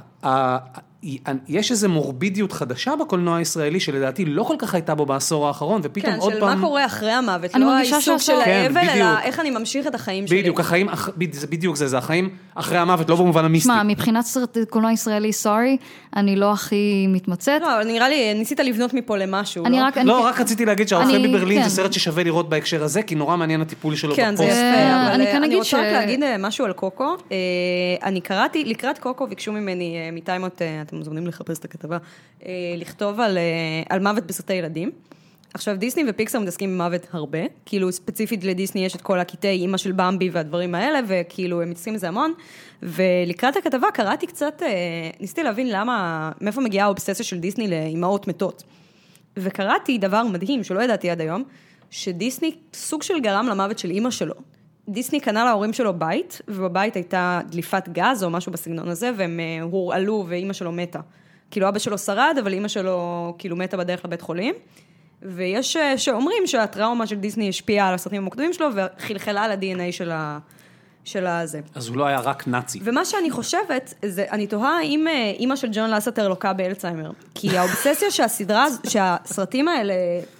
יש 1.49 1.71
איזו 1.71 1.89
מורבידיות 1.89 2.53
חדשה 2.53 2.93
בקולנוע 3.01 3.37
הישראלי 3.37 3.81
שלדעתי 3.81 4.25
לא 4.25 4.43
כל 4.43 4.55
כך 4.59 4.75
הייתה 4.75 4.95
בו 4.95 5.07
בעשור 5.07 5.47
האחרון, 5.49 5.81
ופתאום 5.85 6.13
כן, 6.13 6.19
עוד 6.21 6.33
של 6.33 6.41
פעם... 6.41 6.59
מה 6.61 6.67
קורה 6.67 6.87
אחרי 6.87 7.13
המוות, 7.13 7.55
אני 7.55 7.65
לא 7.65 7.73
העיסוק 7.77 8.19
של 8.19 8.33
כן, 8.45 8.51
האבל, 8.51 8.79
אלא 8.79 8.91
בדיוק. 8.93 9.19
איך 9.23 9.41
אני 9.41 9.51
ממשיך 9.51 9.87
את 9.87 9.95
החיים 9.95 10.27
שלי. 10.27 10.41
בדיוק, 10.41 10.61
החיים, 10.61 10.87
זה 11.33 11.47
בדיוק 11.47 11.77
זה, 11.77 11.87
זה 11.89 11.99
החיים 11.99 12.29
אחרי 12.55 12.79
המוות, 12.79 13.09
לא 13.11 13.17
במובן 13.17 13.45
המיסטי. 13.45 13.65
שמע, 13.69 13.83
מבחינת 13.83 14.25
סרט 14.25 14.59
קולנוע 14.71 14.93
ישראלי, 14.93 15.33
סורי, 15.33 15.77
אני 16.17 16.37
לא 16.37 16.53
הכי 16.53 17.07
מתמצאת. 17.09 17.63
לא, 17.63 17.75
אבל 17.77 17.87
נראה 17.87 18.09
לי, 18.09 18.35
ניסית 18.35 18.61
לבנות 18.61 18.95
מפה 18.95 19.17
למשהו, 19.17 19.67
אני 19.67 19.77
לא? 19.79 19.85
רק... 19.85 19.99
אני- 19.99 20.07
לא, 20.09 20.21
רק 20.27 20.41
רציתי 20.41 20.65
להגיד 20.65 20.89
שהאוכל 20.89 21.15
אני- 21.15 21.29
בברלין 21.29 21.63
כן. 21.63 21.69
זה 21.69 21.77
סרט 21.77 21.93
ששווה 21.93 22.25
לראות 22.25 22.49
בהקשר 22.49 22.85
הזה, 22.85 23.03
כי 23.03 23.15
נורא 23.15 23.37
מעניין 23.37 23.61
הטיפול 23.61 23.97
שלו 23.97 24.15
כן, 24.15 24.37
זה 24.37 24.43
בפוסט. 24.43 24.59
יפה, 24.59 24.65
אה, 24.79 25.07
אבל 25.07 25.15
אני 25.15 25.27
אה, 25.27 25.33
כן 25.33 25.43
אני 25.43 25.55
רוצה 25.55 25.69
ש- 25.69 25.75
רק 25.75 25.81
להגיד 25.93 26.21
משהו 26.39 26.65
על 26.65 26.73
קוקו. 26.73 27.17
אני 28.03 28.21
קראתי, 28.21 28.65
לקראת 28.65 28.99
קוקו 28.99 29.27
ביקשו 29.27 29.53
ממני 29.53 29.97
מטיימות, 30.13 30.63
אה, 30.63 30.83
אתם 30.95 30.99
מוזמנים 30.99 31.27
לחפש 31.27 31.59
את 31.59 31.65
הכתבה, 31.65 31.99
אה, 32.47 32.51
לכתוב 32.77 33.21
על, 33.21 33.39
אה, 33.39 33.43
על 33.89 34.01
מוות 34.01 34.27
בסרטי 34.27 34.55
ילדים. 34.55 34.91
עכשיו, 35.55 35.77
דיסני 35.77 36.03
ופיקסר 36.09 36.39
מתעסקים 36.39 36.79
במוות 36.79 37.07
הרבה, 37.13 37.39
כאילו 37.67 37.93
ספציפית 37.93 38.45
לדיסני 38.45 38.85
יש 38.85 38.97
את 38.97 39.03
כל 39.03 39.21
הקטעי 39.21 39.61
אימא 39.61 39.77
של 39.77 39.93
במבי 39.93 40.31
והדברים 40.31 40.75
האלה, 40.75 41.01
וכאילו 41.09 41.63
הם 41.63 41.71
מתעסקים 41.71 41.95
בזה 41.95 42.09
המון. 42.09 42.33
ולקראת 42.83 43.57
הכתבה 43.57 43.91
קראתי 43.95 44.27
קצת, 44.27 44.63
אה, 44.63 45.11
ניסיתי 45.21 45.43
להבין 45.43 45.69
למה, 45.71 46.31
מאיפה 46.41 46.61
מגיעה 46.61 46.87
האובססיה 46.87 47.25
של 47.25 47.39
דיסני 47.39 47.69
לאימהות 47.69 48.29
מתות. 48.29 48.63
וקראתי 49.37 49.99
דבר 49.99 50.23
מדהים 50.23 50.65
שלא 50.65 50.81
ידעתי 50.81 51.11
עד 51.11 51.21
היום, 51.21 51.45
שדיסני 51.91 52.55
סוג 52.75 53.03
של 53.03 53.21
גרם 53.21 53.47
למוות 53.47 53.79
של 53.79 53.91
אימא 53.91 54.11
שלו. 54.11 54.35
דיסני 54.89 55.21
קנה 55.21 55.45
להורים 55.45 55.73
שלו 55.73 55.95
בית, 55.95 56.41
ובבית 56.49 56.95
הייתה 56.95 57.41
דליפת 57.49 57.89
גז 57.89 58.25
או 58.25 58.31
משהו 58.31 58.53
בסגנון 58.53 58.89
הזה, 58.89 59.11
והם 59.17 59.41
אה, 59.41 59.63
הורעלו 59.63 60.25
ואימא 60.29 60.53
שלו 60.53 60.73
מתה. 60.73 61.01
כאילו 61.51 61.69
אבא 61.69 61.79
שלו 61.79 61.99
שרד, 61.99 62.37
אבל 62.43 62.53
אימא 62.53 62.69
שלו 62.69 63.35
כאילו 63.39 63.57
מתה 63.57 63.77
בדרך 63.77 64.05
לבית 64.05 64.21
חולים. 64.21 64.55
ויש 65.23 65.77
אה, 65.77 65.99
שאומרים 65.99 66.47
שהטראומה 66.47 67.07
של 67.07 67.17
דיסני 67.17 67.49
השפיעה 67.49 67.89
על 67.89 67.95
הסרטים 67.95 68.23
המוקדמים 68.23 68.53
שלו, 68.53 68.69
וחלחלה 68.75 69.43
על 69.43 69.51
ה-DNA 69.51 69.93
של, 69.93 70.11
ה... 70.11 70.39
של 71.05 71.27
הזה. 71.27 71.61
אז 71.75 71.89
הוא 71.89 71.97
לא 71.97 72.07
היה 72.07 72.21
רק 72.21 72.49
נאצי. 72.49 72.81
ומה 72.83 73.05
שאני 73.05 73.31
חושבת, 73.31 73.95
זה, 74.05 74.25
אני 74.33 74.47
תוהה 74.47 74.79
האם 74.79 75.09
אה, 75.09 75.33
אימא 75.39 75.57
של 75.57 75.69
ג'ון 75.73 75.91
לסטר 75.91 76.29
לוקה 76.29 76.53
באלצהיימר. 76.53 77.11
כי 77.35 77.59
האובססיה 77.59 78.11
שהסדרה, 78.11 78.67
שהסרטים 78.89 79.69
האלה 79.69 79.95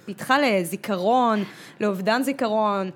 פיתחה 0.05 0.37
לזיכרון, 0.39 1.43
לאובדן 1.81 2.23
זיכרון, 2.23 2.91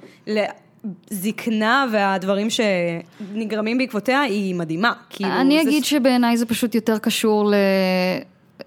לזקנה 1.12 1.86
והדברים 1.92 2.48
שנגרמים 2.50 3.78
בעקבותיה, 3.78 4.22
היא 4.22 4.56
מדהימה. 4.56 4.92
כאילו, 5.10 5.32
אני 5.32 5.64
זה- 5.64 5.70
אגיד 5.70 5.84
שבעיניי 5.86 6.38
זה 6.38 6.46
פשוט 6.46 6.76
יותר 6.76 6.98
קשור 6.98 7.52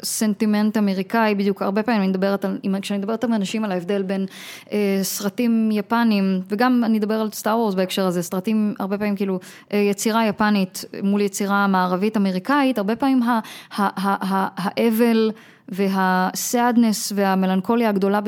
לסנטימנט 0.03 0.77
אמריקאי, 0.77 1.35
בדיוק 1.35 1.63
הרבה 1.63 1.83
פעמים 1.83 2.01
אני 2.01 2.09
מדברת 2.09 2.45
על, 2.45 2.59
כשאני 2.83 2.99
מדברת 2.99 3.25
עם 3.25 3.35
אנשים 3.35 3.65
על 3.65 3.73
ההבדל 3.73 4.03
בין 4.03 4.27
אה, 4.73 4.99
סרטים 5.03 5.71
יפנים, 5.73 6.41
וגם 6.49 6.83
אני 6.85 6.99
אדבר 6.99 7.15
על 7.21 7.29
סטאר 7.33 7.59
וורס 7.59 7.75
בהקשר 7.75 8.07
הזה, 8.07 8.23
סרטים 8.23 8.75
הרבה 8.79 8.99
פעמים 8.99 9.17
כאילו 9.17 9.41
אה, 9.73 9.79
יצירה 9.79 10.27
יפנית 10.27 10.85
מול 11.03 11.21
יצירה 11.21 11.67
מערבית 11.67 12.17
אמריקאית, 12.17 12.79
הרבה 12.79 12.97
פעמים 12.97 13.23
ה- 13.23 13.29
ה- 13.29 13.41
ה- 13.77 14.35
ה- 14.35 14.49
האבל 14.57 15.31
והסאדנס 15.73 17.13
והמלנכוליה 17.15 17.89
הגדולה 17.89 18.21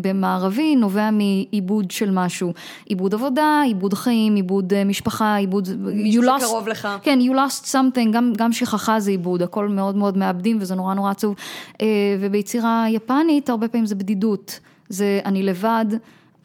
במערבי 0.00 0.76
נובע 0.76 1.10
מעיבוד 1.10 1.90
של 1.90 2.10
משהו, 2.10 2.52
עיבוד 2.86 3.14
עבודה, 3.14 3.60
עיבוד 3.64 3.94
חיים, 3.94 4.34
עיבוד 4.34 4.72
אה, 4.72 4.84
משפחה, 4.84 5.36
עיבוד... 5.36 5.68
מישהו 5.78 6.22
you 6.22 6.26
lost- 6.26 6.40
שקרוב 6.40 6.68
לך. 6.68 6.88
כן, 7.02 7.18
you 7.22 7.32
lost 7.32 7.64
something, 7.64 8.10
גם, 8.12 8.32
גם 8.36 8.52
שכחה 8.52 9.00
זה 9.00 9.10
עיבוד, 9.10 9.42
הכל 9.42 9.68
מאוד 9.68 9.96
מאוד 9.96 10.16
מאבדים 10.18 10.58
וזה 10.60 10.74
נורא 10.74 10.94
נורא 10.94 11.10
עצוב. 11.10 11.34
אה, 11.82 11.86
וביצירה 12.20 12.84
יפנית 12.90 13.50
הרבה 13.50 13.68
פעמים 13.68 13.86
זה 13.86 13.94
בדידות, 13.94 14.60
זה 14.88 15.20
אני 15.24 15.42
לבד. 15.42 15.86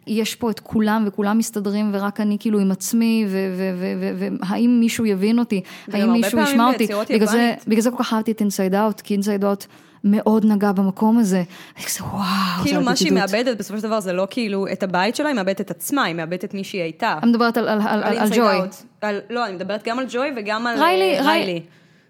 יש 0.07 0.35
פה 0.35 0.49
את 0.49 0.59
כולם 0.59 1.03
וכולם 1.07 1.37
מסתדרים 1.37 1.89
ורק 1.93 2.19
אני 2.21 2.37
כאילו 2.39 2.59
עם 2.59 2.71
עצמי 2.71 3.25
והאם 3.29 4.77
מישהו 4.79 5.05
יבין 5.05 5.39
אותי, 5.39 5.61
האם 5.93 6.11
מישהו 6.11 6.39
ישמע 6.39 6.67
אותי, 6.67 6.87
בגלל 7.09 7.27
זה. 7.27 7.53
בגלל 7.67 7.81
זה 7.81 7.91
כל 7.91 7.97
כך 8.03 8.13
אהבתי 8.13 8.31
את 8.31 8.41
Inside 8.41 8.75
Out, 8.75 9.01
כי 9.01 9.13
Inside 9.13 9.45
Out 9.45 9.65
מאוד 10.03 10.45
נגע 10.45 10.71
במקום 10.71 11.17
הזה, 11.19 11.43
אני 11.77 11.85
כזה 11.85 12.03
וואו, 12.03 12.23
זה 12.57 12.63
כאילו 12.63 12.81
מה 12.81 12.95
שהיא. 12.95 13.11
מאבדת 13.11 13.57
בסופו 13.57 13.77
של 13.79 13.87
דבר 13.87 13.99
זה 13.99 14.13
לא 14.13 14.27
כאילו 14.29 14.67
את 14.71 14.83
הבית 14.83 15.15
שלה, 15.15 15.27
היא 15.27 15.35
מאבדת 15.35 15.61
את 15.61 15.71
עצמה, 15.71 16.03
היא 16.03 16.15
מאבדת 16.15 16.43
את 16.45 16.53
מי 16.53 16.63
שהיא 16.63 16.81
הייתה. 16.81 17.19
אני 17.23 17.31
מדברת 17.31 17.57
על, 17.57 17.67
על, 17.67 17.81
על, 17.81 18.03
על, 18.03 18.17
על 18.17 18.27
Inside 18.27 18.35
ג'וי. 18.35 18.57
על- 19.01 19.19
לא, 19.29 19.45
אני 19.45 19.55
מדברת 19.55 19.87
גם 19.87 19.99
על 19.99 20.05
ג'וי 20.09 20.27
וגם 20.37 20.67
על 20.67 20.79
ריילי, 20.79 21.17
אה, 21.19 21.25
ריילי, 21.25 21.61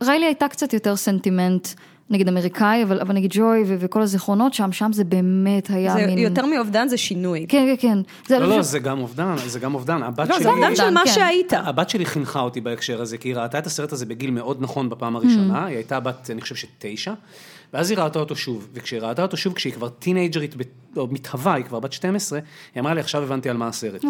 ריילי 0.04 0.26
הייתה 0.26 0.48
קצת 0.48 0.74
יותר 0.74 0.96
סנטימנט, 0.96 1.68
נגיד 2.10 2.28
אמריקאי, 2.28 2.84
אבל, 2.84 3.02
אבל 3.02 3.16
נגיד 3.16 3.32
ג'וי 3.34 3.64
ו- 3.68 3.76
וכל 3.80 4.02
הזיכרונות 4.02 4.54
שם, 4.54 4.72
שם 4.72 4.94
זה 4.94 5.04
באמת 5.04 5.70
היה 5.70 5.94
זה 5.94 6.06
מין... 6.08 6.18
יותר 6.18 6.46
מאובדן 6.46 6.88
זה 6.88 6.98
שינוי. 6.98 7.46
כן, 7.50 7.76
כן, 7.80 7.88
כן. 7.88 7.98
זה 8.28 8.40
לא, 8.40 8.46
לא, 8.46 8.54
פשוט- 8.54 8.64
זה 8.64 8.80
גם 8.80 9.00
אובדן, 9.00 9.36
זה 9.46 9.60
גם 9.60 9.74
אובדן. 9.74 10.04
הבת 10.04 10.30
לא, 10.30 10.36
שלי... 10.36 10.44
זה 10.44 10.50
אובדן 10.50 10.76
של 10.76 10.90
מה 10.90 11.02
כן. 11.06 11.12
שהיית. 11.12 11.54
הבת 11.54 11.90
שלי 11.90 12.06
חינכה 12.06 12.40
אותי 12.40 12.62
בהקשר 12.62 13.02
הזה, 13.02 13.18
כי 13.18 13.30
היא 13.30 13.36
ראתה 13.36 13.60
את 13.60 13.66
הסרט 13.68 13.92
הזה 13.92 14.06
בגיל 14.06 14.32
מאוד 14.32 14.58
נכון 14.62 14.90
בפעם 14.90 15.16
הראשונה, 15.16 15.66
היא 15.66 15.76
הייתה 15.76 16.00
בת, 16.00 16.30
אני 16.32 16.42
חושב 16.42 16.56
שתשע, 16.56 17.14
ואז 17.74 17.90
היא 17.90 17.98
ראתה 17.98 18.20
אותו 18.20 18.36
שוב, 18.36 18.68
וכשהיא 18.74 19.00
ראתה 19.02 19.22
אותו 19.22 19.38
שוב, 19.38 19.54
כשהיא 19.54 19.74
כבר 19.74 19.90
טינג'רית, 19.90 20.56
או 20.98 21.08
מתהווה, 21.12 21.54
היא 21.54 21.66
כבר 21.66 21.80
בת 21.80 21.94
12, 21.94 22.40
היא 22.76 22.82
אמרה 22.82 22.94
לי, 22.94 23.00
עכשיו 23.00 23.24
הבנתי 23.24 23.50
על 23.50 23.58
מה 23.58 23.68
הסרט. 23.68 24.06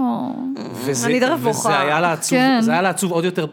וזה, 0.85 1.07
אני 1.07 1.19
דרך. 1.19 1.39
וזה 1.43 1.79
היה 1.79 1.99
לה 2.01 2.11
עצוב, 2.13 2.29
כן. 2.39 2.57
זה 2.61 2.71
היה 2.71 2.81
לה 2.81 2.89
עצוב 2.89 3.11
עוד 3.11 3.25
יותר 3.25 3.45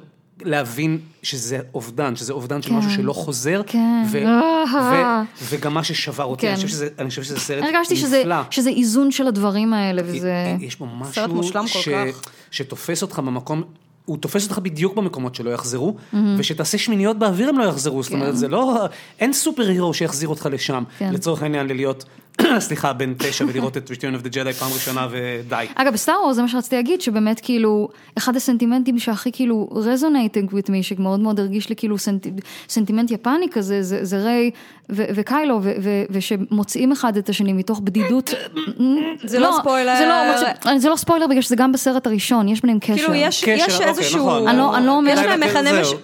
להבין 0.43 0.99
שזה 1.23 1.59
אובדן, 1.75 2.17
שזה 2.17 2.33
אובדן 2.33 2.63
של 2.63 2.69
כן. 2.69 2.75
משהו 2.77 2.91
שלא 2.91 3.13
חוזר, 3.13 3.63
כן. 3.67 4.03
ו- 4.11 4.25
אה. 4.27 5.23
ו- 5.33 5.45
וגם 5.45 5.75
מה 5.75 5.85
ששבר 5.85 6.25
אותי, 6.25 6.41
כן. 6.43 6.49
אני 6.49 6.57
חושב 6.57 6.69
שזה- 6.69 6.89
אני 6.99 7.09
חושב 7.09 7.23
שזה 7.23 7.41
סרט 7.41 7.65
הרגשתי 7.65 7.97
שזה, 7.97 8.21
נפלא. 8.21 8.37
שזה 8.51 8.71
איזון 8.71 9.11
של 9.11 9.27
הדברים 9.27 9.73
האלה, 9.73 10.03
וזה... 10.05 10.57
יש 10.61 10.77
בו 10.79 10.87
משהו 10.87 11.13
סרט 11.15 11.31
מושלם 11.31 11.63
כל 11.63 11.79
ש... 11.79 11.89
כך. 11.89 12.21
שתופס 12.51 13.03
אותך 13.03 13.19
במקום, 13.19 13.63
הוא 14.11 14.19
תופס 14.19 14.45
אותך 14.45 14.59
בדיוק 14.59 14.97
במקומות 14.97 15.35
שלא 15.35 15.51
יחזרו, 15.51 15.97
ושתעשה 16.39 16.79
שמיניות 16.79 17.19
באוויר 17.19 17.49
הם 17.49 17.59
לא 17.59 17.65
יחזרו, 17.65 18.03
זאת 18.03 18.13
אומרת, 18.13 18.37
זה 18.37 18.49
לא, 18.49 18.87
אין 19.21 19.33
סופר 19.33 19.69
הירו 19.69 19.95
שיחזיר 19.95 20.29
אותך 20.29 20.49
לשם, 20.53 20.85
כן. 20.99 21.13
לצורך 21.13 21.43
העניין 21.43 21.67
ללהיות, 21.67 22.05
סליחה, 22.59 22.93
בן 22.93 23.15
תשע 23.19 23.45
ולראות 23.49 23.77
את 23.77 23.91
Return 23.91 24.23
of 24.23 24.27
the 24.27 24.33
Jedi 24.33 24.53
פעם 24.53 24.73
ראשונה 24.75 25.09
ודי. 25.11 25.67
אגב, 25.75 25.93
ב 25.93 25.97
Star 25.97 26.15
Wars 26.23 26.37
זה 26.37 26.43
מה 26.43 26.49
שרציתי 26.49 26.77
להגיד, 26.77 27.01
שבאמת 27.01 27.41
כאילו, 27.41 27.89
אחד 28.19 28.37
הסנטימנטים 28.37 28.99
שהכי 28.99 29.33
כאילו 29.33 29.69
resonating 29.73 30.51
with 30.51 30.67
me, 30.69 30.83
שמאוד 30.83 31.21
מאוד 31.21 31.41
הרגיש 31.41 31.69
לי 31.69 31.77
כאילו 31.77 31.99
סנט, 31.99 32.27
סנטימנט 32.69 33.11
יפני 33.11 33.47
כזה, 33.53 33.83
זה, 33.83 34.05
זה 34.05 34.19
ריי 34.25 34.51
ו- 34.93 35.05
וקיילו, 35.15 35.59
ו- 35.63 35.73
ו- 35.83 36.03
ושמוצאים 36.11 36.93
אחד 36.93 37.17
את 37.17 37.29
השני 37.29 37.53
מתוך 37.53 37.81
בדידות. 37.81 38.35
זה 39.25 39.39
לא 39.39 39.55
ספוילר. 39.61 39.95
זה 39.99 40.07
לא, 40.07 40.79
זה 40.79 40.89
לא 40.89 40.97
ספוילר 40.97 41.27
בגלל 41.27 41.43
שזה 41.43 41.57
גם 41.57 41.73
בסרט 41.73 42.07
הראשון, 42.07 42.49
יש 42.49 42.61
ביניהם 42.63 42.79
קשר. 42.79 42.95
כאילו 42.97 43.15
יש, 43.15 43.45
קשר, 43.45 43.53
יש 43.69 43.73
אוקיי, 43.75 43.89
איזשהו... 43.89 44.19
נכון. 44.27 44.49
אני 44.49 44.59
לא- 44.59 44.77
אני 44.77 44.87
לא 44.87 44.93
אומרת- 44.97 45.19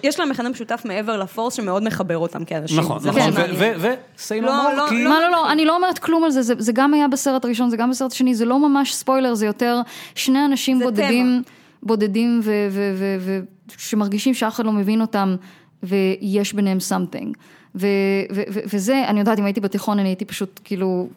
יש 0.03 0.19
להם. 0.19 0.29
מכנה 0.29 0.49
משותף 0.49 0.81
מעבר 0.85 1.17
ל 1.17 1.23
Force 1.23 1.53
שמאוד 1.53 1.83
מחבר 1.83 2.17
אותם 2.17 2.45
כאנשים. 2.45 2.79
נכון, 2.79 2.97
נכון, 3.05 3.21
מה 3.33 3.41
ו-. 3.57 3.73
ו- 3.79 3.93
ו- 4.31 4.33
לא, 4.41 4.47
לא. 4.77 4.91
מה, 4.91 5.19
לא, 5.21 5.31
לא, 5.31 5.51
אני 5.51 5.65
לא 5.65 5.75
אומרת 5.75 5.99
כלום 5.99 6.16
על 6.23 6.31
זה, 6.31 6.41
זה, 6.41 6.53
זה 6.57 6.71
גם 6.71 6.93
היה 6.93 7.07
בסרט 7.07 7.45
הראשון, 7.45 7.69
זה 7.69 7.77
גם 7.77 7.89
בסרט 7.89 8.11
השני, 8.11 8.35
זה 8.35 8.45
לא 8.45 8.69
ממש 8.69 8.93
ספוילר, 8.93 9.35
זה 9.35 9.45
יותר 9.45 9.81
שני 10.15 10.45
אנשים 10.45 10.79
בודדים, 10.79 11.41
בודדים 11.83 12.39
ו, 12.43 12.67
ו, 12.71 12.93
ו, 12.97 13.17
ו, 13.19 13.39
שמרגישים 13.77 14.33
שאף 14.33 14.55
אחד 14.55 14.65
לא 14.65 14.71
מבין 14.71 15.01
אותם, 15.01 15.35
ויש 15.83 16.53
ביניהם 16.53 16.77
something. 16.89 17.33
ו, 17.75 17.87
ו, 18.31 18.41
ו, 18.53 18.59
וזה, 18.73 19.03
אני 19.07 19.19
יודעת, 19.19 19.39
אם 19.39 19.45
הייתי 19.45 19.61
בתיכון, 19.61 19.99
אני 19.99 20.09
הייתי 20.09 20.25
פשוט 20.25 20.59
כאילו 20.63 21.07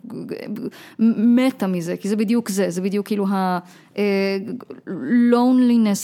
מתה 0.98 1.66
מזה, 1.66 1.96
כי 1.96 2.09
זה 2.09 2.16
בדיוק 2.16 2.48
זה, 2.48 2.70
זה 2.70 2.80
בדיוק 2.82 3.07
כאילו 3.07 3.26
ה-loneliness 3.28 3.68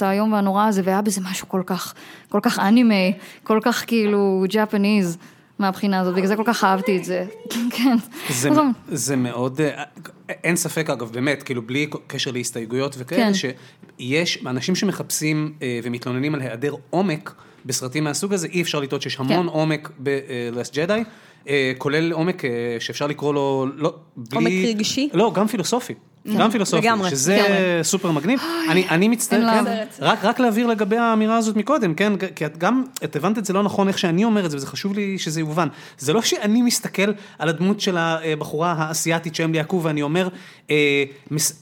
האיום 0.05 0.33
והנורא 0.33 0.67
הזה, 0.67 0.83
והיה 0.85 1.03
בזה 1.03 1.21
משהו 1.31 1.49
כל 1.49 1.63
כך, 1.67 1.95
כל 2.29 2.41
כך 2.43 2.59
אנימה, 2.59 2.95
כל 3.43 3.61
כך 3.63 3.85
כאילו 3.87 4.45
ג'פניז. 4.49 5.19
מהבחינה 5.59 6.01
הזאת, 6.01 6.15
בגלל 6.15 6.27
זה 6.27 6.37
כל 6.37 6.43
כך 6.47 6.65
אהבתי 6.65 6.97
את 6.97 7.05
זה. 7.05 7.25
כן. 7.77 7.97
זה. 8.31 8.51
זה 8.89 9.17
מאוד, 9.17 9.61
אה, 9.61 9.83
אין 10.29 10.57
ספק 10.57 10.91
אגב, 10.91 11.13
באמת, 11.13 11.43
כאילו 11.43 11.63
בלי 11.63 11.87
קשר 12.07 12.31
להסתייגויות 12.31 12.95
וכאלה, 12.99 13.23
כן. 13.23 13.33
שיש 13.35 14.45
אנשים 14.47 14.75
שמחפשים 14.75 15.55
אה, 15.63 15.81
ומתלוננים 15.83 16.35
על 16.35 16.41
היעדר 16.41 16.75
עומק 16.91 17.35
בסרטים 17.67 18.05
מהסוג 18.05 18.33
הזה, 18.33 18.49
אי 18.49 18.63
אפשר 18.63 18.81
לטעות 18.81 19.03
שיש 19.03 19.21
המון 19.21 19.43
כן. 19.43 19.47
עומק 19.47 19.91
ב-Last 20.03 20.73
Jedi, 20.73 21.05
אה, 21.49 21.73
כולל 21.79 22.13
עומק 22.13 22.43
שאפשר 22.79 23.07
לקרוא 23.07 23.35
לו, 23.35 23.67
לא, 23.77 23.95
בלי... 24.17 24.37
עומק 24.37 24.53
רגשי? 24.77 25.09
לא, 25.13 25.33
גם 25.35 25.47
פילוסופי. 25.47 25.95
גם 26.39 26.51
פילוסופי, 26.51 26.89
שזה. 27.11 27.81
סופר 27.83 28.11
מגניב. 28.11 28.41
אני, 28.71 28.89
אני 28.89 29.09
מצטער, 29.09 29.65
כן. 29.65 29.85
רק, 30.01 30.41
להבהיר 30.41 30.67
לגבי 30.67 30.97
האמירה 30.97 31.37
הזאת 31.37 31.57
מקודם, 31.57 31.95
כן, 31.95 32.13
כי 32.17 32.47
את 32.47 32.59
גם, 32.59 32.85
את 33.05 33.17
הבנת 33.17 33.39
את 33.39 33.45
זה 33.45 33.53
לא 33.53 33.63
נכון 33.63 33.89
איך 33.89 33.99
שאני 33.99 34.25
אומר 34.25 34.47
את 34.47 34.51
זה, 34.51 34.57
וזה 34.57 34.67
חשוב 34.67 34.95
לי 34.95 35.19
שזה 35.19 35.41
יובן. 35.41 35.69
זה 35.99 36.13
לא 36.13 36.23
שאני 36.23 36.63
מסתכל 36.63 37.13
על 37.39 37.49
הדמות 37.49 37.81
של 37.81 37.97
הבחורה 37.99 38.75
האסייתית 38.79 39.35
שאמילי 39.35 39.59
יעקוב, 39.59 39.85
ואני 39.85 40.03
אומר, 40.03 40.29
אה, 40.71 41.05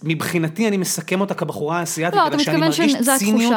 מבחינתי 0.02 0.68
אני 0.68 0.76
מסכם 0.76 1.20
אותה 1.20 1.34
כבחורה 1.34 1.78
האסייתית, 1.78 2.20
לא, 2.20 2.26
אלא 2.26 2.38
שאני 2.38 2.56
מרגיש 2.56 2.94
ציניות, 3.18 3.54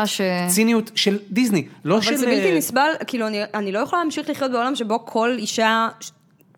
ציניות 0.47 0.91
של 0.95 1.19
דיסני, 1.31 1.67
לא 1.85 2.01
של... 2.01 2.09
אבל 2.09 2.17
זה 2.17 2.25
בלתי 2.25 2.51
אה, 2.51 2.57
נסבל, 2.57 2.89
כאילו, 3.07 3.27
אני, 3.27 3.41
אני 3.53 3.71
לא 3.71 3.79
יכולה 3.79 4.01
להמשיך 4.01 4.29
לחיות 4.29 4.51
בעולם 4.51 4.75
שבו 4.75 5.05
כל 5.05 5.35
אישה... 5.37 5.87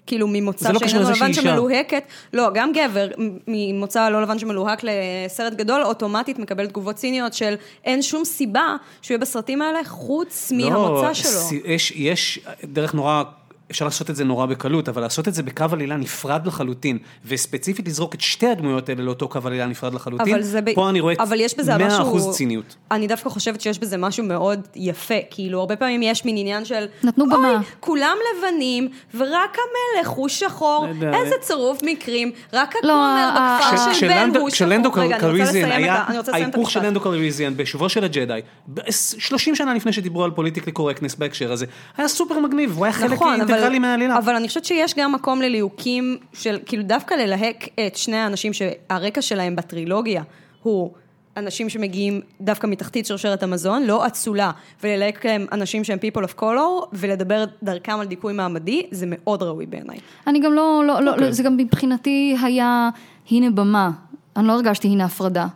כאילו 0.10 0.28
ממוצא 0.30 0.72
לא 0.72 0.80
שאיננו 0.88 1.10
לבן. 1.10 1.34
שמלוהקת, 1.34 2.04
לא, 2.34 2.50
גם 2.54 2.72
גבר 2.72 3.08
ממוצא 3.48 4.10
לא 4.10 4.22
לבן 4.22 4.40
שמלוהק 4.40 4.80
לסרט 4.84 5.54
גדול, 5.54 5.84
אוטומטית 5.84 6.40
מקבל 6.40 6.68
תגובות 6.68 6.96
ציניות 6.96 7.34
של 7.34 7.56
אין 7.86 8.02
שום 8.02 8.26
סיבה 8.26 8.76
שהוא 9.02 9.16
יהיה 9.16 9.22
בסרטים 9.22 9.62
האלה 9.62 9.80
חוץ 9.86 10.52
מהמוצא 10.52 11.08
לא, 11.08 11.14
שלו. 11.14 11.30
ס- 11.32 11.52
יש, 11.66 11.92
יש 11.96 12.40
דרך 12.64 12.94
נורא, 12.94 13.24
אפשר 13.72 13.86
לעשות 13.86 14.10
את 14.10 14.16
זה 14.16 14.24
נורא 14.24 14.46
בקלות, 14.46 14.90
אבל 14.90 15.02
לעשות 15.02 15.28
את 15.28 15.34
זה 15.34 15.44
בקו 15.44 15.66
עלילה 15.72 15.96
נפרד 15.98 16.48
לחלוטין, 16.48 16.98
וספציפית 17.26 17.88
לזרוק 17.88 18.16
את 18.16 18.22
שתי 18.22 18.48
הדמויות 18.48 18.90
האלה 18.90 19.04
לאותו 19.04 19.28
קו 19.28 19.40
עלילה 19.46 19.66
נפרד 19.66 19.94
לחלוטין, 19.94 20.34
אבל 20.34 20.42
זה 20.44 20.62
ב... 20.62 20.76
פה 20.76 20.90
אני 20.90 21.00
רואה 21.00 21.14
אבל 21.20 21.40
יש 21.40 21.58
בזה 21.58 21.76
100% 21.76 21.80
משהו... 21.82 22.32
ציניות. 22.32 22.76
אני 22.92 23.08
דווקא 23.08 23.30
חושבת 23.30 23.62
שיש 23.62 23.80
בזה 23.80 23.98
משהו 23.98 24.24
מאוד 24.24 24.68
יפה. 24.76 25.14
כאילו, 25.30 25.60
הרבה 25.60 25.76
פעמים 25.76 26.02
יש 26.04 26.26
מין 26.26 26.38
עניין 26.38 26.66
של... 26.66 26.86
נתנו 27.04 27.26
במה. 27.26 27.50
אוי, 27.50 27.58
כולם 27.80 28.18
לבנים, 28.38 28.88
ורק 29.16 29.58
המלך 29.58 30.10
הוא 30.10 30.28
שחור. 30.28 30.86
לא 30.86 31.06
יודע. 31.06 31.18
איזה 31.20 31.36
צירוף 31.42 31.80
מקרים. 31.84 32.32
רק 32.54 32.76
לא, 32.76 32.80
הכומר 32.80 33.40
ה- 33.40 33.60
בכפר 33.62 33.90
ה- 33.90 33.94
של 33.96 34.08
בן 34.08 34.32
הוא 34.40 34.50
כשלנדו 34.50 34.90
שחור. 34.90 35.04
רגע, 35.04 35.18
אני 35.18 35.40
לסיים 35.40 35.66
את 35.66 35.72
היה, 35.72 36.06
ההיפוך 36.34 36.72
של. 36.72 36.80
לנדו 36.86 37.00
קלריסיאן 37.02 37.58
בשובו 37.58 37.90
של 37.90 38.04
הג'די, 38.04 38.40
ב- 38.74 38.92
30 38.92 39.56
שנה 39.56 39.74
לפני 39.74 39.94
שדיברו 39.94 40.24
על 40.24 40.32
political 40.32 40.72
correctness 40.72 41.16
בהקשר 41.16 41.52
הזה, 41.52 41.66
היה 41.98 42.08
סופר 42.08 42.40
מגניב, 42.40 42.78
הוא 42.78 42.86
היה 42.86 42.94
חלק 42.94 43.12
נכון, 43.12 43.40
אבל, 43.68 43.80
מהעלילה. 43.80 44.18
אבל 44.18 44.36
אני 44.36 44.48
חושבת 44.48 44.66
שיש 44.66 44.94
גם 44.98 45.12
מקום 45.12 45.42
לליהוקים 45.42 46.18
של, 46.34 46.60
כאילו 46.66 46.84
דווקא 46.84 47.14
ללהק 47.14 47.68
את 47.88 47.96
שני 47.96 48.18
האנשים 48.18 48.54
שהרקע 48.54 49.22
שלהם 49.22 49.56
בטרילוגיה 49.56 50.24
הוא 50.64 50.92
אנשים 51.38 51.70
שמגיעים 51.70 52.22
דווקא 52.42 52.68
מתחתית 52.68 53.06
שרשרת 53.06 53.44
המזון, 53.44 53.84
לא 53.84 54.08
אצולה, 54.08 54.52
וללהק 54.84 55.26
להם 55.26 55.46
אנשים 55.52 55.84
שהם 55.84 55.98
people 56.00 56.24
of 56.24 56.40
color, 56.40 56.88
ולדבר 56.94 57.46
דרכם 57.64 58.00
על 58.00 58.08
דיכוי 58.08 58.34
מעמדי, 58.34 58.86
זה 58.92 59.06
מאוד 59.10 59.44
ראוי 59.44 59.66
בעיניי. 59.66 59.98
אני 60.28 60.40
גם 60.40 60.54
לא, 60.54 60.84
לא, 60.88 61.02
לא, 61.02 61.12
אוקיי. 61.12 61.34
זה 61.34 61.44
גם 61.44 61.58
מבחינתי 61.58 62.36
היה, 62.44 62.90
הנה 63.32 63.50
במה. 63.50 63.92
אני 64.38 64.48
לא 64.48 64.54
הרגשתי 64.54 64.88
הנה 64.88 65.06
הפרדה. 65.06 65.48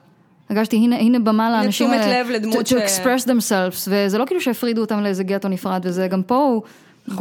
הרגשתי, 0.49 0.75
הנה, 0.75 0.95
הנה 0.95 1.19
במה 1.19 1.51
לאנשים 1.51 1.89
האלה, 1.89 2.21
לב 2.21 2.29
לדמות 2.29 2.65
to, 2.65 2.69
ש- 2.69 2.73
to 2.73 2.75
express 2.75 3.27
themselves, 3.27 3.87
וזה 3.87 4.17
לא 4.17 4.25
כאילו 4.25 4.41
שהפרידו 4.41 4.81
אותם 4.81 4.99
לאיזה 4.99 5.23
גטו 5.23 5.47
נפרד 5.47 5.81
וזה, 5.85 6.07
גם 6.07 6.23
פה 6.23 6.35
הוא 6.35 6.61
אה, 7.09 7.13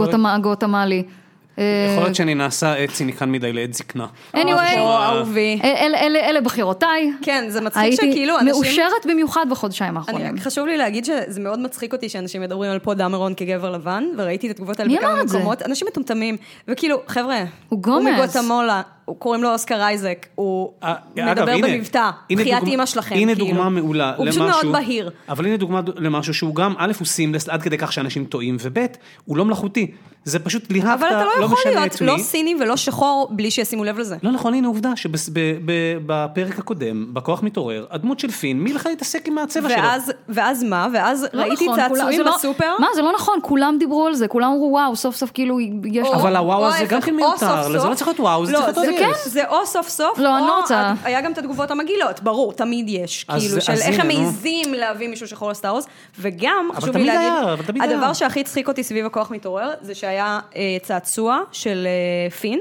יכול 1.59 2.03
להיות 2.05 2.15
שאני 2.15 2.35
נעשה 2.35 2.75
עד 2.75 2.91
ציניקן 2.91 3.33
מדי 3.33 3.53
לעת 3.53 3.75
זקנה. 3.75 4.07
anyway, 4.37 4.77
אהובי. 4.79 5.61
אלה- 5.65 6.41
בחירותיי. 6.41 7.13
כן, 7.23 7.45
זה 7.49 7.61
מצחיק 7.61 7.83
הייתי 7.83 7.97
שכאילו 7.97 8.35
אנשים... 8.39 8.47
מאושרת 8.53 9.07
במיוחד 9.09 9.47
בחודשיים 9.51 9.91
אני, 9.91 9.99
האחרונים. 9.99 10.39
חשוב 10.39 10.67
לי 10.67 10.77
להגיד 10.77 11.05
שזה 11.05 11.41
מאוד 11.41 11.59
מצחיק 11.59 11.93
אותי 11.93 12.09
שאנשים 12.09 12.43
מדברים 12.43 12.71
על 12.71 12.79
פה 12.79 12.95
דמרון 12.95 13.35
כגבר 13.37 13.71
לבן, 13.71 14.05
וראיתי 14.19 14.47
את 14.47 14.51
התגובות 14.51 14.81
האלה 14.81 14.97
בכמה? 14.97 15.25
מקומות, 15.25 15.63
אנשים 15.63 15.89
מטומטמים, 15.91 16.37
וכאילו, 16.69 16.97
חבר'ה, 17.07 17.45
הוא 17.69 17.83
גומז. 17.83 18.13
מגואטמולה, 18.15 18.83
הוא 19.05 19.17
קוראים 19.17 19.43
לו 19.43 19.53
אוסקר 19.53 19.81
אייזק, 19.83 20.27
הוא 20.35 20.73
אה, 20.83 20.95
מדבר 21.17 21.57
במבטא, 21.63 22.11
בחיית 22.33 22.65
אימא 22.67 22.87
שלכם, 22.87 23.15
הנה 23.15 23.35
כאילו. 23.35 23.47
דוגמה 23.49 23.69
מעולה 23.69 24.15
הוא 24.17 24.27
פשוט 24.31 24.43
למשהו, 24.43 24.63
מאוד 24.63 24.73
בהיר. 24.73 25.11
אבל 25.29 25.47
הנה 25.47 25.57
דוגמה 25.57 25.81
למשהו 25.97 26.35
שהוא 26.35 26.55
גם, 26.55 26.75
א', 26.79 26.93
הוא 26.99 27.07
סימלס 27.07 27.49
עד 27.49 27.63
כדי 27.63 27.79
כך 27.79 27.93
שאנשים 27.93 28.25
טועים, 28.25 28.57
וב', 28.61 28.79
הוא 29.25 29.37
לא 29.37 29.45
מלאכותי. 29.45 29.91
זה 30.25 30.39
פשוט 30.39 30.71
ליהבת, 30.71 30.91
אבל 31.03 31.07
אתה 31.07 31.25
לא 31.25 31.45
יכול 31.45 31.59
משנה 31.61 31.73
להיות 31.81 31.95
את 31.95 32.01
לא 32.01 32.17
מי. 32.17 32.23
סיני 32.23 32.55
ולא 32.61 32.77
שחור 32.77 33.29
בלי 33.31 33.51
שישימו 33.51 33.85
לב 33.85 33.99
לזה. 33.99 34.17
לא 34.23 34.31
נכון, 34.31 34.55
הנה 34.55 34.69
עובדה 34.69 34.91
שבפרק 34.97 36.59
הקודם, 36.59 37.15
בכוח 37.15 37.43
מתעורר, 37.43 37.87
הדמות 37.91 38.21
של 38.21 38.31
פין, 38.31 38.61
מי 38.61 38.73
לך 38.73 38.87
להתעסק 38.87 39.29
עם 39.29 39.39
הצבע 39.39 39.69
שלו? 39.69 39.79
ואז, 39.83 40.13
ואז 40.29 40.63
מה? 40.63 40.87
ואז 40.95 41.27
לא 41.33 41.43
ראיתי 41.43 41.65
נכון, 41.67 41.77
צעצועים 41.79 42.17
זה 42.17 42.23
לא- 42.23 42.37
בסופר. 42.37 42.73
מה, 42.79 42.87
זה 42.95 43.03
לא 43.03 43.13
נכון, 43.15 43.39
כולם 43.43 43.77
דיברו 43.79 44.07
על 44.07 44.15
זה, 44.15 44.29
כולם 44.29 44.49
אמרו 44.53 44.69
וואו, 44.73 44.97
סוף 44.97 45.17
סוף 45.17 45.31
כאילו 45.35 45.61
יש... 45.61 46.09
או- 46.09 46.15
אבל 46.15 46.37
הוואו 46.37 46.59
או 46.63 46.67
הזה 46.67 46.85
גם 46.85 47.01
כן 47.01 47.15
מיותר, 47.17 47.37
סוף 47.63 47.83
זה 47.83 47.89
לא 47.89 47.95
צריך 47.95 48.07
להיות 48.09 48.21
וואו, 48.21 48.47
זה 48.47 48.53
לא, 48.53 48.59
צריך 48.59 48.79
להיות 48.79 48.97
זה 48.97 49.03
יס. 49.05 49.25
כן, 49.25 49.31
זה 49.31 49.49
או 49.49 49.67
סוף 49.67 49.89
סוף, 49.89 50.19
לא, 50.19 50.33
או 50.33 50.39
אני 50.39 50.47
לא 50.47 50.61
רוצה. 50.61 50.93
היה 51.05 51.21
גם 51.21 51.33
את 51.33 51.39
התגובות 51.39 51.71
המגעילות, 51.71 52.21
ברור, 52.23 52.53
תמיד 52.53 52.87
יש. 52.89 53.25
כאילו, 53.25 53.61
של 53.61 53.73
איך 53.73 54.01
הם. 54.01 54.07
מעיזים 54.07 54.75
להביא 54.75 55.09
מישהו 55.09 55.27
שחור 55.29 55.51
לסטארס, 55.51 55.87
וגם, 56.19 56.69
אבל 56.71 56.77
חשוב 56.81 56.89
לי 56.89 56.93
תמיד 56.93 57.07
להגיד, 57.07 57.33
היה, 57.33 57.53
אבל 57.53 57.65
תמיד 57.65 57.83
הדבר 57.83 58.05
היה. 58.05 58.15
שהכי 58.15 58.41
הצחיק 58.41 58.69
אותי 58.69 58.83
סביב 58.83 59.07
הכוח 59.07 59.31
מתעורר, 59.31 59.71
זה 59.81 59.95
שהיה 60.13 60.41
אה, 60.57 60.77
צעצוע 60.83 61.41
של 61.53 61.87
אה, 61.87 62.31
פין. 62.31 62.61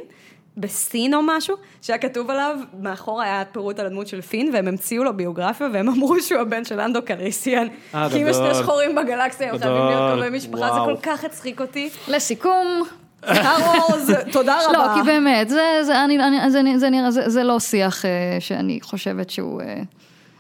בסין 0.58 1.14
או 1.14 1.20
משהו, 1.24 1.56
שהיה 1.82 1.98
כתוב 2.00 2.30
עליו, 2.30 2.58
מאחור 2.82 3.22
היה 3.22 3.44
פירוט 3.52 3.80
על 3.80 3.86
הדמות 3.86 4.08
של 4.08 4.22
פין, 4.22 4.50
והם 4.54 4.68
המציאו 4.68 5.04
לו 5.04 5.14
ביוגרפיה, 5.18 5.68
והם 5.74 5.90
אמרו 5.96 6.20
שהוא 6.22 6.42
הבן 6.42 6.66
של 6.66 6.80
אנדו 6.80 7.02
קריסיאן. 7.06 7.68
אה, 7.96 8.08
כי 8.12 8.22
אם 8.22 8.28
יש. 8.28 8.36
שני 8.36 8.56
שחורים 8.56 8.96
בגלקסיה, 8.96 9.52
הם 9.52 9.58
חייבים 9.60 9.78
להיות 9.86 10.12
קרובי 10.14 10.38
משפחה, 10.38 10.68
זה. 10.74 10.80
כל 10.86 10.96
כך 11.04 11.24
הצחיק 11.24 11.62
אותי. 11.62 11.90
לסיכום, 12.08 12.84
סטאר 13.26 13.58
וורז, 13.60 14.12
תודה 14.34 14.58
רבה. 14.70 14.78
לא, 14.78 14.94
כי 14.96 15.10
באמת, 15.12 15.50
זה, 15.50 15.80
זה, 15.84 16.04
אני, 16.04 16.20
אני, 16.28 16.52
זה, 16.52 16.62
זה, 16.78 16.90
נראה- 16.90 17.12
זה, 17.12 17.30
זה 17.30 17.44
לא 17.44 17.60
שיח 17.60 18.06
שאני 18.40 18.80
חושבת 18.82 19.30
שהוא 19.30 19.62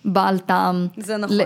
בעל 0.05 0.39
טעם. 0.39 0.87
זה 0.97 1.17
נכון. 1.17 1.37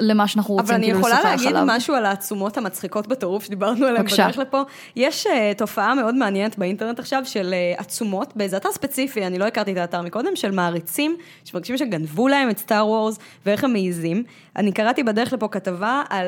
למה 0.00 0.28
שאנחנו 0.28 0.54
רוצים 0.54 0.66
אבל 0.66 0.74
אני 0.74 0.86
כאילו 0.86 0.98
יכולה 0.98 1.22
להגיד 1.24 1.48
עליו. 1.48 1.64
משהו 1.66 1.94
על 1.94 2.06
העצומות 2.06 2.56
המצחיקות 2.56 3.06
בטירוף 3.06 3.44
שדיברנו 3.44 3.86
עליהן. 3.86 4.06
בדרך 4.06 4.38
לפה. 4.38 4.62
יש 4.96 5.26
uh, 5.26 5.30
תופעה 5.58 5.94
מאוד 5.94 6.14
מעניינת 6.14 6.58
באינטרנט 6.58 6.98
עכשיו 6.98 7.22
של 7.24 7.54
uh, 7.76 7.80
עצומות, 7.80 8.32
באיזה 8.36 8.56
אתר 8.56 8.72
ספציפי, 8.72 9.26
אני 9.26 9.38
לא 9.38 9.44
הכרתי 9.44 9.72
את 9.72 9.76
האתר 9.76 10.02
מקודם, 10.02 10.36
של 10.36 10.50
מעריצים, 10.50 11.16
שמרגישים 11.44 11.76
שגנבו 11.76 12.28
להם 12.28 12.50
את 12.50 12.58
סטאר 12.58 12.86
וורס, 12.88 13.18
ואיך 13.46 13.64
הם 13.64 13.72
מעיזים. 13.72 14.22
אני 14.56 14.72
קראתי 14.72 15.02
בדרך 15.02 15.32
לפה 15.32 15.48
כתבה 15.48 16.02
על 16.10 16.26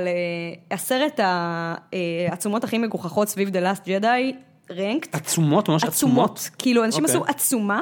עשרת 0.71 1.21
העצומות 1.23 2.65
הכי 2.65 2.79
מגוחכות 2.79 3.29
סביב 3.29 3.49
The 3.49 3.61
Last 3.61 3.87
Jedi, 3.87 4.37
רנקט. 4.71 5.15
עצומות, 5.15 5.69
ממש 5.69 5.85
עצומות. 5.85 6.31
עצומות. 6.31 6.51
כאילו, 6.59 6.85
אנשים 6.85 7.05
אוקיי. 7.05 7.17
עשו 7.17 7.25
עצומה, 7.29 7.81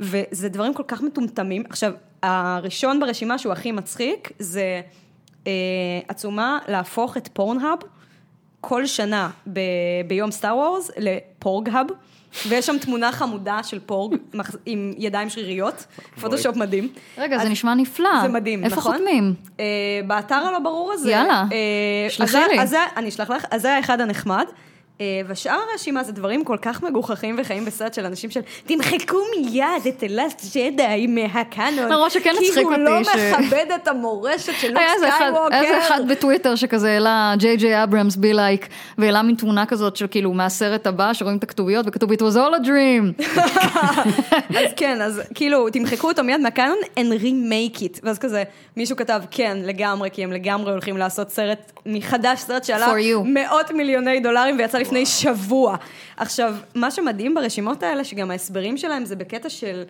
וזה 0.00 0.48
דברים 0.48 0.74
כל 0.74 0.82
כך 0.88 1.02
מטומטמים. 1.02 1.62
עכשיו, 1.68 1.92
הראשון 2.22 3.00
ברשימה 3.00 3.38
שהוא 3.38 3.52
הכי 3.52 3.72
מצחיק, 3.72 4.32
זה 4.38 4.80
אה, 5.46 5.52
עצומה 6.08 6.58
להפוך 6.68 7.16
את 7.16 7.28
פורנהאב 7.32 7.78
כל 8.60 8.86
שנה 8.86 9.30
ב, 9.52 9.60
ביום 10.06 10.30
סטאר 10.30 10.56
וורס 10.56 10.90
לפורגהאב. 10.96 11.86
ויש 12.48 12.66
שם 12.66 12.78
תמונה 12.78 13.12
חמודה 13.12 13.62
של 13.62 13.80
פורג 13.86 14.16
עם 14.66 14.92
ידיים 14.98 15.30
שריריות, 15.30 15.86
פוטושופ 16.20 16.56
מדהים. 16.56 16.88
רגע, 17.18 17.36
אז 17.36 17.42
זה 17.42 17.48
נשמע 17.48 17.74
נפלא. 17.74 18.10
זה 18.22 18.28
מדהים, 18.28 18.64
איפה 18.64 18.76
נכון? 18.76 18.92
חותמים? 18.92 19.34
אה, 19.60 19.64
באתר 20.06 20.34
הלא 20.34 20.58
ברור 20.58 20.92
הזה. 20.92 21.10
יאללה, 21.10 21.44
אה, 21.52 22.10
שלחי 22.10 22.38
לי. 22.50 22.60
אז 22.60 22.70
זה, 22.70 22.78
אני 22.96 23.08
אשלח 23.08 23.30
לך, 23.30 23.44
אז 23.50 23.62
זה 23.62 23.76
האחד 23.76 24.00
הנחמד. 24.00 24.44
אה, 25.00 25.20
ושאר 25.28 25.58
הרשימה 25.72 26.04
זה 26.04 26.12
דברים 26.12 26.44
כל 26.44 26.56
כך 26.62 26.82
מגוחכים 26.82 27.36
וחיים 27.38 27.64
בסרט 27.64 27.94
של 27.94 28.04
אנשים 28.04 28.30
של 28.30 28.40
תמחקו 28.66 29.16
מיד 29.36 29.64
את 29.88 30.04
The 30.04 30.26
Last 30.26 30.56
Jedi 30.56 31.06
מהקאנון. 31.06 31.92
למרות 31.92 32.10
שכן 32.12 32.30
הצחיק 32.30 32.54
כי 32.54 32.60
הוא 32.62 32.72
לא 32.72 32.98
אותי 32.98 33.04
ש- 33.04 33.32
מכבד 33.40 33.66
את 33.74 33.88
המורשת 33.88 34.52
של 34.60 34.68
לוק 34.68 34.78
היה 34.78 34.92
איזה 34.94 35.08
אחד, 35.08 35.16
סקייווקר. 35.16 35.56
איזה 35.56 35.78
אחד 35.78 36.00
בטוויטר 36.08 36.54
שכזה 36.54 36.90
העלה 36.92 37.34
ג'יי 37.38 37.56
ג'יי 37.56 37.82
אברמס 37.82 38.16
be 38.16 38.32
like, 38.32 38.68
והעלה 38.98 39.22
מין 39.22 39.34
תמונה 39.34 39.66
כזאת 39.66 39.96
של 39.96 40.06
כאילו 40.10 40.32
מהסרט 40.32 40.86
הבא 40.86 41.12
שרואים 41.12 41.38
את 41.38 41.42
הכתוביות 41.42 41.86
וכתוב 41.88 42.12
it 42.12 42.16
was 42.16 42.36
all 42.36 42.62
a 42.62 42.66
dream. 42.66 43.22
אז 44.58 44.72
כן, 44.76 45.02
אז 45.02 45.22
כאילו, 45.34 45.70
תמחקו 45.70 46.08
אותו 46.08 46.24
מיד 46.24 46.40
מהקאנון 46.40 46.76
and 46.98 47.22
remake 47.22 47.78
it. 47.78 48.00
ואז 48.02 48.18
כזה, 48.18 48.42
מישהו 48.76 48.96
כתב, 48.96 49.20
כן, 49.30 49.58
לגמרי, 49.62 50.10
כי 50.12 50.24
הם 50.24 50.32
לגמרי 50.32 50.72
הולכים 50.72 50.96
לעשות 50.96 51.30
סרט 51.30 51.72
מחדש, 51.86 52.40
סרט 52.40 52.64
שעלה. 52.64 52.86
מאות 53.24 53.70
מיליוני 53.70 54.20
דולרים 54.20 54.58
ויצא 54.58 54.78
לפני 54.86 55.06
שבוע. 55.06 55.76
עכשיו, 56.16 56.54
מה 56.74 56.90
שמדהים 56.90 57.34
ברשימות 57.34 57.82
האלה, 57.82 58.04
שגם 58.04 58.30
ההסברים 58.30 58.76
שלהם 58.76 59.04
זה 59.04 59.16
בקטע 59.16 59.48
של... 59.48 59.82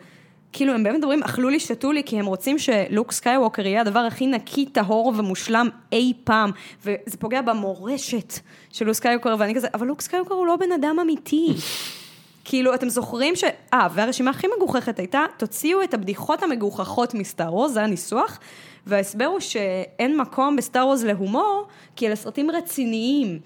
כאילו, 0.53 0.73
הם 0.73 0.83
באמת 0.83 0.99
מדברים, 0.99 1.23
אכלו 1.23 1.49
לי, 1.49 1.61
שתו 1.61 1.93
לי, 1.93 2.03
כי 2.07 2.19
הם 2.19 2.27
רוצים 2.27 2.59
שלוק 2.59 3.13
סקייווקר 3.13 3.67
יהיה 3.67 3.81
הדבר 3.81 3.99
הכי 3.99 4.27
נקי, 4.27 4.67
טהור 4.67 5.13
ומושלם 5.17 5.69
אי 5.93 6.13
פעם. 6.25 6.51
וזה 6.85 7.17
פוגע 7.19 7.43
במורשת 7.43 8.33
של 8.73 8.87
לוק 8.87 8.95
סקייווקר, 8.95 9.35
ואני 9.39 9.55
כזה, 9.55 9.69
אבל 9.75 9.87
לוק 9.87 10.01
סקייווקר 10.01 10.35
הוא 10.35 10.47
לא 10.47 10.57
בן 10.57 10.73
אדם 10.73 10.97
אמיתי. 11.03 11.55
כאילו, 12.49 12.75
אתם 12.75 12.89
זוכרים 12.89 13.37
ש... 13.37 13.45
אה, 13.75 13.89
והרשימה 13.95 14.31
הכי 14.31 14.47
מגוחכת 14.57 14.99
הייתה, 14.99 15.25
תוציאו 15.37 15.83
את 15.83 15.95
הבדיחות 15.95 16.43
המגוחכות 16.43 17.15
מ 17.15 17.23
Star 17.23 17.55
Wars, 17.55 17.73
זה 17.73 17.83
הניסוח, 17.83 18.39
וההסבר 18.87 19.25
הוא 19.25 19.41
שאין 19.41 20.17
מקום 20.17 20.57
ב 20.57 20.63
Star 20.63 20.87
Wars 20.87 21.03
להומור, 21.03 21.67
כי 21.97 22.07
אלה 22.07 22.17
סרטים 22.17 22.51
רציניים. 22.51 23.39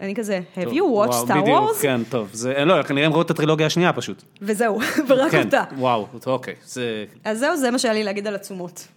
אני 0.00 0.14
כזה, 0.14 0.40
have 0.56 0.68
you 0.68 0.82
watched 1.08 1.28
Star 1.28 1.40
בדיוק, 1.40 1.70
Wars? 1.70 1.82
כן, 1.82 2.00
טוב, 2.08 2.28
זה, 2.32 2.64
לא, 2.64 2.82
כנראה 2.82 3.06
הם 3.06 3.12
ראו 3.12 3.22
את 3.22 3.30
הטרילוגיה 3.30 3.66
השנייה 3.66 3.92
פשוט. 3.92 4.22
וזהו, 4.42 4.80
ורק 5.08 5.30
כן, 5.30 5.44
אותה. 5.44 5.64
וואו, 5.76 6.06
אוקיי, 6.26 6.54
זה... 6.64 7.04
אז 7.24 7.38
זהו, 7.38 7.56
זה 7.56 7.70
מה 7.70 7.78
שהיה 7.78 7.94
לי 7.94 8.04
להגיד 8.04 8.26
על 8.26 8.34
עצומות. 8.34 8.88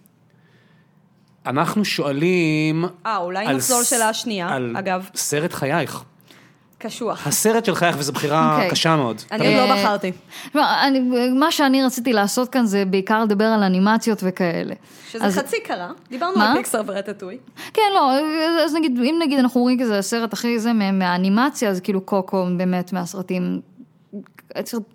אנחנו 1.46 1.84
שואלים... 1.84 2.84
אה, 3.06 3.16
אולי 3.16 3.46
נחזור 3.46 3.80
לשאלה 3.80 4.08
השנייה, 4.08 4.58
אגב. 4.74 5.08
סרט 5.14 5.52
חייך. 5.52 6.04
קשוח. 6.82 7.26
הסרט 7.26 7.64
של 7.64 7.74
חייך, 7.74 7.96
וזו 7.98 8.12
בחירה 8.12 8.54
אוקיי. 8.54 8.70
קשה 8.70 8.96
מאוד. 8.96 9.22
אני 9.32 9.58
עוד 9.60 9.68
לא 9.68 9.74
אה, 9.74 9.82
בחרתי. 9.82 10.12
לא, 10.54 10.62
אני- 10.86 11.00
מה 11.38 11.50
שאני 11.52 11.84
רציתי 11.84 12.12
לעשות 12.12 12.48
כאן 12.48 12.66
זה 12.66 12.84
בעיקר 12.84 13.22
לדבר 13.22 13.44
על 13.44 13.62
אנימציות 13.62 14.18
וכאלה. 14.22 14.74
שזה 15.10 15.24
אז- 15.24 15.38
חצי 15.38 15.56
קרה. 15.64 15.90
דיברנו 16.10 16.38
מה? 16.38 16.50
על 16.50 16.56
פיקסר 16.56 16.82
ורטטוי. 16.86 17.36
כן, 17.74 17.82
לא, 17.94 18.12
אז 18.64 18.74
נגיד, 18.74 18.98
אם 18.98 19.14
נגיד 19.22 19.38
אנחנו 19.38 19.60
רואים 19.60 19.80
כזה 19.80 19.98
הסרט 19.98 20.32
הכי 20.32 20.58
זה 20.58 20.72
מה- 20.72 20.92
מהאנימציה, 20.92 21.70
אז 21.70 21.80
כאילו 21.80 22.00
קוקו 22.00 22.46
באמת 22.56 22.92
מהסרטים, 22.92 23.60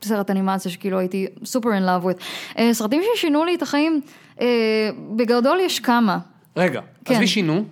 סרט, 0.03 0.29
אנימציה 0.31 0.71
שכאילו 0.71 0.99
הייתי 0.99 1.27
סופר 1.45 1.73
אין 1.73 1.83
לאב 1.85 2.03
ווית. 2.05 2.17
סרטים 2.71 3.01
ששינו 3.15 3.45
לי 3.45 3.55
את 3.55 3.61
החיים, 3.61 4.01
אה, 4.41 4.45
בגדול 5.15 5.59
יש 5.61 5.79
כמה. 5.79 6.17
רגע, 6.57 6.81
כן. 7.05 7.13
עזבי 7.13 7.27
שינו, 7.27 7.63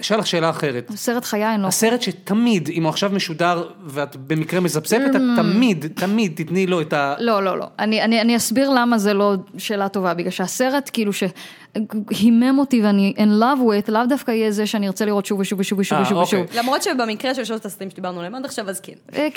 אשאל 0.00 0.18
לך 0.18 0.26
שאלה 0.26 0.50
אחרת. 0.50 0.90
סרט 0.94 1.24
חיי 1.24 1.54
אני 1.54 1.62
לא... 1.62 1.66
הסרט 1.66 2.02
שתמיד, 2.02 2.68
אם 2.68 2.82
הוא 2.82 2.90
עכשיו 2.90 3.10
משודר 3.10 3.68
ואת 3.86 4.16
במקרה 4.16 4.60
מזפזפת, 4.60 5.10
את 5.16 5.20
תמיד, 5.36 5.86
תמיד 5.94 6.32
תתני 6.36 6.66
לו 6.66 6.80
את 6.80 6.92
ה... 6.92 7.14
לא, 7.18 7.44
לא, 7.44 7.58
לא. 7.58 7.66
אני, 7.78 8.02
אני, 8.02 8.20
אני 8.20 8.36
אסביר 8.36 8.70
למה 8.70 8.98
זה 8.98 9.14
לא 9.14 9.34
שאלה 9.58 9.88
טובה, 9.88 10.14
בגלל 10.14 10.30
שהסרט 10.30 10.90
כאילו 10.92 11.12
שהימם 11.12 12.58
אותי 12.58 12.82
ואני 12.82 13.14
in 13.16 13.42
love 13.42 13.60
with, 13.60 13.92
לאו 13.92 14.06
דווקא 14.08 14.30
יהיה 14.30 14.50
זה 14.50 14.66
שאני 14.66 14.86
ארצה 14.86 15.04
לראות 15.04 15.26
שוב 15.26 15.40
ושוב 15.40 15.60
ושוב 15.60 15.78
ושוב 15.78 15.98
אה, 15.98 16.02
ושוב 16.02 16.18
אוקיי. 16.18 16.42
ושוב. 16.42 16.58
למרות 16.58 16.82
שבמקרה 16.82 17.34
של 17.34 17.44
שלושת 17.44 17.64
הסרטים 17.64 17.90
שדיברנו 17.90 18.18
עליהם 18.18 18.34
עד 18.34 18.44
עכשיו, 18.44 18.70
אז 18.70 18.80
כן. 18.80 18.92
אה, 19.16 19.28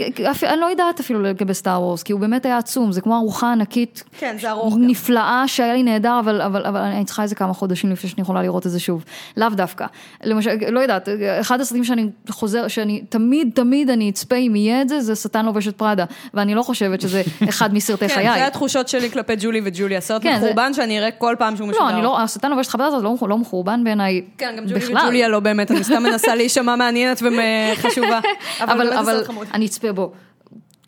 אני 0.44 0.60
לא 0.60 0.66
יודעת 0.66 1.00
אפילו 1.00 1.22
לגבי 1.22 1.54
סטאר 1.54 1.82
וורס, 1.82 2.04
כי 2.04 2.14
הוא 2.14 2.22
באמת 2.22 2.46
היה 2.46 2.58
עצום, 2.58 2.92
זה 2.92 3.02
כמו 3.02 3.16
ארוחה 3.16 3.52
ענקית. 3.52 4.04
כן, 4.20 4.38
זה 4.42 4.50
ארוך 4.50 4.74
גם. 4.74 4.88
נפלאה 4.88 5.44
שהיה 5.48 5.74
לי 5.74 5.84
נהדר, 5.84 6.20
אבל, 6.20 6.42
אבל, 6.42 6.66
אבל 6.66 6.80
אני 6.80 7.06
צריכה 7.06 7.24
איזה 7.24 7.36
כמה 7.36 7.54
חודשים 7.54 7.92
לפני 7.92 8.10
שאני 8.10 8.22
יכולה 8.22 8.42
לראות 8.42 8.66
את 8.66 8.72
זה 8.72 8.80
שוב. 8.80 9.04
לאו 9.38 9.50
דווקא. 9.50 9.86
למשל, 10.38 10.72
לא 10.72 10.80
יודעת, 10.80 11.10
אחד 11.42 11.62
הסרטים 11.62 11.84
שאני 11.84 12.06
חוזר, 12.30 12.68
שאני 12.68 13.02
תמיד 13.10 13.50
תמיד 13.56 13.90
אני 13.90 14.10
אצפה 14.10 14.36
אם 14.36 14.56
יהיה 14.56 14.82
את 14.82 14.90
זה, 14.90 15.02
זה 15.02 15.16
שטן 15.16 15.46
לובש 15.46 15.68
את 15.68 15.78
פראדה. 15.78 16.06
ואני 16.34 16.56
לא 16.56 16.64
חושבת 16.64 17.02
שזה 17.02 17.22
אחד 17.50 17.74
מסרטי 17.74 18.08
כן, 18.10 18.16
חיי. 18.16 18.34
זה 18.34 18.48
התחושות 18.48 18.88
שלי 18.88 19.10
כלפי 19.12 19.34
ג'ולי 19.40 19.62
וג'ולי, 19.64 19.98
הסרט 19.98 20.24
כן, 20.24 20.38
זה- 20.40 20.46
מחורבן 20.46 20.74
שאני 20.74 21.00
אראה 21.00 21.12
כל 21.12 21.36
פעם 21.40 21.56
שהוא 21.56 21.68
משודר. 21.68 21.84
לא, 21.86 21.90
אני 21.90 22.02
לא, 22.04 22.20
השטן 22.22 22.50
לובש 22.52 22.68
את 22.68 22.72
פראדה 22.72 22.96
הזה 22.96 23.04
לא, 23.04 23.16
לא 23.22 23.38
מחורבן 23.38 23.84
בעיניי 23.84 24.22
כן, 24.38 24.56
גם 24.58 24.66
ג'ולי 24.66 24.80
בכלל. 24.80 24.98
וג'וליה 24.98 25.28
לא 25.28 25.40
באמת, 25.40 25.72
אני 25.72 25.84
סתם 25.84 26.04
מנסה 26.04 26.36
להישמע 26.40 26.76
מעניינת 26.76 27.22
וחשובה. 27.22 28.20
אבל, 28.62 28.90
זה 28.90 29.00
אבל 29.00 29.24
חמוד. 29.26 29.48
אני 29.54 29.66
אצפה 29.66 29.92
בו. 29.92 30.12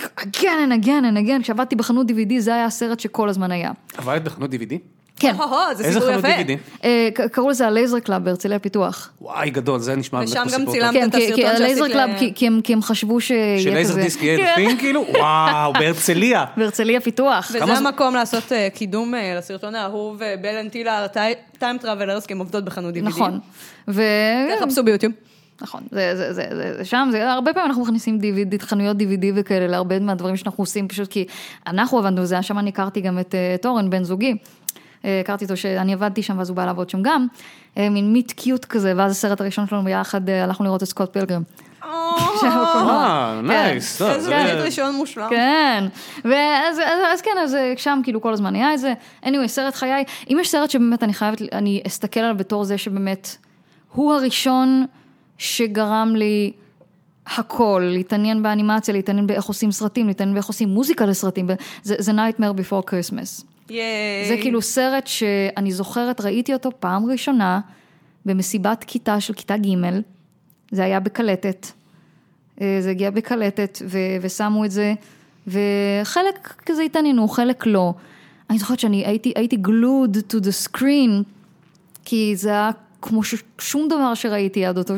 again 0.02 0.24
and 0.68 0.84
again 0.84 1.04
and 1.04 1.28
again, 1.28 1.44
כשעבדתי 1.44 1.76
בחנות 1.76 2.08
DVD 2.12 2.34
זה 2.40 2.54
היה 2.56 2.66
הסרט 2.66 3.00
שכל 3.00 3.30
הזמן 3.30 3.52
היה. 3.52 3.72
עבדת 3.98 4.22
בחנות 4.22 4.52
DVD? 4.54 4.74
כן. 5.20 5.36
זה 5.74 5.84
איזה 5.84 6.00
חנות. 6.02 6.26
DVD? 6.26 6.52
אה, 6.84 7.10
קראו 7.32 7.50
לזה 7.50 7.68
ה 7.68 7.73
Laser 7.73 8.00
Club 8.00 8.24
בהרצליה 8.24 8.60
פיתוח. 8.60 9.10
וואי, 9.22 9.50
גדול, 9.50 9.80
זה 9.80 9.96
נשמע 9.96 10.22
ושם 10.24 10.44
גם 10.54 10.66
צילמת. 10.72 10.94
כן, 10.94 11.08
את 11.10 11.16
כי- 11.16 11.18
הסרטון 11.24 11.36
כי 11.36 11.42
שעשית 11.42 11.62
הלייזר 11.62 11.84
ל- 11.84 11.92
Club, 11.92 12.10
כי- 12.36 12.48
הם- 12.48 12.62
כי 12.64 12.74
הם 12.74 12.82
חשבו 12.82 13.22
שיהיה 13.22 13.58
כזה. 13.60 13.64
ש 13.70 13.77
laser 13.77 13.96
disc 13.96 14.22
יהיה 14.24 14.38
כן. 14.38 14.52
דפים 14.54 14.78
כאילו? 14.78 15.06
וואו, 15.20 15.74
בהרצליה. 15.74 16.46
בהרצליה 16.58 17.02
פיתוח. 17.02 17.52
וזה 17.54 17.74
המקום 17.74 18.14
לעשות 18.16 18.52
אה, 18.52 18.68
קידום 18.74 19.16
אה, 19.16 19.36
לסרטון 19.38 19.76
האהוב 19.76 20.22
אה, 20.22 20.36
Belle 20.42 20.56
and 20.62 20.72
Tyler, 20.72 21.06
Time 21.60 21.78
Travelers, 21.78 22.26
כי 22.26 22.34
הם 22.34 22.40
עובדות 22.40 22.66
בחנות 22.66 22.96
DVD. 22.96 23.02
נכון. 23.02 23.40
תחפשו 24.60 24.84
ביוטיוב. 24.84 25.14
נכון, 25.62 25.82
זה, 25.92 26.16
זה, 26.16 26.34
זה, 26.34 26.44
זה, 26.52 26.74
זה 26.78 26.86
שם, 26.86 27.08
זה, 27.12 27.32
הרבה 27.32 27.54
פעמים 27.54 27.70
אנחנו 27.70 27.84
מכניסים 27.84 28.20
DVD, 28.22 28.62
חנויות 28.62 28.98
DVD 28.98 29.26
וכאלה 29.36 29.68
להרבה 29.68 30.00
מהדברים 30.00 30.38
שאנחנו 30.38 30.62
עושים, 30.62 30.88
פשוט 30.88 31.08
כי 31.12 31.26
אנחנו 31.68 31.98
עבדנו 31.98 32.22
בזה, 32.22 32.42
שם 32.42 32.60
אני 32.60 32.70
הכרתי 32.70 33.02
גם 33.02 33.20
את, 33.20 33.36
את 33.56 33.66
אורן, 33.66 33.90
בן 33.90 34.04
זוגי. 34.04 34.36
אה, 35.06 35.20
הכרתי 35.20 35.46
אותו 35.46 35.58
שאני 35.58 35.94
עבדתי 35.94 36.24
שם 36.24 36.38
ואז 36.38 36.50
הוא 36.50 36.56
בא 36.56 36.66
לעבוד 36.66 36.90
שם 36.90 37.02
גם, 37.02 37.28
אה, 37.78 37.90
מין 37.90 38.14
meet 38.14 38.32
cute 38.32 38.66
כזה, 38.66 38.94
ואז 38.98 39.12
הסרט 39.12 39.42
הראשון 39.42 39.68
שלנו 39.68 39.84
ביחד 39.84 40.30
אה, 40.30 40.44
הלכנו 40.44 40.66
לראות 40.66 40.84
את 40.84 40.88
סקוט 40.88 41.14
פילגרם. 41.14 41.42
אה, 41.84 43.42
nice. 43.44 44.02
לא, 44.02 44.12
איזה 44.12 44.22
זה- 44.22 44.30
דייט 44.30 44.58
ראשון 44.66 44.96
מושלם. 44.96 45.28
כן, 45.30 45.84
ואז 46.26 46.80
אז, 46.80 47.00
אז 47.14 47.22
כן, 47.22 47.32
אז 47.44 47.56
אה, 47.56 47.74
שם 47.78 48.00
כאילו 48.04 48.22
כל 48.22 48.34
הזמן 48.34 48.56
היה 48.56 48.74
את 48.74 48.80
זה. 48.80 48.94
anyway, 49.26 49.48
סרט 49.48 49.76
חיי, 49.76 50.04
אם 50.30 50.38
יש 50.42 50.50
סרט 50.52 50.70
שבאמת 50.70 51.04
אני 51.04 51.14
חייבת, 51.14 51.42
אני 51.54 51.82
אסתכל 51.88 52.20
עליו 52.20 52.38
בתור 52.38 52.64
זה 52.64 52.78
שבאמת, 52.78 53.36
הוא 53.94 54.14
הראשון 54.14 54.86
שגרם 55.38 56.14
לי 56.16 56.52
הכל, 57.38 57.84
להתעניין 57.94 58.44
באנימציה, 58.44 58.94
להתעניין 58.94 59.28
באיך 59.28 59.46
עושים 59.46 59.72
סרטים, 59.72 60.08
להתעניין 60.08 60.34
באיך 60.34 60.46
עושים 60.46 60.70
מוזיקה 60.70 61.06
לסרטים, 61.06 61.48
זה, 61.84 61.96
זה 62.00 62.12
Nightmare 62.12 62.54
Before 62.60 62.90
Christmas. 62.90 63.44
ייי. 63.70 64.28
זה 64.28 64.36
כאילו 64.42 64.62
סרט 64.62 65.08
שאני 65.08 65.72
זוכרת, 65.72 66.22
ראיתי 66.22 66.54
אותו 66.54 66.70
פעם 66.80 67.06
ראשונה 67.12 67.60
במסיבת 68.26 68.84
כיתה 68.84 69.20
של 69.22 69.34
כיתה 69.34 69.58
ג', 69.58 69.76
זה 70.72 70.84
היה 70.84 71.00
בקלטת, 71.00 71.68
אה, 72.62 72.78
זה 72.82 72.90
הגיע 72.90 73.10
בקלטת 73.12 73.80
ו- 73.86 74.18
ושמו 74.22 74.66
את 74.66 74.72
זה, 74.72 74.94
וחלק 75.48 76.54
כזה 76.66 76.82
התעניינו, 76.82 77.28
חלק 77.28 77.66
לא. 77.66 77.94
אני 78.50 78.60
זוכרת 78.60 78.80
שאני 78.80 79.06
הייתי, 79.06 79.34
הייתי 79.36 79.56
glued 79.56 80.34
to 80.34 80.36
the 80.44 80.68
screen, 80.68 81.24
כי 82.06 82.36
זה 82.36 82.50
היה 82.50 82.72
כמו 83.02 83.24
ש- 83.24 83.44
שום 83.60 83.88
דבר 83.88 84.14
שראיתי 84.14 84.66
עד 84.66 84.78
אותו, 84.78 84.94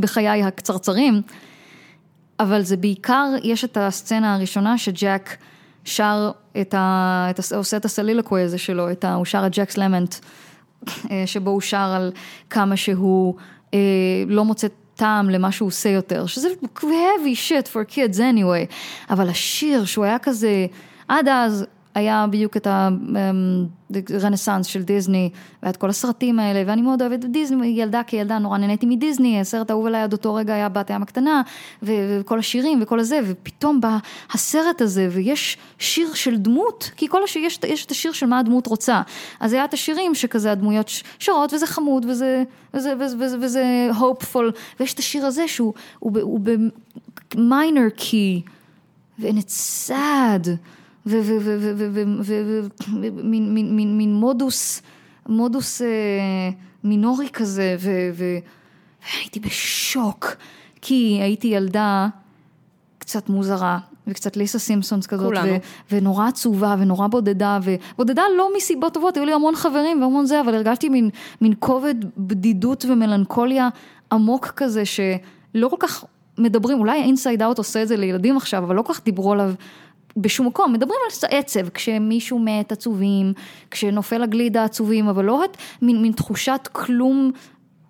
בחיי 0.00 0.42
הקצרצרים. 0.42 1.22
אבל 2.40 2.62
זה 2.62 2.76
בעיקר, 2.76 3.26
יש 3.42 3.64
את 3.64 3.76
הסצנה 3.76 4.34
הראשונה 4.34 4.78
שג'ק 4.78 5.36
שר 5.86 6.30
את 6.60 6.74
ה... 6.74 7.26
את 7.30 7.40
ה 7.52 7.56
עושה 7.56 7.76
את 7.76 7.84
הסלילקוי 7.84 8.42
הזה 8.42 8.58
שלו, 8.58 8.90
את 8.90 9.04
ה, 9.04 9.14
הוא 9.14 9.24
שר 9.24 9.46
את 9.46 9.52
ג'קס 9.56 9.78
למנט, 9.78 10.14
אה, 11.10 11.22
שבו 11.26 11.50
הוא 11.50 11.60
שר 11.60 11.76
על 11.76 12.12
כמה 12.50 12.76
שהוא 12.76 13.34
אה, 13.74 13.78
לא 14.26 14.44
מוצא 14.44 14.66
טעם 14.94 15.30
למה 15.30 15.52
שהוא 15.52 15.66
עושה 15.66 15.88
יותר, 15.88 16.26
שזה 16.26 16.48
heavy 16.78 17.36
shit 17.48 17.66
for 17.72 17.94
kids 17.94 18.18
anyway, 18.18 18.74
אבל 19.10 19.28
השיר 19.28 19.84
שהוא 19.84 20.04
היה 20.04 20.18
כזה, 20.18 20.66
עד 21.08 21.28
אז 21.28 21.66
היה 21.96 22.26
בדיוק 22.30 22.56
את 22.56 22.66
הרנסאנס 24.10 24.66
של 24.66 24.82
דיסני, 24.82 25.30
והיה 25.62 25.70
את 25.70 25.76
כל 25.76 25.90
הסרטים 25.90 26.38
האלה, 26.38 26.62
ואני 26.66 26.82
מאוד 26.82 27.02
אוהבת 27.02 27.24
את 27.24 27.30
דיסני, 27.30 27.66
ילדה 27.66 28.02
כילדה 28.02 28.38
נורא 28.38 28.58
נהניתי 28.58 28.86
מדיסני, 28.86 29.40
הסרט 29.40 29.70
האהוב 29.70 29.86
עליי 29.86 30.02
עד 30.02 30.12
אותו 30.12 30.34
רגע 30.34 30.54
היה 30.54 30.68
בת 30.68 30.90
הים 30.90 31.02
הקטנה, 31.02 31.42
וכל 31.82 32.38
השירים 32.38 32.78
וכל 32.82 33.00
הזה, 33.00 33.20
ופתאום 33.24 33.80
בא 33.80 33.98
הסרט 34.32 34.80
הזה, 34.80 35.08
ויש 35.10 35.58
שיר 35.78 36.14
של 36.14 36.36
דמות, 36.36 36.90
כי 36.96 37.08
כל 37.08 37.24
השיר, 37.24 37.42
יש, 37.42 37.58
יש 37.66 37.86
את 37.86 37.90
השיר 37.90 38.12
של 38.12 38.26
מה 38.26 38.38
הדמות 38.38 38.66
רוצה. 38.66 39.02
אז 39.40 39.52
היה 39.52 39.64
את 39.64 39.74
השירים 39.74 40.14
שכזה 40.14 40.52
הדמויות 40.52 40.90
שרות, 41.18 41.52
וזה 41.52 41.66
חמוד, 41.66 42.06
וזה, 42.08 42.42
וזה, 42.74 42.94
וזה, 43.00 43.16
וזה, 43.20 43.36
וזה 43.40 43.90
hopeful, 44.00 44.52
ויש 44.80 44.94
את 44.94 44.98
השיר 44.98 45.26
הזה 45.26 45.48
שהוא 45.48 45.74
הוא, 45.98 46.12
ב- 46.12 46.18
הוא 46.18 46.40
ב-minor 46.40 48.00
key, 48.00 48.50
and 49.20 49.38
it's 49.38 49.88
sad, 49.88 50.48
ומין 51.06 52.20
מין- 53.54 53.76
מין- 53.76 53.98
מין 53.98 54.14
מודוס, 54.14 54.82
מודוס 55.28 55.82
אה, 55.82 55.86
מינורי 56.84 57.28
כזה, 57.32 57.76
והייתי 58.14 59.40
בשוק, 59.40 60.26
כי 60.82 61.18
הייתי 61.22 61.48
ילדה 61.48 62.08
קצת 62.98 63.28
מוזרה, 63.28 63.78
וקצת 64.06 64.36
ליסה 64.36 64.58
סימפסונס 64.58 65.06
כזאת. 65.06 65.26
ו- 65.90 65.96
ונורא 65.96 66.26
עצובה, 66.28 66.76
ונורא 66.78 67.06
בודדה, 67.06 67.58
ובודדה 67.94 68.22
לא 68.38 68.48
מסיבות 68.56 68.94
טובות, 68.94 69.16
היו 69.16 69.24
לי 69.24 69.32
המון 69.32 69.56
חברים 69.56 70.02
והמון 70.02 70.26
זה, 70.26 70.40
אבל 70.40 70.54
הרגשתי 70.54 70.88
מין, 70.88 71.10
מין 71.40 71.54
כובד 71.58 71.94
בדידות 72.18 72.84
ומלנכוליה 72.88 73.68
עמוק 74.12 74.46
כזה, 74.56 74.82
שלא 74.84 75.68
כל 75.68 75.76
כך 75.78 76.04
מדברים, 76.38 76.78
אולי 76.78 77.02
אינסייד 77.02 77.42
אאוט 77.42 77.58
עושה 77.58 77.82
את 77.82 77.88
זה 77.88 77.96
לילדים 77.96 78.36
עכשיו, 78.36 78.64
אבל 78.64 78.74
לא 78.74 78.82
כל 78.82 78.94
כך 78.94 79.04
דיברו 79.04 79.32
עליו 79.32 79.52
בשום 80.16 80.46
מקום, 80.46 80.72
מדברים 80.72 81.00
על 81.04 81.28
עצב, 81.38 81.68
כשמישהו 81.68 82.38
מת 82.38 82.72
עצובים, 82.72 83.32
כשנופל 83.70 84.22
הגלידה 84.22 84.64
עצובים, 84.64 85.08
אבל 85.08 85.24
לא 85.24 85.44
את 85.44 85.56
מין, 85.82 86.02
מין 86.02 86.12
תחושת 86.12 86.68
כלום 86.72 87.30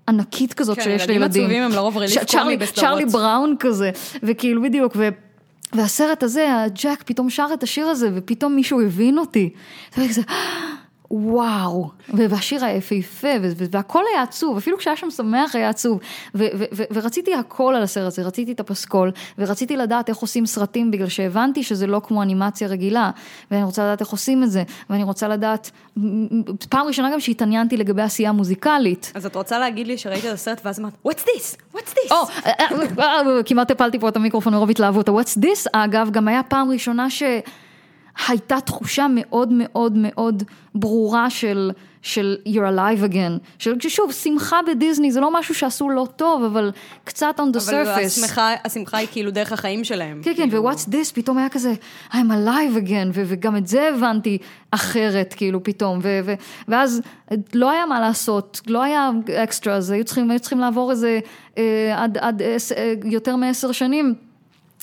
ענקית 0.08 0.54
כזאת 0.54 0.76
כן, 0.76 0.82
שיש 0.82 1.02
ילדים 1.02 1.20
לילדים. 1.20 1.42
עצובים 1.42 1.62
הם 1.62 1.72
לרוב 1.72 1.96
רליף 1.98 2.30
קומי 2.30 2.56
בסדרות. 2.56 2.84
צ'רלי 2.84 3.04
בראון 3.04 3.56
כזה, 3.58 3.90
וכאילו 4.22 4.62
בדיוק, 4.62 4.92
ו... 4.96 5.08
והסרט 5.72 6.22
הזה, 6.22 6.62
הג'ק 6.62 7.02
פתאום 7.06 7.30
שר 7.30 7.48
את 7.54 7.62
השיר 7.62 7.86
הזה, 7.86 8.10
ופתאום 8.14 8.56
מישהו 8.56 8.80
הבין 8.80 9.18
אותי. 9.18 9.50
זה 9.96 10.08
כזה, 10.08 10.22
וואו, 11.10 11.90
והשיר 12.08 12.64
היה 12.64 12.76
יפהפה, 12.76 13.28
ו- 13.42 13.50
ו- 13.56 13.64
והכל 13.70 14.02
היה 14.12 14.22
עצוב, 14.22 14.56
אפילו 14.56 14.78
כשהיה 14.78 14.96
שם 14.96 15.10
שמח 15.10 15.54
היה 15.54 15.68
עצוב. 15.68 16.00
ורציתי 16.90 17.34
הכל 17.34 17.74
על 17.76 17.82
הסרט 17.82 18.06
הזה, 18.06 18.22
רציתי 18.22 18.52
את 18.52 18.60
הפסקול, 18.60 19.10
ורציתי 19.38 19.76
לדעת 19.76 20.08
איך 20.08 20.16
עושים 20.16 20.46
סרטים, 20.46 20.90
בגלל 20.90 21.08
שהבנתי 21.08 21.62
שזה 21.62 21.86
לא 21.86 22.00
כמו 22.04 22.22
אנימציה 22.22 22.68
רגילה, 22.68 23.10
ואני 23.50 23.62
רוצה 23.62 23.82
לדעת 23.82 24.00
איך 24.00 24.08
עושים 24.08 24.42
את 24.42 24.50
זה, 24.50 24.62
ואני 24.90 25.02
רוצה 25.02 25.28
לדעת, 25.28 25.70
פעם 26.68 26.86
ראשונה 26.86 27.12
גם 27.12 27.20
שהתעניינתי 27.20 27.76
לגבי 27.76 28.02
עשייה 28.02 28.32
מוזיקלית. 28.32 29.12
אז 29.14 29.26
את 29.26 29.36
רוצה 29.36 29.58
להגיד 29.58 29.86
לי 29.86 29.98
שראית 29.98 30.24
את 30.24 30.32
הסרט 30.32 30.60
ואז 30.64 30.80
אמרת, 30.80 30.92
what's 31.08 31.20
this? 31.20 31.76
what's 31.76 31.90
this? 31.90 32.10
או, 32.10 32.16
אה, 32.46 32.52
אה, 32.60 33.04
אה, 33.04 33.42
כמעט 33.44 33.70
הפלתי 33.70 33.98
פה 33.98 34.08
את 34.08 34.16
המיקרופון 34.16 34.52
מרוב 34.54 34.70
התלהבות. 34.70 35.08
ה-What's 35.08 35.38
this, 35.40 35.66
אגב, 35.72 36.10
גם 36.10 36.28
היה 36.28 36.42
פעם 36.42 36.70
ראשונה 36.70 37.10
שהייתה 38.16 38.60
תחושה 38.60 39.06
מאוד 39.10 39.52
מאוד 39.52 39.92
מאוד 39.96 40.42
ברורה 40.74 41.30
של, 41.30 41.70
של 42.02 42.36
You're 42.46 42.50
alive 42.76 43.12
again. 43.12 43.38
של 43.58 43.74
שוב, 43.88 44.12
שמחה 44.12 44.60
בדיסני 44.66 45.12
זה 45.12 45.20
לא 45.20 45.38
משהו 45.38 45.54
שעשו 45.54 45.90
לא 45.90 46.06
טוב, 46.16 46.44
אבל 46.44 46.72
קצת 47.04 47.34
on 47.40 47.56
the 47.56 47.70
אבל 47.70 47.84
surface. 47.84 48.06
השמחה, 48.06 48.54
השמחה 48.64 48.96
היא 48.98 49.08
כאילו 49.12 49.30
דרך 49.30 49.52
החיים 49.52 49.84
שלהם. 49.84 50.20
כן, 50.24 50.34
כן, 50.36 50.50
כאילו. 50.50 50.64
ו-What's 50.64 50.88
this, 50.90 51.14
פתאום 51.14 51.38
היה 51.38 51.48
כזה, 51.48 51.74
I'm 52.12 52.14
alive 52.14 52.76
again, 52.86 53.10
ו- 53.14 53.22
וגם 53.26 53.56
את 53.56 53.66
זה 53.66 53.90
הבנתי 53.94 54.38
אחרת, 54.70 55.34
כאילו, 55.36 55.62
פתאום, 55.62 55.98
ו- 56.02 56.20
ו- 56.24 56.34
ואז 56.68 57.02
לא 57.54 57.70
היה 57.70 57.86
מה 57.86 58.00
לעשות, 58.00 58.60
לא 58.66 58.82
היה 58.82 59.10
extras, 59.42 59.90
היו 59.90 60.04
צריכים, 60.04 60.30
היו 60.30 60.40
צריכים 60.40 60.58
לעבור 60.58 60.90
איזה, 60.90 61.20
אה, 61.58 61.94
עד, 61.96 62.18
עד 62.18 62.42
אה, 62.42 62.56
יותר 63.04 63.36
מעשר 63.36 63.72
שנים. 63.72 64.25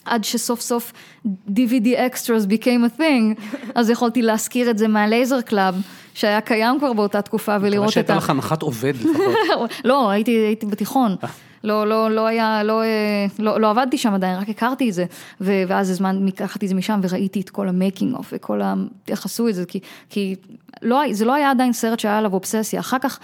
עד 0.05 0.23
שסוף 0.23 0.61
סוף 0.61 0.93
DVD 1.27 1.87
extras 1.87 2.47
became 2.47 2.97
a 2.97 2.99
thing, 2.99 3.41
אז 3.75 3.89
יכולתי 3.89 4.21
להזכיר 4.21 4.69
את 4.69 4.77
זה 4.77 4.87
מה 4.87 5.03
Laser 5.03 5.41
Club, 5.41 5.81
שהיה 6.13 6.41
קיים 6.41 6.79
כבר 6.79 6.93
באותה 6.93 7.21
תקופה, 7.21 7.57
ולראות 7.61 7.87
את 7.87 7.93
שהייתה 7.93 8.13
ה... 8.13 8.17
לך 8.17 8.29
הנחת 8.29 8.61
עובד 8.61 8.93
לפחות. 9.01 9.71
לא, 9.85 10.09
הייתי, 10.09 10.31
הייתי 10.31 10.65
בתיכון. 10.65 11.15
לא, 11.63 11.87
לא, 11.87 12.11
לא 12.11 12.27
היה, 12.27 12.63
לא, 12.63 12.83
אה, 12.83 13.25
לא, 13.39 13.59
לא 13.59 13.69
עבדתי 13.69 13.97
שם 13.97 14.13
עדיין, 14.13 14.39
רק 14.39 14.49
הכרתי 14.49 14.89
את 14.89 14.93
זה. 14.93 15.05
ו- 15.41 15.63
ואז 15.67 15.89
הזמן, 15.89 16.25
לקחתי 16.25 16.65
את 16.65 16.69
זה 16.69 16.75
משם 16.75 16.99
וראיתי 17.03 17.41
את 17.41 17.49
כל 17.49 17.69
ה 17.69 17.76
making 17.76 18.15
of 18.15 18.33
וכל 18.35 18.61
ה... 18.61 18.73
איך 19.07 19.25
עשו 19.25 19.47
את 19.47 19.55
זה, 19.55 19.65
כי, 19.65 19.79
כי 20.09 20.35
לא, 20.81 21.01
זה 21.11 21.25
לא 21.25 21.33
היה 21.33 21.51
עדיין 21.51 21.73
סרט 21.73 21.99
שהיה 21.99 22.17
עליו 22.17 22.33
אובססיה. 22.33 22.79
אחר 22.79 22.99
כך, 22.99 23.19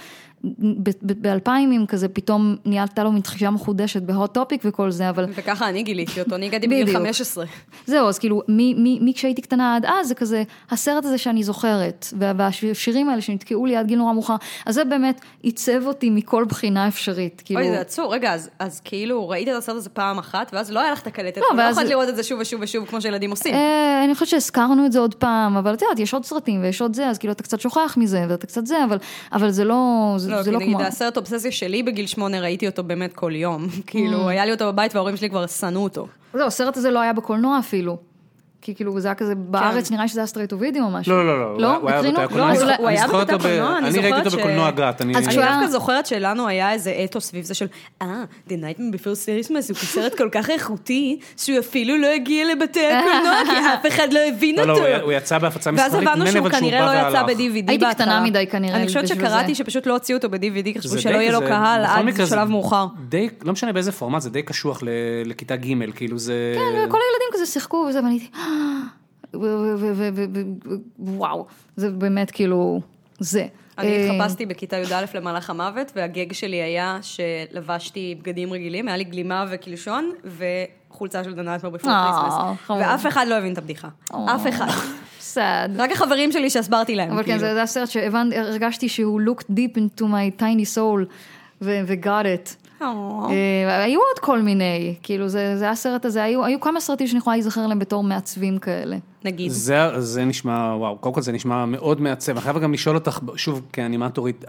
באלפיימים 1.02 1.86
כזה, 1.88 2.08
פתאום 2.08 2.56
ניהלת 2.66 3.00
לו 3.00 3.12
מין 3.12 3.22
תחישה 3.22 3.50
מחודשת 3.50 4.02
בהוט 4.02 4.34
טופיק 4.34 4.62
וכל 4.66 4.92
זה, 4.92 5.10
אבל 5.10 5.26
וככה 5.36 5.70
אני 5.70 5.84
גיליתי 5.84 6.22
אותו, 6.22 6.36
אני 6.36 6.46
הגעתי 6.46 6.68
בגיל 6.68 6.82
בדיוק. 6.84 6.98
15. 6.98 7.46
זהו, 7.86 8.08
אז 8.08 8.20
כאילו, 8.20 8.42
מי, 8.48 8.74
מי, 8.74 9.00
מי 9.02 9.14
כשהייתי 9.14 9.42
קטנה 9.42 9.76
עד 9.76 9.86
אז, 9.86 10.08
זה 10.08 10.16
כזה, 10.16 10.44
הסרט 10.72 11.06
הזה 11.06 11.18
שאני 11.18 11.44
זוכרת, 11.44 12.06
וה- 12.20 12.32
והשירים 12.36 13.10
האלה 13.10 13.22
שנתקעו 13.22 13.66
לי 13.66 13.76
עד 13.76 13.88
גיל 13.88 13.98
נורא 13.98 14.14
מאוחר, 14.14 14.36
אז 14.66 14.76
זה 14.76 14.86
באמת 14.86 15.22
עיצב 15.42 15.82
אותי 15.88 16.10
מכל 16.10 16.46
בחינה 16.50 16.88
אפשרית, 16.88 17.42
כאילו. 17.46 17.60
אוי, 17.62 17.70
זה 17.70 17.80
עצור. 17.82 18.14
רגע, 18.14 18.34
אז- 18.34 18.50
אז 18.60 18.82
כאילו, 18.84 19.30
ראית 19.30 19.48
את 19.48 19.54
הסרט 19.58 19.76
הזה 19.76 19.90
פעם 19.90 20.18
אחת, 20.20 20.50
ואז 20.54 20.72
לא 20.72 20.80
היה 20.80 20.92
לך 20.92 21.02
את 21.02 21.08
הקלטת, 21.08 21.38
לא, 21.38 21.58
לא 21.58 21.62
ואז- 21.62 21.76
יכולת 21.76 21.90
לראות 21.90 22.10
את 22.10 22.16
זה 22.16 22.24
שוב 22.24 22.40
ושוב 22.40 22.62
ושוב, 22.64 22.86
כמו 22.86 23.02
שילדים 23.02 23.32
עושים. 23.32 23.54
אה, 23.54 24.02
אני 24.06 24.14
חושבת 24.14 24.30
שהזכרנו 24.30 24.86
את 24.86 24.92
זה 24.92 25.00
עוד 25.00 25.16
פעם, 25.16 25.58
אבל 25.58 25.74
את 25.74 25.82
יודעת, 25.82 26.00
יש 26.00 26.14
עוד 26.14 26.26
סרטים 26.26 26.62
ויש 26.64 26.82
עוד 26.82 26.94
זה, 26.94 27.08
אז 27.08 27.18
כאילו 27.18 27.34
אתה 27.34 27.44
קצת 27.44 27.60
שוכח 27.60 27.96
מזה, 27.98 28.26
ואתה 28.30 28.48
קצת 28.48 28.66
זה, 28.66 28.84
אבל, 28.84 28.98
אבל 29.34 29.50
זה 29.50 29.64
לא, 29.64 30.14
זה, 30.18 30.29
לא, 30.30 30.42
זה 30.44 30.52
לא 30.52 30.60
נגיד 30.60 30.78
כמו... 30.78 30.86
הסרט 30.86 31.18
אובססיה 31.18 31.52
שלי 31.52 31.84
בגיל 31.84 32.08
שמונה, 32.08 32.42
ראיתי 32.42 32.68
אותו 32.68 32.84
באמת 32.84 33.14
כל 33.14 33.36
יום. 33.36 33.68
כאילו, 33.88 34.30
היה 34.30 34.46
לי 34.46 34.52
אותו 34.52 34.68
בבית 34.68 34.96
וההורים 34.96 35.18
שלי 35.18 35.30
כבר 35.30 35.48
שנאו 35.48 35.84
אותו. 35.84 36.08
לא, 36.34 36.46
הסרט 36.46 36.78
הזה 36.78 36.92
לא 36.92 37.00
היה 37.00 37.14
בקולנוע 37.14 37.60
אפילו. 37.60 37.98
כי 38.62 38.76
כאילו 38.76 39.00
זה 39.00 39.08
היה 39.08 39.16
כזה, 39.16 39.36
בארץ 39.36 39.92
נראה 39.92 40.04
לי 40.04 40.10
שזה 40.10 40.20
היה 40.20 40.28
straight 40.28 40.52
to 40.54 40.60
video 40.60 40.84
או 40.84 40.90
משהו. 40.90 41.14
לא, 41.14 41.28
לא, 41.28 41.40
לא, 41.40 41.60
לא? 41.62 41.76
הוא 41.76 41.90
היה. 41.90 42.02
לא, 42.02 42.08
אני 42.10 42.18
הוא 42.80 42.88
היה 42.88 43.04
אני 43.04 43.08
זוכר 43.08 43.18
בבתי 43.18 43.34
אותו 43.34 43.44
ב- 43.44 43.48
הקולנוע, 43.48 43.78
אני 43.78 44.00
ראיתי 44.00 44.20
אותו 44.28 44.38
בקולנוע 44.38 44.72
גת. 44.72 45.02
אני- 45.02 45.14
היה- 45.16 45.52
דווקא 45.52 45.68
זוכרת 45.68 46.06
שלנו 46.06 46.48
היה 46.48 46.72
איזה 46.74 47.02
אתוס 47.04 47.26
סביב 47.26 47.46
זה 47.46 47.54
של, 47.54 47.66
אה, 48.02 48.08
The 48.50 48.52
Nightmare 48.52 48.96
Before 48.96 49.08
Christmas 49.48 49.54
הוא 49.70 49.76
סרט 49.76 50.18
כל 50.18 50.30
כך 50.32 50.50
איכותי, 50.50 51.20
שהוא 51.38 51.60
אפילו 51.60 51.98
לא 51.98 52.08
הגיע 52.08 52.46
לבתי 52.56 52.86
הקולנוע, 52.88 53.42
כי 53.46 53.52
אף 53.74 53.94
אחד 53.94 54.14
לא 54.14 54.20
הבין 54.28 54.56
לא, 54.56 54.64
לא, 54.64 54.72
אותו. 54.72 54.82
הוא 54.82 54.88
היה- 54.88 55.02
הוא 55.02 55.12
יצא 55.12 55.38
בהפצה 55.38 55.70
ואז 55.70 55.86
מסחרית, 55.86 56.08
הבנו 56.08 56.24
נדמה 56.24 56.26
לי, 56.26 56.32
שהוא 56.32 56.50
כנראה 56.50 56.86
לא 57.04 57.10
יצא. 57.10 57.24
ב-DVD 57.24 57.34
בהתחלה. 57.66 57.68
הייתי 57.68 57.86
קטנה 57.96 58.22
מדי 58.24 58.48
כנראה 58.48 58.76
אני 58.76 58.88
חושבת 58.88 59.08
שקראתי. 59.08 59.56
שפשוט 59.56 59.88
לא 59.88 59.94
הוציאו 59.94 60.18
אותו 60.18 60.30
ב-DVD, 60.30 60.80
חשבו 60.80 60.90
זה 60.92 61.02
שלא 61.02 61.18
יהיה 61.18 61.32
לו 61.32 61.40
קהל 61.40 61.86
עד 61.86 62.06
שלב 62.30 62.48
מאוחר. 62.50 62.86
לא 63.44 63.54
משנה 63.54 63.74
באיזה 63.74 63.92
פורמט, 63.92 64.22
זה 64.22 64.30
די 64.30 64.42
קשוח 64.42 64.84
ל- 64.84 64.88
לכיתה 65.26 65.56
ג', 65.56 65.68
כאילו 65.96 66.18
זה... 66.20 66.34
כן, 66.56 66.62
וכל 66.62 66.98
הילדים 66.98 67.28
כזה 67.34 67.46
שיחקו 67.46 67.86
וזה, 67.90 68.00
ואני 68.00 68.10
הייתי, 68.14 68.26
ו- 68.34 68.40
וואו, 71.00 71.46
זה 71.76 71.90
באמת 71.90 72.32
כאילו, 72.32 72.82
זה. 73.20 73.48
אני 73.78 73.88
אה, 73.88 74.12
התחפשתי 74.12 74.46
בכיתה 74.46 74.78
י"א 74.78 75.06
למלאך 75.14 75.50
המוות, 75.50 75.92
והגאג 75.96 76.34
שלי 76.34 76.62
היה 76.62 77.00
שלבשתי 77.02 78.16
בגדים 78.20 78.54
רגילים, 78.54 78.88
היה 78.88 78.98
לי 78.98 79.04
גלימה 79.04 79.46
וקלשון, 79.50 80.12
וחולצה 80.26 81.24
של 81.24 81.34
The 81.34 81.42
Nightmare 81.42 81.66
Before 81.66 81.92
אה, 81.92 82.12
Christmas. 82.14 82.66
חמוד. 82.66 82.82
ואף 82.82 83.08
אחד 83.08 83.26
לא 83.28 83.36
הבין 83.36 83.54
את 83.54 83.58
הבדיחה. 83.58 83.88
אף 84.12 84.48
אחד. 84.48 84.68
סאד. 85.20 85.82
רק 85.82 85.92
החברים 85.92 86.32
שלי 86.32 86.50
שהסברתי 86.50 86.96
להם, 86.96 87.12
אבל 87.12 87.24
כן, 87.24 87.26
כאילו. 87.26 87.40
זה 87.40 87.62
הסרט 87.62 87.90
שהבנתי, 87.90 88.38
הרגשתי 88.38 88.90
שהוא 88.90 89.22
looked 89.22 89.46
deep 89.52 89.78
into 89.78 90.02
my 90.02 90.42
tiny 90.42 90.76
soul, 90.76 91.06
ו-got 91.62 92.06
it. 92.06 92.69
אה. 92.82 92.88
אה, 93.30 93.84
היו 93.84 94.00
עוד 94.00 94.20
כל 94.20 94.42
מיני, 94.42 94.96
כאילו 95.04 95.28
זה 95.28 95.58
זה 95.58 95.70
הסרט 95.70 96.06
הזה, 96.06 96.24
היו 96.24 96.46
היו 96.46 96.60
כמה 96.60 96.80
סרטים 96.80 97.08
שאני 97.08 97.18
יכולה 97.18 97.36
להיזכר 97.36 97.68
להם 97.68 97.80
בתור 97.80 98.04
מעצבים 98.04 98.58
כאלה. 98.60 98.98
נגיד. 99.26 99.52
זה, 99.52 100.02
זה 100.02 100.26
נשמע, 100.26 100.76
וואו, 100.78 100.98
קודם 100.98 101.16
כל 101.16 101.22
זה 101.22 101.32
נשמע 101.32 101.66
מאוד 101.66 102.02
מעצב. 102.02 102.32
אני 102.32 102.42
חייב 102.42 102.58
גם 102.60 102.74
לשאול 102.74 102.96
אותך, 102.96 103.20
שוב, 103.36 103.62
כאנימטורית, 103.74 104.46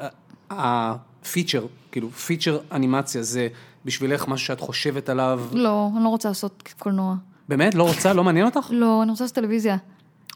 הפיצ'ר, 0.50 1.66
כאילו, 1.92 2.10
פיצ'ר 2.10 2.58
אנימציה 2.72 3.22
זה 3.22 3.48
בשבילך 3.84 4.28
משהו 4.28 4.46
שאת 4.46 4.60
חושבת 4.60 5.08
עליו, 5.08 5.40
לא, 5.52 5.88
אני 5.96 6.04
לא 6.04 6.08
רוצה 6.08 6.28
לעשות 6.28 6.74
קולנוע. 6.78 7.14
באמת? 7.48 7.74
לא 7.74 7.82
רוצה? 7.82 8.12
לא 8.12 8.24
מעניין 8.24 8.46
אותך? 8.46 8.66
לא, 8.70 9.02
אני 9.02 9.10
רוצה 9.10 9.24
לעשות 9.24 9.34
טלוויזיה. 9.34 9.76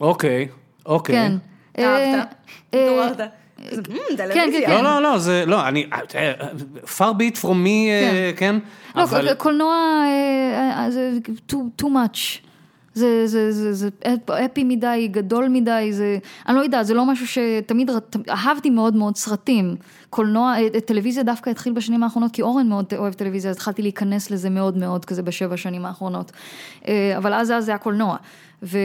אוקיי, 0.00 0.48
אוקיי. 0.86 1.14
כן. 1.14 1.36
אה, 1.78 1.84
אהבת? 2.14 2.34
אה, 2.74 2.84
התעוררת. 2.84 3.20
"מ, 3.20 3.24
טלוויזיה. 4.16 4.66
כן. 4.68 4.84
לא, 4.84 5.00
לא, 5.00 5.02
לא, 5.02 5.18
זה, 5.18 5.44
לא, 5.46 5.68
אני, 5.68 5.86
far 6.98 7.12
be 7.18 7.34
it 7.34 7.40
from 7.42 7.64
me, 7.64 7.68
אה, 7.88 8.30
כן? 8.36 8.56
לא, 8.96 9.02
אבל, 9.02 9.34
קולנוע 9.34 9.74
אה, 10.06 10.84
אה, 10.84 10.90
זה 10.90 11.10
too, 11.52 11.82
too 11.82 11.86
much. 11.86 12.18
זה, 12.94 13.26
זה, 13.26 13.52
זה, 13.52 13.72
זה 13.72 13.88
אפ- 14.06 14.30
אפי 14.30 14.64
מדי, 14.64 15.08
גדול 15.10 15.48
מדי, 15.48 15.88
זה, 15.92 16.18
אני 16.48 16.56
לא 16.56 16.60
יודעת, 16.60 16.86
זה 16.86 16.94
לא 16.94 17.04
משהו 17.06 17.26
שתמיד, 17.26 17.90
ר- 17.90 17.98
ת- 17.98 18.28
אהבתי 18.28 18.70
מאוד 18.70 18.96
מאוד 18.96 19.16
סרטים. 19.16 19.76
קולנוע, 20.14 20.54
אה, 20.58 20.80
טלוויזיה 20.80 21.22
דווקא 21.22 21.50
התחיל 21.50 21.72
בשנים 21.72 22.02
האחרונות, 22.02 22.32
כי 22.32 22.42
אורן 22.42 22.68
מאוד 22.68 22.84
אוהב 22.96 23.12
טלוויזיה, 23.12 23.50
אז 23.50 23.56
התחלתי 23.56 23.82
להיכנס 23.82 24.30
לזה 24.30 24.50
מאוד 24.50 24.76
מאוד 24.76 25.04
כזה 25.04 25.22
בשבע 25.22 25.56
שנים 25.56 25.86
האחרונות. 25.86 26.32
אה, 26.88 27.14
אבל 27.16 27.34
אז 27.34 27.50
אז 27.50 27.64
זה 27.64 27.70
היה 27.70 27.78
קולנוע. 27.78 28.16
ו... 28.62 28.78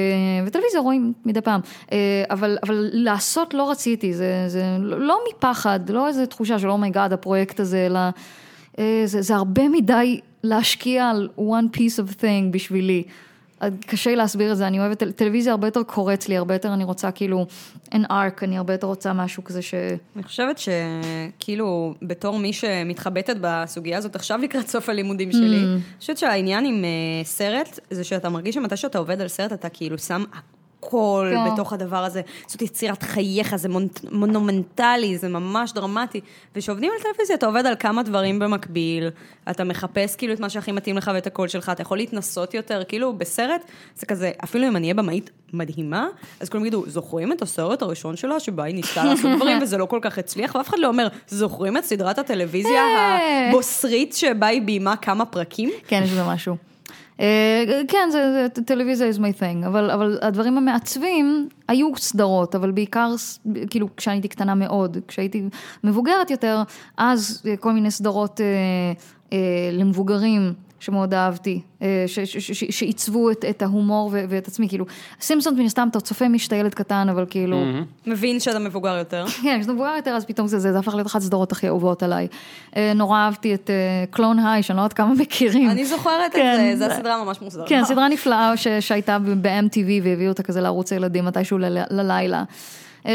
וטלוויזיה 0.45 0.79
רואים 0.79 1.13
מדי 1.25 1.41
פעם, 1.41 1.61
אה, 1.91 2.23
אבל, 2.29 2.57
אבל 2.63 2.89
לעשות 2.93 3.53
לא 3.53 3.71
רציתי, 3.71 4.13
זה, 4.13 4.45
זה 4.47 4.63
לא 4.79 5.19
מפחד, 5.29 5.89
לא 5.89 6.07
איזה 6.07 6.25
תחושה 6.25 6.59
של 6.59 6.69
אומייגאד 6.69 7.13
הפרויקט 7.13 7.59
הזה, 7.59 7.85
אלא 7.85 7.99
זה, 9.05 9.21
זה 9.21 9.35
הרבה 9.35 9.69
מדי 9.69 10.19
להשקיע 10.43 11.09
על 11.09 11.29
one 11.37 11.77
piece 11.77 12.03
of 12.03 12.21
thing 12.21 12.51
בשבילי. 12.51 13.03
קשה 13.87 14.09
לי 14.09 14.15
להסביר 14.15 14.51
את 14.51 14.57
זה, 14.57 14.67
אני 14.67 14.79
אוהבת, 14.79 14.99
טל- 14.99 15.11
טלוויזיה 15.11 15.51
הרבה 15.51 15.67
יותר 15.67 15.83
קורץ 15.83 16.27
לי, 16.27 16.37
הרבה 16.37 16.55
יותר 16.55 16.73
אני 16.73 16.83
רוצה 16.83 17.11
כאילו, 17.11 17.45
an 17.91 18.03
arc, 18.09 18.43
אני 18.43 18.57
הרבה 18.57 18.73
יותר 18.73 18.87
רוצה 18.87 19.13
משהו 19.13 19.43
כזה 19.43 19.61
ש... 19.61 19.73
אני 20.15 20.23
חושבת 20.23 20.59
שכאילו, 20.59 21.93
בתור 22.01 22.39
מי 22.39 22.53
שמתחבטת 22.53 23.35
בסוגיה 23.41 23.97
הזאת 23.97 24.15
עכשיו 24.15 24.39
לקראת 24.39 24.67
סוף 24.67 24.89
הלימודים 24.89 25.31
שלי, 25.31 25.63
אני 25.63 25.79
חושבת 25.99 26.17
שהעניין 26.17 26.65
עם 26.65 26.85
אה, 26.85 27.23
סרט, 27.23 27.79
זה 27.89 28.03
שאתה 28.03 28.29
מרגיש 28.29 28.55
שמתי 28.55 28.77
שאתה 28.77 28.97
עובד 28.97 29.21
על 29.21 29.27
סרט, 29.27 29.53
אתה 29.53 29.69
כאילו 29.69 29.97
שם 29.97 30.23
הכל 30.79 31.31
כן. 31.33 31.53
בתוך 31.53 31.73
הדבר 31.73 32.03
הזה. 32.03 32.21
זאת 32.47 32.61
יצירת 32.61 33.03
חייך, 33.03 33.55
זה 33.55 33.69
מונ- 33.69 34.09
מונומנטלי, 34.11 35.17
זה 35.17 35.29
ממש 35.29 35.71
דרמטי. 35.73 36.21
וכשעובדים 36.55 36.91
על 36.97 37.03
טלוויזיה, 37.03 37.35
אתה 37.35 37.45
עובד 37.45 37.65
על 37.65 37.73
כמה 37.79 38.03
דברים 38.03 38.39
במקביל, 38.39 39.09
אתה 39.49 39.63
מחפש 39.63 40.15
כאילו 40.15 40.33
את 40.33 40.39
מה 40.39 40.49
שהכי 40.49 40.71
מתאים 40.71 40.97
לך 40.97 41.11
ואת 41.13 41.27
הקול 41.27 41.47
שלך, 41.47 41.69
אתה 41.69 41.81
יכול 41.81 41.97
להתנסות 41.97 42.53
יותר, 42.53 42.83
כאילו 42.87 43.13
בסרט, 43.13 43.61
זה 43.95 44.05
כזה, 44.05 44.31
אפילו 44.43 44.67
אם 44.67 44.75
אני 44.75 44.85
אהיה 44.87 44.93
במאית 44.93 45.29
מדהימה, 45.53 46.07
אז 46.39 46.49
כולם 46.49 46.63
יגידו, 46.63 46.83
זוכרים 46.87 47.31
את 47.31 47.41
הסרט 47.41 47.81
הראשון 47.81 48.15
שלה, 48.15 48.39
שבה 48.39 48.63
היא 48.63 48.75
ניסתה 48.75 49.03
לעשות 49.03 49.31
דברים 49.35 49.59
וזה 49.61 49.77
לא 49.77 49.85
כל 49.85 49.99
כך 50.01 50.17
הצליח, 50.17 50.55
ואף 50.55 50.69
אחד 50.69 50.79
לא 50.79 50.87
אומר, 50.87 51.07
זוכרים 51.27 51.77
את 51.77 51.85
סדרת 51.85 52.19
הטלוויזיה. 52.19 52.81
הבוסרית 53.49 54.13
שבה 54.13 54.47
היא 54.47 54.61
ביימה 54.61 54.95
כמה 54.95 55.25
פרקים? 55.25 55.69
כן, 55.87 56.01
יש 56.03 56.11
בזה 56.11 56.23
משהו. 56.23 56.68
אה, 57.19 57.81
כן, 57.87 58.09
זה, 58.11 58.47
זה 58.55 58.63
טלוויזיה 58.63 59.09
is 59.09 59.17
my 59.17 59.41
thing, 59.41 59.67
אבל, 59.67 59.91
אבל 59.91 60.19
הדברים 60.21 60.57
המעצבים 60.57 61.49
היו 61.67 61.91
סדרות, 61.97 62.55
אבל 62.55 62.71
בעיקר, 62.71 63.13
כאילו, 63.69 63.95
כשאני 63.97 64.15
הייתי 64.15 64.27
קטנה 64.27 64.55
מאוד, 64.55 64.97
כשהייתי 65.07 65.43
מבוגרת 65.83 66.31
יותר, 66.31 66.63
אז 66.97 67.43
אה, 67.47 67.57
כל 67.57 67.71
מיני 67.71 67.91
סדרות 67.91 68.41
אה, 68.41 68.45
אה, 69.33 69.69
למבוגרים. 69.71 70.53
שמאוד 70.79 71.13
אהבתי, 71.13 71.61
אה, 71.81 72.05
שעיצבו 72.69 73.31
את, 73.31 73.45
את 73.49 73.61
ההומור 73.61 74.09
ו- 74.13 74.23
ואת 74.29 74.47
עצמי, 74.47 74.69
כאילו, 74.69 74.85
סימפסון 75.21 75.55
מן 75.55 75.65
הסתם 75.65 75.87
אתה 75.91 75.99
צופה 75.99 76.27
מי 76.27 76.39
שאתה 76.39 76.55
ילד 76.55 76.73
קטן, 76.73 77.09
אבל 77.09 77.25
כאילו, 77.29 77.63
מבין 78.07 78.39
שאתה 78.39 78.59
מבוגר 78.59 78.97
יותר. 78.97 79.25
כן, 79.43 79.57
כשאתה 79.59 79.73
מבוגר 79.73 79.93
יותר, 79.97 80.11
אז 80.11 80.25
פתאום 80.25 80.47
זה, 80.47 80.59
זה, 80.59 80.71
זה 80.71 80.79
הפך 80.79 80.93
להיות 80.93 81.07
אחת 81.07 81.21
הסדרות 81.21 81.51
הכי 81.51 81.67
אהובות 81.67 82.03
עליי. 82.03 82.27
אה, 82.75 82.91
נורא 82.95 83.17
אהבתי 83.19 83.53
את 83.53 83.69
קלון 84.11 84.39
היי, 84.39 84.63
שאני 84.63 84.77
לא 84.77 84.81
יודעת 84.81 84.93
כמה 84.93 85.13
מכירים. 85.13 85.69
אני 85.69 85.85
זוכרת 85.85 86.31
את 86.31 86.35
כן, 86.35 86.75
זה, 86.77 86.85
זו 86.87 86.93
הסדרה 86.93 87.23
ממש 87.23 87.41
מוזרה. 87.41 87.67
כן, 87.67 87.85
סדרה 87.85 88.07
נפלאה 88.09 88.57
ש, 88.57 88.67
שהייתה 88.67 89.17
ב-MTV 89.19 90.03
והביאו 90.03 90.29
אותה 90.29 90.43
כזה 90.43 90.61
לערוץ 90.61 90.93
הילדים 90.93 91.25
מתישהו 91.25 91.57
ל- 91.57 91.83
ללילה. 91.89 92.37
אה, 92.37 92.43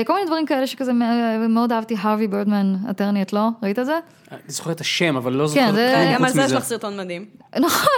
כל 0.05 0.14
מיני 0.14 0.26
דברים 0.26 0.47
כאלה 0.47 0.66
שכזה 0.66 0.93
מ- 0.93 1.55
מאוד 1.55 1.72
אהבתי, 1.72 1.95
הרווי 2.01 2.26
בירדמן, 2.28 2.74
הטרניאט, 2.89 3.32
לא? 3.32 3.49
ראית 3.62 3.78
את 3.78 3.87
זה? 3.87 3.99
אני 4.32 4.39
זוכר 4.49 4.70
את 4.72 4.80
השם, 4.80 5.16
אבל 5.16 5.32
לא 5.32 5.47
זוכר 5.47 5.72
זה- 5.72 5.93
כלום 5.97 6.14
גם 6.14 6.24
על 6.24 6.32
זה 6.32 6.43
יש. 6.43 6.53
לך 6.53 6.64
סרטון 6.64 6.97
מדהים. 7.01 7.24
נכון, 7.61 7.93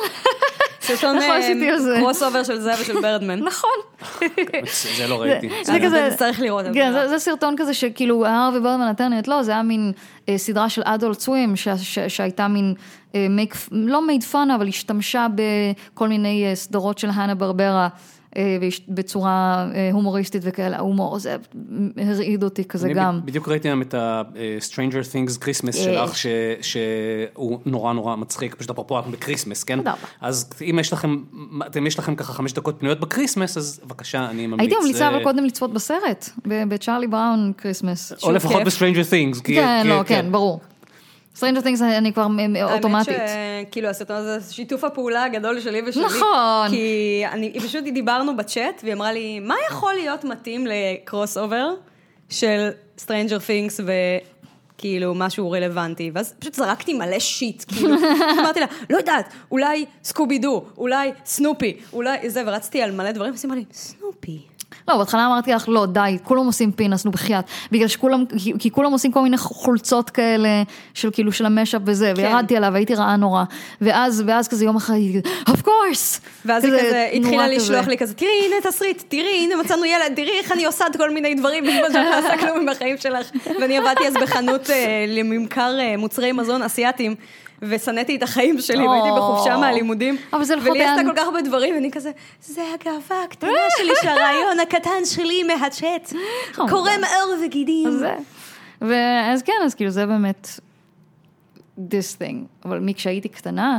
סרטון 0.81 1.17
נכון, 1.17 1.41
זה. 1.79 1.97
קרוס 2.01 2.23
אובר 2.23 2.43
של 2.45 2.59
זה 2.61 2.73
ושל 2.81 3.01
ברדמן. 3.01 3.39
נכון. 3.41 3.71
זה 4.97 5.07
לא 5.09 5.21
ראיתי. 5.21 5.49
זה 5.65 5.79
כזה, 5.85 6.09
תצטרך 6.11 6.41
לראות 6.41 6.67
את 6.67 6.71
כן, 6.75 6.93
זה. 6.93 7.01
זה, 7.03 7.09
זה 7.09 7.19
סרטון 7.19 7.55
כזה 7.59 7.75
שכאילו 7.75 8.27
הרווי 8.27 8.61
בירדמן 8.61 8.87
הטרניאט, 8.87 9.29
לא, 9.29 9.43
זה 9.43 9.53
היה 9.53 9.63
מין 9.63 9.93
אה, 10.29 10.39
סדרה 10.39 10.69
של 10.69 10.83
אדולט 10.85 11.21
סווים, 11.21 11.55
שהייתה 12.09 12.49
מין, 12.49 12.75
אה, 13.15 13.27
make, 13.39 13.57
לא 13.73 14.01
made 14.09 14.33
fun, 14.35 14.55
אבל 14.55 14.69
השתמשה 14.69 15.27
בכל 15.35 16.09
מיני 16.09 16.47
אה, 16.51 16.55
סדרות 16.55 16.99
של 16.99 17.09
האנה 17.15 17.35
ברברה. 17.35 17.89
אה, 18.37 18.59
בצורה 18.89 19.67
אה, 19.75 19.91
הומוריסטית 19.93 20.43
וכאלה, 20.45 20.77
ההומור 20.77 21.17
הזה 21.17 21.37
הרעיד 21.97 22.43
אותי 22.43 22.65
כזה 22.65 22.89
גם. 22.89 23.21
בדיוק 23.25 23.49
ראיתי 23.49 23.69
היום 23.69 23.83
את 23.83 23.95
ה-Stranger 23.95 25.13
Things 25.13 25.43
Christmas 25.43 25.73
שלך, 25.73 26.13
שהוא 26.63 27.59
נורא 27.67 27.93
נורא 27.93 28.17
מצחיק, 28.17 28.55
פשוט 28.55 28.71
אפרופו 28.71 28.97
אנחנו 28.97 29.13
בקריסמס, 29.13 29.65
כן? 29.65 29.77
תודה 29.77 29.91
רבה. 29.91 30.01
אז 30.21 30.51
אם 30.71 30.79
יש 30.79 30.93
לכם, 30.93 31.17
אתם 31.67 31.87
יש 31.87 31.99
לכם 31.99 32.15
ככה 32.15 32.33
חמש 32.33 32.53
דקות 32.53 32.77
פנויות 32.79 33.01
בקריסמס, 33.01 33.57
אז 33.57 33.81
בבקשה, 33.85 34.27
אני 34.31 34.47
ממליץ. 34.47 34.61
הייתי 34.61 34.75
ממליצה 34.81 35.09
אבל 35.09 35.25
קודם 35.25 35.45
לצפות 35.45 35.73
בסרט, 35.73 36.31
בצ'ארלי 36.47 37.07
בראון 37.07 37.53
כריסמס. 37.59 38.13
או 38.23 38.33
לפחות. 38.33 38.63
ב-Stranger 38.63 39.11
Things. 39.11 39.43
כן, 39.45 39.87
לא, 39.87 40.03
כן, 40.03 40.27
ברור. 40.31 40.61
סטרנג'ר 41.37 41.61
טינגס 41.61 41.83
אני 41.83 42.13
כבר 42.13 42.27
אוטומטית. 42.63 43.19
האמת 43.19 43.69
שכאילו 43.69 43.89
הסרטון 43.89 44.17
הזה, 44.17 44.39
זה 44.39 44.55
שיתוף 44.55 44.85
הפעולה 44.85 45.25
הגדול 45.25 45.61
שלי 45.61 45.83
ושלי. 45.87 46.05
נכון. 46.05 46.71
כי 46.71 47.23
אני, 47.33 47.61
פשוט 47.61 47.85
דיברנו 47.85 48.37
בצ'אט, 48.37 48.81
והיא 48.83 48.95
אמרה 48.95 49.13
לי, 49.13 49.41
מה 49.41 49.55
יכול 49.71 49.95
להיות 49.95 50.25
מתאים 50.25 50.67
לקרוס 50.67 51.39
אובר 51.39 51.69
של 52.29 52.69
Stranger 52.99 53.41
Things 53.49 53.81
וכאילו 54.75 55.15
משהו 55.15 55.51
רלוונטי? 55.51 56.11
ואז 56.15 56.35
פשוט 56.39 56.55
זרקתי 56.55 56.95
מלא 56.95 57.19
שיט, 57.19 57.65
כאילו, 57.69 57.95
אמרתי 58.41 58.61
לה, 58.61 58.67
לא 58.91 58.97
יודעת, 58.97 59.33
אולי 59.51 59.85
סקובי 60.05 60.39
דו, 60.39 60.65
אולי 60.79 61.13
סנופי, 61.25 61.77
אולי 61.93 62.31
זה, 62.31 62.43
ורצתי 62.47 62.83
על 62.83 62.91
מלא 62.91 63.13
דברים, 63.13 63.33
אז 63.33 63.45
היא 63.45 63.49
אמרה 63.49 63.59
לי, 63.59 63.65
סנופי. 63.73 64.56
לא, 64.89 64.97
בהתחלה 64.97 65.27
אמרתי 65.27 65.53
לך, 65.53 65.69
לא, 65.69 65.87
די, 65.87 66.19
כולם 66.23 66.47
עושים 66.47 66.73
פינס, 66.73 67.05
נו 67.05 67.11
בחייאת. 67.11 67.45
בגלל 67.73 67.89
שכולם, 67.89 68.25
כי, 68.39 68.53
כי 68.59 68.71
כולם 68.71 68.93
עושים 68.93 69.13
כל 69.13 69.23
מיני 69.23 69.37
חולצות 69.37 70.11
כאלה, 70.11 70.63
של 70.95 71.11
כאילו, 71.13 71.33
של 71.33 71.47
המשאפ 71.47 71.83
וזה, 71.85 72.13
כן. 72.17 72.23
וירדתי 72.23 72.57
עליו, 72.57 72.75
הייתי 72.75 72.95
רעה 72.95 73.17
נורא. 73.17 73.45
ואז, 73.81 74.23
ואז 74.27 74.49
כזה 74.49 74.65
יום 74.65 74.79
כזה, 74.79 74.95
of 75.49 75.63
course! 75.63 76.21
ואז 76.45 76.65
היא 76.65 76.73
כזה 76.73 77.09
התחילה 77.13 77.49
לשלוח 77.49 77.81
כזה. 77.81 77.91
לי 77.91 77.99
כזה, 77.99 78.15
תראי 78.15 78.31
הנה 78.47 78.71
תסריט, 78.71 79.03
תראי 79.09 79.45
הנה 79.45 79.63
מצאנו 79.63 79.85
ילד, 79.85 80.13
תראי 80.17 80.39
איך 80.39 80.53
אני 80.53 80.65
עושה 80.65 80.87
את 80.87 80.97
כל 80.97 81.11
מיני 81.11 81.35
דברים, 81.35 81.65
בזמן 81.65 81.93
שאת 81.93 82.07
לא 82.11 82.19
עושה 82.19 82.39
כלום 82.39 82.67
בחיים 82.71 82.97
שלך. 82.99 83.31
ואני 83.61 83.79
עבדתי 83.79 84.07
אז 84.07 84.15
בחנות 84.23 84.71
אה, 84.71 85.05
לממכר 85.09 85.79
אה, 85.81 85.97
מוצרי 85.97 86.33
מזון 86.33 86.63
אסייתיים, 86.63 87.15
ושנאתי 87.63 88.17
את 88.17 88.23
החיים 88.23 88.61
שלי. 88.61 88.89
והייתי 88.89 89.09
בחופשה 89.17 89.57
מהלימודים. 89.57 90.17
אבל 90.33 90.45
זה 90.45 90.57
לפחות 90.57 90.71
ולי 90.71 90.81
היה- 90.81 90.95
עשתה 90.95 91.07
כל 91.09 91.17
כך 91.17 91.25
הרבה 91.25 91.41
דברים, 91.43 91.75
ואני 91.75 91.91
כזה, 91.91 92.11
זה 92.41 92.63
הגאווה 92.75 93.23
הקטנה 93.25 93.51
שלי, 93.79 93.93
שהרעיון 94.03 94.61
הקטן 94.61 95.05
שלי 95.05 95.43
מהצ'אט, 95.43 96.13
קורם 96.71 97.01
עור 97.05 97.35
וגידים. 97.45 97.89
ואז 98.81 99.43
כן, 99.43 99.53
אז 99.65 99.75
כאילו 99.75 99.91
זה 99.91 100.07
באמת 100.07 100.49
this 101.79 102.17
thing. 102.21 102.37
אבל 102.65 102.79
מכשהייתי 102.81 103.29
קטנה, 103.29 103.79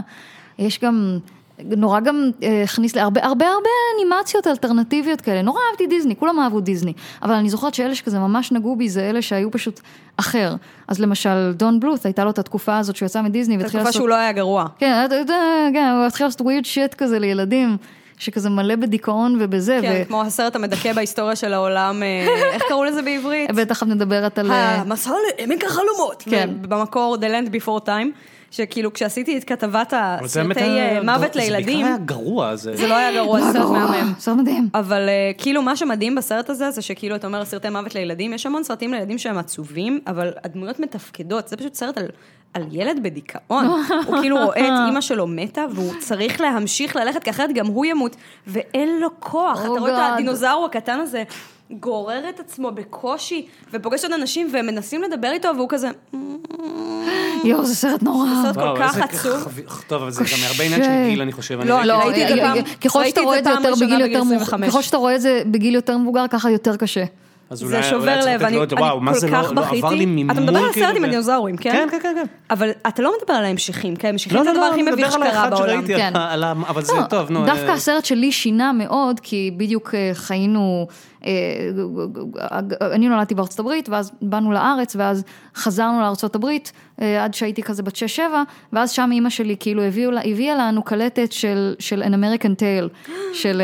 יש 0.60 0.80
גם, 0.80 1.20
נורא 1.64 2.00
גם 2.00 2.30
אה, 2.44 2.64
הכניס 2.64 2.96
לי 2.96 3.02
הרבה 3.02 3.26
הרבה 3.26 3.48
הרבה 3.48 3.70
אנימציות 3.96 4.48
אלטרנטיביות 4.48 5.22
כאלה. 5.22 5.42
נורא 5.42 5.60
אהבתי 5.70 5.88
דיסני, 5.88 6.16
כולם 6.16 6.40
אהבו 6.40 6.60
דיסני. 6.60 6.94
אבל 7.24 7.34
אני 7.34 7.50
זוכרת 7.50 7.74
שאלה 7.74 7.96
שכזה 7.96 8.20
ממש 8.20 8.52
נגעו 8.52 8.76
בי 8.76 8.90
זה 8.90 9.10
אלה 9.10 9.22
שהיו 9.22 9.52
פשוט 9.52 9.80
אחר. 10.18 10.56
אז 10.88 11.00
למשל, 11.00 11.52
דון 11.52 11.80
בלות, 11.80 12.06
הייתה 12.06 12.24
לו 12.24 12.30
את 12.30 12.40
התקופה 12.40 12.78
הזאת 12.78 12.96
שהוא 12.96 13.06
יצא 13.06 13.22
מדיסני 13.22 13.58
והתחיל 13.58 13.80
לעשות... 13.80 13.94
שהוא 13.94 14.10
לא 14.10 14.16
היה 14.16 14.32
גרוע. 14.32 14.66
כן, 14.80 15.06
אתה 15.06 15.16
יודע, 15.16 15.42
כן, 15.74 15.94
הוא 15.98 16.06
התחיל 16.06 16.26
לעשות 16.26 16.42
weird 16.42 16.66
shit 16.66 16.96
כזה 16.96 17.20
לילדים, 17.20 17.78
שכזה 18.18 18.50
מלא 18.50 18.76
בדיכאון 18.76 19.38
ובזה. 19.40 19.80
כן, 19.82 20.02
ו- 20.04 20.08
כמו 20.08 20.22
הסרט 20.22 20.56
המדכא 20.56 20.94
בהיסטוריה 20.94 21.36
של 21.36 21.54
העולם, 21.54 22.04
אה, 22.04 22.28
איך 22.54 22.64
קראו 22.68 22.84
לזה 22.84 23.02
בעברית? 23.02 23.52
בטח 23.52 23.84
את 23.84 23.88
מדברת 23.88 24.40
על... 24.40 24.52
אה, 24.52 24.76
המסע 24.76 25.12
לעמק 25.40 25.64
החלומות. 25.64 26.24
כן. 26.30 26.50
במקור 26.62 27.18
The 27.22 27.26
Land 27.26 27.50
Before 27.50 27.88
Time, 27.88 28.08
שכאילו 28.52 28.94
כשעשיתי 28.94 29.38
את 29.38 29.44
כתבת 29.44 29.94
הסרטי 29.98 30.60
אה, 30.60 31.00
מוות 31.04 31.36
לילדים, 31.36 31.66
זה 31.66 31.66
בעיקר 31.66 31.88
היה 31.88 31.98
גרוע, 31.98 32.56
זה... 32.56 32.76
זה 32.76 32.88
לא 32.88 32.96
היה 32.96 33.14
גרוע, 33.14 33.42
זה 33.42 33.54
סרט 33.54 33.70
מהמם. 33.70 34.14
סרט 34.20 34.38
מדהים. 34.38 34.70
אבל 34.74 35.10
אה, 35.10 35.32
כאילו 35.38 35.62
מה 35.62 35.76
שמדהים 35.76 36.16
בסרט 36.16 36.50
הזה, 36.50 36.72
זה 36.72 36.82
שכאילו 36.82 37.16
אתה 37.16 37.28
אומר 37.28 37.46
סרטי 37.46 37.70
מוות 37.70 37.96
לילדים, 37.96 38.34
יש 38.34 38.46
המון 38.46 38.64
סרטים 38.64 38.94
לילדים 38.94 39.18
שהם 39.18 39.38
עצובים, 39.38 40.00
אבל 40.08 40.32
הדמויות 40.44 40.80
מתפקדות, 40.80 41.48
זה 41.48 41.58
פשוט 41.58 41.74
סרט 41.74 41.98
על... 41.98 42.06
על 42.54 42.64
ילד 42.72 43.04
בדיכאון, 43.04 43.66
הוא 44.06 44.18
כאילו 44.22 44.38
רואה 44.46 44.60
את 44.60 44.88
אימא 44.88 45.02
שלו 45.02 45.28
מתה 45.28 45.66
והוא 45.74 45.94
צריך 46.00 46.42
להמשיך 46.42 46.96
ללכת 46.96 47.24
כי 47.24 47.30
אחרת 47.30 47.54
גם 47.54 47.68
הוא 47.68 47.86
ימות 47.86 48.16
ואין 48.48 49.00
לו 49.00 49.10
כוח, 49.20 49.62
אתה 49.62 49.68
רואה 49.68 50.08
את. 50.08 50.14
הדינוזאור 50.14 50.66
הקטן 50.66 51.00
הזה 51.00 51.24
גורר 51.72 52.30
את 52.30 52.40
עצמו 52.40 52.72
בקושי 52.72 53.46
ופוגש 53.74 54.04
עוד 54.04 54.14
אנשים 54.14 54.50
והם 54.54 54.66
מנסים 54.66 55.02
לדבר 55.04 55.32
איתו 55.32 55.50
והוא 55.56 55.70
כזה, 55.70 55.88
יואו, 57.44 57.66
זה 57.66 57.76
סרט 57.76 58.04
נורא. 58.04 58.28
סרט 58.44 58.56
כל 58.56 58.76
כך 58.80 58.98
עצוב. 58.98 59.48
טוב, 59.88 60.02
אבל 60.02 60.12
זה 60.12 60.24
גם 60.24 60.48
הרבה 60.48 60.64
עניין. 60.64 60.84
של 60.84 61.10
גיל, 61.10 61.22
אני 61.22 61.32
חושב. 61.32 61.60
לא, 61.64 61.84
לא, 61.84 61.98
זה. 61.98 62.04
ראיתי 62.06 62.24
את 62.24 62.28
זה 62.28 62.34
אה, 62.34 62.54
פעם- 62.54 62.64
זה 63.64 63.64
זה 63.64 63.70
ראשונה 63.70 63.86
בגיל 63.96 64.06
בגיל 64.06 64.16
יותר 64.16 64.24
מאוחר, 64.24 64.44
25. 64.44 64.70
ככל 64.70 64.82
שאתה 64.82 64.98
רואה 64.98 65.16
את 65.16 65.22
זה 65.22 65.42
בגיל 65.46 65.76
יותר 65.76 65.98
מבוגר, 65.98 66.26
ככה 66.30 66.52
יותר 66.52 66.76
קשה. 66.76 67.04
אז 67.50 67.60
זה 67.60 67.66
אולי- 67.66 67.84
שובר 67.84 67.98
אולי 68.02 68.14
צריך 68.22 68.26
לב, 68.28 68.34
לתת 68.42 68.46
אני 68.48 68.56
לו 68.58 68.64
את 68.64 68.70
זה. 68.70 68.76
וואו, 68.76 69.00
מה 69.00 69.12
אני 69.12 69.20
זה 69.20 69.28
כל 69.30 69.34
לא- 69.36 69.42
כך 69.44 69.52
לא 69.52 69.62
עבר 69.62 69.72
לי 69.72 69.82
בכיתי. 69.82 70.06
ממול. 70.06 70.32
אתה 70.32 70.42
מדבר 70.42 70.60
על 70.60 70.72
כאילו, 70.72 70.86
הסרט 70.88 70.98
עם 70.98 71.04
הדינוזאורים, 71.04 71.58
כן? 71.58 71.72
כן, 71.72 71.88
כן, 71.92 72.00
כן, 72.04 72.14
כן. 72.16 72.26
אבל 72.50 72.70
אתה 72.88 73.02
לא 73.02 73.14
מדבר 73.22 73.34
על 73.34 73.46
ההמשכים, 73.46 73.96
כי 73.96 74.08
ההמשכים 74.08 74.38
לא, 74.38 74.44
זה 74.44 74.50
לא, 74.50 74.52
הדבר 74.52 74.66
לא, 74.68 74.72
הכי 74.72 74.82
אני 74.82 74.92
מביך 74.92 75.06
מדבר 75.08 75.24
על 75.24 75.30
שקרה 75.30 75.40
האחד 75.44 75.50
בעולם. 75.52 75.68
שראיתי, 75.86 75.96
כן. 75.96 76.12
על 76.16 76.44
ה- 76.44 76.54
אבל 76.68 76.82
זה 76.82 76.94
לא, 76.94 77.04
טוב, 77.04 77.32
נו. 77.32 77.46
דווקא 77.46 77.68
אה, 77.68 77.74
הסרט 77.74 78.06
שלי 78.06 78.32
שינה 78.32 78.72
מאוד, 78.72 79.20
כי 79.20 79.52
בדיוק 79.58 79.96
אה, 79.96 80.10
חיינו, 80.14 80.88
אה, 81.26 81.32
אני 82.82 83.10
נולדתי 83.10 83.36
בארצות 83.36 83.60
הברית, 83.60 83.90
ואז 83.90 84.12
באנו 84.22 84.52
לארץ, 84.52 84.96
ואז 84.96 85.24
חזרנו 85.56 86.02
לארצות 86.02 86.36
הברית, 86.36 86.72
אה, 87.02 87.24
עד 87.24 87.34
שהייתי 87.34 87.64
כזה 87.64 87.84
בת 87.84 87.96
6-7, 87.96 88.20
ואז 88.74 88.92
שם 88.92 89.10
אימא 89.14 89.30
שלי 89.30 89.56
כאילו 89.60 89.82
הביאה 90.26 90.56
לנו 90.56 90.84
קלטת 90.84 91.32
של 91.32 91.76
של 91.80 92.04
an 92.04 92.14
American 92.14 92.50
Tale, 92.60 93.12
של... 93.34 93.62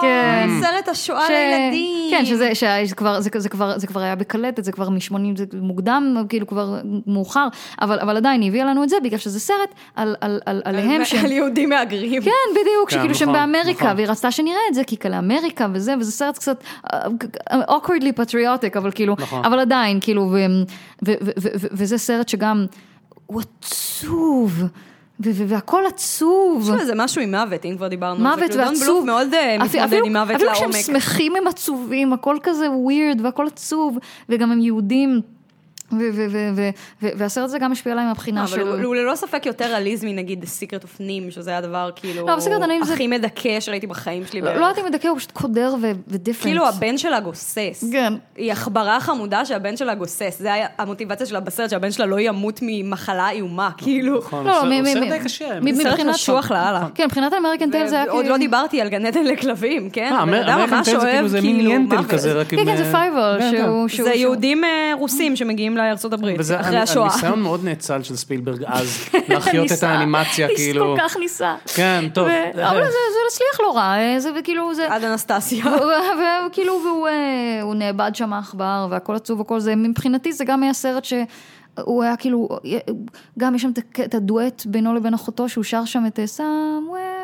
כן. 0.00 0.48
או, 0.56 0.62
סרט 0.62 0.88
השואה 0.88 1.26
ש- 1.26 1.30
לילדים. 1.30 2.10
כן, 2.10 2.24
שזה, 2.24 2.54
שזה 2.54 2.94
כבר, 2.96 3.20
זה, 3.20 3.30
זה, 3.36 3.48
כבר, 3.48 3.78
זה 3.78 3.86
כבר 3.86 4.00
היה 4.00 4.14
בקלטת, 4.16 4.64
זה 4.64 4.72
כבר 4.72 4.88
מ-80, 4.88 5.14
זה 5.36 5.44
מוקדם, 5.60 6.16
כאילו 6.28 6.46
כבר 6.46 6.76
מאוחר, 7.06 7.48
אבל, 7.80 7.98
אבל 8.00 8.16
עדיין 8.16 8.40
היא 8.40 8.48
הביאה 8.48 8.64
לנו 8.64 8.84
את 8.84 8.88
זה 8.88 8.96
בגלל 9.04 9.18
שזה 9.18 9.40
סרט 9.40 9.70
על, 9.96 10.14
על, 10.20 10.40
על, 10.46 10.62
עליהם 10.64 11.04
שהם... 11.04 11.24
על 11.24 11.32
יהודים 11.32 11.68
מהגרים. 11.68 12.22
כן, 12.22 12.30
בדיוק, 12.50 12.90
כן, 12.90 12.96
שכאילו 12.96 13.14
שהם 13.14 13.28
נכון, 13.28 13.40
באמריקה, 13.52 13.84
נכון. 13.84 13.96
והיא 13.96 14.08
רצתה 14.08 14.30
שנראה 14.30 14.56
את 14.70 14.74
זה, 14.74 14.84
כי 14.84 14.96
כאלה 14.96 15.18
אמריקה 15.18 15.66
וזה, 15.72 15.94
וזה 16.00 16.12
סרט 16.12 16.38
קצת 16.38 16.64
אה, 16.92 17.00
awkwardly 17.76 18.20
patriotic, 18.20 18.78
אבל 18.78 18.90
כאילו, 18.90 19.16
נכון. 19.18 19.44
אבל 19.44 19.58
עדיין, 19.60 19.98
כאילו, 20.00 20.22
ו- 20.22 20.34
ו- 20.34 20.44
ו- 21.06 21.30
ו- 21.38 21.48
ו- 21.60 21.66
וזה 21.72 21.98
סרט 21.98 22.28
שגם, 22.28 22.66
הוא 23.26 23.40
עצוב, 23.60 24.52
ו- 24.58 24.64
ו- 24.64 24.66
והכל 25.20 25.82
עצוב. 25.86 26.70
יש 26.74 26.80
איזה 26.80 26.92
משהו 26.96 27.22
עם 27.22 27.30
מוות, 27.30 27.64
אם 27.64 27.76
כבר 27.76 27.88
דיברנו 27.88 28.28
על 28.28 28.34
זה. 28.34 28.36
מוות 28.36 28.50
כאילו, 28.50 28.64
ועצוב. 28.64 28.84
בלוף 28.84 29.04
מאוד 29.04 29.34
אה, 29.34 29.56
מתמודד 29.58 30.00
עם 30.04 30.12
מוות 30.16 30.36
אפילו 30.36 30.52
כשהם 30.52 30.70
לעומק. 30.70 30.84
שמחים 30.86 31.36
הם 31.36 31.46
עצובים, 31.46 32.12
הכל 32.12 32.36
כזה 32.42 32.70
ווירד 32.70 33.20
והכל 33.20 33.46
עצוב, 33.46 33.98
וגם 34.28 34.52
הם 34.52 34.60
יהודים. 34.60 35.20
והסרט 37.02 37.44
הזה 37.44 37.58
גם 37.58 37.72
השפיע 37.72 37.92
עליי 37.92 38.04
מהבחינה 38.04 38.44
אבל 38.44 38.60
הוא- 38.60 38.76
של... 38.76 38.84
הוא 38.84 38.94
ללא 38.94 39.14
ספק 39.14 39.46
יותר 39.46 39.64
עליז 39.64 40.04
מנגיד 40.04 40.44
The 40.44 40.46
Secret 40.46 40.84
of 40.84 41.00
Nim, 41.00 41.30
שזה 41.30 41.56
הדבר 41.56 41.90
כאילו 41.96 42.26
לא, 42.26 42.34
אבל 42.34 42.72
הכי 42.82 43.06
מדכא 43.06 43.60
שראיתי 43.60 43.86
בחיים 43.86 44.22
שלי. 44.30 44.40
לא. 44.40 44.54
לא 44.54 44.70
אם 44.80 44.86
מדכא, 44.86 45.08
הוא 45.08 45.18
פשוט 45.18 45.30
קודר 45.32 45.74
ודיפרנט. 46.08 46.42
כאילו 46.44 46.68
הבן 46.68 46.98
שלה 46.98 47.20
גוסס. 47.20 47.84
כן. 47.92 48.12
היא 48.36 48.52
עכברה 48.52 49.00
חמודה 49.00 49.44
שהבן 49.44 49.76
שלה 49.76 49.94
גוסס. 49.94 50.36
זה 50.40 50.52
היה 50.52 50.66
המוטיבציה 50.78 51.26
שלה 51.26 51.40
בסרט, 51.40 51.70
שהבן 51.70 51.90
שלה 51.90 52.06
לא 52.06 52.20
ימות 52.20 52.60
ממחלה 52.62 53.30
איומה, 53.30 53.70
כאילו. 53.76 54.18
נכון, 54.18 54.46
לא, 54.46 54.52
סרט- 54.84 55.08
די 55.10 55.18
קשה. 55.24 55.48
סרט 55.48 55.62
מבחינת- 55.62 56.14
קשוח 56.14 56.50
לאללה. 56.50 56.86
כן, 56.94 57.04
מבחינת 57.04 57.32
אמריקן 57.32 57.70
טייל 57.70 57.86
זה 57.86 57.94
היה 57.96 58.04
עוד 58.04 58.20
כאילו... 58.20 58.28
לא 58.34 58.38
דיברתי 58.38 58.80
על 58.80 58.88
גן 58.88 59.06
עדן 59.06 59.24
לכלבים, 59.24 59.90
כן? 59.90 60.12
אה, 60.12 60.22
אמריקן 60.22 60.82
טייל 60.82 61.00
זה 61.00 61.06
כאילו 61.12 61.28
זה 61.28 61.40
מין 61.40 61.56
כאילו 61.56 61.70
ינטל. 61.70 62.02
כזה, 62.08 62.32
רק 62.32 62.52
עם... 62.52 62.58
כן, 62.58 62.64
כן, 62.66 62.76
זה 62.76 62.84
אה, 62.84 62.92
פייבל, 62.92 63.36
כן, 63.40 63.50
שהוא... 63.56 63.88
זה 64.04 64.12
יהודים 64.14 64.64
אה, 64.64 64.92
רוסים 64.98 65.36
שמגיעים 65.36 65.76
לארצות 65.88 66.12
הברית, 66.12 66.36
וזה 66.40 66.60
אחרי 66.60 66.76
הנ- 66.76 66.82
השואה. 66.82 67.04
הניסיון 67.12 67.40
מאוד 67.42 67.64
נאצל 67.64 68.02
של 68.02 68.16
ספילברג 68.16 68.64
אז, 68.66 68.98
להחיות 69.28 69.72
את. 69.72 69.82
האנימציה, 69.82 70.48
כאילו. 70.56 70.96
כל 70.96 71.02
כך 71.08 71.16
ניסה. 71.16 71.54
כן, 71.74 72.04
טוב. 72.14 72.28
ו- 72.28 72.68
אבל 72.70 72.84
זה 72.84 72.90
זה 72.90 73.18
הצליח 73.28 73.60
לא 73.60 73.76
רע, 73.76 73.94
אה, 73.98 74.20
זה 74.20 74.30
כאילו 74.44 74.74
זה... 74.74 74.94
עד 74.94 75.04
אנסטסיה. 75.04 75.64
וכאילו, 76.46 76.80
והוא 76.84 77.08
אה, 77.08 77.12
הוא 77.62 77.74
נאבד 77.74 78.10
שם 78.14 78.32
העכבר, 78.32 78.86
והכל 78.90 79.14
עצוב 79.16 79.40
וכל 79.40 79.60
זה, 79.60 79.76
מבחינתי 79.76 80.32
זה 80.32 80.44
גם 80.44 80.62
היה 80.62 80.72
סרט 80.72 81.04
שהוא 81.04 82.02
היה 82.02 82.16
כאילו, 82.16 82.48
גם 83.38 83.54
יש 83.54 83.62
שם 83.62 83.70
את 84.04 84.14
הדואט 84.14 84.62
בינו 84.66 84.94
לבין 84.94 85.14
אחותו, 85.14 85.48
שהוא 85.48 85.64
שר 85.64 85.84
שם 85.84 86.06
את 86.06 86.18
אה, 86.18 86.24
somewhere. 86.36 87.19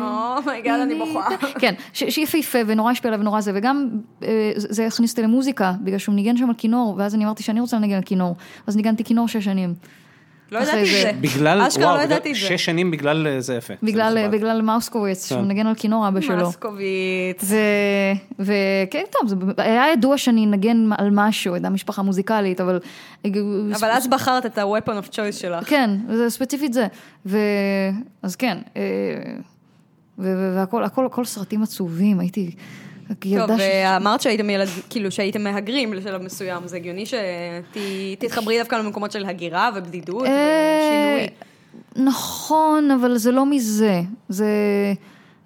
אומייגאד, 0.00 0.80
אני 0.80 0.94
בוכה. 0.94 1.28
כן, 1.58 1.74
שיפהפה 1.92 2.58
ונורא 2.66 2.90
השפיע 2.90 3.08
עליו 3.08 3.20
ונורא 3.20 3.40
זה, 3.40 3.52
וגם 3.54 3.88
אה, 4.22 4.52
זה 4.56 4.86
הכניס 4.86 5.10
אותי 5.10 5.22
למוזיקה, 5.22 5.72
בגלל 5.84 5.98
שהוא 5.98 6.14
ניגן 6.14 6.36
שם 6.36 6.48
על 6.48 6.54
כינור, 6.58 6.94
ואז 6.98 7.14
אני 7.14 7.24
אמרתי 7.24 7.42
שאני 7.42 7.60
רוצה 7.60 7.76
לנגן 7.76 7.96
על 7.96 8.02
כינור, 8.02 8.36
אז 8.66 8.76
ניגנתי 8.76 9.04
כינור 9.04 9.28
שש 9.28 9.44
שנים. 9.44 9.74
לא 10.52 10.58
ידעתי 10.58 10.86
זה. 10.86 11.10
את 11.10 11.14
זה. 11.14 11.20
בגלל, 11.20 11.62
אשכרה 11.62 11.84
וואו, 11.84 11.96
לא 11.96 12.02
ידעתי 12.02 12.30
את 12.30 12.34
זה. 12.34 12.40
שש 12.40 12.64
שנים 12.64 12.90
בגלל 12.90 13.26
אה, 13.26 13.40
זה 13.40 13.54
יפה. 13.54 13.74
בגלל. 13.82 14.28
בגלל 14.28 14.62
מאוסקוויץ, 14.62 15.28
שהוא. 15.28 15.40
מנגן 15.40 15.66
על 15.66 15.74
כינור 15.74 16.08
אבא 16.08 16.20
שלו. 16.20 16.48
מסקוביץ. 16.48 17.52
וכן, 18.38 19.02
טוב, 19.10 19.28
זה 19.28 19.34
היה 19.56 19.92
ידוע 19.92 20.18
שאני 20.18 20.44
אנגן 20.44 20.90
על 20.98 21.08
משהו, 21.12 21.54
הייתה 21.54 21.70
משפחה 21.70 22.02
מוזיקלית, 22.02 22.60
אבל... 22.60 22.80
אבל 23.74 23.90
אז 23.90 24.06
בחרת 24.06 24.46
את 24.46 24.58
ה-weapon 24.58 25.04
of 25.04 25.08
choice 25.08 25.40
שלך. 25.40 25.68
כן, 25.68 25.90
זה 26.08 26.30
ספציפית 26.30 26.72
זה. 26.72 26.86
אז 28.22 28.36
כן, 28.36 28.58
אה, 28.76 28.82
והכל, 30.18 30.84
הכל, 30.84 31.06
הכל 31.06 31.24
סרטים 31.24 31.62
עצובים, 31.62 32.20
הייתי... 32.20 32.50
טוב, 33.08 33.32
ילדה 33.32 33.58
ש... 33.58 33.60
ואמרת 33.60 34.20
שהייתם 34.20 34.50
ילד, 34.50 34.68
כאילו 34.90 35.10
שהייתם 35.10 35.42
מהגרים 35.42 35.94
לשלב 35.94 36.22
מסוים, 36.22 36.66
זה 36.66 36.76
הגיוני 36.76 37.04
שתתחברי 37.06 38.58
דווקא 38.58 38.76
למקומות 38.76 39.12
של 39.12 39.24
הגירה 39.24 39.70
ובדידות 39.74 40.26
אה, 40.26 40.30
ושינוי. 40.80 41.28
נכון, 42.06 42.90
אבל 42.90 43.16
זה 43.16 43.32
לא 43.32 43.46
מזה. 43.46 44.00
זה... 44.28 44.46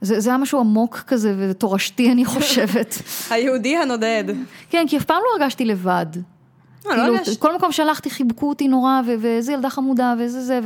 זה, 0.00 0.20
זה 0.20 0.30
היה 0.30 0.38
משהו 0.38 0.60
עמוק 0.60 1.02
כזה 1.06 1.34
ותורשתי, 1.38 2.12
אני 2.12 2.24
חושבת. 2.34 3.02
היהודי 3.30 3.76
הנודד. 3.76 4.24
כן, 4.70 4.84
כי 4.88 4.96
אף 4.96 5.04
פעם 5.04 5.16
לא 5.16 5.42
הרגשתי 5.42 5.64
לבד. 5.64 6.06
אה, 6.90 6.96
לא 6.96 7.02
כאילו, 7.02 7.16
הרגשת- 7.16 7.40
כל 7.40 7.56
מקום 7.56 7.72
שהלכתי 7.72 8.10
חיבקו 8.10 8.48
אותי 8.48 8.68
נורא, 8.68 9.00
ו- 9.06 9.14
ואיזה 9.20 9.52
ילדה 9.52 9.70
חמודה, 9.70 10.14
ואיזה 10.18 10.40
זה, 10.42 10.60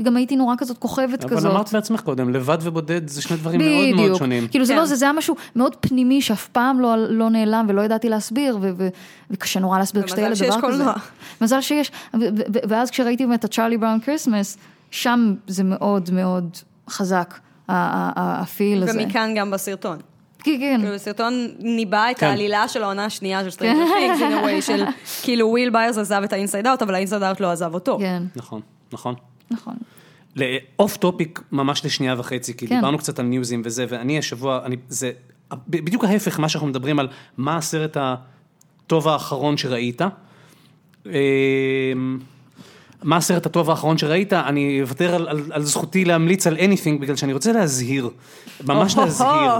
וגם 0.00 0.16
הייתי 0.16 0.36
נורא 0.36 0.54
כזאת 0.58 0.78
כוכבת 0.78 1.24
אבל 1.24 1.36
כזאת. 1.36 1.52
אמרת 1.52 1.72
בעצמך 1.72 2.00
קודם, 2.00 2.30
לבד 2.32 2.58
ובודד 2.62 3.08
זה 3.08 3.22
שני 3.22 3.36
דברים 3.36 3.60
מאוד 3.60 4.06
מאוד. 4.08 4.18
שונים. 4.18 4.48
כאילו 4.48 4.64
זה 4.64 4.72
כן. 4.72 4.78
לא 4.78 4.86
זה, 4.86 4.94
זה 4.96 5.04
היה 5.04 5.12
משהו 5.12 5.34
מאוד 5.56 5.76
פנימי 5.80 6.22
שאף 6.22 6.48
פעם 6.48 6.80
לא, 6.80 6.96
לא 7.08 7.30
נעלם 7.30 7.66
ולא 7.68 7.82
ידעתי 7.82 8.08
להסביר, 8.08 8.58
ו- 8.60 8.70
ו- 8.76 8.88
וקשה 9.30 9.60
נורא 9.60 9.78
להסביר 9.78 10.02
כשאתה 10.02 10.20
ילד 10.20 10.36
דבר 10.42 10.60
כזה. 10.70 10.84
מזל 11.40 11.60
שיש. 11.60 11.90
ואז 12.68 12.90
כשראיתי 12.90 13.26
באמת 13.26 13.38
את 13.40 13.44
הצ'ארלי 13.44 13.76
בראון 13.78 14.00
כריסמס, 14.00 14.56
שם 14.90 15.34
זה 15.46 15.64
מאוד 15.64 16.10
מאוד 16.12 16.56
חזק, 16.90 17.34
ה- 17.68 17.72
ה- 17.72 18.12
ה- 18.16 18.40
הפיל 18.40 18.82
הזה. 18.82 19.02
ומכאן 19.04 19.32
גם 19.36 19.50
בסרטון. 19.50 19.96
כן, 20.44 20.56
כן. 20.60 20.76
כאילו, 20.80 20.94
הסרטון 20.94 21.48
ניבא 21.58 22.10
את 22.10 22.18
כן. 22.18 22.26
העלילה 22.26 22.68
של 22.68 22.82
העונה 22.82 23.04
השנייה 23.04 23.44
של 23.44 23.50
סטרנג'ר 23.50 23.94
פינגס, 23.94 24.20
in 24.20 24.44
a 24.44 24.46
way 24.46 24.62
של 24.62 24.84
כאילו 25.24 25.48
וויל 25.48 25.70
ביירס 25.70 25.98
עזב 25.98 26.22
את 26.24 26.32
האינסייד 26.32 26.66
אאוט, 26.66 26.82
אבל 26.82 26.94
האינסייד 26.94 27.22
אאוט 27.22 27.40
לא 27.40 27.52
עזב 27.52 27.74
אותו. 27.74 27.98
כן, 27.98 28.22
נכון, 28.36 28.60
נכון. 28.92 29.14
נכון. 29.50 29.74
לאוף 30.36 30.96
טופיק 30.96 31.40
ממש 31.52 31.84
לשנייה 31.84 32.14
וחצי, 32.18 32.56
כי 32.56 32.66
כן. 32.66 32.74
דיברנו 32.74 32.98
קצת 32.98 33.18
על 33.18 33.26
ניוזים 33.26 33.62
וזה, 33.64 33.86
ואני 33.88 34.18
השבוע, 34.18 34.60
אני, 34.64 34.76
זה 34.88 35.12
בדיוק 35.68 36.04
ההפך 36.04 36.40
מה 36.40 36.48
שאנחנו 36.48 36.68
מדברים 36.68 36.98
על 36.98 37.08
מה 37.36 37.56
הסרט 37.56 37.96
הטוב 38.00 39.08
האחרון 39.08 39.56
שראית. 39.56 40.02
מה 43.02 43.16
הסרט 43.16 43.46
הטוב 43.46 43.70
האחרון 43.70 43.98
שראית? 43.98 44.32
אני 44.32 44.82
אוותר 44.82 45.14
על, 45.14 45.28
על, 45.28 45.42
על 45.50 45.62
זכותי 45.62 46.04
להמליץ 46.04 46.46
על 46.46 46.56
anything, 46.56 47.00
בגלל 47.00 47.16
שאני 47.16 47.32
רוצה 47.32 47.52
להזהיר, 47.52 48.10
ממש. 48.64 48.96
להזהיר. 48.96 49.52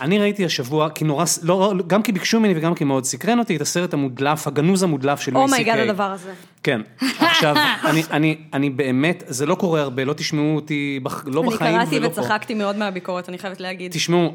אני 0.00 0.18
ראיתי 0.18 0.44
השבוע, 0.44 0.88
כי 0.90 1.04
נורא, 1.04 1.24
ס- 1.24 1.44
לא, 1.44 1.74
גם 1.86 2.02
כי 2.02 2.12
ביקשו 2.12 2.40
ממני 2.40 2.54
וגם 2.56 2.74
כי 2.74 2.84
מאוד 2.84 3.04
סקרן 3.04 3.38
אותי, 3.38 3.56
את 3.56 3.60
הסרט 3.60 3.94
המודלף, 3.94 4.46
הגנוז 4.46 4.82
המודלף 4.82 5.20
של 5.20 5.32
לואי 5.32 5.48
סי 5.48 5.52
אומייגאד. 5.52 5.78
Oh 5.78 5.90
הדבר 5.90 6.04
הזה. 6.10 6.32
כן, 6.62 6.80
עכשיו, 7.20 7.54
אני, 7.84 8.02
אני, 8.10 8.36
אני 8.52 8.70
באמת, 8.70 9.22
זה 9.26 9.46
לא 9.46 9.54
קורה 9.54 9.80
הרבה, 9.80 10.04
לא 10.04 10.12
תשמעו 10.12 10.56
אותי, 10.56 11.00
בח, 11.02 11.24
לא 11.26 11.40
אני 11.42 11.50
בחיים 11.50 11.76
קראתי 11.76 11.98
ולא 11.98 12.08
פה. 12.08 12.20
וצחקתי 12.20 12.54
מאוד 12.54 12.76
מהביקורת, 12.76 13.28
אני 13.28 13.38
חייבת 13.38 13.60
להגיד. 13.60 13.92
תשמעו, 13.92 14.34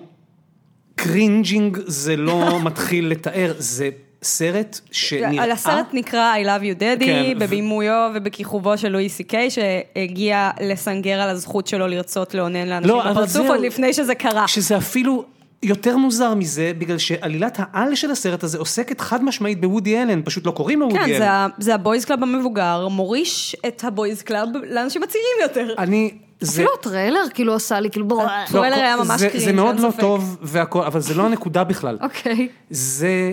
קרינג'ינג 0.95 1.77
זה 1.85 2.15
לא 2.15 2.59
מתחיל 2.63 3.07
לתאר, 3.07 3.53
זה 3.57 3.89
סרט 4.23 4.79
שנראה... 4.91 5.43
על 5.43 5.51
הסרט 5.51 5.85
נקרא 5.93 6.35
I 6.35 6.45
Love 6.45 6.63
You 6.63 6.79
Daddy, 6.81 7.05
כן, 7.05 7.33
ו- 7.35 7.39
בבימויו 7.39 8.11
ובכיכובו 8.15 8.77
של 8.77 8.89
לואי 8.89 9.09
סי 9.09 9.23
קיי, 9.23 9.49
שהגיע 9.49 10.49
לסנגר 10.61 11.21
על 11.21 11.29
הזכות 11.29 11.67
שלו 11.67 11.87
לרצות 11.87 12.33
לאונן 12.33 12.67
לאנשים 12.67 12.89
לא, 12.95 13.11
בפרצוף. 13.11 13.47
עוד 13.47 13.59
לפני 13.59 13.93
שזה 13.93 14.15
קרה. 14.15 14.47
שזה 14.47 14.77
אפילו 14.77 15.25
יותר 15.63 15.97
מוזר 15.97 16.33
מזה, 16.33 16.71
בגלל 16.77 16.97
שעלילת 16.97 17.57
העל 17.59 17.95
של 17.95 18.11
הסרט 18.11 18.43
הזה 18.43 18.57
עוסקת 18.57 19.01
חד 19.01 19.23
משמעית 19.23 19.61
בוודי 19.61 20.01
אלן, 20.01 20.21
פשוט 20.25 20.45
לא 20.45 20.51
קוראים 20.51 20.79
לו 20.79 20.85
וודי 20.85 20.99
כן, 20.99 21.05
אלן. 21.09 21.17
זה 21.17 21.31
ה- 21.31 21.47
זה 21.57 21.75
הבויז 21.75 22.05
קלאב 22.05 22.23
המבוגר, 22.23 22.87
מוריש 22.87 23.55
את 23.67 23.83
הבויז 23.83 24.21
קלאב 24.21 24.49
לאנשים 24.69 25.03
הצעירים 25.03 25.37
יותר. 25.41 25.73
אני... 25.77 26.11
זה... 26.39 26.51
אפילו 26.61 26.69
הטריילר 26.79 27.19
כאילו 27.33 27.55
עשה 27.55 27.79
לי 27.79 27.89
כאילו... 27.89 28.07
בוא. 28.07 28.23
הטריילר 28.23 28.75
היה 28.75 28.95
ממש 28.97 29.19
זה, 29.19 29.29
קרינג', 29.29 29.45
זה 29.45 29.53
מאוד 29.53 29.75
אין 29.75 29.83
לא 29.85 29.91
ספק. 29.91 29.99
טוב 29.99 30.37
והכל, 30.41 30.83
אבל 30.83 30.99
זה 30.99 31.13
לא 31.13 31.25
הנקודה 31.25 31.63
בכלל. 31.63 31.97
אוקיי. 32.01 32.47
זה 32.69 33.31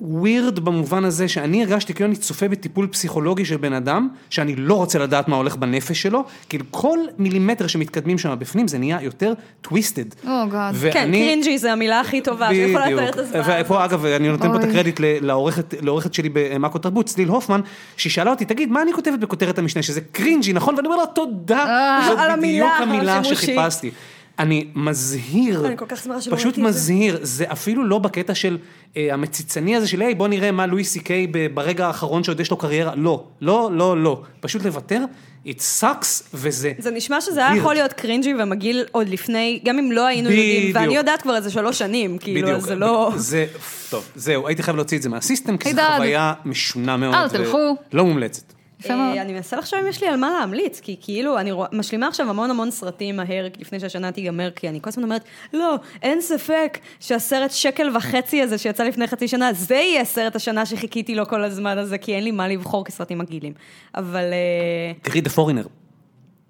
ווירד 0.00 0.58
במובן 0.58 1.04
הזה 1.04 1.28
שאני 1.28 1.62
הרגשתי 1.62 1.94
כאילו 1.94 2.08
אני 2.08 2.16
צופה 2.16 2.48
בטיפול 2.48 2.86
פסיכולוגי 2.86 3.44
של 3.44 3.56
בן 3.56 3.72
אדם, 3.72 4.08
שאני 4.30 4.56
לא 4.56 4.74
רוצה 4.74 4.98
לדעת 4.98 5.28
מה 5.28 5.36
הולך 5.36 5.56
בנפש 5.56 6.02
שלו, 6.02 6.24
כאילו 6.48 6.64
כל 6.70 6.98
מילימטר 7.18 7.66
שמתקדמים 7.66 8.18
שם 8.18 8.36
בפנים 8.38 8.68
זה 8.68 8.78
נהיה 8.78 8.98
יותר 9.02 9.32
טוויסטד. 9.60 10.12
Oh 10.24 10.26
God. 10.26 10.92
כן, 10.92 11.10
קרינג'י 11.12 11.58
זה 11.58 11.72
המילה 11.72 12.00
הכי 12.00 12.20
טובה 12.20 12.48
שיכולה 12.48 12.90
לתאר 12.90 13.08
את 13.08 13.18
הזמן. 13.18 13.40
ופה 13.60 13.84
אגב, 13.84 14.04
אני 14.04 14.28
נותן 14.28 14.48
פה 14.48 14.56
את. 14.56 14.64
הקרדיט 14.64 15.00
לעורכת 15.00 15.74
לעורכת 15.80 16.14
שלי 16.14 16.28
במאקו 16.32 16.78
תרבות, 16.78 17.06
צליל 17.06 17.28
הופמן, 17.28 17.60
שהיא 17.96 18.12
שאלה 18.12 18.30
אותי, 18.30 18.44
תגיד, 18.44 18.70
מה 18.70 18.82
אני 18.82 18.92
כותבת 18.92 19.18
בכותרת 19.18 19.58
המשנה, 19.58 19.82
שזה 19.82 20.00
קרינג'י, 20.00 20.52
נכון? 20.52 20.74
ואני 20.74 20.86
אומר 20.86 20.96
לה, 20.96 21.06
תודה, 21.06 21.64
אה, 21.66 22.06
זאת 22.08 22.18
בדיוק 22.38 22.70
המילה. 22.80 23.24
שחיפשתי. 23.24 23.90
אני 24.38 24.66
מזהיר, 24.74 25.66
אני 25.66 25.76
כל 25.76 25.84
כך 25.88 26.02
שמחה 26.04 26.20
שלא 26.20 26.36
פשוט 26.36 26.50
את 26.50 26.54
זה. 26.54 26.62
מזהיר, 26.62 27.18
זה 27.22 27.44
אפילו 27.52 27.84
לא 27.84 27.98
בקטע 27.98 28.34
של 28.34 28.58
אה, 28.96 29.08
המציצני 29.12 29.76
הזה 29.76 29.88
של, 29.88 30.02
היי, 30.02 30.14
בוא 30.14 30.28
נראה 30.28 30.52
מה 30.52 30.66
לואי 30.66 30.84
סי 30.84 31.00
קיי 31.00 31.26
ברגע 31.54 31.86
האחרון 31.86 32.24
שעוד 32.24 32.40
יש 32.40 32.50
לו 32.50 32.56
קריירה, 32.56 32.94
לא, 32.96 33.24
לא, 33.40 33.70
לא, 33.72 34.02
לא, 34.02 34.22
פשוט 34.40 34.64
לוותר, 34.64 35.04
it 35.46 35.58
sucks, 35.80 36.22
וזה... 36.34 36.72
זה 36.78 36.90
נשמע 36.90 37.20
שזה 37.20 37.46
היה. 37.46 37.56
יכול 37.56 37.74
להיות 37.74 37.92
קרינג'י 37.92 38.34
ומגעיל 38.38 38.84
עוד 38.92 39.08
לפני, 39.08 39.60
גם 39.64 39.78
אם 39.78 39.92
לא 39.92 40.06
היינו 40.06 40.30
יודעים, 40.30 40.62
בדיוק. 40.62 40.76
ואני 40.76 40.96
יודעת 40.96 41.22
כבר 41.22 41.36
איזה 41.36 41.50
שלוש 41.50 41.78
שנים, 41.78 42.18
כאילו, 42.18 42.50
אז 42.50 42.62
זה 42.62 42.74
לא... 42.74 43.12
זה, 43.16 43.46
טוב, 43.90 44.04
זהו, 44.14 44.46
הייתי 44.48 44.62
חייב 44.62 44.76
להוציא 44.76 44.96
את 44.98 45.02
זה 45.02 45.08
מה 45.08 45.19
system, 45.19 45.56
כי 45.56 45.74
זו. 45.74 45.82
חוויה 45.96 46.32
משונה 46.44 46.96
מאוד. 46.96 47.14
אל 47.14 47.28
תלכו. 47.28 47.76
לא 47.92 48.04
מומלצת. 48.04 48.52
יפה 48.84 48.96
מאוד. 48.96 49.16
אה, 49.16 49.22
אני 49.22 49.32
מנסה 49.32 49.56
לחשוב 49.56 49.78
אם 49.78 49.86
יש 49.86 50.02
לי 50.02 50.08
על 50.08 50.16
מה 50.16 50.30
להמליץ, 50.30 50.80
כי 50.80 50.96
כאילו, 51.00 51.38
אני 51.38 51.52
משלימה 51.72 52.08
עכשיו 52.08 52.30
המון 52.30 52.50
המון 52.50 52.70
סרטים 52.70 53.16
מהר 53.16 53.46
לפני 53.58 53.80
שהשנה 53.80 54.12
תיגמר, 54.12 54.50
כי 54.50 54.68
אני 54.68 54.80
כל 54.82 54.90
הזמן 54.90 55.04
אומרת, 55.04 55.24
לא, 55.52 55.76
אין 56.02 56.20
ספק 56.20 56.78
שהסרט 57.00 57.50
שקל 57.50 57.96
וחצי 57.96 58.42
הזה 58.42 58.58
שיצא 58.58 58.84
לפני 58.84 59.06
חצי 59.06 59.28
שנה, 59.28 59.52
זה 59.52 59.74
יהיה 59.74 60.04
סרט 60.04 60.36
השנה 60.36 60.66
שחיכיתי 60.66 61.14
לו 61.14 61.26
כל 61.26 61.44
הזמן 61.44 61.78
הזה, 61.78 61.98
כי 61.98 62.14
אין 62.14 62.24
לי 62.24 62.30
מה 62.30 62.48
לבחור 62.48 62.84
כסרטים 62.84 63.18
מגעילים. 63.18 63.52
אבל 63.94 64.24
אה, 64.32 64.92
תראי 65.02 65.20
The 65.20 65.30
Foreigner, 65.36 65.68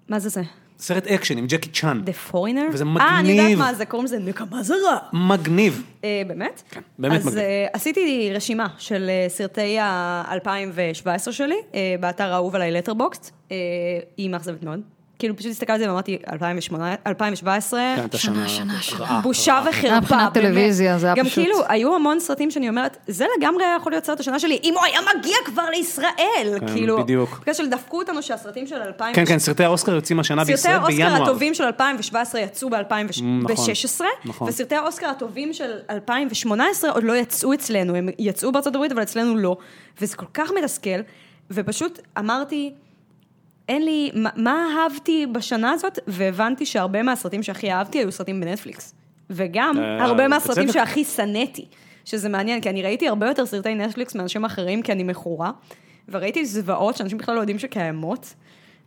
מה 0.09 0.19
זה 0.19 0.29
זה? 0.29 0.41
סרט 0.79 1.07
אקשן 1.07 1.37
עם 1.37 1.45
ג'קי 1.47 1.69
צ'אן. 1.69 2.01
The 2.05 2.31
Foreigner? 2.33 2.73
וזה 2.73 2.83
אה, 2.99 3.19
אני 3.19 3.29
יודעת 3.29 3.45
מגניב. 3.45 3.59
מה 3.59 3.73
זה, 3.73 3.85
קוראים 3.85 4.05
לזה 4.05 4.19
נקמה 4.19 4.63
זרה. 4.63 4.97
מגניב. 5.13 5.83
אה, 6.03 6.21
באמת? 6.27 6.63
כן, 6.71 6.81
באמת 6.99 7.19
אז 7.19 7.25
מגניב. 7.25 7.39
אה, 7.39 7.67
עשיתי 7.73 8.31
רשימה 8.33 8.67
של 8.77 9.09
אה, 9.09 9.25
סרטי 9.29 9.79
ה-2017 9.79 11.31
שלי, 11.31 11.55
אה, 11.75 11.95
באתר 11.99 12.33
האהוב 12.33 12.55
עליי 12.55 12.71
לטרבוקסט, 12.71 13.31
היא 14.17 14.29
מאכזבת 14.29 14.63
מאוד. 14.63 14.94
כאילו 15.19 15.35
פשוט 15.35 15.51
הסתכלתי 15.51 15.73
על 15.73 15.79
זה 15.79 15.89
ואמרתי, 15.89 16.17
2018, 16.31 16.95
2017, 17.07 17.79
כן, 18.11 18.17
שנה, 18.17 18.47
שנה 18.49 18.81
שנה. 18.81 19.19
בושה 19.23 19.61
וחרפה, 19.69 19.97
מבחינת 19.99 20.33
טלוויזיה, 20.33 20.97
זה 20.97 21.05
היה 21.07 21.15
גם 21.15 21.25
פשוט- 21.25 21.35
כאילו, 21.35 21.57
היו 21.67 21.95
המון 21.95 22.19
סרטים 22.19 22.51
שאני 22.51 22.69
אומרת, 22.69 22.97
זה 23.07 23.25
לגמרי 23.37 23.63
היה 23.63 23.75
יכול 23.79 23.91
להיות 23.91 24.05
סרט 24.05 24.19
השנה 24.19 24.39
שלי, 24.39 24.59
אם 24.63 24.73
הוא 24.77 24.83
היה 24.85 24.99
מגיע 25.17 25.35
כבר 25.45 25.69
לישראל, 25.69 26.13
כן, 26.59 26.67
כאילו, 26.67 26.97
בדיוק. 27.03 27.39
בגלל 27.41 27.53
שדפקו 27.53 27.97
אותנו 27.97 28.21
שהסרטים 28.21 28.67
של 28.67 28.75
2000... 28.81 29.15
כן, 29.15 29.25
כן, 29.25 29.39
סרטי 29.39 29.63
האוסקר 29.63 29.91
יוצאים 29.95 30.19
השנה 30.19 30.41
סרטי 30.41 30.51
בישראל 30.51 30.75
האוסקר 30.75 30.95
בינואר. 30.95 31.23
הטובים 31.23 31.53
של 31.53 31.63
2017 31.63 32.41
יצאו 32.41 32.69
ב-2016, 32.69 34.01
נכון. 34.25 34.47
וסרטי 34.49 34.75
האוסקר 34.75 35.07
הטובים 35.09 35.53
של 35.53 35.71
2018 35.89 36.91
עוד 36.91 37.03
לא 37.03 37.13
יצאו 37.13 37.53
אצלנו, 37.53 37.95
הם 37.95 38.09
יצאו 38.19 38.51
בארצות 38.51 38.75
הברית, 38.75 38.91
אבל 38.91 39.01
אצלנו 39.03 39.35
לא. 39.37 39.57
וזה 40.01 40.15
כל 40.17 40.25
כך 40.33 40.51
מתסכל, 40.61 40.99
ופשוט 41.51 41.99
אמרתי, 42.19 42.73
אין 43.69 43.85
לי, 43.85 44.11
מה, 44.13 44.29
מה 44.35 44.67
אהבתי 44.77 45.25
בשנה 45.31 45.71
הזאת? 45.71 45.99
והבנתי 46.07 46.65
שהרבה 46.65 47.03
מהסרטים 47.03 47.43
שהכי 47.43 47.71
אהבתי 47.71 47.97
היו 47.97 48.11
סרטים 48.11 48.41
בנטפליקס. 48.41 48.95
וגם 49.29 49.77
אה, 49.77 50.05
הרבה 50.05 50.27
מהסרטים. 50.27 50.71
שהכי 50.71 51.03
שנאתי. 51.03 51.65
שזה 52.05 52.29
מעניין, 52.29 52.61
כי 52.61 52.69
אני 52.69 52.83
ראיתי 52.83 53.07
הרבה 53.07 53.27
יותר 53.27 53.45
סרטי 53.45 53.75
נטפליקס 53.75 54.15
מאנשים 54.15 54.45
אחרים, 54.45 54.81
כי 54.81 54.91
אני 54.91 55.03
מכורה, 55.03 55.51
וראיתי 56.09 56.45
זוועות 56.45 56.97
שאנשים 56.97 57.17
בכלל 57.17 57.35
לא 57.35 57.39
יודעים 57.39 57.59
שקיימות, 57.59 58.33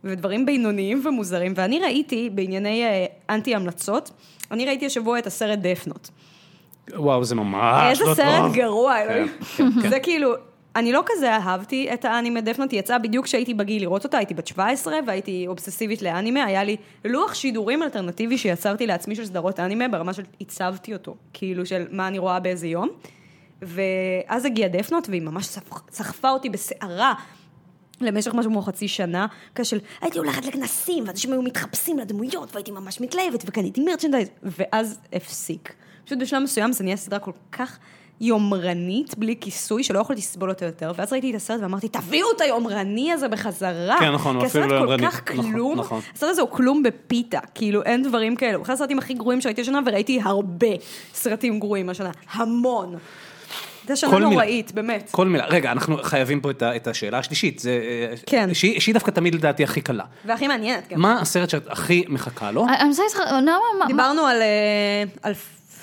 ודברים 0.03 0.45
בינוניים 0.45 1.01
ומוזרים, 1.05 1.53
ואני 1.55 1.79
ראיתי 1.79 2.29
בענייני 2.29 2.83
אה, 2.83 3.05
אנטי 3.29 3.55
המלצות, 3.55 4.11
אני 4.51 4.65
ראיתי 4.65 4.85
השבוע 4.85 5.19
את 5.19 5.27
הסרט 5.27 5.59
דפנות. 5.59 6.09
וואו, 6.95 7.23
זה 7.23 7.35
ממש 7.35 7.89
איזה 7.89 8.09
לא 8.09 8.15
סרט 8.15 8.41
טוב. 8.41 8.55
גרוע, 8.55 8.95
כן, 8.95 9.09
אלוהים. 9.09 9.27
כן, 9.57 9.71
כן. 9.81 9.89
זה 9.89 9.99
כאילו, 9.99 10.33
אני 10.75 10.91
לא 10.91 11.03
כזה 11.05 11.31
אהבתי 11.31 11.93
את 11.93 12.05
האנימה 12.05 12.41
דפנות, 12.41 12.71
היא 12.71 12.79
יצאה 12.79 12.99
בדיוק 12.99 13.25
כשהייתי 13.25 13.53
בגיל 13.53 13.81
לראות 13.81 14.03
אותה, 14.03 14.17
הייתי 14.17 14.33
בת 14.33 14.47
17 14.47 14.99
והייתי 15.07 15.45
אובססיבית 15.47 16.01
לאנימה, 16.01 16.43
היה 16.43 16.63
לי 16.63 16.77
לוח 17.05 17.33
שידורים 17.33 17.83
אלטרנטיבי 17.83 18.37
שיצרתי 18.37 18.87
לעצמי 18.87 19.15
של 19.15 19.25
סדרות 19.25 19.59
אנימה, 19.59 19.87
ברמה 19.87 20.13
של 20.13 20.23
עיצבתי 20.39 20.93
אותו, 20.93 21.15
כאילו 21.33 21.65
של 21.65 21.85
מה 21.91 22.07
אני 22.07 22.19
רואה 22.19 22.39
באיזה 22.39 22.67
יום. 22.67 22.89
ואז 23.61 24.45
הגיע 24.45 24.67
דפנות, 24.67 25.09
והיא 25.09 25.21
ממש 25.21 25.57
סחפה 25.91 26.29
אותי 26.29 26.49
בסערה. 26.49 27.13
למשך 28.01 28.33
משהו 28.33 28.51
כמו 28.51 28.61
חצי 28.61 28.87
שנה, 28.87 29.27
כזה 29.55 29.69
של 29.69 29.79
הייתי 30.01 30.17
הולכת 30.17 30.45
לכנסים, 30.45 31.03
ואנשים 31.07 31.31
היו 31.31 31.41
מתחפשים 31.41 31.99
לדמויות, 31.99 32.53
והייתי 32.53 32.71
ממש 32.71 33.01
מתלהבת, 33.01 33.43
וקניתי 33.45 33.81
מרצ'נדייז, 33.81 34.29
ואז 34.43 34.99
הפסיק. 35.13 35.73
פשוט 36.05 36.19
בשלב 36.19 36.43
מסוים 36.43 36.71
זה 36.71 36.83
נהיה 36.83 36.97
סדרה 36.97 37.19
כל 37.19 37.31
כך 37.51 37.79
יומרנית, 38.21 39.17
בלי 39.17 39.35
כיסוי, 39.41 39.83
שלא 39.83 39.99
יכולתי 39.99 40.21
לסבול 40.21 40.49
אותה 40.49 40.65
יותר, 40.65 40.91
ואז 40.95 41.13
ראיתי 41.13 41.29
את 41.31 41.35
הסרט 41.35 41.61
ואמרתי, 41.61 41.87
תביאו 41.87 42.27
את 42.35 42.41
היומרני 42.41 43.11
הזה 43.13 43.27
בחזרה. 43.27 43.95
כן, 43.99 44.11
נכון, 44.11 44.35
הוא 44.35 44.41
כי 44.43 44.47
אפילו 44.47 44.63
הסרט 44.65 44.73
לא 44.73 44.85
כל 44.85 44.91
יומרני. 44.91 45.11
כך 45.11 45.31
נכון, 45.31 45.51
כלום, 45.51 45.79
נכון. 45.79 46.01
הסרט 46.15 46.29
הזה 46.29 46.41
הוא 46.41 46.49
כלום 46.49 46.83
בפיתה, 46.83 47.39
כאילו 47.55 47.83
אין 47.83 48.03
דברים 48.03 48.35
כאלה, 48.35 48.55
הוא 48.55 48.63
אחד 48.63 48.73
הסרטים 48.73 48.97
הכי 48.99 49.13
גרועים 49.13 49.41
שראיתי 49.41 49.61
השנה, 49.61 49.79
וראיתי 49.85 50.19
הרבה 50.23 50.67
סרטים 51.13 51.59
גרועים 51.59 51.89
השנה, 51.89 52.09
המון. 52.31 52.95
זו 53.87 53.97
שנה 53.97 54.09
כל. 54.09 54.19
נוראית, 54.19 54.71
באמת. 54.71 55.09
כל 55.11 55.27
מילה. 55.27 55.45
רגע, 55.45 55.71
אנחנו 55.71 55.97
חייבים 56.03 56.41
פה 56.41 56.51
את 56.51 56.61
ה- 56.61 56.75
את 56.75 56.87
השאלה 56.87 57.17
השלישית. 57.17 57.59
זה, 57.59 57.69
אה, 58.11 58.15
כן. 58.25 58.53
שהיא 58.53 58.79
שהיא 58.79 58.93
דווקא 58.93 59.11
תמיד 59.11 59.35
לדעתי 59.35 59.63
הכי 59.63 59.81
קלה. 59.81 60.03
והכי 60.25 60.47
מעניינת 60.47 60.87
גם. 60.89 61.01
מה 61.01 61.21
הסרט 61.21 61.49
שאת 61.49 61.67
הכי 61.69 62.03
מחכה 62.07 62.51
לו? 62.51 62.65
דיברנו 63.87 64.21
על, 64.25 64.41
אה, 64.41 65.03
על 65.23 65.33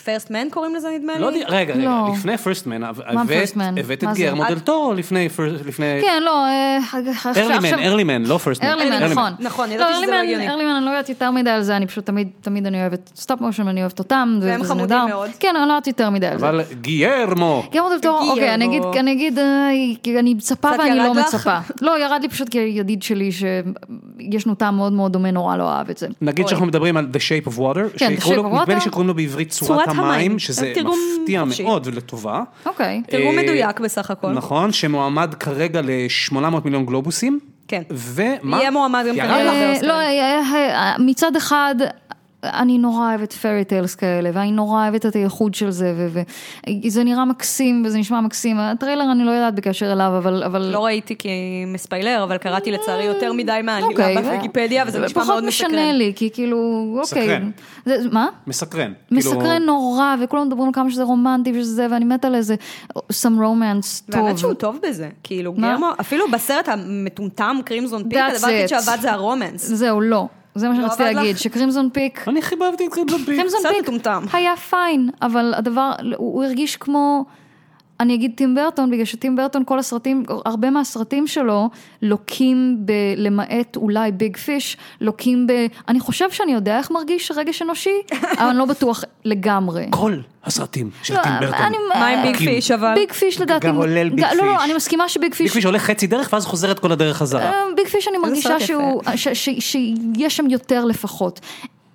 First 0.06 0.30
Man 0.30 0.48
קוראים 0.50 0.74
לזה 0.74 0.88
נדמה 0.98 1.12
לי? 1.14 1.20
לא, 1.20 1.26
רגע, 1.28 1.44
רגע, 1.48 1.74
לא. 1.74 2.08
לפני 2.14 2.36
First 2.38 2.66
Man, 2.66 2.80
מה 2.80 2.90
First 3.22 3.56
Man? 3.56 3.80
הבאת 3.80 4.04
את? 4.04 4.08
גיירמו 4.16 4.42
את- 4.44 4.48
דל 4.48 4.58
טורו 4.58 4.92
לפני, 4.94 5.28
כן, 5.78 6.22
לא, 6.24 6.44
אה, 6.46 6.78
Early 7.36 7.58
Man, 7.72 7.78
Early 7.78 8.04
Man, 8.04 8.22
לא 8.24 8.38
First 8.38 8.62
Man. 8.62 8.68
Early 8.68 8.87
Man, 8.87 9.02
נכון. 9.04 9.32
נכון, 9.38 9.68
לא, 9.68 9.74
ידעתי 9.74 9.92
שזה 10.02 10.12
לא 10.12 10.16
הגיוני. 10.16 10.48
Early 10.48 10.60
Man, 10.60 10.70
אני 10.70 10.84
לא 10.84 10.90
יודעת 10.90 11.08
יותר 11.08 11.30
מדי 11.30 11.50
על 11.50 11.62
זה, 11.62 11.76
אני 11.76 11.86
פשוט 11.86 12.06
תמיד, 12.06 12.28
תמיד 12.40 12.66
אני 12.66 12.80
אוהבת 12.80 13.10
stop 13.16 13.40
motion, 13.40 13.68
אני 13.68 13.80
אוהבת 13.80 13.98
אותם, 13.98 14.38
והם 14.42 14.62
חמודים. 14.64 14.98
מאוד. 15.08 15.30
כן, 15.40 15.48
אני 15.56 15.68
לא 15.68 15.72
יודעת 15.72 15.86
יותר 15.86 16.10
מדי 16.10 16.26
על 16.26 16.38
זה. 16.38 16.48
אבל 16.48 16.60
גיירמו, 16.80 17.62
גרמו 17.72 17.88
דל 17.88 17.98
טורו, 18.02 18.30
אוקיי, 18.30 18.54
אני 18.54 18.64
אגיד, 18.64 18.82
גיירמו. 18.82 18.98
אני 19.00 19.12
אגיד, 19.12 19.38
אה, 19.38 19.68
כי 20.02 20.18
אני 20.18 20.34
מצפה 20.34 20.68
ואני 20.78 20.98
לא? 20.98 21.14
מצפה. 21.14 21.58
לא, 21.82 21.98
ירד 22.04 22.18
לי 22.22 22.28
פשוט 22.28 22.48
כי 22.48 22.58
ידיד 22.58 23.02
שלי 23.02 23.30
שיש 23.32 24.46
לנו 24.46 24.54
טעם 24.56 24.76
מאוד 24.76 24.92
מאוד 24.92 25.12
דומה, 25.12 25.30
נורא 25.30 25.56
לא 25.56 25.68
אהב 25.72 25.90
את 25.90 25.98
זה. 25.98 26.06
נגיד. 26.20 26.48
שאנחנו 26.48 26.66
מדברים 26.66 26.96
על 26.96 27.06
The 27.12 27.16
Shape 27.16 27.48
of 27.48 27.58
Water, 27.58 27.98
כן, 27.98 28.14
Shape 28.18 28.26
of 28.26 28.32
נדמה 28.32 28.64
לי 28.68 28.76
Water. 28.76 28.80
שקוראים 28.80 29.08
לו 29.08 29.14
בעברית 29.14 29.48
צורת 29.50 29.68
צורת 29.84 29.95
המים. 29.98 30.38
שזה 30.38 30.72
תרגום 30.74 30.98
מפתיע 31.20 31.44
חופשי. 31.44 31.62
מאוד 31.62 31.86
ולטובה. 31.86 32.42
אוקיי. 32.66 33.02
תרגום 33.10 33.38
אה, 33.38 33.42
מדויק 33.42 33.80
בסך 33.80 34.10
הכל. 34.10 34.32
נכון, 34.32 34.72
שמועמד 34.72 35.34
כרגע 35.34 35.80
ל-800 35.80 36.36
מיליון 36.64 36.86
גלובוסים. 36.86 37.40
כן. 37.68 37.82
ומה? 37.90 38.58
יהיה 38.58 38.70
מועמד 38.70 39.04
גם 39.08 39.14
כרגע. 39.16 39.34
אה, 39.34 39.66
באוסקר. 39.68 39.86
לא, 39.86 40.00
אה, 40.00 40.40
אה, 40.54 40.94
מצד 40.98 41.36
אחד, 41.36 41.74
אני 42.44 42.78
נורא 42.78 43.08
אוהבת 43.08 43.32
פרי 43.32 43.64
טיילס 43.64 43.94
כאלה, 43.94 44.30
ואני 44.32 44.52
נורא 44.52 44.82
אוהבת 44.82 45.06
את 45.06 45.14
הייחוד 45.14 45.54
של 45.54 45.70
זה, 45.70 45.94
וזה 46.84 47.04
נראה 47.04 47.24
מקסים 47.24 47.82
וזה 47.86 47.98
נשמע 47.98 48.20
מקסים. 48.20 48.58
הטריילר 48.58 49.12
אני 49.12 49.24
לא 49.24 49.30
יודעת 49.30 49.54
בקשר 49.54 49.92
אליו, 49.92 50.12
אבל... 50.18 50.42
אבל... 50.42 50.62
לא 50.62 50.84
ראיתי 50.84 51.16
כי 51.16 51.28
מספיילר, 51.66 52.20
אבל 52.24 52.36
קראתי 52.36 52.72
לצערי 52.72 53.04
יותר 53.04 53.32
מדי 53.32 53.60
מהעלילה 53.64 53.90
אוקיי, 53.90 54.16
בוויקיפדיה, 54.22 54.84
וזה 54.86 55.00
נשמע 55.00 55.24
מאוד 55.24 55.32
פחות 55.32 55.44
משנה 55.44 55.68
מסקרן. 55.68 55.94
לי, 55.94 56.12
כי 56.16 56.30
כאילו, 56.30 56.58
אוקיי. 57.02 57.22
מסקרן. 57.22 57.50
זה, 57.84 57.96
מה? 58.12 58.28
מסקרן. 58.46 58.92
כאילו, 59.08 59.20
מסקרן 59.20 59.62
נורא, 59.62 60.14
וכולם 60.22 60.46
מדברים 60.46 60.66
על 60.66 60.74
כמה 60.74 60.90
שזה 60.90 61.02
רומנטי 61.02 61.60
ושזה, 61.60 61.86
ואני 61.90 62.04
מתה 62.04 62.26
על 62.26 62.34
איזה 62.34 62.54
some 62.94 63.38
romance 63.38 64.12
טוב. 64.12 64.22
והאמת 64.22 64.38
שהוא 64.38 64.54
טוב 64.54 64.78
בזה, 64.88 65.08
כאילו? 65.22 65.52
גרמו, 65.52 65.90
אפילו 66.00 66.24
בסרט 66.32 66.68
המטומטם 66.68 67.56
קרימזון 67.64 68.08
פיק, 68.08 68.18
הדבר 68.18 68.46
היחיד. 68.46 68.68
שעבד 68.68 68.98
זה 69.00 69.12
הרומנס. 69.12 69.66
זהו, 69.66 70.00
לא. 70.00 70.26
זה 70.56 70.68
מה 70.68 70.78
לא 70.78 70.88
שרציתי 70.88 71.14
להגיד? 71.14 71.36
ש 71.36 71.48
Crimson 71.48 71.90
Peak, 71.92 72.28
אני 72.28 72.38
הכי 72.38 72.54
אהבתי 72.62 72.86
את 72.86 72.92
Crimson 72.92 73.18
Peak. 73.18 73.34
Crimson 73.36 73.60
Peak 73.72 73.82
מטומטם. 73.82 74.24
היה 74.32 74.56
fine, 74.56 75.10
אבל 75.22 75.54
הדבר, 75.56 75.92
הוא 76.16 76.44
הרגיש 76.44 76.76
כמו, 76.76 77.24
אני 78.00 78.14
אגיד 78.14 78.32
טים 78.34 78.54
ברטון, 78.54 78.90
בגלל 78.90 79.04
שטים 79.04 79.36
ברטון, 79.36 79.62
כל 79.66 79.78
הסרטים, 79.78 80.22
הרבה 80.44 80.70
מהסרטים 80.70 81.26
שלו 81.26 81.68
לוקים 82.02 82.76
ב, 82.84 82.92
למעט 83.16 83.76
אולי 83.76 84.12
Big 84.12 84.36
Fish, 84.36 84.76
לוקים 85.00 85.46
ב, 85.46 85.52
אני 85.88 86.00
חושב 86.00 86.30
שאני 86.30 86.52
יודע 86.52 86.78
איך 86.78 86.90
מרגיש 86.90 87.30
רגש 87.36 87.62
אנושי, 87.62 87.90
אבל 88.38 88.48
אני 88.48 88.58
לא 88.58 88.64
בטוח 88.64 89.04
לגמרי. 89.24 89.86
כל 89.90 90.16
הסרטים 90.44 90.90
של 91.02 91.14
לא, 91.14 91.22
טים 91.22 91.32
ברטון. 91.40 91.60
אני- 91.66 91.76
מה 91.94 92.06
עם 92.06 92.22
Big 92.22 92.36
Fish 92.36 92.70
אבל? 92.70 92.94
Big 92.94 93.12
Fish 93.12 93.40
לדעתי, 93.40 93.66
גם 93.66 93.76
עולל 93.76 94.08
Big 94.08 94.20
לא, 94.20 94.46
לא, 94.46 94.52
Fish. 94.56 94.64
אני 94.64 94.74
מסכימה 94.74 95.08
ש 95.08 95.14
Big 95.14 95.22
Big 95.30 95.34
Fish, 95.34 95.52
Fish 95.52 95.64
הולך 95.64 95.82
חצי 95.82 96.06
דרך 96.06 96.28
ואז 96.32 96.46
חוזר 96.46 96.70
את 96.70 96.78
כל 96.78 96.92
הדרך 96.92 97.16
חזרה. 97.16 97.42
אה, 97.42 97.62
ביג 97.76 97.86
פיש 97.88 98.08
אני 98.08 98.18
מרגישה 98.18 98.60
ש- 98.60 99.38
שיש 99.58 100.36
שם 100.36 100.50
יותר 100.50 100.84
לפחות. 100.84 101.40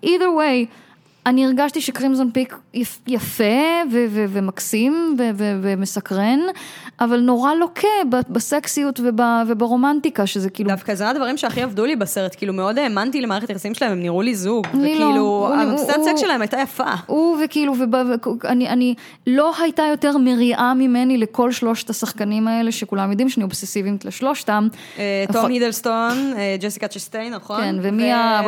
either 0.06 0.10
way, 0.38 0.66
אני 1.26 1.45
הרגשתי 1.45 1.82
שקרימזון 1.82 2.32
פיק 2.34 2.55
יפ- 2.74 2.99
יפה 3.07 3.43
ו- 3.91 4.05
ו- 4.09 4.26
ומקסים 4.30 5.15
ו- 5.19 5.30
ו- 5.38 5.59
ומסקרן, 5.61 6.39
אבל 6.99 7.19
נורא 7.19 7.53
לוקה 7.53 7.88
בסקסיות 8.30 8.99
וב- 8.99 9.19
וברומנטיקה, 9.47 10.26
שזה 10.28 10.49
כאילו... 10.49 10.69
דווקא 10.69 10.95
זה 10.95 11.09
הדברים 11.09 11.38
שהכי 11.38 11.61
עבדו 11.61 11.86
לי 11.86 11.95
בסרט, 11.95 12.36
כאילו 12.38 12.53
מאוד 12.53 12.80
האמנתי 12.80 13.22
למערכת 13.22 13.49
היחסים 13.49 13.74
שלהם, 13.74 13.91
הם 13.91 14.01
נראו 14.01 14.22
לי 14.22 14.36
זוג, 14.36 14.67
לי 14.74 14.99
לא. 14.99 15.05
וכאילו, 15.05 15.49
הסצנת 15.74 15.95
הוא- 15.95 16.05
סקס 16.05 16.19
שלהם 16.19 16.41
הייתה 16.41 16.57
יפה. 16.59 16.84
הוא 17.05 17.38
וכאילו, 17.45 17.74
ואני, 18.43 18.69
אני, 18.69 18.93
לא 19.28 19.53
הייתה 19.61 19.84
יותר 19.89 20.17
מריעה 20.17 20.74
ממני 20.74 21.17
לכל 21.17 21.51
שלושת 21.51 21.89
השחקנים 21.89 22.47
האלה, 22.47 22.72
שכולם 22.72 23.09
יודעים 23.11 23.30
שאני 23.30 23.43
אובססיבית 23.43 24.05
לשלושתם. 24.05 24.67
אה, 24.99 25.26
נכון. 25.30 25.41
תום 25.41 25.51
הידלסטון, 25.51 26.34
אה, 26.38 26.55
ג'סיקה 26.59 26.88
צ'סטיין, 26.88 27.34
נכון? 27.34 27.61
כן, 27.61 27.76
ומי 27.82 28.11
ה- 28.11 28.41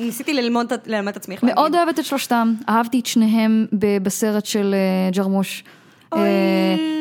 ניסיתי 0.00 0.34
ללמוד 0.34 0.72
את- 0.72 0.86
ללמד 0.86 1.16
עצמי 1.36 1.50
איך 1.50 1.58
מאוד 1.58 1.72
להגיד. 1.72 1.86
אוהבת 1.86 1.98
את 1.98 2.04
שלושתם, 2.04 2.54
אהבתי 2.68 3.00
את 3.00 3.06
שניהם 3.06 3.66
בסרט 4.02 4.46
של 4.46 4.74
אה, 4.74 5.10
ג'רמוש, 5.10 5.64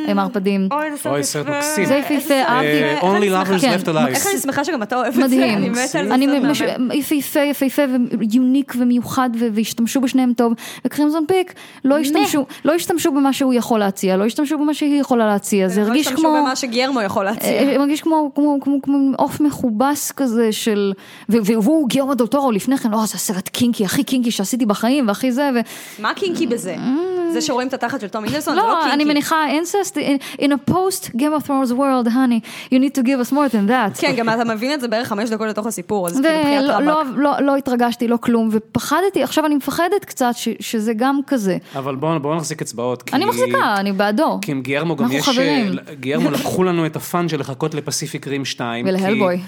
עם 0.08 0.20
הערפדים. 0.20 0.70
אוי, 1.06 1.24
זה 1.24 1.28
סרט. 1.30 1.48
מקסים. 1.48 1.86
זה 1.86 1.96
יפהפה, 1.96 2.20
סרט 2.20 2.46
אהבתי. 2.48 2.68
יפה. 2.68 3.08
אה, 3.08 3.20
Only 3.20 3.48
Lovers 3.48 3.62
כן. 3.62 3.78
Left 3.80 3.88
Alive. 3.88 4.08
איך 4.08 4.28
אני 4.28 4.38
שמחה 4.40 4.64
שגם 4.64 4.84
אתה 4.84 4.96
אוהב 4.96 5.08
את 5.08 5.14
זה, 5.14 5.24
מדהים, 5.24 5.58
אני 6.12 6.28
מתה 6.28 6.48
על 6.48 6.54
זה. 6.54 6.76
יפהפה, 6.94 7.40
יפהפה 7.40 7.82
ויוניק 8.20 8.74
ומיוחד 8.78 9.30
והשתמשו 9.54 10.02
בשניהם 10.02 10.34
טוב, 10.34 10.54
וקרימזון 10.86 11.26
פיק 11.28 11.54
לא 11.86 11.98
השתמשו, 11.98 12.46
לא 12.66 12.74
השתמשו 12.74 13.12
במה 13.12 13.34
שהוא 13.34 13.54
יכול 13.54 13.80
להציע, 13.80 14.18
לא 14.18 14.26
השתמשו 14.26 14.58
במה 14.58 14.74
שהיא 14.74 15.02
יכולה 15.02 15.28
להציע, 15.28 15.68
זה 15.68 15.82
לא 15.82 15.86
הרגיש 15.86 16.08
השתמשו 16.08 16.24
כמו, 16.24 16.38
במה 16.42 16.56
שגיירמו 16.56 17.02
יכול 17.02 17.26
להציע. 17.26 17.52
אה, 17.52 17.78
מרגיש 17.78 18.02
כמו, 18.02 18.32
כמו, 18.36 18.58
כמו, 18.62 18.82
כמו 18.82 18.98
עוף 19.18 19.40
מכובס 19.40 20.12
כזה 20.12 20.52
של, 20.52 20.94
והוא 21.30 21.90
גיורמה 21.90 22.16
דולטורו 22.16 22.52
לפני 22.52 22.78
כן, 22.78 22.92
לא, 22.92 22.98
זה 22.98 23.16
הסרט 23.16 23.50
קינקי, 23.50 23.86
הכי 23.86 24.04
קינקי 24.04 24.32
שעשיתי 24.32 24.66
בחיים, 24.66 25.08
והכי 25.08 25.32
זה, 25.32 25.50
ו... 25.56 25.60
מה 26.02 26.14
קינקי 26.14 26.48
בזה? 26.48 26.76
זה 27.34 27.42
שרואים 27.42 27.68
את 27.68 27.74
התחת 27.74 28.02
של 28.02 28.08
תום 28.08 28.28
זה 28.40 28.52
לא 28.52 28.56
לא, 28.56 28.80
קינקי. 28.84 29.03
אני 29.04 29.14
מניחה, 29.14 29.46
incest, 29.62 29.96
in, 30.40 30.46
a 30.46 30.72
post 30.72 31.10
Game 31.16 31.42
of 31.42 31.48
Thrones 31.48 31.72
world, 31.72 32.08
honey, 32.08 32.40
you 32.74 32.80
need 32.80 32.96
to 33.00 33.04
give 33.04 33.30
us 33.30 33.32
more 33.32 33.50
than 33.54 33.70
that. 33.70 34.02
כן, 34.02 34.14
גם 34.18 34.30
אתה 34.30 34.44
מבין 34.44 34.74
את 34.74 34.82
זה 34.82 34.88
בערך 34.88 35.08
חמש 35.08 35.30
דקות 35.30 35.48
לתוך 35.48 35.68
הסיפור, 35.68 36.08
אז 36.08 36.14
כאילו 36.22 36.40
בחיית 36.40 36.64
לא, 36.66 36.74
רבאק. 36.74 37.08
לא, 37.16 37.32
לא 37.42 37.56
התרגשתי, 37.56 38.08
לא 38.08 38.18
כלום, 38.18 38.50
ופחדתי, 38.52 39.24
עכשיו 39.24 39.46
אני 39.46 39.56
מפחדת 39.56 40.06
קצת 40.06 40.32
שזה 40.60 40.94
גם 40.94 41.20
כזה. 41.28 41.58
אבל 41.76 41.96
בואו 41.96 42.36
נחזיק 42.36 42.62
אצבעות. 42.62 43.02
כי- 43.04 43.16
אני 43.16 43.26
מחזיקה, 43.26 43.76
אני 43.78 43.92
בעדו. 43.92 44.40
כי 44.42 44.52
עם 44.52 44.62
גיירמו 44.62 44.96
גם 44.96 45.04
אנחנו 45.04 45.18
יש... 45.18 45.30
חברים. 45.30 45.72
אה, 45.88 45.94
גיירמו 45.94 46.32
לקחו 46.36 46.64
לנו 46.64 46.86
את 46.86 46.96
ה 46.96 47.04
fun 47.04 47.30
של 47.30 47.40
לחכות 47.40 47.74
ל 47.76 47.82
Pacific 47.82 48.28
Rim 48.28 48.46
2. 48.46 48.86
ול 48.88 48.98
Hellboy. 48.98 49.40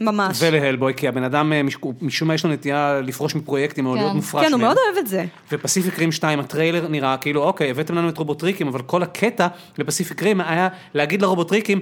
ממש. 0.00 0.38
ול 0.42 0.52
Hellboy, 0.52 0.92
כי 0.96 1.08
הבן 1.08 1.24
אדם, 1.24 1.52
אה, 1.52 1.60
משום 2.02 2.28
מה 2.28 2.34
יש 2.34 2.44
לו 2.44 2.50
נטייה 2.52 3.00
לפרוש 3.04 3.34
מפרויקטים 3.34 3.86
או 3.86 3.92
כן. 3.92 3.98
להיות 3.98 4.14
מופרש 4.14 4.44
כן, 4.46 4.52
הוא 4.52 4.58
מהם. 4.58 4.66
מאוד 4.68 4.76
אוהב 4.86 4.98
את 4.98 5.06
זה. 5.06 5.24
ו 5.52 5.58
Pacific 5.58 5.98
Rim 5.98 6.12
2, 6.12 6.40
הטריילר 6.40 6.88
נראה 6.88 7.16
כאילו, 7.16 7.42
אוקיי, 7.42 7.70
הבאתם 7.70 7.94
לנו 7.94 8.08
את 8.08 8.18
רובוטריקים, 8.54 8.68
אבל 8.68 8.82
כל 8.82 9.02
הקטע 9.02 9.46
ל 9.78 9.84
Pacific 9.84 10.22
Rim 10.22 10.40
היה 10.40 10.68
להגיד 10.94 11.22
לרובוטריקים, 11.22 11.80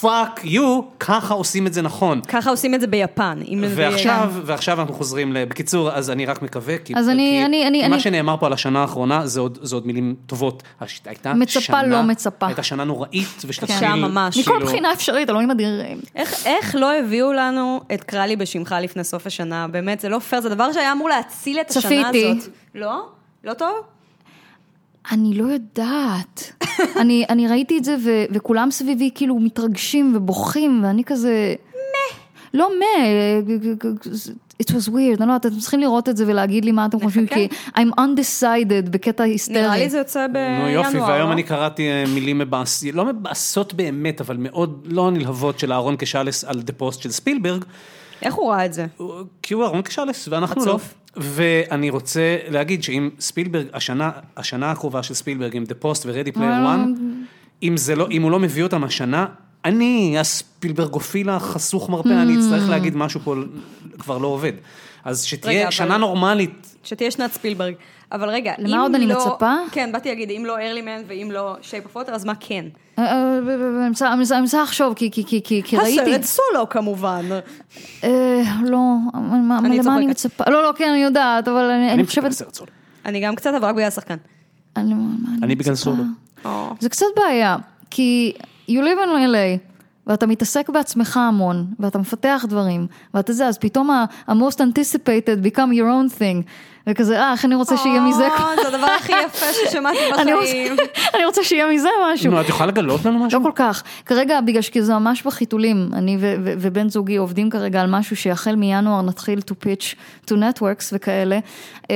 fuck 0.00 0.40
you, 0.44 0.80
ככה 1.00 1.34
עושים 1.34 1.66
את 1.66 1.72
זה 1.72 1.82
נכון. 1.82 2.20
ככה 2.28 2.50
עושים 2.50 2.74
את 2.74 2.80
זה 2.80 2.86
ביפן. 2.86 3.38
אם 3.48 3.64
זה- 3.68 3.74
ועכשיו, 3.76 4.32
ועכשיו 4.44 4.80
אנחנו 4.80 4.94
חוזרים, 4.94 5.32
ל... 5.32 5.44
בקיצור, 5.44 5.90
אז 5.92 6.10
אני 6.10 6.26
רק 6.26 6.42
מקווה, 6.42 6.78
כי, 6.78 6.92
אז 6.96 7.08
אני- 7.08 7.36
כי, 7.40 7.44
אני- 7.46 7.66
אני- 7.66 7.80
מה 7.88 7.94
אני- 7.94 8.00
שנאמר 8.00 8.36
פה 8.40 8.46
על 8.46 8.52
השנה 8.52 8.80
האחרונה, 8.80 9.26
זה 9.26 9.40
עוד, 9.40 9.58
זה 9.62 9.76
עוד 9.76 9.86
מילים 9.86 10.14
טובות. 10.26 10.62
הייתה 11.04 11.34
מצפה, 11.34 11.60
שנה, 11.60 11.82
לא 11.82 12.02
מצפה. 12.02 12.46
הייתה 12.46 12.62
שנה 12.62 12.84
נוראית, 12.84 13.42
ושתתחיל, 13.46 13.76
קשה 13.76 13.94
ממש. 13.94 14.38
מכל 14.38 14.50
כאילו- 14.52 14.66
בחינה 14.66 14.92
אפשרית, 14.92 15.30
אלוהים 15.30 15.50
אדירים. 15.50 16.00
איך, 16.16 16.46
איך 16.46 16.74
לא 16.74 16.98
הביאו 16.98 17.32
לנו 17.32 17.80
את 17.94 18.04
קרא 18.04 18.26
לי 18.26 18.36
בשמך 18.36 18.74
לפני 18.82 19.04
סוף 19.04 19.26
השנה? 19.26 19.68
באמת, 19.68 20.00
זה 20.00 20.08
לא 20.08 20.18
פייר, 20.18 20.42
זה 20.42 20.48
דבר 20.48 20.72
שהיה 20.72 20.92
אמור 20.92 21.08
להציל 21.08 21.60
את 21.60 21.70
השנה 21.70 21.82
צפיתי. 21.82 22.30
הזאת. 22.38 22.50
לא? 22.74 23.06
לא 23.44 23.54
טוב? 23.54 23.70
אני 25.10 25.34
לא 25.34 25.44
יודעת. 25.44 26.52
אני, 27.00 27.24
אני 27.28 27.48
ראיתי 27.48 27.78
את 27.78 27.84
זה 27.84 27.96
ו, 28.04 28.24
וכולם 28.30 28.70
סביבי 28.70 29.10
כאילו 29.14 29.38
מתרגשים 29.38 30.12
ובוכים 30.16 30.80
ואני 30.84 31.04
כזה... 31.04 31.54
לא 32.54 32.70
מה, 32.78 33.04
it 34.62 34.66
was 34.66 34.88
weird, 34.88 35.20
אני 35.20 35.28
לא 35.28 35.32
יודעת, 35.32 35.46
אתם 35.46 35.58
צריכים 35.58 35.80
לראות 35.80 36.08
את 36.08 36.16
זה 36.16 36.24
ולהגיד 36.26 36.64
לי 36.64 36.72
מה 36.72 36.86
אתם 36.86 37.00
חושבים, 37.00 37.26
כי 37.26 37.48
I'm 37.78 37.98
undecided 37.98 38.90
בקטע 38.90 39.24
היסטרי. 39.24 39.62
נראה 39.62 39.78
לי 39.78 39.90
זה 39.90 39.98
יוצא 39.98 40.26
בינואר. 40.26 40.62
נו 40.62 40.68
יופי, 40.68 40.96
לא? 40.96 41.02
והיום 41.02 41.32
אני 41.32 41.42
קראתי 41.42 41.90
אה, 41.90 42.04
מילים 42.14 42.38
מבאס, 42.38 42.84
לא 42.92 43.04
מבאסות 43.04 43.74
באמת, 43.74 44.20
אבל 44.20 44.36
מאוד 44.36 44.86
לא 44.90 45.10
נלהבות 45.10 45.58
של 45.58 45.72
אהרון 45.72 45.96
קשלס 45.96 46.44
על 46.44 46.62
דה 46.62 46.72
פוסט 46.72 47.02
של 47.02 47.10
ספילברג, 47.10 47.64
איך 48.22 48.34
הוא 48.34 48.50
ראה 48.52 48.66
את 48.66 48.72
זה? 48.72 48.86
כי 49.42 49.54
הוא 49.54 49.62
אהרון 49.64 49.82
קשלס 49.82 50.28
ואנחנו 50.28 50.64
לא. 50.64 50.78
ואני 51.16 51.90
רוצה 51.90 52.36
להגיד 52.48 52.82
שאם 52.82 53.10
ספילברג, 53.20 53.66
השנה, 53.72 54.10
השנה 54.36 54.70
הקרובה 54.70 55.02
של 55.02 55.14
ספילברג 55.14 55.56
עם 55.56 55.64
The 55.64 55.74
Post 55.74 56.06
ו 56.06 56.10
Ready 56.10 56.32
Player 56.32 56.52
אה. 56.52 56.74
1, 56.74 56.80
אם, 57.62 57.74
לא, 57.96 58.06
אם 58.10 58.22
הוא 58.22 58.30
לא 58.30 58.38
מביא 58.40 58.62
אותם 58.62 58.84
השנה, 58.84 59.26
אני, 59.64 60.16
הספילברגופיל 60.18 61.30
החשוך 61.30 61.90
מרפא, 61.90 62.08
אני 62.08 62.34
אצטרך 62.38 62.68
להגיד 62.68 62.96
משהו 62.96 63.20
פה 63.24 63.34
כבר 63.98 64.18
לא 64.18 64.26
עובד. 64.26 64.52
אז 65.04 65.20
רגע, 65.20 65.28
שתהיה 65.28 65.62
אבל- 65.62 65.70
שנה 65.70 65.96
נורמלית, 65.96 66.76
שתהיה 66.84 67.10
שנת 67.10 67.32
ספילברג. 67.32 67.74
אבל 68.12 68.28
רגע, 68.28 68.52
למה 68.58 68.76
אם 68.76 68.80
עוד 68.82 68.94
אני 68.94 69.06
לא- 69.06 69.16
מצפה? 69.16 69.54
כן, 69.72 69.90
באתי 69.92 70.08
להגיד, 70.08 70.30
אם 70.30 70.44
לא 70.46 70.58
Early 70.58 70.86
Man 70.86 71.02
ואם 71.06 71.28
לא 71.32 71.56
Shape 71.62 71.84
of 71.84 71.96
Water, 71.96 72.14
אז 72.14 72.24
מה 72.24 72.32
כן? 72.40 72.64
אה, 72.98 73.04
אה, 73.04 73.38
אני 73.38 74.16
מנסה- 74.38 74.62
לחשוב, 74.62 74.94
כי- 74.94 75.10
ראיתי... 75.78 76.00
הסרט 76.02 76.22
סולו 76.22 76.68
כמובן. 76.70 77.24
אה, 78.04 78.42
לא, 78.64 78.78
למה 79.14 79.58
אני. 79.96 80.06
מצפה? 80.06 80.44
לא, 80.50 80.62
לא, 80.62 80.72
כן, 80.76 80.88
אני 80.90 81.02
יודעת, 81.02 81.48
אבל 81.48 81.70
אני 81.70 82.04
חושבת... 82.06 82.42
אני 83.06 83.20
גם 83.20 83.34
קצת, 83.34 83.50
אבל 83.56 83.64
רק 83.68 83.74
בגלל 83.74 83.86
השחקן. 83.88 84.16
אני- 84.76 84.94
בגלל? 85.54 85.74
סולו. 85.74 86.04
זה 86.80 86.88
קצת 86.88 87.06
בעיה, 87.16 87.56
כי 87.90 88.32
you 88.68 88.80
live 88.80 88.98
in 89.04 89.32
LA, 89.34 89.73
ואתה 90.06 90.26
מתעסק 90.26 90.68
בעצמך 90.70 91.16
המון, 91.16 91.66
ואתה 91.80 91.98
מפתח 91.98 92.44
דברים, 92.48 92.86
ואתה 93.14 93.32
זה, 93.32 93.46
אז 93.46 93.58
פתאום 93.58 93.90
ה-most 93.90 94.56
anticipated 94.58 95.46
become 95.46 95.70
your 95.72 95.88
own 96.12 96.18
thing, 96.18 96.42
וכזה, 96.86 97.20
אה, 97.20 97.32
איך 97.32 97.44
אני 97.44 97.54
רוצה 97.54 97.76
שיהיה 97.76 98.00
מזה, 98.00 98.28
או, 98.28 98.62
זה 98.62 98.68
הדבר 98.68 98.86
הכי 98.98 99.12
יפה 99.26 99.46
ששמעתי 99.52 99.98
בחיים. 100.12 100.76
אני 101.14 101.24
רוצה 101.24 101.44
שיהיה 101.44 101.66
מזה 101.66 101.88
משהו. 102.12 102.30
נו, 102.30 102.40
את 102.40 102.48
יכולה 102.48 102.66
לגלות 102.66 103.04
לנו 103.04 103.18
משהו? 103.18 103.38
לא 103.40 103.44
כל 103.44 103.52
כך. 103.54 103.82
כרגע, 104.06 104.40
בגלל 104.40 104.62
שזה 104.62 104.94
ממש 104.94 105.22
בחיתולים, 105.22 105.88
אני 105.92 106.16
ובן 106.44 106.88
זוגי 106.88 107.16
עובדים 107.16 107.50
כרגע 107.50 107.80
על 107.80 107.90
משהו 107.90 108.16
שהחל 108.16 108.56
מינואר 108.56 109.02
נתחיל 109.02 109.38
to 109.38 109.66
pitch 109.66 109.94
to 110.26 110.34
networks 110.34 110.84
וכאלה. 110.92 111.38
אה, 111.90 111.94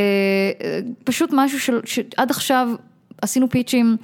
אה, 0.64 0.78
פשוט 1.04 1.30
משהו 1.32 1.60
של- 1.60 1.80
שעד 1.84 2.30
עכשיו 2.30 2.68
עשינו 3.22 3.48
פיצ'ים. 3.50 3.96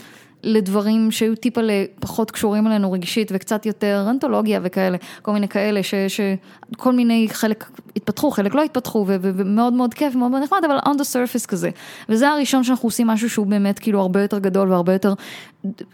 לדברים 0.44 1.10
שהיו 1.10 1.36
טיפה 1.36 1.60
פחות 2.00 2.30
קשורים 2.30 2.66
אלינו 2.66 2.92
רגשית 2.92 3.32
וקצת 3.34 3.66
יותר 3.66 4.06
אנתולוגיה 4.10 4.60
וכאלה, 4.62 4.96
כל 5.22 5.32
מיני 5.32 5.48
כאלה 5.48 5.82
ש... 5.82 5.94
שכל 6.08 6.92
מיני 6.92 7.28
חלק 7.30 7.64
התפתחו, 7.96 8.30
חלק 8.30 8.54
לא 8.54 8.62
התפתחו 8.62 9.06
ומאוד 9.08 9.72
מאוד 9.72 9.94
כיף, 9.94 10.14
מאוד 10.14 10.30
מאוד 10.30 10.42
נחמד, 10.42 10.60
אבל 10.66 10.78
on 10.78 10.98
the 10.98 11.04
surface 11.04 11.46
כזה. 11.46 11.70
וזה 12.08 12.28
הראשון 12.28 12.64
שאנחנו 12.64 12.86
עושים 12.86 13.06
משהו 13.06 13.30
שהוא 13.30 13.46
באמת 13.46 13.78
כאילו 13.78 14.00
הרבה 14.00 14.22
יותר 14.22 14.38
גדול 14.38 14.70
והרבה 14.70 14.92
יותר 14.92 15.14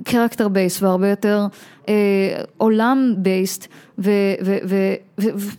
character 0.08 0.44
base 0.44 0.78
והרבה 0.80 1.08
יותר 1.08 1.46
אה, 1.88 1.94
עולם 2.56 3.14
based, 3.18 3.66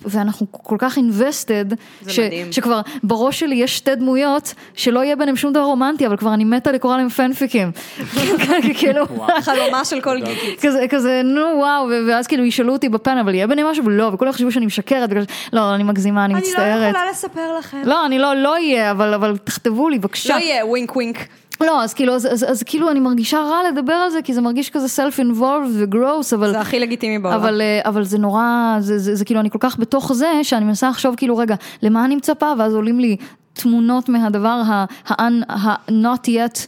ואנחנו 0.05 0.47
כל 0.51 0.76
כך 0.80 0.97
invested, 0.97 1.76
זה 2.01 2.12
ש, 2.12 2.20
מדהים. 2.20 2.51
שכבר 2.51 2.82
בראש 3.03 3.39
שלי 3.39 3.55
יש 3.55 3.77
שתי 3.77 3.95
דמויות 3.95 4.53
שלא 4.73 5.03
יהיה 5.03 5.15
ביניהם 5.15 5.35
שום 5.35 5.53
דבר 5.53 5.64
רומנטי, 5.64 6.07
אבל 6.07 6.18
כבר 6.18 6.34
אני 6.34 6.44
מתה 6.44 6.72
לקרוא 6.72 6.98
להם 6.98 7.10
פנפיקים. 7.10 7.72
כאילו, 8.80 9.06
חלומה 9.41 9.85
של 9.85 10.02
כל 10.02 10.18
גיקית. 10.23 10.60
כזה, 10.61 10.85
כזה, 10.90 11.22
נו 11.23 11.41
וואו, 11.60 11.85
ו- 11.90 12.07
ואז 12.07 12.27
כאילו 12.27 12.45
ישאלו 12.45 12.73
אותי 12.73 12.90
בפאנל, 12.90 13.19
אבל 13.19 13.35
יהיה 13.35 13.48
ביניהם 13.48 13.68
משהו? 13.68 13.85
ולא, 13.85 14.10
וכולם 14.14 14.31
חשבו 14.31 14.52
שאני 14.52 14.65
משקרת. 14.65 15.10
לא, 15.53 15.76
אני 15.76 15.84
מגזימה, 15.84 16.26
אני 16.26 16.34
אני 16.34 16.41
לא 16.44 16.49
מצטערת. 16.49 16.90
יכולה 16.90 17.11
לספר 17.11 17.57
לכם. 17.60 17.81
לא, 17.85 18.06
אני 18.06 18.19
לא, 18.19 18.35
לא 18.35 18.60
יהיה, 18.60 18.91
אבל, 18.91 19.14
אבל 19.14 19.38
תכתבו 19.38 19.90
לי, 19.90 19.99
בבקשה. 19.99 20.34
לא 20.34 20.40
יהיה 20.40 20.65
wink 20.65 20.95
wink. 20.95 21.18
לא, 21.63 21.83
אז 21.83 21.93
כאילו, 21.93 22.13
אז, 22.15 22.25
אז, 22.33 22.45
אז 22.49 22.63
כאילו 22.63 22.91
אני 22.91 22.99
מרגישה 22.99 23.38
רע 23.39 23.59
לדבר 23.71 23.93
על 23.93 24.09
זה, 24.09 24.21
כי 24.23 24.33
זה 24.33 24.41
מרגיש 24.41 24.69
כזה 24.69 25.03
self-involved 25.03 25.41
ו 25.77 25.85
gross, 25.85 26.34
אבל... 26.33 26.51
זה 26.51 26.59
הכי 26.59 26.79
לגיטימי 26.79 27.19
בעולם. 27.19 27.35
אבל, 27.39 27.61
אה, 27.61 27.79
אבל 27.85 28.03
זה 28.03 28.17
נורא, 28.17 28.43
זה, 28.79 28.99
זה, 28.99 29.15
זה 29.15 29.25
כאילו, 29.25 29.39
אני 29.39 29.49
כל 29.49 29.57
כך 29.61 29.79
בתוך 29.79 30.13
זה, 30.13 30.27
שאני 30.43 30.65
מנסה 30.65 30.89
לחשוב 30.89 31.15
כאילו, 31.15 31.38
רגע, 31.38 31.55
למה 31.81 32.05
אני 32.05 32.15
מצפה? 32.15 32.51
ואז 32.59 32.73
עולים 32.75 32.99
לי 32.99 33.15
תמונות 33.53 34.09
מהדבר 34.09 34.61
ה- 34.67 34.85
ה- 35.09 35.23
ה- 35.53 35.83
not 35.83 36.27
yet 36.27 36.67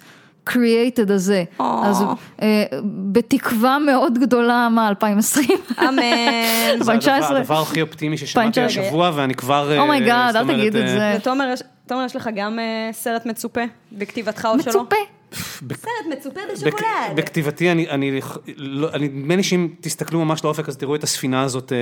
created 0.49 1.13
הזה. 1.13 1.43
או. 1.59 1.81
אז 1.85 2.03
אה, 2.41 2.63
בתקווה 3.11 3.79
מאוד 3.79 4.17
גדולה, 4.19 4.67
מה, 4.71 4.87
2020? 4.89 5.47
אמן. 5.79 5.95
זה 5.97 6.73
2019. 6.73 7.27
הדבר- 7.29 7.37
הדבר 7.39 7.61
הכי 7.61 7.81
אופטימי 7.81 8.17
ששמעתי 8.17 8.47
2019. 8.47 8.83
השבוע, 8.83 9.11
ואני 9.15 9.33
כבר... 9.35 9.71
אה, 9.71 9.79
oh 9.79 9.91
my 9.91 10.03
god, 10.03 10.27
זאת 10.27 10.35
אל 10.35 10.41
אומרת, 10.41 10.57
תגיד 10.59 10.75
את 10.75 10.81
אה, 10.83 10.87
זה. 10.87 11.13
לתומר 11.15 11.49
יש- 11.53 11.63
תומר, 11.87 12.05
יש 12.05 12.15
לך 12.15 12.29
גם 12.35 12.59
אה, 12.59 12.89
סרט 12.91 13.25
מצופה 13.25 13.61
בכתיבתך 13.91 14.47
או 14.53 14.59
שלא? 14.59 14.71
מצופה. 14.71 14.95
סרט 15.33 16.17
מצופה 16.17 16.39
בשוקולד. 16.53 17.15
בכתיבתי, 17.15 17.71
אני, 17.71 18.21
לא- 18.57 18.89
אני, 18.93 19.07
נדמה 19.07 19.35
לי 19.35 19.43
שאם 19.43 19.67
תסתכלו 19.81 20.25
ממש 20.25 20.43
לאופק, 20.43 20.69
אז 20.69 20.77
תראו 20.77 20.95
את 20.95 21.03
הספינה 21.03 21.41
הזאת 21.41 21.71
אה, 21.71 21.77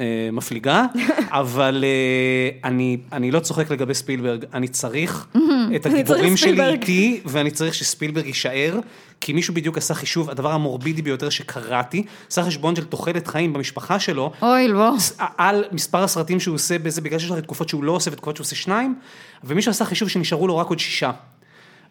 אה, 0.00 0.30
מפליגה, 0.32 0.84
אבל 1.30 1.84
אה, 1.84 2.68
אני, 3.12 3.30
לא 3.30 3.40
צוחק 3.40 3.70
לגבי 3.70 3.94
ספילברג, 3.94 4.44
אני 4.54 4.68
צריך 4.68 5.26
את 5.76 5.86
הגיבורים 5.86 6.36
שלי. 6.36 6.68
איתי, 6.68 7.20
ואני 7.24 7.50
צריך 7.50 7.74
שספילברג 7.74 8.26
יישאר, 8.26 8.78
כי 9.20 9.32
מישהו 9.32 9.54
בדיוק 9.54 9.78
עשה 9.78 9.94
חישוב, 9.94 10.30
הדבר 10.30 10.52
המורבידי 10.52 11.02
ביותר 11.02 11.28
שקראתי, 11.28 12.04
עשה 12.30 12.42
חשבון 12.42 12.76
של 12.76 12.84
תוחלת 12.84 13.26
חיים 13.26 13.52
במשפחה 13.52 14.00
שלו, 14.00 14.32
אוי, 14.42 14.68
לא. 14.68 14.92
על 15.38 15.64
מספר 15.72 16.04
הסרטים 16.04 16.40
שהוא 16.40 16.54
עושה 16.54 16.78
בזה, 16.78 17.00
בגלל 17.00 17.18
שיש 17.18 17.30
לך 17.30 17.38
תקופות 17.38 17.68
שהוא 17.68 17.84
לא 17.84 17.92
עושה 17.92 18.10
ותקופות 18.12 18.36
שהוא 18.36 18.44
עושה 18.44 18.56
שניים, 18.56 18.94
ומישהו 19.44 19.70
עשה 19.70 19.84
חישוב 19.84 20.08
שנשארו 20.08 20.46
לו 20.46 20.56
רק 20.56 20.66
עוד 20.66 20.78
שישה. 20.78 21.10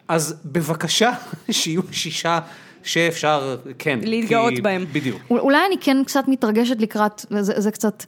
אז 0.08 0.34
בבקשה, 0.44 1.10
שיהיו 1.50 1.82
שישה 1.92 2.38
שאפשר, 2.82 3.56
כן. 3.78 3.98
להתגאות 4.02 4.54
כי- 4.54 4.62
בהם. 4.62 4.84
בדיוק. 4.92 5.20
אולי 5.30 5.58
אני 5.66 5.76
כן 5.80 5.96
קצת 6.06 6.24
מתרגשת 6.28 6.76
לקראת, 6.80 7.24
זה, 7.40 7.60
זה 7.60 7.70
קצת 7.70 8.04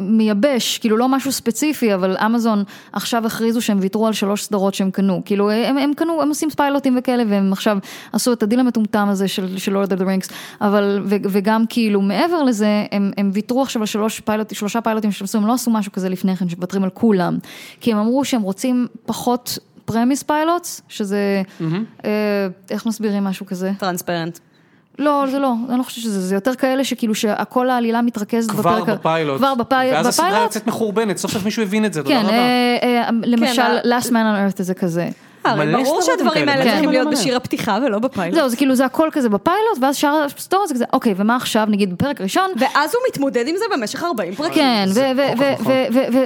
מייבש, 0.00 0.78
כאילו 0.78 0.96
לא 0.96 1.08
משהו 1.08 1.32
ספציפי, 1.32 1.94
אבל 1.94 2.16
אמזון 2.26 2.64
עכשיו 2.92 3.26
הכריזו 3.26 3.62
שהם 3.62 3.78
ויתרו 3.80 4.06
על 4.06 4.12
שלוש 4.12 4.44
סדרות 4.44 4.74
שהם 4.74 4.90
קנו, 4.90 5.22
כאילו 5.24 5.50
הם, 5.50 5.78
הם 5.78 5.92
קנו, 5.96 6.22
הם 6.22 6.28
עושים 6.28 6.50
פיילוטים 6.50 6.96
וכאלה, 6.98 7.22
והם 7.28 7.52
עכשיו 7.52 7.78
עשו 8.12 8.32
את 8.32 8.42
הדיל 8.42 8.60
המטומטם 8.60 9.08
הזה 9.10 9.28
של, 9.28 9.58
של 9.58 9.76
of 9.76 9.88
the 9.88 10.00
Rings, 10.00 10.32
אבל, 10.60 11.02
ו, 11.04 11.16
וגם 11.30 11.64
כאילו 11.68 12.02
מעבר 12.02 12.42
לזה, 12.42 12.84
הם, 12.92 13.10
הם 13.16 13.30
ויתרו 13.34 13.62
עכשיו 13.62 13.82
על 13.82 13.86
שלוש 13.86 14.20
פיילוט, 14.20 14.54
שלושה 14.54 14.80
פיילוטים 14.80 15.12
שהם 15.12 15.24
עשו, 15.24 15.38
הם 15.38 15.46
לא 15.46 15.52
עשו 15.52 15.70
משהו 15.70 15.92
כזה 15.92 16.08
לפני 16.08 16.36
כן, 16.36 16.48
שמוותרים 16.48 16.84
על 16.84 16.90
כולם, 16.90 17.38
כי 17.80 17.92
הם 17.92 17.98
אמרו 17.98 18.24
שהם 18.24 18.42
רוצים 18.42 18.86
פחות 19.06 19.58
premise 19.98 20.22
pilots, 20.22 20.82
שזה, 20.88 21.42
אה, 22.04 22.10
איך 22.70 22.86
מסבירים 22.86 23.24
משהו 23.24 23.46
כזה? 23.46 23.72
Transparent. 23.78 24.38
לא, 24.98 25.24
זה 25.30 25.38
לא, 25.38 25.54
אני 25.68 25.78
לא 25.78 25.82
חושבת 25.82 26.04
שזה, 26.04 26.20
זה 26.20 26.34
יותר 26.34 26.54
כאלה 26.54 26.84
שכאילו 26.84 27.14
שהכל 27.14 27.70
העלילה 27.70 28.02
מתרכזת 28.02 28.50
כבר 28.50 28.60
בפרק, 28.80 28.98
בפיילוט. 28.98 29.38
כבר 29.38 29.54
בפי- 29.54 29.74
ואז 29.92 30.06
הסדרה 30.06 30.26
בפיילוט, 30.28 30.46
יוצאת 30.46 30.66
מחורבנת, 30.66 31.16
סוף 31.16 31.32
סוף 31.32 31.44
מישהו 31.44 31.62
הבין 31.62 31.84
את 31.84 31.92
זה, 31.92 32.02
תודה 32.02 32.14
כן, 32.20 32.26
רבה. 32.26 32.32
אה, 32.36 32.78
אה, 32.82 33.08
למשל, 33.22 33.60
ה- 33.62 33.80
last 33.98 34.04
man 34.06 34.12
on 34.12 34.58
earth 34.58 34.62
זה 34.62 34.74
כזה. 34.74 35.08
הרי 35.44 35.66
מלא 35.66 35.82
ברור 35.82 36.02
שהדברים 36.02 36.48
האלה 36.48 36.62
כן. 36.64 36.70
צריכים 36.70 36.90
מלא 36.90 36.98
להיות. 36.98 37.12
בשיר 37.14 37.36
הפתיחה 37.36 37.78
ולא 37.86 37.98
בפיילוט. 37.98 38.38
זהו, 38.38 38.48
זה 38.48 38.56
כאילו 38.56 38.74
זה 38.74 38.84
הכל 38.84 39.08
כזה 39.12 39.28
בפיילוט, 39.28 39.78
ואז 39.82 39.96
שאר 39.96 40.26
הסטוריה 40.36 40.66
זה 40.66 40.74
כזה, 40.74 40.84
אוקיי, 40.92 41.14
ומה 41.16 41.36
עכשיו, 41.36 41.66
נגיד 41.70 41.92
בפרק 41.94 42.20
הראשון, 42.20 42.50
ואז 42.58 42.94
הוא 42.94 43.02
מתמודד 43.08 43.44
עם 43.48 43.56
זה 43.56 43.64
במשך 43.76 44.02
40 44.04 44.34
פרקים. 44.34 44.54
כן, 44.54 44.84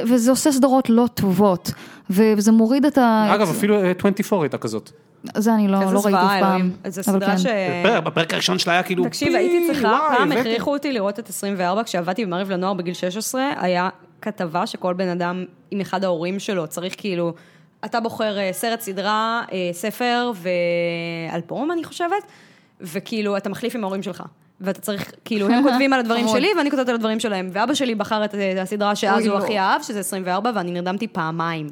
וזה 0.06 0.30
עושה 0.30 0.52
סדרות 0.52 0.90
לא 0.90 1.06
טובות, 1.14 1.70
וזה 2.10 2.52
מוריד 2.52 2.84
את 2.84 2.98
ה... 2.98 3.30
אגב, 3.34 3.50
אפילו 3.50 3.82
אה, 3.84 3.90
24 3.98 4.44
הייתה 4.44 4.58
כזאת. 4.58 4.90
זה 5.36 5.54
אני 5.54 5.68
לא 5.68 5.80
איזה 5.82 5.94
לא 5.94 6.00
ראיתי 6.04 6.18
אף 6.18 6.40
פעם. 6.40 6.70
אבל 6.84 6.90
סדרה 6.90 7.30
כן. 7.30 7.38
ש... 7.38 7.46
בפרק- 8.04 8.32
הראשון 8.34 8.58
שלה 8.58 8.72
היה 8.72 8.82
כאילו... 8.82 9.04
תקשיב, 9.04 9.34
הייתי 9.34 9.66
צריכה, 9.66 9.98
פעם. 10.16 10.32
הכריחו 10.32 10.72
אותי 10.72 10.92
לראות 10.92 11.18
את 11.18 11.28
24, 11.28 11.82
כשעבדתי 11.84 12.24
במעריב 12.24 12.50
לנוער 12.50 12.74
בגיל 12.74 12.94
16, 12.94 13.42
היה 13.56 13.88
כתבה 14.22 14.66
שכל 14.66 14.94
בן 14.94 15.08
אדם 15.08 15.44
עם 15.70 15.80
אחד 15.80 16.04
ההורים 16.04 16.38
שלו 16.38 16.66
צריך 16.66 16.94
כאילו, 16.98 17.32
אתה 17.86 18.00
בוחר 18.00 18.38
אה, 18.38 18.50
סרט, 18.52 18.80
סדרה, 18.80 19.42
אה, 19.52 19.70
ספר 19.72 20.32
ואלבום, 21.32 21.72
אני 21.72 21.84
חושבת, 21.84 22.22
וכאילו, 22.80 23.36
אתה 23.36 23.48
מחליף 23.48 23.74
עם 23.74 23.84
ההורים 23.84 24.02
שלך. 24.02 24.22
ואתה 24.60 24.80
צריך, 24.80 25.12
כאילו, 25.24 25.48
הם 25.48 25.62
כותבים 25.68 25.92
על 25.92 26.00
הדברים. 26.00 26.28
שלי 26.28 26.48
ואני 26.58 26.70
כותבת 26.70 26.88
על 26.88 26.94
הדברים 26.94 27.20
שלהם. 27.20 27.50
ואבא 27.52 27.74
שלי 27.74 27.94
בחר 27.94 28.24
את 28.24 28.34
אה, 28.34 28.62
הסדרה 28.62 28.96
שאז 28.96 29.26
הוא 29.26 29.34
לא. 29.38 29.44
הכי 29.44 29.58
אהב, 29.58 29.82
שזה 29.82 30.00
24, 30.00 30.50
ואני 30.54 30.70
נרדמתי 30.70 31.08
פעמיים. 31.08 31.70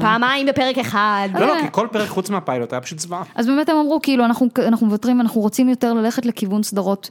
פעמיים 0.00 0.46
בפרק 0.46 0.78
אחד. 0.78 1.28
לא, 1.34 1.46
לא. 1.46 1.54
כי 1.60 1.66
כל 1.70 1.88
פרק 1.92 2.08
חוץ 2.08 2.30
מהפיילוט 2.30 2.72
היה 2.72 2.80
פשוט 2.80 2.98
זוועה. 2.98 3.22
אז 3.34 3.46
באמת 3.46 3.68
הם 3.68 3.76
אמרו, 3.76 4.00
כאילו, 4.02 4.24
אנחנו, 4.24 4.46
אנחנו 4.66 4.86
מוותרים, 4.86 5.20
אנחנו 5.20 5.40
רוצים 5.40 5.68
יותר 5.68 5.94
ללכת 5.94 6.26
לכיוון 6.26 6.62
סדרות 6.62 7.10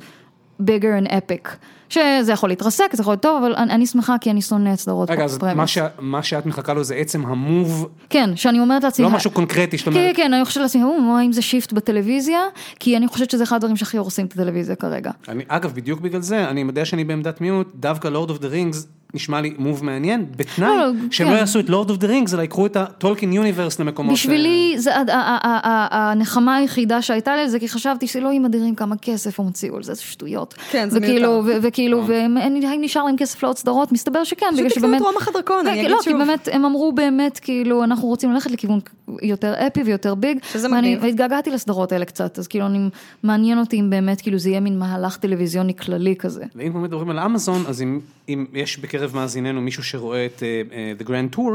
bigger 0.61 1.05
and 1.05 1.11
epic. 1.11 1.49
שזה 1.89 2.31
יכול 2.33 2.49
להתרסק, 2.49 2.89
זה 2.93 3.01
יכול 3.01 3.11
להיות 3.11 3.21
טוב, 3.21 3.43
אבל 3.43 3.55
אני, 3.55 3.71
אני 3.73 3.85
שמחה 3.87 4.15
כי 4.21 4.31
אני 4.31 4.41
שונאת 4.41 4.79
סדרות 4.79 5.09
רגע, 5.11 5.23
אז 5.23 5.37
פרמיס. 5.37 5.55
מה 5.55 5.67
ש- 5.67 5.77
מה 5.99 6.23
שאת 6.23 6.45
מחכה 6.45 6.73
לו 6.73 6.83
זה 6.83 6.95
עצם 6.95 7.25
ה 7.25 7.36
move, 7.36 7.87
כן, 8.09 8.35
שאני 8.35 8.59
אומרת 8.59 8.83
לעצמי... 8.83 9.05
לא 9.05 9.11
משהו 9.11 9.31
קונקרטי 9.31 9.77
שאת 9.77 9.89
כן, 9.89 9.95
אומרת. 9.99 10.15
כן, 10.15 10.33
אני 10.33 10.45
חושבת 10.45 10.61
לעצמי, 10.63 10.83
"או, 10.83 11.17
האם 11.17 11.31
זה 11.31 11.41
shift 11.41 11.73
בטלוויזיה? 11.73 12.39
כי 12.79 12.97
אני 12.97 13.07
חושבת 13.07 13.31
שזה 13.31 13.43
אחד 13.43 13.55
הדברים 13.55 13.75
שהכי 13.77 13.97
הורסים 13.97 14.25
את 14.25 14.33
הטלוויזיה 14.33 14.75
כרגע. 14.75 15.11
אני, 15.27 15.43
אגב, 15.47 15.73
בדיוק 15.73 15.99
בגלל 15.99 16.21
זה, 16.21 16.49
אני 16.49 16.61
יודע 16.61 16.85
שאני 16.85 17.03
בעמדת 17.03 17.41
מיעוט, 17.41 17.67
דווקא 17.75 18.07
Lord 18.07 18.29
of 18.29 18.39
the 18.39 18.47
Rings 18.47 18.87
נשמע 19.13 19.41
לי 19.41 19.53
move 19.57 19.85
מעניין, 19.85 20.25
בתנאי 20.35 20.67
לא, 20.67 20.77
לא, 20.77 20.91
שהם 21.11 21.27
כן. 21.27 21.33
לא 21.33 21.37
יעשו 21.39 21.59
את 21.59 21.69
Lord 21.69 21.89
of 21.89 21.97
the 21.97 22.07
Rings, 22.07 22.33
אלא 22.33 22.41
יקחו 22.41 22.65
את 22.65 22.75
הטולקין 22.75 23.33
universe 23.33 23.79
למקומות... 23.79 24.13
בשבילי, 24.13 24.73
זה 24.77 24.95
ה- 24.95 24.99
ה- 24.99 25.47
ה- 25.47 25.67
ה- 25.67 26.11
הנחמה 26.11 26.55
היחידה 26.55 27.01
שהייתה 27.01 27.35
לי 27.35 27.49
זה 27.49 27.59
כי 27.59 27.69
חשבתי 27.69 28.07
שאלוהים 28.07 28.45
אדירים 28.45 28.75
כמה 28.75 28.95
כסף 28.97 29.39
הם 29.39 29.45
הוציאו 29.45 29.75
על 29.77 29.83
זה, 29.83 29.93
זה 29.93 30.01
שטויות. 30.01 30.53
כן, 30.71 30.89
זה 30.89 30.99
מיותר. 30.99 31.41
וכאילו, 31.61 32.03
והם- 32.07 32.37
אין- 32.37 32.63
האם 32.63 32.81
נשאר 32.81 33.03
להם 33.03 33.17
כסף 33.17 33.43
לעוד 33.43 33.57
סדרות? 33.57 33.91
מסתבר 33.91 34.23
שכן, 34.23 34.45
בגלל 34.53 34.69
תקנו 34.69 34.87
את 34.87 34.91
שבאמת... 34.91 35.01
רומח 35.01 35.27
הדרקון, 35.27 35.67
אני 35.67 35.75
כן, 35.75 35.79
אגיד 35.79 35.91
לא, 35.91 35.97
כי 36.03 36.09
שוב. 36.09 36.19
באמת, 36.19 36.49
הם 36.51 36.65
אמרו 36.65 36.91
באמת, 36.91 37.39
כאילו, 37.39 37.83
אנחנו 37.83 38.07
רוצים 38.07 38.31
ללכת 38.33 38.51
לכיוון 38.51 38.79
יותר 39.21 39.53
אפי 39.67 39.83
ויותר 39.83 40.15
ביג. 40.15 40.37
שזה 40.53 40.67
מגניב. 40.67 40.99
והתגעגעתי 41.03 41.51
לסדרות 41.51 41.91
האלה 41.91 42.05
קצת, 42.05 42.39
אז 42.39 42.47
כאילו, 42.47 42.65
אני, 42.65 42.89
מעניין 43.23 43.59
אותי 43.59 43.79
אם 43.79 43.89
באמת, 43.89 44.21
כאילו, 44.21 44.37
זה 44.39 44.49
יהיה 44.49 44.59
מין 44.59 44.79
מהלך 44.79 45.17
טלוויזיוני 45.17 45.75
כללי 45.75 46.15
כזה. 46.15 46.43
ואם 46.55 46.73
באמת 46.73 46.83
מדברים 46.85 47.09
על 47.09 47.19
אמזון, 47.19 47.63
אז 47.67 47.81
אם, 47.81 47.99
אם 48.29 48.45
יש 48.53 48.79
בקרב 48.79 48.98
מאזיננו 49.13 49.61
מישהו 49.61 49.83
שרואה 49.83 50.25
את 50.25 50.43
uh, 50.43 51.01
The 51.01 51.05
Grand 51.05 51.35
Tour, 51.35 51.51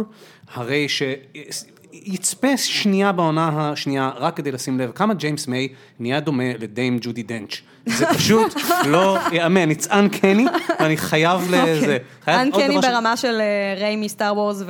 הרי 0.52 0.86
שיצפה 2.04 2.56
שנייה 2.56 3.12
בעונה 3.12 3.50
השנייה, 3.72 4.10
רק 4.18 4.36
כדי 4.36 4.52
לשים 4.52 4.80
לב 4.80 4.90
כמה 4.94 5.14
ג'יימס 5.14 5.48
מיי 5.48 5.68
נהיה 6.00 6.20
דומה 6.20 6.44
לדיים 6.58 6.98
ג'ודי 7.00 7.22
דנץ'. 7.22 7.60
זה 7.86 8.06
פשוט 8.06 8.54
לא 8.92 9.18
ייאמן, 9.32 9.70
it's 9.70 9.86
uncanny, 9.90 10.50
ואני 10.80 10.96
חייב 10.96 11.40
לזה. 11.52 11.98
אנקני 12.28 12.68
דבר 12.68 12.80
ש- 12.82 12.84
ברמה 12.86 13.16
של 13.16 13.40
אה, 13.40 13.74
ריי 13.80 13.96
מסטאר 13.96 14.32
וורס 14.36 14.62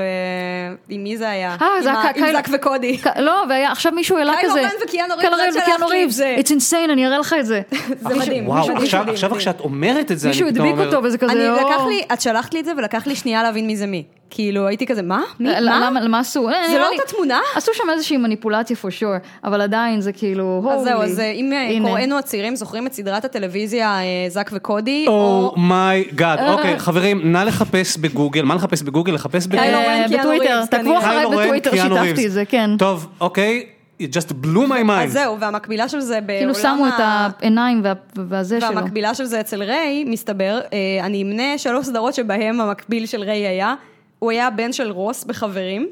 ועם 0.89 1.05
מי 1.05 1.17
זה 1.17 1.31
היה? 1.31 1.57
אה, 1.63 1.83
זה 1.83 1.91
עם 1.91 1.97
היה 1.97 2.09
ה- 2.09 2.13
ק- 2.13 2.17
עם 2.17 2.23
קייל- 2.25 2.37
זאק 2.37 2.49
וקודי. 2.53 2.99
לא, 3.19 3.43
והיה, 3.49 3.73
עכשיו 3.73 3.93
מישהו 3.93 4.17
העלה 4.19 4.33
כזה. 4.43 4.61
קיילו 4.87 5.15
את 5.15 5.25
רן 5.25 5.63
וקיאנו 5.63 5.87
ריבס. 5.87 6.15
זה. 6.15 6.37
It's 6.41 6.49
insane, 6.51 6.93
אני 6.93 7.07
אראה 7.07 7.19
לך 7.19 7.35
את 7.41 7.47
זה. 7.47 7.61
זה 8.09 8.15
מדהים. 8.15 8.49
וואו, 8.49 8.77
עכשיו. 8.77 9.05
כשאת 9.39 9.61
אומרת 9.61 10.13
את 10.13 10.19
זה, 10.19 10.29
אני 10.29 10.33
מישהו 10.37 10.49
פתאום 10.51 10.67
הדביק 10.67 10.79
אומר... 10.81 10.95
אותו 10.97 11.07
וזה 11.07 11.19
כזה. 11.19 11.51
לקח 11.61 11.83
לי, 11.89 12.03
את 12.13 12.21
שלחת 12.21 12.55
לי 12.55 12.61
את 12.61 12.65
זה 12.65 12.73
ולקח 12.79 13.07
לי 13.07 13.17
שנייה 13.17 13.43
להבין 13.43 13.67
מי 13.67 13.77
זה 13.77 13.87
מי. 13.87 14.05
כאילו, 14.35 14.67
הייתי 14.67 14.87
כזה, 14.87 15.03
מה? 15.03 15.23
מי? 15.41 15.49
ל- 15.49 15.69
מה? 15.71 15.87
למה, 15.87 16.01
למה 16.01 16.19
עשו? 16.19 16.49
אה, 16.49 16.55
זה 16.71 16.79
לא 16.79 16.89
אותה 16.93 17.13
תמונה? 17.13 17.41
עשו 17.55 17.73
שם 17.75 17.85
איזושהי 17.93 18.17
מניפולציה 18.17 18.77
for 18.83 19.01
sure, 19.01 19.27
אבל 19.45 19.61
עדיין 19.61 20.01
זה 20.01 20.13
כאילו, 20.13 20.69
אז 20.73 20.83
זהו. 20.85 21.03
אז 21.03 21.21
אה, 21.21 21.31
אם 21.31 21.53
אה. 21.53 21.89
קוראינו 21.89 22.19
הצעירים 22.19 22.57
זוכרים 22.57 22.87
את 22.87 22.93
סדרת 22.93 23.25
הטלוויזיה 23.25 23.99
זאק 24.29 24.51
וקודי, 24.55 25.05
Oh 25.07 25.11
או 25.11 25.53
oh 25.57 25.77
my 25.77 25.98
God, 25.98 26.39
אוקיי, 26.49 26.79
חברים, 26.79 27.33
נא 27.33 27.39
לחפש 27.39 27.97
בגוגל, 27.97 28.43
מה 28.43 28.55
לחפש 28.55 28.83
בגוגל? 28.83 29.13
לחפש 29.15 29.47
ב... 29.47 29.51
קיילו 29.61 29.79
רן, 29.79 30.09
קיאנו 30.09 30.19
בטוויטר, 30.23 30.65
תעקבו 30.71 30.91
אני- 30.91 30.99
אחריי 30.99 31.27
בטוויטר, 31.27 31.71
שיתפתי. 31.77 32.27
את 32.27 32.33
זה, 32.33 32.45
כן. 32.45 32.71
טוב, 32.79 33.09
אוקיי, 33.21 33.67
it 34.03 34.07
just 34.07 34.31
blew 34.45 34.69
my 34.69 34.87
mind. 34.89 34.93
אז 35.05 35.13
זהו, 35.13 35.41
והמקבילה 35.41 35.89
של 35.89 36.01
זה 36.01 36.21
בעולם 36.21 36.39
כאילו 36.41 36.55
שמו 36.55 36.89
את 36.89 37.01
ה- 37.01 37.29
העיניים 37.41 37.81
וה- 37.85 37.93
והזה 38.29 38.61
שלו. 38.61 38.75
והמקבילה 38.77 39.15
של 39.15 39.25
זה 39.25 39.41
אצל 39.41 39.63
ריי, 39.63 40.05
מסתבר, 40.07 40.61
אני 41.03 41.23
אמנה 41.23 41.59
שלוש 41.59 41.87
סדרות 41.87 42.15
שבהם 42.15 42.61
המקביל 42.61 43.07
של 43.07 43.23
ריי 43.23 43.47
היה, 43.47 43.75
הוא 44.25 44.31
היה 44.31 44.47
הבן 44.47 44.73
של 44.73 44.91
רוס 44.91 45.25
בחברים, 45.25 45.89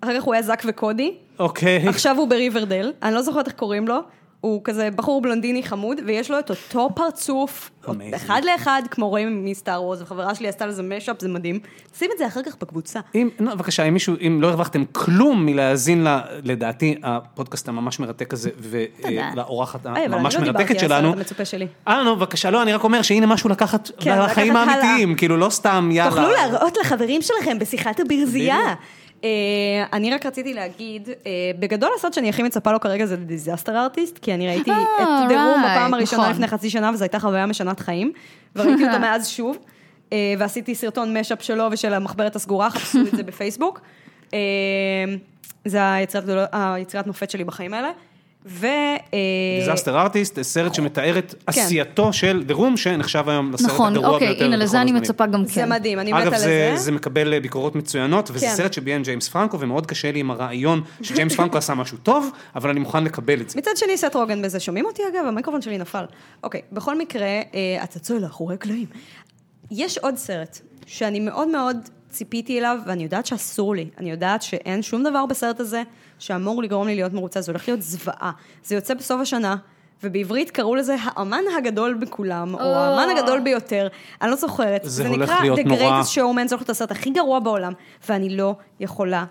אחר 0.00 0.16
כך 0.16 0.22
הוא 0.22 0.34
היה 0.34 0.42
זאק 0.42 0.62
וקודי, 0.66 1.14
אוקיי. 1.38 1.88
עכשיו 1.88 2.16
הוא 2.18 2.28
בריברדייל, 2.28 2.92
אני 3.02 3.14
לא 3.14 3.22
זוכרת 3.22 3.46
איך 3.46 3.54
קוראים 3.54 3.88
לו, 3.88 3.98
הוא 4.42 4.60
כזה 4.64 4.88
בחור 4.96 5.22
בלונדיני 5.22 5.62
חמוד, 5.62 6.00
ויש 6.06 6.30
לו 6.30 6.38
את 6.38 6.50
אותו 6.50 6.90
פרצוף, 6.94 7.70
Amazing. 7.84 8.16
אחד 8.16 8.40
לאחד, 8.44 8.82
כמו 8.90 9.08
רואים 9.08 9.44
מסטאר 9.44 9.82
וורז, 9.82 10.02
וחברה 10.02 10.34
שלי 10.34 10.48
עשתה 10.48 10.66
לזה 10.66 10.82
משאפ, 10.82 11.20
זה 11.20 11.28
מדהים. 11.28 11.58
שים 11.98 12.10
את 12.12 12.18
זה 12.18 12.26
אחר 12.26 12.42
כך 12.42 12.56
בקבוצה. 12.60 13.00
אם, 13.14 13.28
לא, 13.40 13.54
בבקשה, 13.54 13.82
אם 13.82 13.94
מישהו, 13.94 14.14
אם 14.26 14.38
לא 14.42 14.48
הרווחתם 14.48 14.84
כלום 14.92 15.46
מלהאזין 15.46 16.04
ל, 16.04 16.20
לדעתי, 16.44 16.94
הפודקאסט 17.02 17.68
הממש 17.68 18.00
מרתק 18.00 18.32
הזה. 18.32 18.50
ולאורחת 18.58 19.86
היי, 19.86 20.06
אבל 20.06 20.14
הממש 20.14 20.36
אני 20.36 20.46
לא 20.46 20.52
מרתקת 20.52 20.68
דיברתי 20.68 20.84
על 20.84 20.90
שלנו. 20.90 21.08
הסרט 21.08 21.18
המצופה 21.18 21.44
שלי. 21.44 21.66
אה, 21.88 22.02
נו, 22.02 22.16
בבקשה, 22.16 22.50
לא, 22.50 22.62
אני 22.62 22.72
רק 22.72 22.84
אומר 22.84 23.02
שהנה 23.02 23.26
משהו 23.26 23.50
לקחת 23.50 23.90
כן, 24.00 24.18
לחיים 24.18 24.56
הלאה. 24.56 24.74
האמיתיים, 24.74 25.14
כאילו, 25.14 25.36
לא 25.36 25.50
סתם, 25.50 25.88
יאללה. 25.92 26.10
תוכלו 26.10 26.30
להראות 26.30 26.76
לחברים 26.80 27.22
שלכם 27.22 27.58
בשיחת 27.58 28.00
הברזייה. 28.00 28.74
אה, 29.24 29.28
אני 29.92 30.10
רק 30.10 30.26
רציתי 30.26 30.54
להגיד, 30.54 31.08
אה, 31.08 31.32
בגדול 31.58 31.90
הסרט 31.96 32.12
שאני 32.12 32.28
הכי 32.28 32.42
מצפה 32.42 32.72
לו 32.72 32.80
כרגע 32.80 33.06
זה 33.06 33.16
Disaster 33.16 33.76
Artist, 33.78 34.18
כי 34.18 34.34
אני 34.34 34.46
ראיתי 34.46 34.70
אה, 34.70 34.76
את 34.76 35.28
The 35.28 35.44
Room 35.44 35.64
right, 35.64 35.66
בפעם 35.66 35.94
הראשונה 35.94 36.22
נכון. 36.22 36.32
לפני 36.32 36.46
חצי 36.46 36.70
שנה, 36.70 36.90
וזו 36.94 37.04
הייתה 37.04 37.18
חוויה 37.18 37.46
משנת 37.46 37.80
חיים, 37.80 38.12
וראיתי 38.56 38.84
אותו 38.86 38.98
מאז 39.04 39.28
שוב, 39.28 39.58
אה, 40.12 40.34
ועשיתי 40.38 40.74
סרטון 40.74 41.18
mashup 41.18 41.42
שלו 41.42 41.68
ושל 41.70 41.94
המחברת 41.94 42.36
הסגורה, 42.36 42.70
חפשו 42.70 43.00
את 43.00 43.16
זה 43.16 43.22
בפייסבוק. 43.22 43.80
אה, 44.34 44.38
זה 45.64 45.78
היצירת 46.52 47.06
מופת 47.06 47.30
שלי 47.30 47.44
בחיים 47.44 47.74
האלה. 47.74 47.90
ו... 48.46 48.66
אה, 48.66 49.18
דיזסטר 49.60 50.00
ארטיסט, 50.00 50.42
סרט 50.42 50.74
שמתאר 50.74 51.18
את 51.18 51.30
כן. 51.30 51.38
עשייתו 51.46 52.12
של 52.12 52.42
The 52.46 52.54
Room, 52.54 52.76
שנחשב 52.76 53.28
היום 53.28 53.52
לסרט 53.52 53.70
נכון, 53.70 53.92
הגרוע 53.92 54.08
אוקיי, 54.08 54.28
ביותר 54.28 54.44
הנה, 54.44 54.56
בכל 54.56 54.64
לזה 54.64 54.80
אני. 54.80 54.92
מצפה 54.92 55.26
גם 55.26 55.44
זה 55.44 55.52
כן. 55.54 55.72
מדהים, 55.72 55.98
אני 55.98 56.12
מתה 56.12 56.22
אגב, 56.22 56.36
זה, 56.36 56.70
לזה. 56.72 56.82
זה 56.82 56.92
מקבל 56.92 57.34
אה, 57.34 57.40
ביקורות 57.40 57.76
מצוינות, 57.76 58.30
וזה 58.32 58.46
כן. 58.46 58.54
סרט 58.54 58.72
שביים 58.72 59.02
ג'יימס 59.02 59.28
פרנקו, 59.28 59.60
ומאוד 59.60 59.86
קשה 59.86 60.12
לי 60.12 60.20
עם 60.20 60.30
הרעיון 60.30 60.82
שג'יימס 61.02 61.36
פרנקו 61.36 61.58
עשה 61.58 61.74
משהו 61.74 61.98
טוב, 61.98 62.30
אבל 62.54 62.70
אני 62.70 62.80
מוכן 62.80 63.04
לקבל 63.04 63.40
את 63.40 63.50
זה. 63.50 63.58
מצד 63.58 63.70
שני, 63.76 63.96
סט 63.96 64.14
רוגן 64.14 64.42
בזה, 64.42 64.60
שומעים 64.60 64.84
אותי 64.84 65.02
אגב? 65.12 65.26
המיקרופון 65.26 65.62
שלי 65.62 65.78
נפל. 65.78 66.04
אוקיי, 66.42 66.60
בכל 66.72 66.98
מקרה, 66.98 67.26
אה, 67.26 67.42
הצצוי 67.82 68.20
לאחורי 68.20 68.54
הקלעים. 68.54 68.86
יש 69.70 69.98
עוד 69.98 70.16
סרט 70.16 70.58
שאני 70.86 71.20
מאוד 71.20 71.48
מאוד 71.48 71.76
ציפיתי 72.10 72.58
אליו, 72.58 72.78
ואני 72.86 73.02
יודעת 73.02 73.26
שאסור 73.26 73.74
לי. 73.74 73.88
אני 73.98 74.10
יודעת 74.10 74.42
שאין 74.42 74.82
שום 74.82 75.02
דבר 75.02 75.26
בסרט 75.26 75.60
הזה 75.60 75.82
שאמור 76.22 76.62
לגרום 76.62 76.86
לי 76.86 76.94
להיות 76.94 77.12
מרוצה, 77.12 77.40
זה 77.40 77.52
הולך 77.52 77.68
להיות 77.68 77.82
זוועה. 77.82 78.30
זה 78.64 78.74
יוצא 78.74 78.94
בסוף 78.94 79.20
השנה. 79.20 79.56
ובעברית 80.04 80.50
קראו 80.50 80.74
לזה 80.74 80.96
האמן 81.04 81.42
הגדול 81.58 81.94
בכולם, 81.94 82.54
או 82.54 82.60
האמן 82.60 83.16
הגדול 83.16 83.40
ביותר, 83.40 83.88
אני 84.22 84.30
לא 84.30 84.36
זוכרת. 84.36 84.80
זה 84.84 84.90
זה 84.90 85.08
הולך 85.08 85.30
נקרא 85.30 85.40
להיות 85.40 85.58
The 85.58 85.62
נורא. 85.64 85.80
Greatest 86.02 86.06
Showman, 86.06 86.48
זה 86.48 86.54
הולך 86.54 86.60
להיות 86.60 86.70
הסרט 86.70 86.90
הכי 86.90 87.10
גרוע 87.10 87.38
בעולם, 87.38 87.72
ואני 88.08 88.36
לא 88.36 88.54
יכולה 88.80 89.24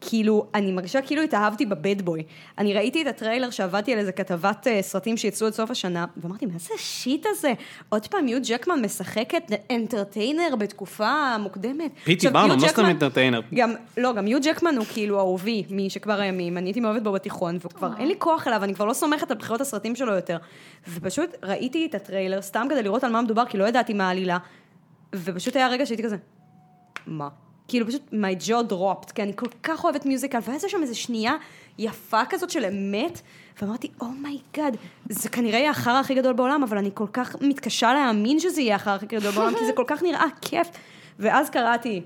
כאילו, 0.00 0.46
אני 0.54 0.72
מרגישה 0.72 1.02
כאילו 1.02 1.22
התאהבתי 1.22 1.66
ב 1.66 1.75
bad 1.75 2.02
boy. 2.02 2.22
אני 2.58 2.74
ראיתי 2.74 3.02
את 3.02 3.06
הטריילר 3.06 3.50
שעבדתי 3.50 3.92
על 3.92 3.98
איזה 3.98 4.12
כתבת 4.12 4.66
אה, 4.66 4.82
סרטים 4.82 5.16
שיצאו 5.16 5.46
עד 5.46 5.52
סוף 5.52 5.70
השנה, 5.70 6.06
ואמרתי, 6.16 6.46
מה 6.46 6.58
זה 6.58 6.74
ה 6.74 6.84
shit 6.84 7.26
הזה? 7.30 7.52
עוד 7.88 8.06
פעם, 8.06 8.28
יו 8.28 8.38
ג'קמן 8.48 8.84
משחקת 8.84 9.42
entertainer 9.70 10.56
בתקופה 10.58 11.38
מוקדמת. 11.38 11.90
פיטי 12.04 12.26
יו 12.26 12.32
לא 12.32 12.68
סתם 12.68 12.84
entertainer. 12.84 13.40
גם, 13.54 13.74
לא, 13.96 14.12
גם 14.12 14.26
יו 14.26 14.38
ג'קמן 14.42 14.76
הוא 14.76 14.86
כאילו 14.92 15.18
אהובי 15.18 15.64
משכבר 15.70 16.20
הימים, 16.20 16.58
אני 16.58 16.66
הייתי 16.66 16.80
מאוהבת 16.80 17.02
בו 17.02 17.12
בתיכון, 17.12 17.56
וכבר 17.56 17.90
אין 17.98 18.08
לי 18.08 18.14
כוח 18.18 18.48
אליו, 18.48 18.64
אני 18.64 18.74
כבר 18.74 18.84
לא 18.84 18.92
סומכת 18.92 19.30
על 19.30 19.36
בחירות 19.36 19.60
הסרטים 19.60 19.96
שלו 19.96 20.12
יותר. 20.12 20.38
ופשוט 20.88 21.30
ראיתי 21.42 21.86
את 21.86 21.94
הטריילר, 21.94 22.42
סתם 22.42 22.66
כדי 22.70 22.82
לראות 22.82 23.04
על 23.04 23.12
מה 23.12 23.22
מדובר, 23.22 23.44
כי 23.44 23.58
לא 23.58 23.64
ידעתי 23.64 23.92
מה 23.92 24.08
העלילה, 24.08 24.38
ופשוט 25.14 25.56
היה 25.56 25.68
רגע 25.68 25.86
שהייתי 25.86 26.02
כזה, 26.02 26.16
מה? 27.06 27.28
כאילו 27.68 27.86
פשוט 27.86 28.02
my 28.12 28.46
jaw 28.46 28.72
dropped, 28.72 29.12
כי 29.14 29.22
אני 29.22 29.32
כל 29.36 29.46
כך 29.62 29.84
אוהבת 29.84 30.06
musical, 30.06 30.38
והיה 30.42 30.58
שם 30.68 30.82
איזו 30.82 31.00
שנייה 31.00 31.34
יפה 31.78 32.20
כזאת 32.28 32.50
של 32.50 32.64
אמת, 32.64 33.20
ואמרתי, 33.62 33.88
oh 34.00 34.19
my 34.19 34.38
God, 34.38 34.76
זה 35.08 35.28
כנראה 35.28 35.58
יהיה 35.58 35.70
החרא 35.70 36.00
הכי 36.00 36.14
גדול 36.14 36.32
בעולם, 36.32 36.62
אבל 36.62 36.78
אני 36.78 36.90
כל 36.94 37.06
כך 37.12 37.36
מתקשה 37.40 37.92
להאמין 37.92 38.40
שזה 38.40 38.60
יהיה 38.60 38.76
החרא 38.76 38.94
הכי 38.94 39.06
גדול 39.06 39.30
בעולם, 39.32 39.54
כי 39.58 39.66
זה 39.66 39.72
כל 39.72 39.84
כך 39.86 40.02
נראה 40.02 40.26
כיף. 40.40 40.68
ואז 41.18 41.50
קראתי 41.50 42.02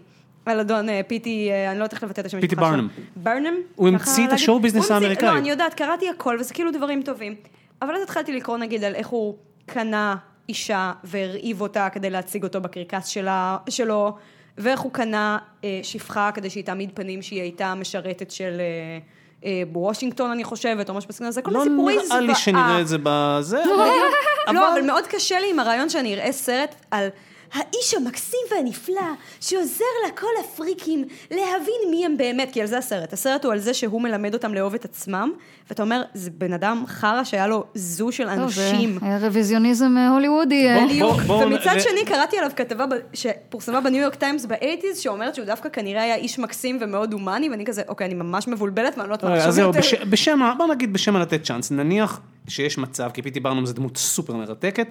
על 0.47 0.61
אדון 0.61 0.89
אה, 0.89 1.01
פיטי, 1.07 1.49
אה, 1.51 1.71
אני 1.71 1.79
לא 1.79 1.85
יודעת 1.85 1.93
איך 1.93 2.03
לבטא 2.03 2.21
את 2.21 2.27
השם 2.27 2.41
פיטי 2.41 2.55
שלך 2.55 2.63
עכשיו. 2.65 2.77
ברנם. 2.77 2.89
ברנם? 3.17 3.55
הוא 3.75 3.89
המציא 3.89 4.27
את? 4.27 4.33
ה 4.33 4.38
show 4.38 4.61
business 4.61 4.91
האמריקאי. 4.91 5.29
לא, 5.29 5.39
אני 5.39 5.51
יודעת, 5.51 5.75
קראתי 5.75 6.09
הכל, 6.09 6.37
וזה 6.41 6.55
כאילו 6.55 6.71
דברים 6.71 7.03
טובים. 7.03 7.35
אבל 7.83 7.97
אז 7.97 8.03
התחלתי 8.03 8.33
לקרוא 8.33 8.59
נגיד 8.59 8.85
על 8.85 8.95
איך 8.95 9.07
הוא 9.07 9.37
קנה 9.67 10.17
אישה 10.49 10.93
והרעיב 11.05 11.61
אותה 11.61 11.89
כדי 11.93 12.11
להציג 12.11 12.43
אותו 12.43 12.61
בקרקס 12.61 13.07
שלה, 13.07 13.57
שלו, 13.69 14.17
ואיך 14.59 14.81
הוא 14.81 14.93
קנה 14.93 15.39
אה, 15.65 15.81
שפחה 15.83 16.31
כדי 16.35 16.51
שהיא 16.51 16.65
תעמיד 16.65 16.91
פנים 16.95 17.23
שהיא 17.23 17.41
הייתה 17.43 17.75
משרתת 17.75 18.31
של 18.31 18.61
אה, 18.61 18.99
אה, 19.45 19.63
בוושינגטון, 19.73 20.31
אני 20.31 20.45
חושבת, 20.45 20.89
או 20.89 20.95
משהו 20.95 21.09
בסגנון 21.09 21.29
הזה, 21.29 21.43
כל 21.43 21.51
לא 21.51 21.61
הסיפורי 21.63 21.97
נראה 22.07 22.21
לי 22.21 22.35
שנראה 22.35 22.81
את 22.81 22.89
זה 22.89 22.97
בזה, 23.03 23.63
אבל- 23.65 24.55
לא, 24.55 24.73
אבל 24.73 24.83
מאוד 24.83 25.07
קשה 25.07 25.41
לי 25.41 25.51
עם 25.51 25.59
הרעיון 25.59 25.89
שאני 25.89 26.15
אראה 26.15 26.33
סרט 26.33 26.75
על 26.91 27.09
האיש 27.55 27.95
המקסים 27.97 28.39
והנפלא, 28.51 28.95
שעוזר 29.41 29.85
לכל 30.09 30.27
הפריקים 30.45 31.05
להבין 31.31 31.91
מי 31.91 32.07
הם 32.07 32.17
באמת, 32.17 32.49
כי 32.53 32.61
על 32.61 32.67
זה 32.67 32.79
הסרט. 32.79 33.13
הסרט 33.13 33.45
הוא 33.45 33.53
על 33.53 33.59
זה 33.59 33.75
שהוא 33.75 34.03
מלמד 34.03 34.35
אותם 34.35 34.55
לאהוב 34.55 34.75
את 34.75 34.85
עצמם, 34.85 35.31
ואתה 35.71 35.83
אומר, 35.83 36.03
זה 36.15 36.31
בן 36.31 36.53
אדם 36.53 36.85
חרא 36.87 37.25
שהיה 37.25 37.47
לו 37.47 37.65
זו 37.75 38.13
של 38.13 38.29
טוב, 38.37 38.51
זה 38.51 38.71
אנשים. 38.71 38.99
היה 39.03 39.19
רוויזיוניזם 39.19 39.95
אה, 39.99 40.09
הוליוודי. 40.09 40.69
אה. 40.69 40.85
בדיוק, 40.87 41.17
ומצד 41.29 41.75
שני 41.81 42.05
קראתי 42.07 42.39
עליו 42.39 42.51
כתבה 42.57 42.85
שפורסמה 43.13 43.81
בניו 43.81 44.01
יורק 44.03 44.15
טיימס 44.15 44.45
ב 44.47 44.52
eighties, 44.52 44.99
שאומרת 44.99 45.35
שהוא 45.35 45.47
דווקא 45.47 45.69
כנראה 45.69 46.03
היה 46.03 46.15
איש 46.15 46.39
מקסים 46.39 46.79
ומאוד 46.81 47.13
הומני, 47.13 47.49
ואני 47.51 47.65
כזה, 47.65 47.83
אוקיי, 47.89 48.07
אני 48.07 48.15
ממש 48.15 48.49
מבולבלת, 48.49 48.99
ואני 48.99 49.09
לא 49.09 49.15
יודעת 49.15 49.31
מה 49.31 49.37
אז 49.37 49.49
עכשיו 49.49 49.65
יותר. 49.67 49.79
בש- 49.79 49.95
בשם, 49.95 50.41
בוא 50.59 50.67
נגיד 50.67 50.93
בשם 50.93 51.17
לתת 51.17 51.43
צ'אנס, 51.45 51.71
נניח 51.71 52.21
שיש 52.49 52.79
מצב, 52.79 53.11
כי 53.15 53.23
פיטי 53.23 53.41
ברנום 53.41 53.67
זה 53.67 53.75
דמות 53.75 53.97
סופר 53.97 54.33
מרתקת. 54.37 54.87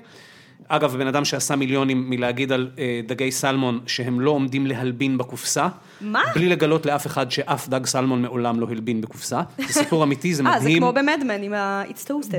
אגב, 0.67 0.97
בן 0.97 1.07
אדם 1.07 1.25
שעשה 1.25 1.55
מיליונים 1.55 2.09
מלהגיד 2.09 2.51
על 2.51 2.69
אה, 2.79 3.01
דגי 3.07 3.31
סלמון 3.31 3.79
שהם 3.87 4.19
לא 4.19 4.31
עומדים 4.31 4.67
להלבין 4.67 5.17
בקופסה. 5.17 5.67
מה? 6.01 6.21
בלי 6.35 6.49
לגלות 6.49 6.85
לאף 6.85 7.07
אחד 7.07 7.31
שאף 7.31 7.69
דג 7.69 7.85
סלמון 7.85 8.21
מעולם 8.21 8.59
לא 8.59 8.67
הלבין 8.69 9.01
בקופסה. 9.01 9.41
זה 9.57 9.73
סיפור 9.73 10.03
אמיתי, 10.03 10.33
זה 10.33 10.43
אה, 10.45 10.59
זה 10.59 10.59
מדהים. 10.59 10.77
כמו 10.77 10.93
במדמן 10.93 11.43
עם 11.43 11.53
ה-It's 11.53 12.07
Toasted. 12.07 12.37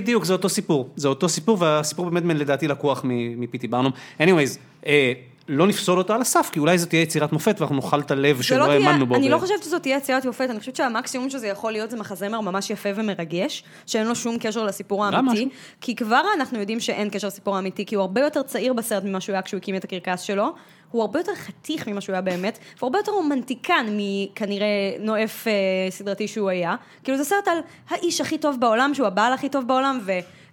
בדיוק, 0.00 0.24
זה 0.24 0.32
אותו 0.32 0.48
סיפור. 0.48 0.88
זה 0.96 1.08
אותו 1.08 1.28
סיפור, 1.28 1.56
והסיפור 1.60 2.10
באמת 2.10 2.36
לדעתי 2.36 2.68
לקוח 2.68 3.02
מפיטי 3.36 3.68
ברנום. 3.68 3.92
anyways, 4.20 4.58
אה, 4.86 5.12
לא 5.48 5.66
נפסול 5.66 5.98
אותו 5.98 6.14
על 6.14 6.20
הסף, 6.20 6.50
כי 6.52 6.58
אולי 6.58 6.78
זו 6.78 6.86
תהיה 6.86 7.02
יצירת 7.02 7.32
מופת 7.32 7.56
ואנחנו 7.58 7.76
נאכל 7.76 8.00
את 8.00 8.10
הלב 8.10 8.36
זה 8.36 8.42
שלא 8.42 8.58
לא 8.58 8.72
האמנו 8.72 9.06
בו. 9.06 9.14
אני 9.14 9.28
לא 9.28 9.38
חושבת 9.38 9.62
שזאת 9.62 9.82
תהיה 9.82 9.96
יצירת 9.96 10.24
מופת, 10.24 10.50
אני 10.50 10.58
חושבת 10.58 10.76
שהמקסימום 10.76 11.30
שזה 11.30 11.46
יכול 11.46 11.72
להיות 11.72 11.90
זה 11.90 11.96
מחזמר 11.96 12.40
ממש 12.40 12.70
יפה 12.70 12.88
ומרגש, 12.94 13.64
שאין 13.86 14.06
לו 14.06 14.14
שום 14.14 14.36
קשר 14.40 14.64
לסיפור 14.64 15.04
האמיתי. 15.04 15.48
כי 15.80 15.96
כבר 15.96 16.22
אנחנו 16.36 16.58
יודעים 16.58 16.80
שאין 16.80 17.10
קשר 17.10 17.26
לסיפור 17.26 17.56
האמיתי, 17.56 17.86
כי 17.86 17.94
הוא 17.94 18.02
הרבה 18.02 18.20
יותר 18.20 18.42
צעיר 18.42 18.72
בסרט 18.72 19.04
ממה 19.04 19.20
שהוא 19.20 19.32
היה 19.32 19.42
כשהוא 19.42 19.58
הקים 19.58 19.76
את 19.76 19.84
הקרקס 19.84 20.20
שלו, 20.20 20.52
הוא 20.90 21.02
הרבה 21.02 21.20
יותר 21.20 21.34
חתיך 21.34 21.88
ממה 21.88 22.00
שהוא 22.00 22.12
היה 22.12 22.22
באמת, 22.22 22.58
והוא 22.78 22.86
הרבה 22.86 22.98
יותר 22.98 23.12
רומנטיקן 23.12 23.86
מכנראה 23.90 24.66
נואף 25.00 25.48
אה, 25.48 25.52
סדרתי 25.90 26.28
שהוא 26.28 26.48
היה. 26.48 26.74
כאילו 27.04 27.18
זה 27.18 27.24
סרט 27.24 27.48
על 27.48 27.58
האיש 27.88 28.20
הכי 28.20 28.38
טוב 28.38 28.56
בעולם, 28.60 28.94
שהוא 28.94 29.06
הבעל 29.06 29.32
הכי 29.32 29.48
טוב 29.48 29.66
בעולם, 29.66 30.00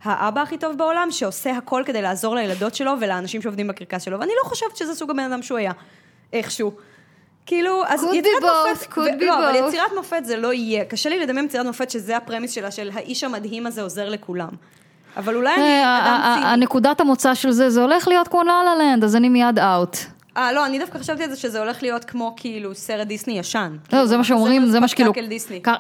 והאבא 0.06 0.42
הכי 0.42 0.58
טוב 0.58 0.78
בעולם, 0.78 1.08
שעושה 1.12 1.52
הכל 1.58 1.84
כדי 1.86 2.02
לעזור 2.02 2.36
לילדות 2.36 2.76
שלו 2.76 2.92
ולאנשים 3.02 3.42
שעובדים 3.42 3.68
בקרקס 3.68 4.02
שלו, 4.04 4.20
ואני 4.20 4.32
לא 4.44 4.50
חושבת 4.50 4.78
שזה 4.78 4.96
סוג 4.96 5.10
הבן 5.12 5.20
אדם 5.32 5.42
שהוא 5.42 5.58
היה, 5.58 5.72
איכשהו. 6.34 6.72
כאילו, 7.46 7.84
אז 7.88 8.04
Could 8.04 8.16
יצירת 8.16 8.44
מופת, 8.72 8.92
could 8.94 9.00
ו- 9.00 9.20
be 9.22 9.26
לא, 9.26 9.50
אבל. 9.50 9.68
יצירת 9.68 9.92
מופת 9.98 10.26
זה 10.26 10.38
לא 10.38 10.54
יהיה. 10.54 10.86
קשה 10.86 11.10
לי 11.10 11.20
לדמיין 11.20 11.46
יצירת 11.46 11.66
מופת 11.66 11.90
שזה 11.90 12.18
ה 12.18 12.22
premise 12.22 12.52
שלה, 12.52 12.72
של 12.72 12.90
האיש 12.94 13.24
המדהים 13.24 13.68
הזה 13.68 13.82
עוזר 13.82 14.10
לכולם. 14.10 14.50
אבל 15.18 15.36
אולי 15.36 15.54
אני 15.56 15.64
אה, 15.84 15.98
אדם 15.98 16.22
ה- 16.22 16.34
ה- 16.34 16.36
ציני. 16.38 16.48
הנקודת 16.52 17.02
המוצא 17.02 17.34
של 17.34 17.52
זה, 17.52 17.70
זה 17.70 17.82
הולך 17.82 18.08
להיות 18.08 18.28
כמו 18.28 18.44
לה 18.44 18.62
לה 18.64 18.76
לנד, 18.76 19.04
אז 19.04 19.16
אני 19.16 19.30
מיד 19.30 19.60
אאוט. 19.60 19.98
אה, 20.38 20.54
לא, 20.54 20.66
אני 20.66 20.80
דווקא 20.80 20.98
חשבתי 21.00 21.24
על 21.24 21.30
זה 21.30 21.36
שזה 21.36 21.60
הולך 21.60 21.84
להיות 21.84 22.04
כמו 22.06 22.34
כאילו 22.38 22.76
סרט 22.76 23.08
דיסני 23.08 23.40
ישן. 23.40 23.76
לא, 23.94 24.06
זה 24.06 24.18
מה 24.18 24.24
שאומרים, 24.24 24.66
זה 24.66 24.80
מה 24.80 24.88
שכאילו, 24.88 25.14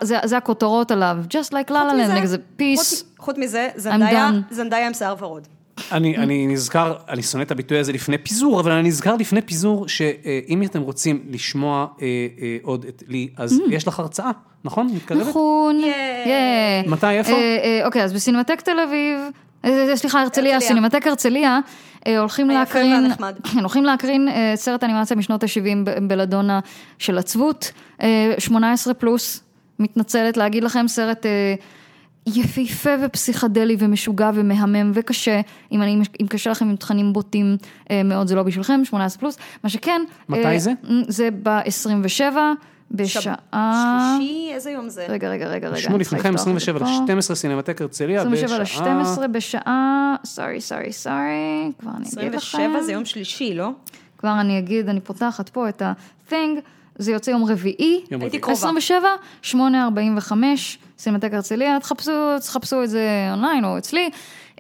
זה- 0.01 0.17
זה 0.23 0.37
הכותרות 0.37 0.91
עליו, 0.91 1.17
just 1.29 1.49
like 1.51 1.69
la 1.69 1.73
la 1.73 1.93
land, 2.21 2.25
זה 2.25 2.37
peace. 2.59 2.77
חוץ- 2.77 3.03
חוץ 3.19 3.37
מזה, 3.37 3.67
זנדאיה, 3.75 4.87
עם 4.87 4.93
שיער 4.93 5.15
ורוד. 5.19 5.47
אני, 5.91 6.17
אני 6.17 6.47
נזכר, 6.47 6.93
אני 7.09 7.23
שונא 7.23 7.43
את 7.43 7.51
הביטוי 7.51 7.79
הזה 7.79 7.93
לפני 7.93 8.17
פיזור, 8.17 8.59
אבל 8.59 8.71
אני 8.71 8.87
נזכר 8.87 9.15
לפני 9.15 9.41
פיזור 9.41 9.87
שאם 9.87 10.63
אתם 10.63 10.81
רוצים 10.81 11.25
לשמוע 11.29 11.87
אה, 12.01 12.07
אה, 12.41 12.57
עוד 12.61 12.85
את 12.89 13.03
לי, 13.07 13.27
אז 13.37 13.59
יש 13.69 13.87
לך 13.87 13.99
הרצאה, 13.99 14.31
נכון? 14.65 14.87
מתקרבת? 14.95 15.27
נכון, 15.27 15.79
ייי. 15.79 15.89
ייי. 16.25 16.87
מתי, 16.87 17.07
איפה? 17.09 17.31
אה, 17.31 17.37
אה, 17.63 17.85
אוקיי, 17.85 18.03
אז 18.03 18.13
בסינמטק 18.13 18.61
תל 18.61 18.79
אביב, 18.79 19.19
סליחה, 19.95 20.21
הרצליה, 20.21 20.53
הרצליה. 20.53 20.69
סינמטק 20.69 21.07
הרצליה, 21.07 21.59
אה, 22.07 22.19
הולכים 22.19 22.49
היפה 22.49 22.59
להקרין, 22.59 23.03
והנחמד. 23.03 23.35
הולכים 23.61 23.83
להקרין 23.83 24.27
אה, 24.27 24.53
סרט 24.55 24.83
אנימציה 24.83 25.17
משנות 25.17 25.43
ה-70 25.43 25.89
בלדונה 26.07 26.59
של 26.99 27.17
עצבות, 27.17 27.71
אה, 28.01 28.33
18 28.37 28.93
פלוס, 28.93 29.43
מתנצלת 29.79 30.37
להגיד 30.37 30.63
לכם, 30.63 30.87
סרט 30.87 31.25
אה, 31.25 31.55
יפהפה 32.27 32.89
ופסיכדלי 33.01 33.75
ומשוגע 33.79 34.31
ומהמם 34.33 34.91
וקשה, 34.93 35.41
אם, 35.71 35.81
אני, 35.81 36.01
אם 36.21 36.27
קשה 36.27 36.51
לכם 36.51 36.69
עם 36.69 36.75
תכנים 36.75 37.13
בוטים 37.13 37.57
אה, 37.91 38.03
מאוד, 38.03 38.27
זה 38.27 38.35
לא 38.35 38.43
בשבילכם, 38.43 38.85
18 38.85 39.19
פלוס, 39.19 39.37
מה 39.63 39.69
שכן, 39.69 40.01
מתי 40.29 40.45
אה, 40.45 40.59
זה? 40.59 40.71
זה 41.07 41.29
ב-27 41.43 42.35
בשעה... 42.91 44.17
שלישי, 44.17 44.51
איזה 44.53 44.71
יום 44.71 44.89
זה? 44.89 45.05
רגע, 45.09 45.29
רגע, 45.29 45.47
רגע, 45.47 45.67
רגע. 45.67 45.77
רשמו 45.77 45.97
לפניכם 45.97 46.33
לפתוח 46.33 46.47
את 46.47 46.53
זה 46.53 46.57
27 46.57 46.79
פה. 46.79 46.85
ל-12 46.85 47.35
סינמטק 47.35 47.81
הרצליה, 47.81 48.21
27 48.21 48.59
בשעה... 48.59 49.03
ל-12 49.03 49.27
בשעה, 49.27 50.15
sorry, 50.25 50.61
sorry, 50.61 50.93
sorry, 50.93 51.71
כבר 51.79 51.91
אני 51.97 52.05
אגיד 52.19 52.35
לכם. 52.35 52.37
27 52.37 52.81
זה 52.81 52.91
יום 52.91 53.05
שלישי, 53.05 53.53
לא? 53.53 53.69
כבר 54.17 54.39
אני 54.39 54.59
אגיד, 54.59 54.89
אני 54.89 55.01
פותחת 55.01 55.49
פה 55.49 55.69
את 55.69 55.81
ה-thing, 55.81 56.59
זה 56.97 57.11
יוצא 57.11 57.31
יום 57.31 57.45
רביעי. 57.45 58.01
יום 58.11 58.21
הייתי 58.21 58.37
רביעי. 58.37 58.41
קרובה. 58.41 58.57
27, 58.57 59.07
8.45, 59.43 60.33
סינמטק 60.97 61.33
הרצליה, 61.33 61.79
תחפשו, 61.79 62.39
תחפשו 62.39 62.83
את 62.83 62.89
זה 62.89 63.27
אונליין 63.31 63.65
או 63.65 63.77
אצלי. 63.77 64.09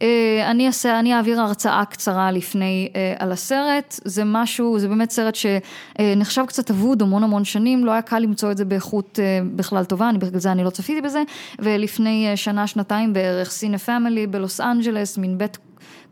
אה, 0.01 0.51
אני 0.51 0.67
אעשה, 0.67 0.99
אני 0.99 1.13
אעביר 1.13 1.41
הרצאה 1.41 1.85
קצרה 1.85 2.31
לפני 2.31 2.89
אה, 2.95 3.13
על 3.19 3.31
הסרט, 3.31 3.99
זה 4.05 4.23
משהו, 4.25 4.79
זה 4.79 4.87
באמת 4.87 5.11
סרט 5.11 5.35
שנחשב 5.35 6.45
קצת 6.45 6.71
אבוד 6.71 7.01
המון 7.01 7.23
המון 7.23 7.43
שנים, 7.43 7.85
לא 7.85 7.91
היה 7.91 8.01
קל 8.01 8.19
למצוא 8.19 8.51
את 8.51 8.57
זה 8.57 8.65
באיכות 8.65 9.19
אה, 9.21 9.39
בכלל 9.55 9.85
טובה, 9.85 10.09
אני, 10.09 10.17
בגלל 10.17 10.39
זה 10.39 10.51
אני 10.51 10.63
לא 10.63 10.69
צפיתי 10.69 11.01
בזה, 11.01 11.23
ולפני 11.59 12.31
שנה, 12.35 12.67
שנתיים 12.67 13.13
בערך, 13.13 13.51
Cinefamily 13.51 14.27
בלוס 14.27 14.61
אנג'לס, 14.61 15.17
מין 15.17 15.37
בית 15.37 15.57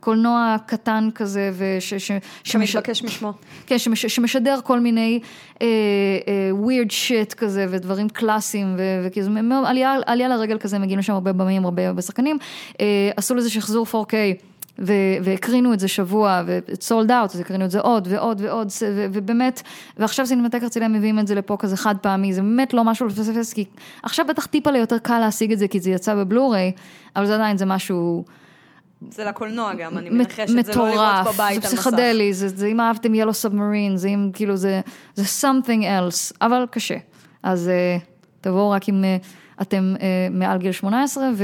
קולנוע 0.03 0.55
קטן 0.65 1.09
כזה, 1.15 1.51
וש... 1.57 1.93
ש, 1.93 2.11
שמש- 2.43 2.71
שמתבקש 2.71 3.03
משמו. 3.03 3.33
כן, 3.67 3.77
שמש, 3.77 4.05
שמשדר 4.05 4.59
כל 4.63 4.79
מיני 4.79 5.19
אה, 5.61 5.67
אה, 6.27 6.51
weird 6.65 6.89
shit 6.89 7.35
כזה 7.35 7.65
ודברים 7.69 8.09
קלאסיים 8.09 8.75
וכאילו 9.05 9.29
עלייה, 9.65 9.95
עלייה 10.05 10.29
לרגל 10.29 10.57
כזה 10.57 10.79
מגיעים 10.79 10.99
לשם 10.99 11.13
הרבה 11.13 11.33
במאים, 11.33 11.65
הרבה, 11.65 11.87
הרבה 11.87 12.01
שחקנים. 12.01 12.37
אה, 12.81 13.11
עשו 13.17 13.35
לזה 13.35 13.49
שחזור 13.49 13.85
4K. 13.91 14.13
ו- 14.79 14.93
והקרינו 15.23 15.73
את 15.73 15.79
זה 15.79 15.87
שבוע, 15.87 16.41
ו-sold 16.45 17.09
out, 17.09 17.33
אז 17.33 17.39
הקרינו 17.39 17.65
את 17.65 17.71
זה 17.71 17.79
עוד 17.79 18.07
ועוד 18.11 18.41
ועוד, 18.41 18.67
ו- 18.81 19.05
ובאמת, 19.13 19.61
ועכשיו 19.97 20.25
סינמטק 20.25 20.63
הרצליה 20.63 20.87
מביאים 20.87 21.19
את 21.19 21.27
זה 21.27 21.35
לפה 21.35 21.57
כזה 21.59 21.77
חד 21.77 21.95
פעמי, 22.01 22.33
זה 22.33 22.41
באמת 22.41 22.73
לא 22.73 22.83
משהו 22.83 23.07
לפספס, 23.07 23.53
כי 23.53 23.65
עכשיו 24.03 24.25
בטח 24.29 24.45
טיפה 24.45 24.71
ליותר 24.71 24.97
קל 24.97 25.19
להשיג 25.19 25.51
את 25.51 25.59
זה, 25.59 25.67
כי 25.67 25.79
זה 25.79 25.91
יצא 25.91 26.15
בבלוריי, 26.15 26.71
אבל 27.15 27.25
זה 27.25 27.35
עדיין, 27.35 27.57
זה 27.57 27.65
משהו... 27.65 28.23
זה 29.09 29.25
לקולנוע 29.25 29.73
גם, 29.73 29.97
אני 29.97 30.09
מנחשת, 30.09 30.47
זה 30.47 30.73
לא 30.75 30.89
לראות 30.89 30.97
מטורף, 30.97 31.27
בבית 31.27 31.61
זה 31.61 31.67
על 31.67 31.73
מסך. 31.73 31.87
פסיכדלי, 31.87 32.33
זה, 32.33 32.47
זה 32.47 32.67
אם 32.67 32.79
אהבתם 32.79 33.15
ילו 33.15 33.33
סאבמרין, 33.33 33.97
זה 33.97 34.07
אם 34.07 34.29
כאילו 34.33 34.55
זה, 34.55 34.81
זה 35.15 35.47
something 35.47 35.81
else, 35.81 36.37
אבל 36.41 36.65
קשה. 36.71 36.97
אז 37.43 37.71
uh, 37.99 38.03
תבואו 38.41 38.69
רק 38.69 38.89
אם 38.89 39.03
uh, 39.03 39.61
אתם 39.61 39.95
uh, 39.97 40.01
מעל 40.31 40.57
גיל 40.57 40.71
18 40.71 41.23
ו- 41.35 41.43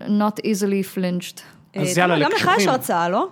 not 0.00 0.40
easily 0.40 0.96
flinched. 0.96 1.40
אז 1.80 1.98
יאללה, 1.98 2.18
גם 2.18 2.30
לך 2.36 2.50
יש. 2.58 2.66
הרצאה, 2.66 3.08
לא? 3.08 3.28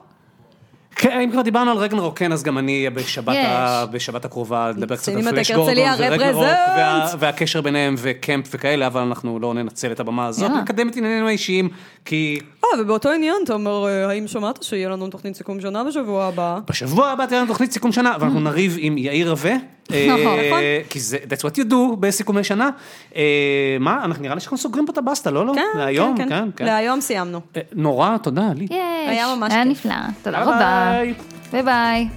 כן, 0.97 1.21
אם 1.21 1.31
כבר 1.31 1.43
דיברנו 1.43 1.71
על 1.71 1.77
רגנרוק, 1.77 2.19
כן, 2.19 2.33
אז 2.33 2.43
גם 2.43 2.59
אני 2.59 2.79
אהיה 2.79 2.91
בשבת. 2.91 3.37
ה... 3.37 3.87
בשבת 3.87 4.25
הקרובה, 4.25 4.71
לדבר 4.71 4.97
קצת 4.97 5.13
על 5.13 5.23
פלאש 5.23 5.53
גורדון 5.53 5.75
ורגנרוק. 5.99 6.45
וה... 6.45 7.07
והקשר 7.19 7.61
ביניהם 7.61 7.95
וקמפ 7.99 8.47
וכאלה, 8.51 8.87
אבל 8.87 9.01
אנחנו 9.01 9.39
לא 9.39 9.55
ננצל 9.55 9.93
את 9.93 10.01
הבמה 10.01 10.27
הזאת. 10.27 10.51
נקדם 10.51 10.89
את 10.89 10.97
עניינינו 10.97 11.29
האישיים, 11.29 11.69
כי 12.05 12.41
אה, 12.65 12.81
ובאותו 12.81 13.11
עניין, 13.11 13.37
אתה 13.45 13.53
אומר, 13.53 13.87
אה, 13.89 14.09
האם 14.09 14.27
שמעת 14.29 14.63
שיהיה 14.63 14.89
לנו 14.89 15.09
תוכנית 15.09 15.37
סיכום 15.37 15.61
שנה 15.61 15.85
בשבוע 15.85 16.25
הבא? 16.25 16.59
בשבוע 16.71 17.09
הבא 17.09 17.27
תהיה 17.27 17.41
לנו 17.41 17.49
תוכנית 17.49 17.73
סיכום 17.73 17.93
שנה, 17.93 18.17
ואנחנו 18.21 18.41
נריב 18.51 18.77
עם 18.81 18.99
יאיר 18.99 19.31
רווה. 19.31 19.55
אה, 19.93 20.17
נכון. 20.21 20.39
כי 20.91 21.01
זה, 21.01 21.17
that's 21.17 21.41
what 21.43 21.57
you 21.57 21.71
do 21.71 21.97
בסיכומי 22.01 22.45
שנה. 22.45 22.71
אה, 23.17 23.23
מה, 23.81 24.05
אנחנו 24.05 24.23
נראה 24.23 24.35
לי 24.35 24.41
שאנחנו 24.41 24.59
סוגרים 24.59 24.87
פה 24.87 24.93
את 24.93 24.99
הבסטה, 24.99 25.31
לא? 25.31 25.47
לא? 25.47 25.53
כן, 25.55 25.79
להיום, 25.79 26.17
כן, 26.17 26.29
כן, 26.29 26.29
כן. 26.29 26.49
כן. 26.57 26.65
להיום 26.65 27.01
סיימנו. 27.01 27.41
נורא, 27.73 28.17
תודה, 28.23 28.49
לי. 28.57 28.67
היה 29.09 29.35
ממש 29.37 29.53
היה 29.53 29.65
כיף. 29.65 29.71
נפלא, 29.71 29.95
תודה 30.23 30.43
רבה. 30.43 31.01
ביי 31.53 31.63
ביי. 31.63 32.09